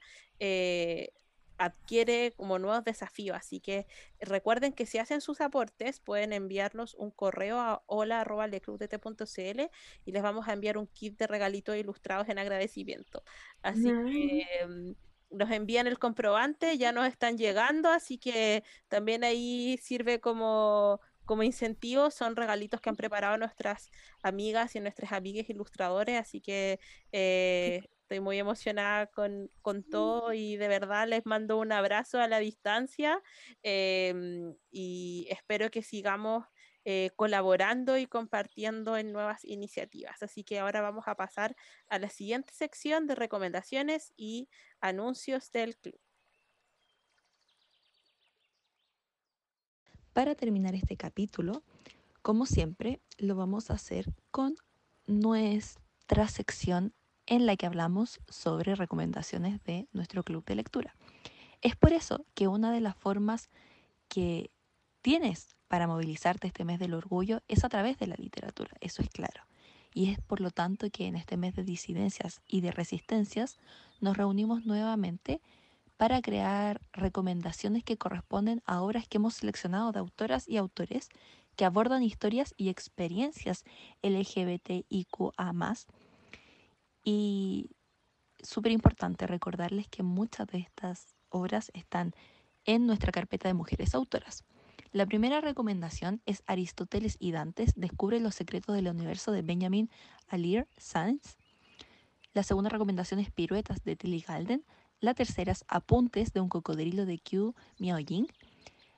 adquiere 1.58 2.34
como 2.36 2.60
nuevos 2.60 2.84
desafíos. 2.84 3.38
Así 3.38 3.60
que 3.60 3.88
recuerden 4.20 4.74
que 4.74 4.86
si 4.86 4.98
hacen 4.98 5.22
sus 5.22 5.42
aportes, 5.42 6.00
pueden 6.00 6.34
enviarnos 6.34 6.94
un 6.96 7.12
correo 7.12 7.60
a 7.60 7.84
hola.leclubdt.cl 7.88 9.62
y 10.06 10.12
les 10.12 10.24
vamos 10.24 10.48
a 10.48 10.54
enviar 10.54 10.78
un 10.78 10.88
kit 10.88 11.18
de 11.18 11.28
regalitos 11.28 11.76
ilustrados 11.78 12.30
en 12.30 12.40
agradecimiento. 12.40 13.24
Así 13.62 13.84
que 13.84 14.46
mm, 14.68 15.38
nos 15.38 15.52
envían 15.52 15.88
el 15.88 16.00
comprobante, 16.00 16.78
ya 16.78 16.92
nos 16.92 17.08
están 17.08 17.38
llegando, 17.38 17.90
así 17.90 18.18
que 18.18 18.64
también 18.88 19.24
ahí 19.24 19.78
sirve 19.82 20.20
como 20.20 21.02
como 21.26 21.44
incentivo 21.44 22.12
son 22.12 22.36
regalitos 22.36 22.82
que 22.82 22.90
han 22.90 22.96
preparado 22.96 23.38
nuestras 23.38 23.92
amigas 24.22 24.76
y 24.76 24.80
nuestras 24.80 25.12
amigas 25.14 25.50
ilustradores, 25.50 26.20
así 26.20 26.42
que 26.42 26.80
eh, 27.12 27.82
estoy 28.14 28.24
muy 28.24 28.38
emocionada 28.38 29.08
con, 29.08 29.50
todo 29.90 30.34
y 30.34 30.56
de 30.56 30.68
verdad 30.68 31.08
les 31.08 31.26
mando 31.26 31.58
un 31.58 31.72
abrazo 31.72 32.20
a 32.20 32.28
la 32.28 32.38
distancia 32.38 33.20
em, 33.64 34.56
y 34.70 35.26
espero 35.32 35.72
que 35.72 35.82
sigamos 35.82 36.46
eh, 36.86 37.10
colaborando 37.16 37.98
y 37.98 38.06
compartiendo 38.06 38.98
en 38.98 39.14
nuevas 39.14 39.44
iniciativas. 39.44 40.22
Así 40.22 40.44
que 40.44 40.60
ahora 40.60 40.82
vamos 40.82 41.08
a 41.08 41.16
pasar 41.16 41.56
a 41.88 41.98
la 41.98 42.10
siguiente 42.10 42.54
sección 42.54 43.08
de 43.08 43.16
recomendaciones 43.16 44.14
y 44.16 44.48
anuncios 44.80 45.52
del 45.52 45.76
club. 45.76 46.00
Para 50.14 50.36
terminar 50.36 50.76
este 50.76 50.98
capítulo, 50.98 51.64
como 52.22 52.46
siempre, 52.46 53.02
lo 53.18 53.36
vamos 53.36 53.72
a 53.72 53.74
hacer 53.74 54.06
con 54.30 54.56
nuestra 55.08 56.28
sección 56.28 56.94
en 57.26 57.46
la 57.46 57.56
que 57.56 57.66
hablamos 57.66 58.20
sobre 58.28 58.76
recomendaciones 58.76 59.64
de 59.64 59.88
nuestro 59.94 60.24
club 60.24 60.44
de 60.46 60.56
lectura. 60.56 60.96
Es 61.62 61.76
por 61.76 61.94
eso 61.94 62.26
que 62.34 62.48
una 62.48 62.72
de 62.72 62.82
las 62.82 62.96
formas 62.96 63.50
que 64.10 64.52
tienes 65.02 65.56
para 65.68 65.88
movilizarte 65.88 66.48
este 66.48 66.66
mes 66.66 66.80
del 66.80 66.94
orgullo 66.94 67.42
es 67.48 67.64
a 67.64 67.70
través 67.70 67.98
de 67.98 68.08
la 68.08 68.16
literatura, 68.16 68.72
eso 68.82 69.02
es 69.02 69.10
claro. 69.10 69.44
Y 69.94 70.12
es 70.12 70.20
por 70.20 70.42
lo 70.42 70.52
tanto 70.52 70.90
que 70.90 71.08
en 71.08 71.16
este 71.16 71.38
mes 71.38 71.56
de 71.56 71.64
disidencias 71.64 72.42
y 72.48 72.62
de 72.62 72.72
resistencias 72.72 73.58
nos 74.02 74.18
reunimos 74.18 74.66
nuevamente 74.66 75.42
para 75.98 76.22
crear 76.22 76.82
recomendaciones 76.92 77.84
que 77.84 77.98
corresponden 77.98 78.62
a 78.66 78.82
obras 78.82 79.08
que 79.08 79.18
hemos 79.18 79.36
seleccionado 79.36 79.92
de 79.92 80.00
autoras 80.00 80.48
y 80.48 80.58
autores 80.58 81.10
que 81.56 81.66
abordan 81.66 82.04
historias 82.04 82.54
y 82.58 82.70
experiencias 82.70 83.64
LGBTIQA 84.02 85.54
y 87.04 87.70
súper 88.42 88.72
importante 88.72 89.28
recordarles 89.28 89.88
que 89.88 90.04
muchas 90.04 90.48
de 90.48 90.60
estas 90.60 91.16
obras 91.30 91.72
están 91.74 92.14
en 92.66 92.86
nuestra 92.86 93.12
carpeta 93.12 93.48
de 93.48 93.54
mujeres 93.54 93.94
autoras. 93.96 94.44
La 94.92 95.06
primera 95.06 95.42
recomendación 95.42 96.22
es 96.26 96.44
Aristóteles 96.46 97.18
y 97.20 97.32
Dantes 97.32 97.74
descubre 97.76 98.20
los 98.20 98.36
secretos 98.36 98.76
del 98.76 98.88
universo 98.88 99.32
de 99.32 99.42
Benjamin 99.42 99.90
Alir 100.28 100.68
Sanz. 100.78 101.38
La 102.34 102.44
segunda 102.44 102.70
recomendación 102.70 103.20
es 103.20 103.32
Piruetas 103.32 103.84
de 103.84 103.96
Tilly 103.96 104.22
Galden. 104.22 104.64
La 105.00 105.14
tercera 105.14 105.52
es 105.52 105.66
Apuntes 105.68 106.32
de 106.32 106.42
un 106.42 106.50
cocodrilo 106.50 107.06
de 107.06 107.20
Q 107.20 107.56
Miaoying. 107.80 108.28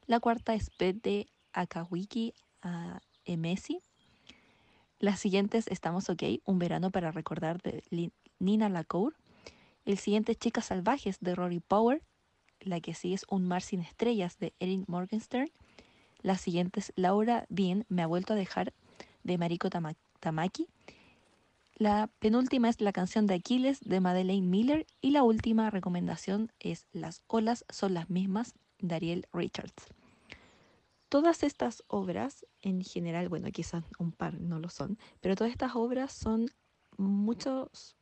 La 0.06 0.20
cuarta 0.20 0.54
es 0.54 0.70
Pet 0.70 1.02
de 1.02 1.28
Akawiki 1.54 2.34
a 2.62 3.00
Emesi. 3.24 3.82
Las 5.06 5.20
siguientes 5.20 5.68
Estamos 5.68 6.10
OK, 6.10 6.24
Un 6.46 6.58
verano 6.58 6.90
para 6.90 7.12
recordar 7.12 7.62
de 7.62 7.84
Nina 8.40 8.70
Lacour. 8.70 9.14
El 9.86 10.00
siguiente 10.00 10.32
es 10.32 10.40
Chicas 10.40 10.66
Salvajes 10.66 11.20
de 11.20 11.36
Rory 11.36 11.60
Power. 11.60 12.02
La 12.60 12.80
que 12.80 12.96
sigue 12.96 13.14
es 13.14 13.24
Un 13.30 13.48
mar 13.48 13.62
sin 13.62 13.82
estrellas 13.82 14.40
de 14.40 14.56
Erin 14.60 14.84
Morgenstern. 14.88 15.52
La 16.24 16.40
siguiente 16.40 16.80
es 16.80 16.92
Laura 16.96 17.46
Dean, 17.50 17.86
Me 17.88 18.02
ha 18.02 18.08
vuelto 18.08 18.34
a 18.34 18.36
dejar 18.36 18.74
de 19.22 19.38
Mariko 19.38 19.70
Tamaki. 19.70 20.68
La 21.76 22.10
penúltima 22.18 22.70
es 22.70 22.82
la 22.82 22.92
canción 22.92 23.28
de 23.28 23.36
Aquiles 23.36 23.82
de 23.82 24.00
Madeleine 24.00 24.48
Miller. 24.48 24.88
Y 25.02 25.12
la 25.12 25.22
última 25.22 25.70
recomendación 25.70 26.52
es 26.60 26.88
Las 26.94 27.22
olas 27.28 27.64
son 27.70 27.94
las 27.94 28.10
mismas 28.10 28.56
de 28.80 28.96
Ariel 28.96 29.28
Richards. 29.32 29.86
Todas 31.10 31.44
estas 31.44 31.84
obras, 31.88 32.46
en 32.62 32.82
general, 32.82 33.30
bueno, 33.30 33.50
quizás 33.52 33.84
un 34.00 34.12
par 34.12 34.40
no 34.40 34.60
lo 34.60 34.70
son, 34.70 34.98
pero 35.22 35.36
todas 35.36 35.52
estas 35.52 35.76
obras 35.76 36.12
son 36.12 36.48
muchos, 36.98 37.96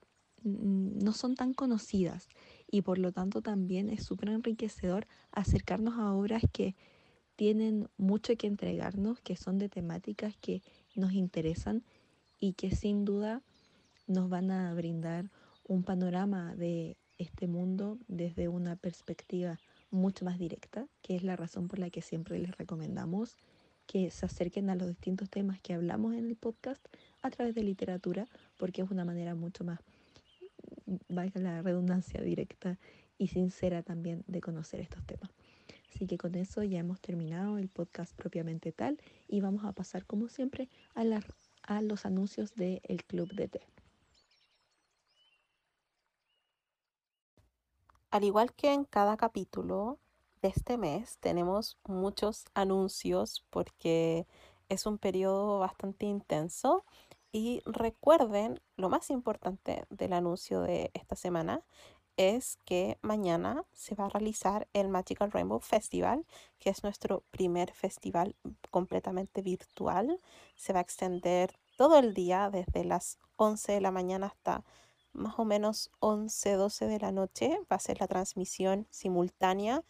no 0.43 1.11
son 1.13 1.35
tan 1.35 1.53
conocidas 1.53 2.27
y 2.67 2.81
por 2.81 2.97
lo 2.97 3.11
tanto 3.11 3.41
también 3.41 3.89
es 3.89 4.03
súper 4.03 4.30
enriquecedor 4.30 5.07
acercarnos 5.31 5.95
a 5.97 6.13
obras 6.13 6.43
que 6.51 6.75
tienen 7.35 7.89
mucho 7.97 8.35
que 8.38 8.47
entregarnos, 8.47 9.19
que 9.21 9.35
son 9.35 9.57
de 9.57 9.69
temáticas 9.69 10.35
que 10.38 10.61
nos 10.95 11.13
interesan 11.13 11.84
y 12.39 12.53
que 12.53 12.75
sin 12.75 13.05
duda 13.05 13.41
nos 14.07 14.30
van 14.30 14.51
a 14.51 14.73
brindar 14.73 15.30
un 15.63 15.84
panorama 15.84 16.55
de 16.55 16.97
este 17.17 17.47
mundo 17.47 17.97
desde 18.07 18.47
una 18.47 18.75
perspectiva 18.75 19.59
mucho 19.94 20.26
más 20.26 20.38
directa, 20.40 20.88
que 21.02 21.15
es 21.15 21.24
la 21.24 21.36
razón 21.36 21.68
por 21.68 21.80
la 21.80 21.90
que 21.90 22.02
siempre 22.02 22.40
les 22.40 22.57
recomendamos 22.57 23.38
que 23.86 24.10
se 24.11 24.26
acerquen 24.26 24.70
a 24.70 24.76
los 24.76 24.88
distintos 24.88 25.30
temas 25.30 25.60
que 25.61 25.74
hablamos 25.74 26.15
en 26.15 26.26
el 26.26 26.36
podcast 26.36 26.86
a 27.22 27.30
través 27.30 27.53
de 27.53 27.64
literatura, 27.64 28.28
porque 28.57 28.82
es 28.82 28.90
una 28.90 29.06
manera 29.06 29.36
mucho 29.36 29.64
más, 29.64 29.80
valga 31.10 31.40
la 31.40 31.61
redundancia, 31.61 32.22
directa 32.22 32.80
y 33.18 33.28
sincera 33.28 33.84
también 33.84 34.24
de 34.28 34.41
conocer 34.41 34.80
estos 34.80 35.06
temas. 35.06 35.30
Así 35.94 36.07
que 36.07 36.18
con 36.18 36.34
eso 36.36 36.64
ya 36.64 36.80
hemos 36.80 36.99
terminado 37.02 37.57
el 37.57 37.70
podcast 37.70 38.15
propiamente 38.15 38.72
tal 38.72 38.98
y 39.28 39.41
vamos 39.41 39.64
a 39.64 39.74
pasar 39.74 40.06
como 40.06 40.28
siempre 40.28 40.70
a, 40.95 41.03
a 41.64 41.82
los 41.82 42.06
anuncios 42.06 42.56
del 42.56 42.82
Club 43.07 43.32
de 43.34 43.48
Té. 43.48 43.72
Al 48.14 48.23
igual 48.23 48.53
que 48.53 48.72
en 48.72 48.85
cada 48.85 49.18
capítulo 49.18 49.98
de 50.44 50.49
este 50.49 50.77
mes, 50.77 51.18
tenemos 51.18 51.80
muchos 51.88 52.45
anuncios 52.53 53.44
porque 53.49 54.27
es 54.69 54.85
un 54.85 54.99
periodo 54.99 55.57
bastante 55.57 56.06
intenso. 56.06 56.85
Y 57.31 57.64
recuerden, 57.65 58.61
lo 58.76 58.88
más 58.90 59.10
importante 59.10 59.88
del 59.90 60.14
anuncio 60.14 60.61
de 60.61 60.91
esta 60.94 61.15
semana 61.15 61.64
es 62.15 62.60
que 62.65 62.99
mañana 63.02 63.65
se 63.73 63.95
va 63.95 64.06
a 64.06 64.10
realizar 64.10 64.68
el 64.73 64.90
Magical 64.90 65.31
Rainbow 65.31 65.60
Festival, 65.60 66.23
que 66.60 66.69
es 66.69 66.84
nuestro 66.84 67.23
primer 67.31 67.73
festival 67.73 68.35
completamente 68.69 69.41
virtual. 69.41 70.19
Se 70.56 70.72
va 70.72 70.77
a 70.77 70.84
extender 70.84 71.57
todo 71.77 71.98
el 71.98 72.14
día, 72.14 72.52
desde 72.52 72.84
las 72.85 73.18
11 73.38 73.72
de 73.72 73.81
la 73.81 73.90
mañana 73.90 74.27
hasta 74.27 74.64
más 75.14 75.40
o 75.40 75.45
menos 75.45 75.91
11, 75.99 76.53
12 76.53 76.88
de 76.88 76.99
la 76.99 77.11
noche 77.11 77.60
va 77.72 77.77
a 77.77 77.80
ser 77.80 77.99
la 77.99 78.07
transmisión 78.07 78.88
simultánea 78.90 79.84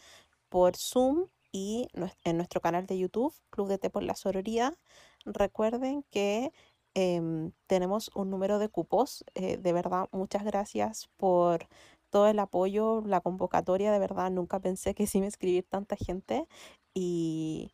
por 0.49 0.75
Zoom 0.77 1.27
y 1.51 1.87
en 2.23 2.37
nuestro 2.37 2.61
canal 2.61 2.85
de 2.87 2.97
YouTube, 2.97 3.33
Club 3.49 3.67
de 3.69 3.77
Té 3.77 3.89
por 3.89 4.03
la 4.03 4.15
Sororía. 4.15 4.77
Recuerden 5.25 6.03
que 6.11 6.51
em, 6.95 7.51
tenemos 7.67 8.11
un 8.15 8.29
número 8.29 8.59
de 8.59 8.69
cupos. 8.69 9.23
Eh, 9.35 9.57
de 9.57 9.73
verdad, 9.73 10.09
muchas 10.11 10.43
gracias 10.43 11.09
por 11.17 11.67
todo 12.09 12.27
el 12.27 12.39
apoyo, 12.39 13.01
la 13.05 13.21
convocatoria. 13.21 13.91
De 13.91 13.99
verdad, 13.99 14.31
nunca 14.31 14.59
pensé 14.59 14.95
que 14.95 15.07
sí 15.07 15.19
me 15.21 15.27
escribir 15.27 15.65
tanta 15.69 15.95
gente 15.95 16.47
y 16.93 17.71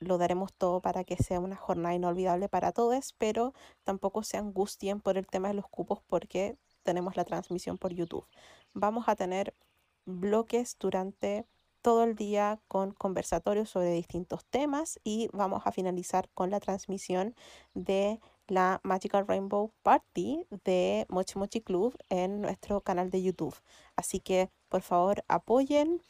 lo 0.00 0.18
daremos 0.18 0.52
todo 0.54 0.80
para 0.82 1.04
que 1.04 1.16
sea 1.16 1.40
una 1.40 1.56
jornada 1.56 1.94
inolvidable 1.94 2.48
para 2.48 2.72
todos, 2.72 3.14
pero 3.18 3.54
tampoco 3.84 4.22
se 4.22 4.36
angustien 4.36 5.00
por 5.00 5.18
el 5.18 5.26
tema 5.26 5.48
de 5.48 5.54
los 5.54 5.68
cupos 5.68 6.00
porque 6.06 6.56
tenemos 6.82 7.16
la 7.16 7.24
transmisión 7.24 7.78
por 7.78 7.92
YouTube. 7.92 8.26
Vamos 8.74 9.08
a 9.08 9.16
tener 9.16 9.54
bloques 10.04 10.76
durante 10.78 11.46
todo 11.82 12.04
el 12.04 12.14
día 12.14 12.60
con 12.68 12.92
conversatorios 12.92 13.68
sobre 13.68 13.92
distintos 13.92 14.44
temas 14.46 15.00
y 15.04 15.28
vamos 15.32 15.62
a 15.66 15.72
finalizar 15.72 16.28
con 16.32 16.50
la 16.50 16.60
transmisión 16.60 17.34
de 17.74 18.20
la 18.46 18.80
Magical 18.84 19.26
Rainbow 19.26 19.72
Party 19.82 20.46
de 20.64 21.06
Mochi 21.08 21.38
Mochi 21.38 21.60
Club 21.60 21.96
en 22.08 22.40
nuestro 22.40 22.80
canal 22.80 23.10
de 23.10 23.22
YouTube. 23.22 23.54
Así 23.96 24.20
que 24.20 24.50
por 24.68 24.82
favor 24.82 25.24
apoyen, 25.28 26.00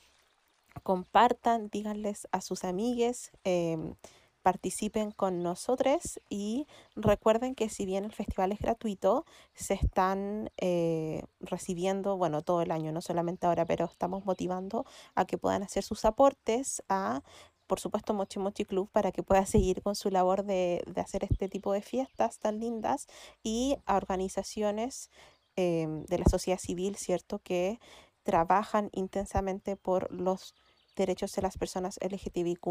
compartan, 0.82 1.68
díganles 1.68 2.28
a 2.32 2.40
sus 2.42 2.64
amigues. 2.64 3.32
Em, 3.44 3.94
participen 4.42 5.12
con 5.12 5.42
nosotros 5.42 6.20
y 6.28 6.66
recuerden 6.94 7.54
que 7.54 7.68
si 7.68 7.86
bien 7.86 8.04
el 8.04 8.12
festival 8.12 8.52
es 8.52 8.58
gratuito, 8.58 9.24
se 9.54 9.74
están 9.74 10.50
eh, 10.58 11.22
recibiendo, 11.40 12.16
bueno, 12.16 12.42
todo 12.42 12.62
el 12.62 12.70
año, 12.70 12.92
no 12.92 13.00
solamente 13.00 13.46
ahora, 13.46 13.64
pero 13.64 13.86
estamos 13.86 14.24
motivando 14.24 14.84
a 15.14 15.24
que 15.24 15.38
puedan 15.38 15.62
hacer 15.62 15.84
sus 15.84 16.04
aportes 16.04 16.82
a 16.88 17.22
por 17.66 17.80
supuesto 17.80 18.12
Mochi 18.12 18.38
Mochi 18.38 18.64
Club 18.66 18.90
para 18.90 19.12
que 19.12 19.22
pueda 19.22 19.46
seguir 19.46 19.80
con 19.82 19.94
su 19.94 20.10
labor 20.10 20.44
de, 20.44 20.82
de 20.86 21.00
hacer 21.00 21.24
este 21.24 21.48
tipo 21.48 21.72
de 21.72 21.80
fiestas 21.80 22.38
tan 22.38 22.60
lindas 22.60 23.06
y 23.42 23.78
a 23.86 23.96
organizaciones 23.96 25.08
em, 25.56 26.04
de 26.04 26.18
la 26.18 26.26
sociedad 26.26 26.58
civil, 26.58 26.96
¿cierto? 26.96 27.38
Que 27.38 27.78
trabajan 28.24 28.90
intensamente 28.92 29.76
por 29.76 30.12
los 30.12 30.54
derechos 30.96 31.32
de 31.34 31.42
las 31.42 31.56
personas 31.56 31.98
LGTBIQ, 32.02 32.66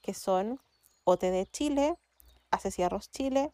que 0.00 0.14
son 0.14 0.60
OTD 1.04 1.50
Chile, 1.50 1.96
Asesierros 2.50 3.10
Chile 3.10 3.52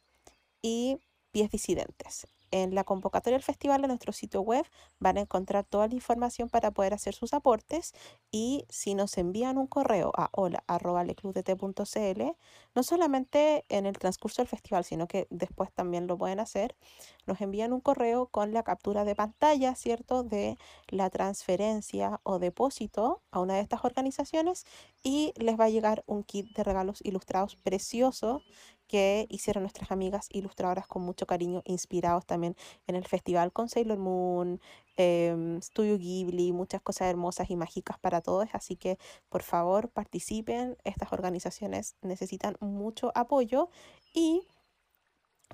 y 0.62 0.98
Pies 1.30 1.50
Disidentes. 1.50 2.26
En 2.50 2.74
la 2.74 2.84
convocatoria 2.84 3.36
del 3.36 3.44
festival 3.44 3.84
en 3.84 3.88
nuestro 3.88 4.12
sitio 4.12 4.40
web 4.40 4.64
van 4.98 5.18
a 5.18 5.20
encontrar 5.20 5.64
toda 5.64 5.86
la 5.86 5.94
información 5.94 6.48
para 6.48 6.70
poder 6.70 6.94
hacer 6.94 7.14
sus 7.14 7.34
aportes 7.34 7.92
y 8.30 8.64
si 8.70 8.94
nos 8.94 9.18
envían 9.18 9.58
un 9.58 9.66
correo 9.66 10.12
a 10.16 10.30
hola.leclubdt.cl, 10.32 12.22
no 12.78 12.84
solamente 12.84 13.64
en 13.70 13.86
el 13.86 13.98
transcurso 13.98 14.40
del 14.40 14.46
festival, 14.46 14.84
sino 14.84 15.08
que 15.08 15.26
después 15.30 15.72
también 15.72 16.06
lo 16.06 16.16
pueden 16.16 16.38
hacer, 16.38 16.76
nos 17.26 17.40
envían 17.40 17.72
un 17.72 17.80
correo 17.80 18.28
con 18.28 18.52
la 18.52 18.62
captura 18.62 19.04
de 19.04 19.16
pantalla, 19.16 19.74
¿cierto?, 19.74 20.22
de 20.22 20.56
la 20.86 21.10
transferencia 21.10 22.20
o 22.22 22.38
depósito 22.38 23.20
a 23.32 23.40
una 23.40 23.54
de 23.54 23.62
estas 23.62 23.84
organizaciones 23.84 24.64
y 25.02 25.32
les 25.38 25.58
va 25.58 25.64
a 25.64 25.70
llegar 25.70 26.04
un 26.06 26.22
kit 26.22 26.54
de 26.54 26.62
regalos 26.62 27.00
ilustrados 27.02 27.56
precioso 27.56 28.42
que 28.86 29.26
hicieron 29.28 29.64
nuestras 29.64 29.90
amigas 29.90 30.28
ilustradoras 30.30 30.86
con 30.86 31.02
mucho 31.02 31.26
cariño, 31.26 31.62
inspirados 31.64 32.26
también 32.26 32.54
en 32.86 32.94
el 32.94 33.08
festival 33.08 33.52
con 33.52 33.68
Sailor 33.68 33.98
Moon, 33.98 34.60
eh, 34.98 35.58
Studio 35.62 35.96
Ghibli, 35.96 36.52
muchas 36.52 36.82
cosas 36.82 37.08
hermosas 37.08 37.48
y 37.50 37.56
mágicas 37.56 37.98
para 37.98 38.20
todos. 38.20 38.48
Así 38.52 38.76
que 38.76 38.98
por 39.30 39.42
favor 39.42 39.88
participen, 39.88 40.76
estas 40.84 41.12
organizaciones 41.12 41.96
necesitan 42.02 42.56
mucho 42.60 43.12
apoyo 43.14 43.70
y 44.12 44.42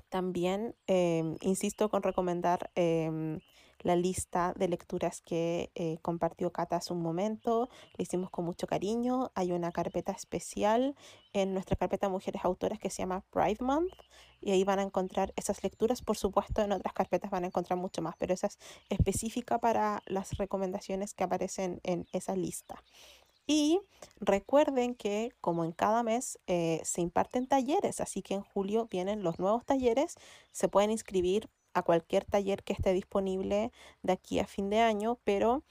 también 0.09 0.75
em, 0.87 1.37
insisto 1.41 1.89
con 1.89 2.03
recomendar 2.03 2.71
em, 2.75 3.39
la 3.85 3.95
lista 3.95 4.51
de 4.57 4.67
lecturas 4.67 5.21
que 5.21 5.71
eh, 5.75 5.99
compartió 6.01 6.51
Cata 6.51 6.77
hace 6.77 6.91
un 6.91 7.03
momento. 7.03 7.69
Le 7.97 8.03
hicimos 8.03 8.31
con 8.31 8.43
mucho 8.43 8.65
cariño. 8.65 9.31
Hay 9.35 9.51
una 9.51 9.71
carpeta 9.71 10.11
especial 10.11 10.95
en 11.33 11.53
nuestra 11.53 11.75
carpeta 11.75 12.09
Mujeres 12.09 12.43
Autoras 12.43 12.79
que 12.79 12.89
se 12.89 13.03
llama 13.03 13.23
Pride 13.29 13.63
Month 13.63 13.93
y 14.41 14.51
ahí 14.51 14.63
van 14.63 14.79
a 14.79 14.81
encontrar 14.81 15.33
esas 15.35 15.63
lecturas. 15.63 16.01
Por 16.01 16.17
supuesto, 16.17 16.63
en 16.63 16.71
otras 16.71 16.93
carpetas 16.93 17.29
van 17.29 17.43
a 17.43 17.47
encontrar 17.47 17.77
mucho 17.77 18.01
más, 18.01 18.15
pero 18.17 18.33
esa 18.33 18.47
es 18.47 18.57
específica 18.89 19.59
para 19.59 20.01
las 20.07 20.35
recomendaciones 20.39 21.13
que 21.13 21.23
aparecen 21.23 21.79
en 21.83 22.07
esa 22.11 22.35
lista. 22.35 22.81
Y 23.47 23.79
recuerden 24.19 24.95
que 24.95 25.29
como 25.41 25.63
en 25.63 25.71
cada 25.71 26.01
mes 26.01 26.39
eh, 26.47 26.81
se 26.83 27.01
imparten 27.01 27.45
talleres, 27.47 28.01
así 28.01 28.23
que 28.23 28.33
en 28.33 28.41
julio 28.41 28.87
vienen 28.89 29.21
los 29.21 29.37
nuevos 29.37 29.63
talleres, 29.63 30.15
se 30.51 30.67
pueden 30.69 30.89
inscribir 30.89 31.47
a 31.75 31.83
cualquier 31.83 32.25
taller 32.25 32.63
que 32.63 32.73
esté 32.73 32.93
disponible 32.93 33.71
de 34.01 34.13
aquí 34.13 34.39
a 34.39 34.47
fin 34.47 34.69
de 34.71 34.79
año, 34.79 35.19
pero 35.23 35.63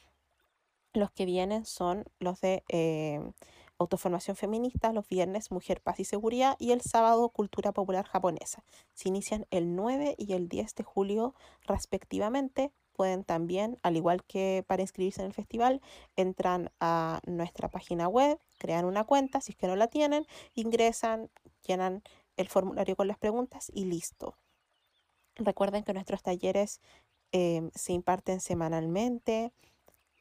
los 0.93 1.10
que 1.10 1.24
vienen 1.24 1.64
son 1.64 2.05
los 2.20 2.40
de 2.40 2.62
eh, 2.68 3.20
autoformación 3.78 4.36
feminista, 4.36 4.93
los 4.93 5.09
viernes 5.09 5.51
Mujer, 5.51 5.81
Paz 5.81 5.98
y 6.01 6.05
Seguridad 6.05 6.56
y 6.60 6.72
el 6.72 6.82
sábado 6.82 7.28
Cultura 7.31 7.72
Popular 7.72 8.06
Japonesa. 8.06 8.62
Se 8.93 9.09
inician 9.09 9.47
el 9.51 9.74
9 9.74 10.14
y 10.18 10.35
el 10.35 10.48
10 10.48 10.74
de 10.76 10.85
julio 10.85 11.35
respectivamente. 11.62 12.70
Pueden 12.93 13.24
también, 13.24 13.78
al 13.82 13.97
igual 13.97 14.22
que 14.24 14.62
para 14.68 14.82
inscribirse 14.82 15.22
en 15.22 15.26
el 15.26 15.35
festival, 15.35 15.81
entran 16.14 16.70
a 16.78 17.20
nuestra 17.26 17.68
página 17.68 18.06
web, 18.06 18.39
crean 18.59 18.85
una 18.85 19.05
cuenta, 19.05 19.40
si 19.40 19.52
es 19.52 19.56
que 19.56 19.66
no 19.66 19.74
la 19.74 19.89
tienen, 19.89 20.26
ingresan, 20.55 21.28
llenan 21.66 22.05
el 22.36 22.48
formulario 22.48 22.94
con 22.94 23.09
las 23.09 23.18
preguntas 23.18 23.72
y 23.74 23.86
listo. 23.86 24.36
Recuerden 25.36 25.85
que 25.85 25.94
nuestros 25.94 26.23
talleres 26.23 26.81
em, 27.32 27.70
se 27.74 27.93
imparten 27.93 28.40
semanalmente, 28.40 29.52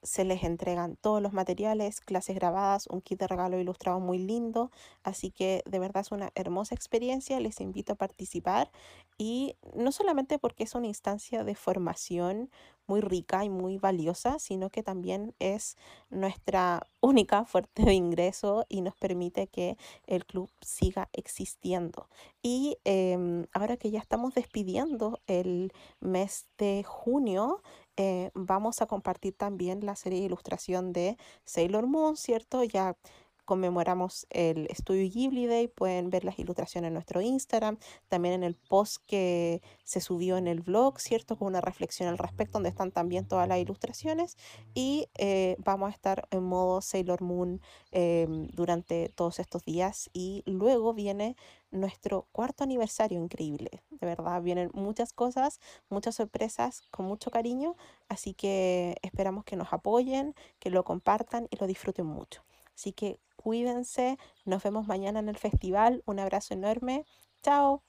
se 0.03 0.25
les 0.25 0.43
entregan 0.43 0.95
todos 0.97 1.21
los 1.21 1.33
materiales, 1.33 2.01
clases 2.01 2.35
grabadas, 2.35 2.87
un 2.87 3.01
kit 3.01 3.19
de 3.19 3.27
regalo 3.27 3.59
ilustrado 3.59 3.99
muy 3.99 4.17
lindo, 4.17 4.71
así 5.03 5.31
que 5.31 5.63
de 5.65 5.79
verdad 5.79 6.01
es 6.01 6.11
una 6.11 6.31
hermosa 6.35 6.75
experiencia, 6.75 7.39
les 7.39 7.59
invito 7.61 7.93
a 7.93 7.95
participar 7.95 8.71
y 9.17 9.55
no 9.75 9.91
solamente 9.91 10.39
porque 10.39 10.63
es 10.63 10.75
una 10.75 10.87
instancia 10.87 11.43
de 11.43 11.55
formación 11.55 12.49
muy 12.87 13.01
rica 13.01 13.45
y 13.45 13.49
muy 13.49 13.77
valiosa, 13.77 14.39
sino 14.39 14.69
que 14.69 14.83
también 14.83 15.33
es 15.39 15.77
nuestra 16.09 16.85
única 17.01 17.45
fuerte 17.45 17.83
de 17.83 17.93
ingreso 17.93 18.65
y 18.69 18.81
nos 18.81 18.95
permite 18.95 19.47
que 19.47 19.77
el 20.07 20.25
club 20.25 20.49
siga 20.61 21.09
existiendo. 21.13 22.07
Y 22.41 22.77
em, 22.83 23.45
ahora 23.53 23.77
que 23.77 23.91
ya 23.91 23.99
estamos 23.99 24.33
despidiendo 24.33 25.19
el 25.27 25.71
mes 25.99 26.47
de 26.57 26.83
junio, 26.83 27.61
eh, 27.97 28.31
vamos 28.33 28.81
a 28.81 28.87
compartir 28.87 29.35
también 29.35 29.85
la 29.85 29.95
serie 29.95 30.19
de 30.19 30.25
ilustración 30.25 30.93
de 30.93 31.17
Sailor 31.45 31.87
Moon, 31.87 32.17
¿cierto? 32.17 32.63
Ya 32.63 32.97
conmemoramos 33.45 34.25
el 34.29 34.67
Estudio 34.69 35.09
Ghibli 35.11 35.47
Day, 35.47 35.67
pueden 35.67 36.09
ver 36.09 36.25
las 36.25 36.39
ilustraciones 36.39 36.87
en 36.89 36.93
nuestro 36.93 37.21
Instagram, 37.21 37.77
también 38.07 38.35
en 38.35 38.43
el 38.43 38.55
post 38.55 38.97
que 39.05 39.61
se 39.83 40.01
subió 40.01 40.37
en 40.37 40.47
el 40.47 40.61
blog, 40.61 40.99
¿cierto? 40.99 41.37
Con 41.37 41.47
una 41.47 41.61
reflexión 41.61 42.09
al 42.09 42.17
respecto, 42.17 42.53
donde 42.53 42.69
están 42.69 42.91
también 42.91 43.27
todas 43.27 43.47
las 43.47 43.59
ilustraciones 43.59 44.37
y 44.73 45.07
eh, 45.17 45.55
vamos 45.59 45.87
a 45.87 45.91
estar 45.93 46.27
en 46.31 46.43
modo 46.43 46.81
Sailor 46.81 47.21
Moon 47.21 47.61
em, 47.91 48.47
durante 48.47 49.09
todos 49.09 49.39
estos 49.39 49.63
días 49.63 50.09
y 50.13 50.43
luego 50.45 50.93
viene 50.93 51.35
nuestro 51.71 52.27
cuarto 52.31 52.63
aniversario 52.63 53.21
increíble, 53.21 53.81
de 53.89 54.05
verdad, 54.07 54.41
vienen 54.41 54.69
muchas 54.73 55.11
cosas, 55.11 55.59
muchas 55.89 56.15
sorpresas 56.15 56.83
con 56.91 57.05
mucho 57.05 57.31
cariño, 57.31 57.75
así 58.09 58.33
que 58.33 58.97
esperamos 59.01 59.43
que 59.43 59.55
nos 59.55 59.73
apoyen, 59.73 60.35
que 60.59 60.69
lo 60.69 60.83
compartan 60.83 61.47
y 61.49 61.57
lo 61.57 61.67
disfruten 61.67 62.05
mucho. 62.05 62.43
Así 62.75 62.93
que 62.93 63.19
cuídense, 63.35 64.17
nos 64.45 64.63
vemos 64.63 64.87
mañana 64.87 65.19
en 65.19 65.29
el 65.29 65.37
festival, 65.37 66.03
un 66.05 66.19
abrazo 66.19 66.53
enorme, 66.53 67.05
chao. 67.41 67.83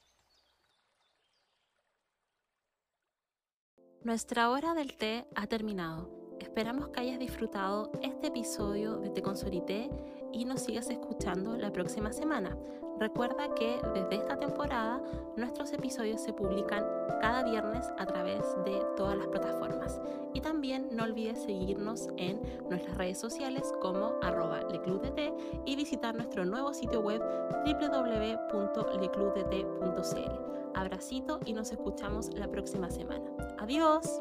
Nuestra 4.03 4.51
hora 4.51 4.75
del 4.75 4.97
té 4.97 5.27
ha 5.35 5.47
terminado. 5.47 6.37
Esperamos 6.39 6.89
que 6.89 7.01
hayas 7.01 7.19
disfrutado 7.19 7.91
este 8.03 8.27
episodio 8.27 8.99
de 8.99 9.09
Te 9.09 9.23
Consolité 9.23 9.89
y 10.35 10.45
nos 10.45 10.63
sigas 10.63 10.91
escuchando 10.91 11.57
la 11.57 11.73
próxima 11.73 12.13
semana. 12.13 12.57
Recuerda 12.99 13.55
que 13.55 13.81
desde 13.95 14.17
esta 14.17 14.37
temporada 14.37 15.01
nuestros 15.37 15.73
episodios 15.73 16.21
se 16.21 16.33
publican 16.33 16.85
cada 17.21 17.43
viernes 17.43 17.87
a 17.99 18.07
través 18.07 18.41
de 18.65 18.81
todas 18.97 19.17
las 19.17 19.27
plataformas. 19.29 20.01
Y 20.33 20.41
también 20.41 20.89
no 20.93 21.05
olvides 21.05 21.43
seguirnos 21.43 22.09
en 22.17 22.41
nuestras 22.69 22.97
redes 22.97 23.19
sociales 23.19 23.73
como 23.81 24.13
arroba 24.23 24.63
leclubdt 24.71 25.21
y 25.65 25.77
visitar 25.77 26.15
nuestro 26.15 26.45
nuevo 26.45 26.75
sitio 26.75 27.01
web 27.01 27.23
www.leclubdt.cl. 27.65 30.55
Abracito 30.75 31.41
y 31.47 31.53
nos 31.53 31.73
escuchamos 31.73 32.35
la 32.35 32.49
próxima 32.49 32.91
semana. 32.91 33.25
Adiós. 33.59 34.21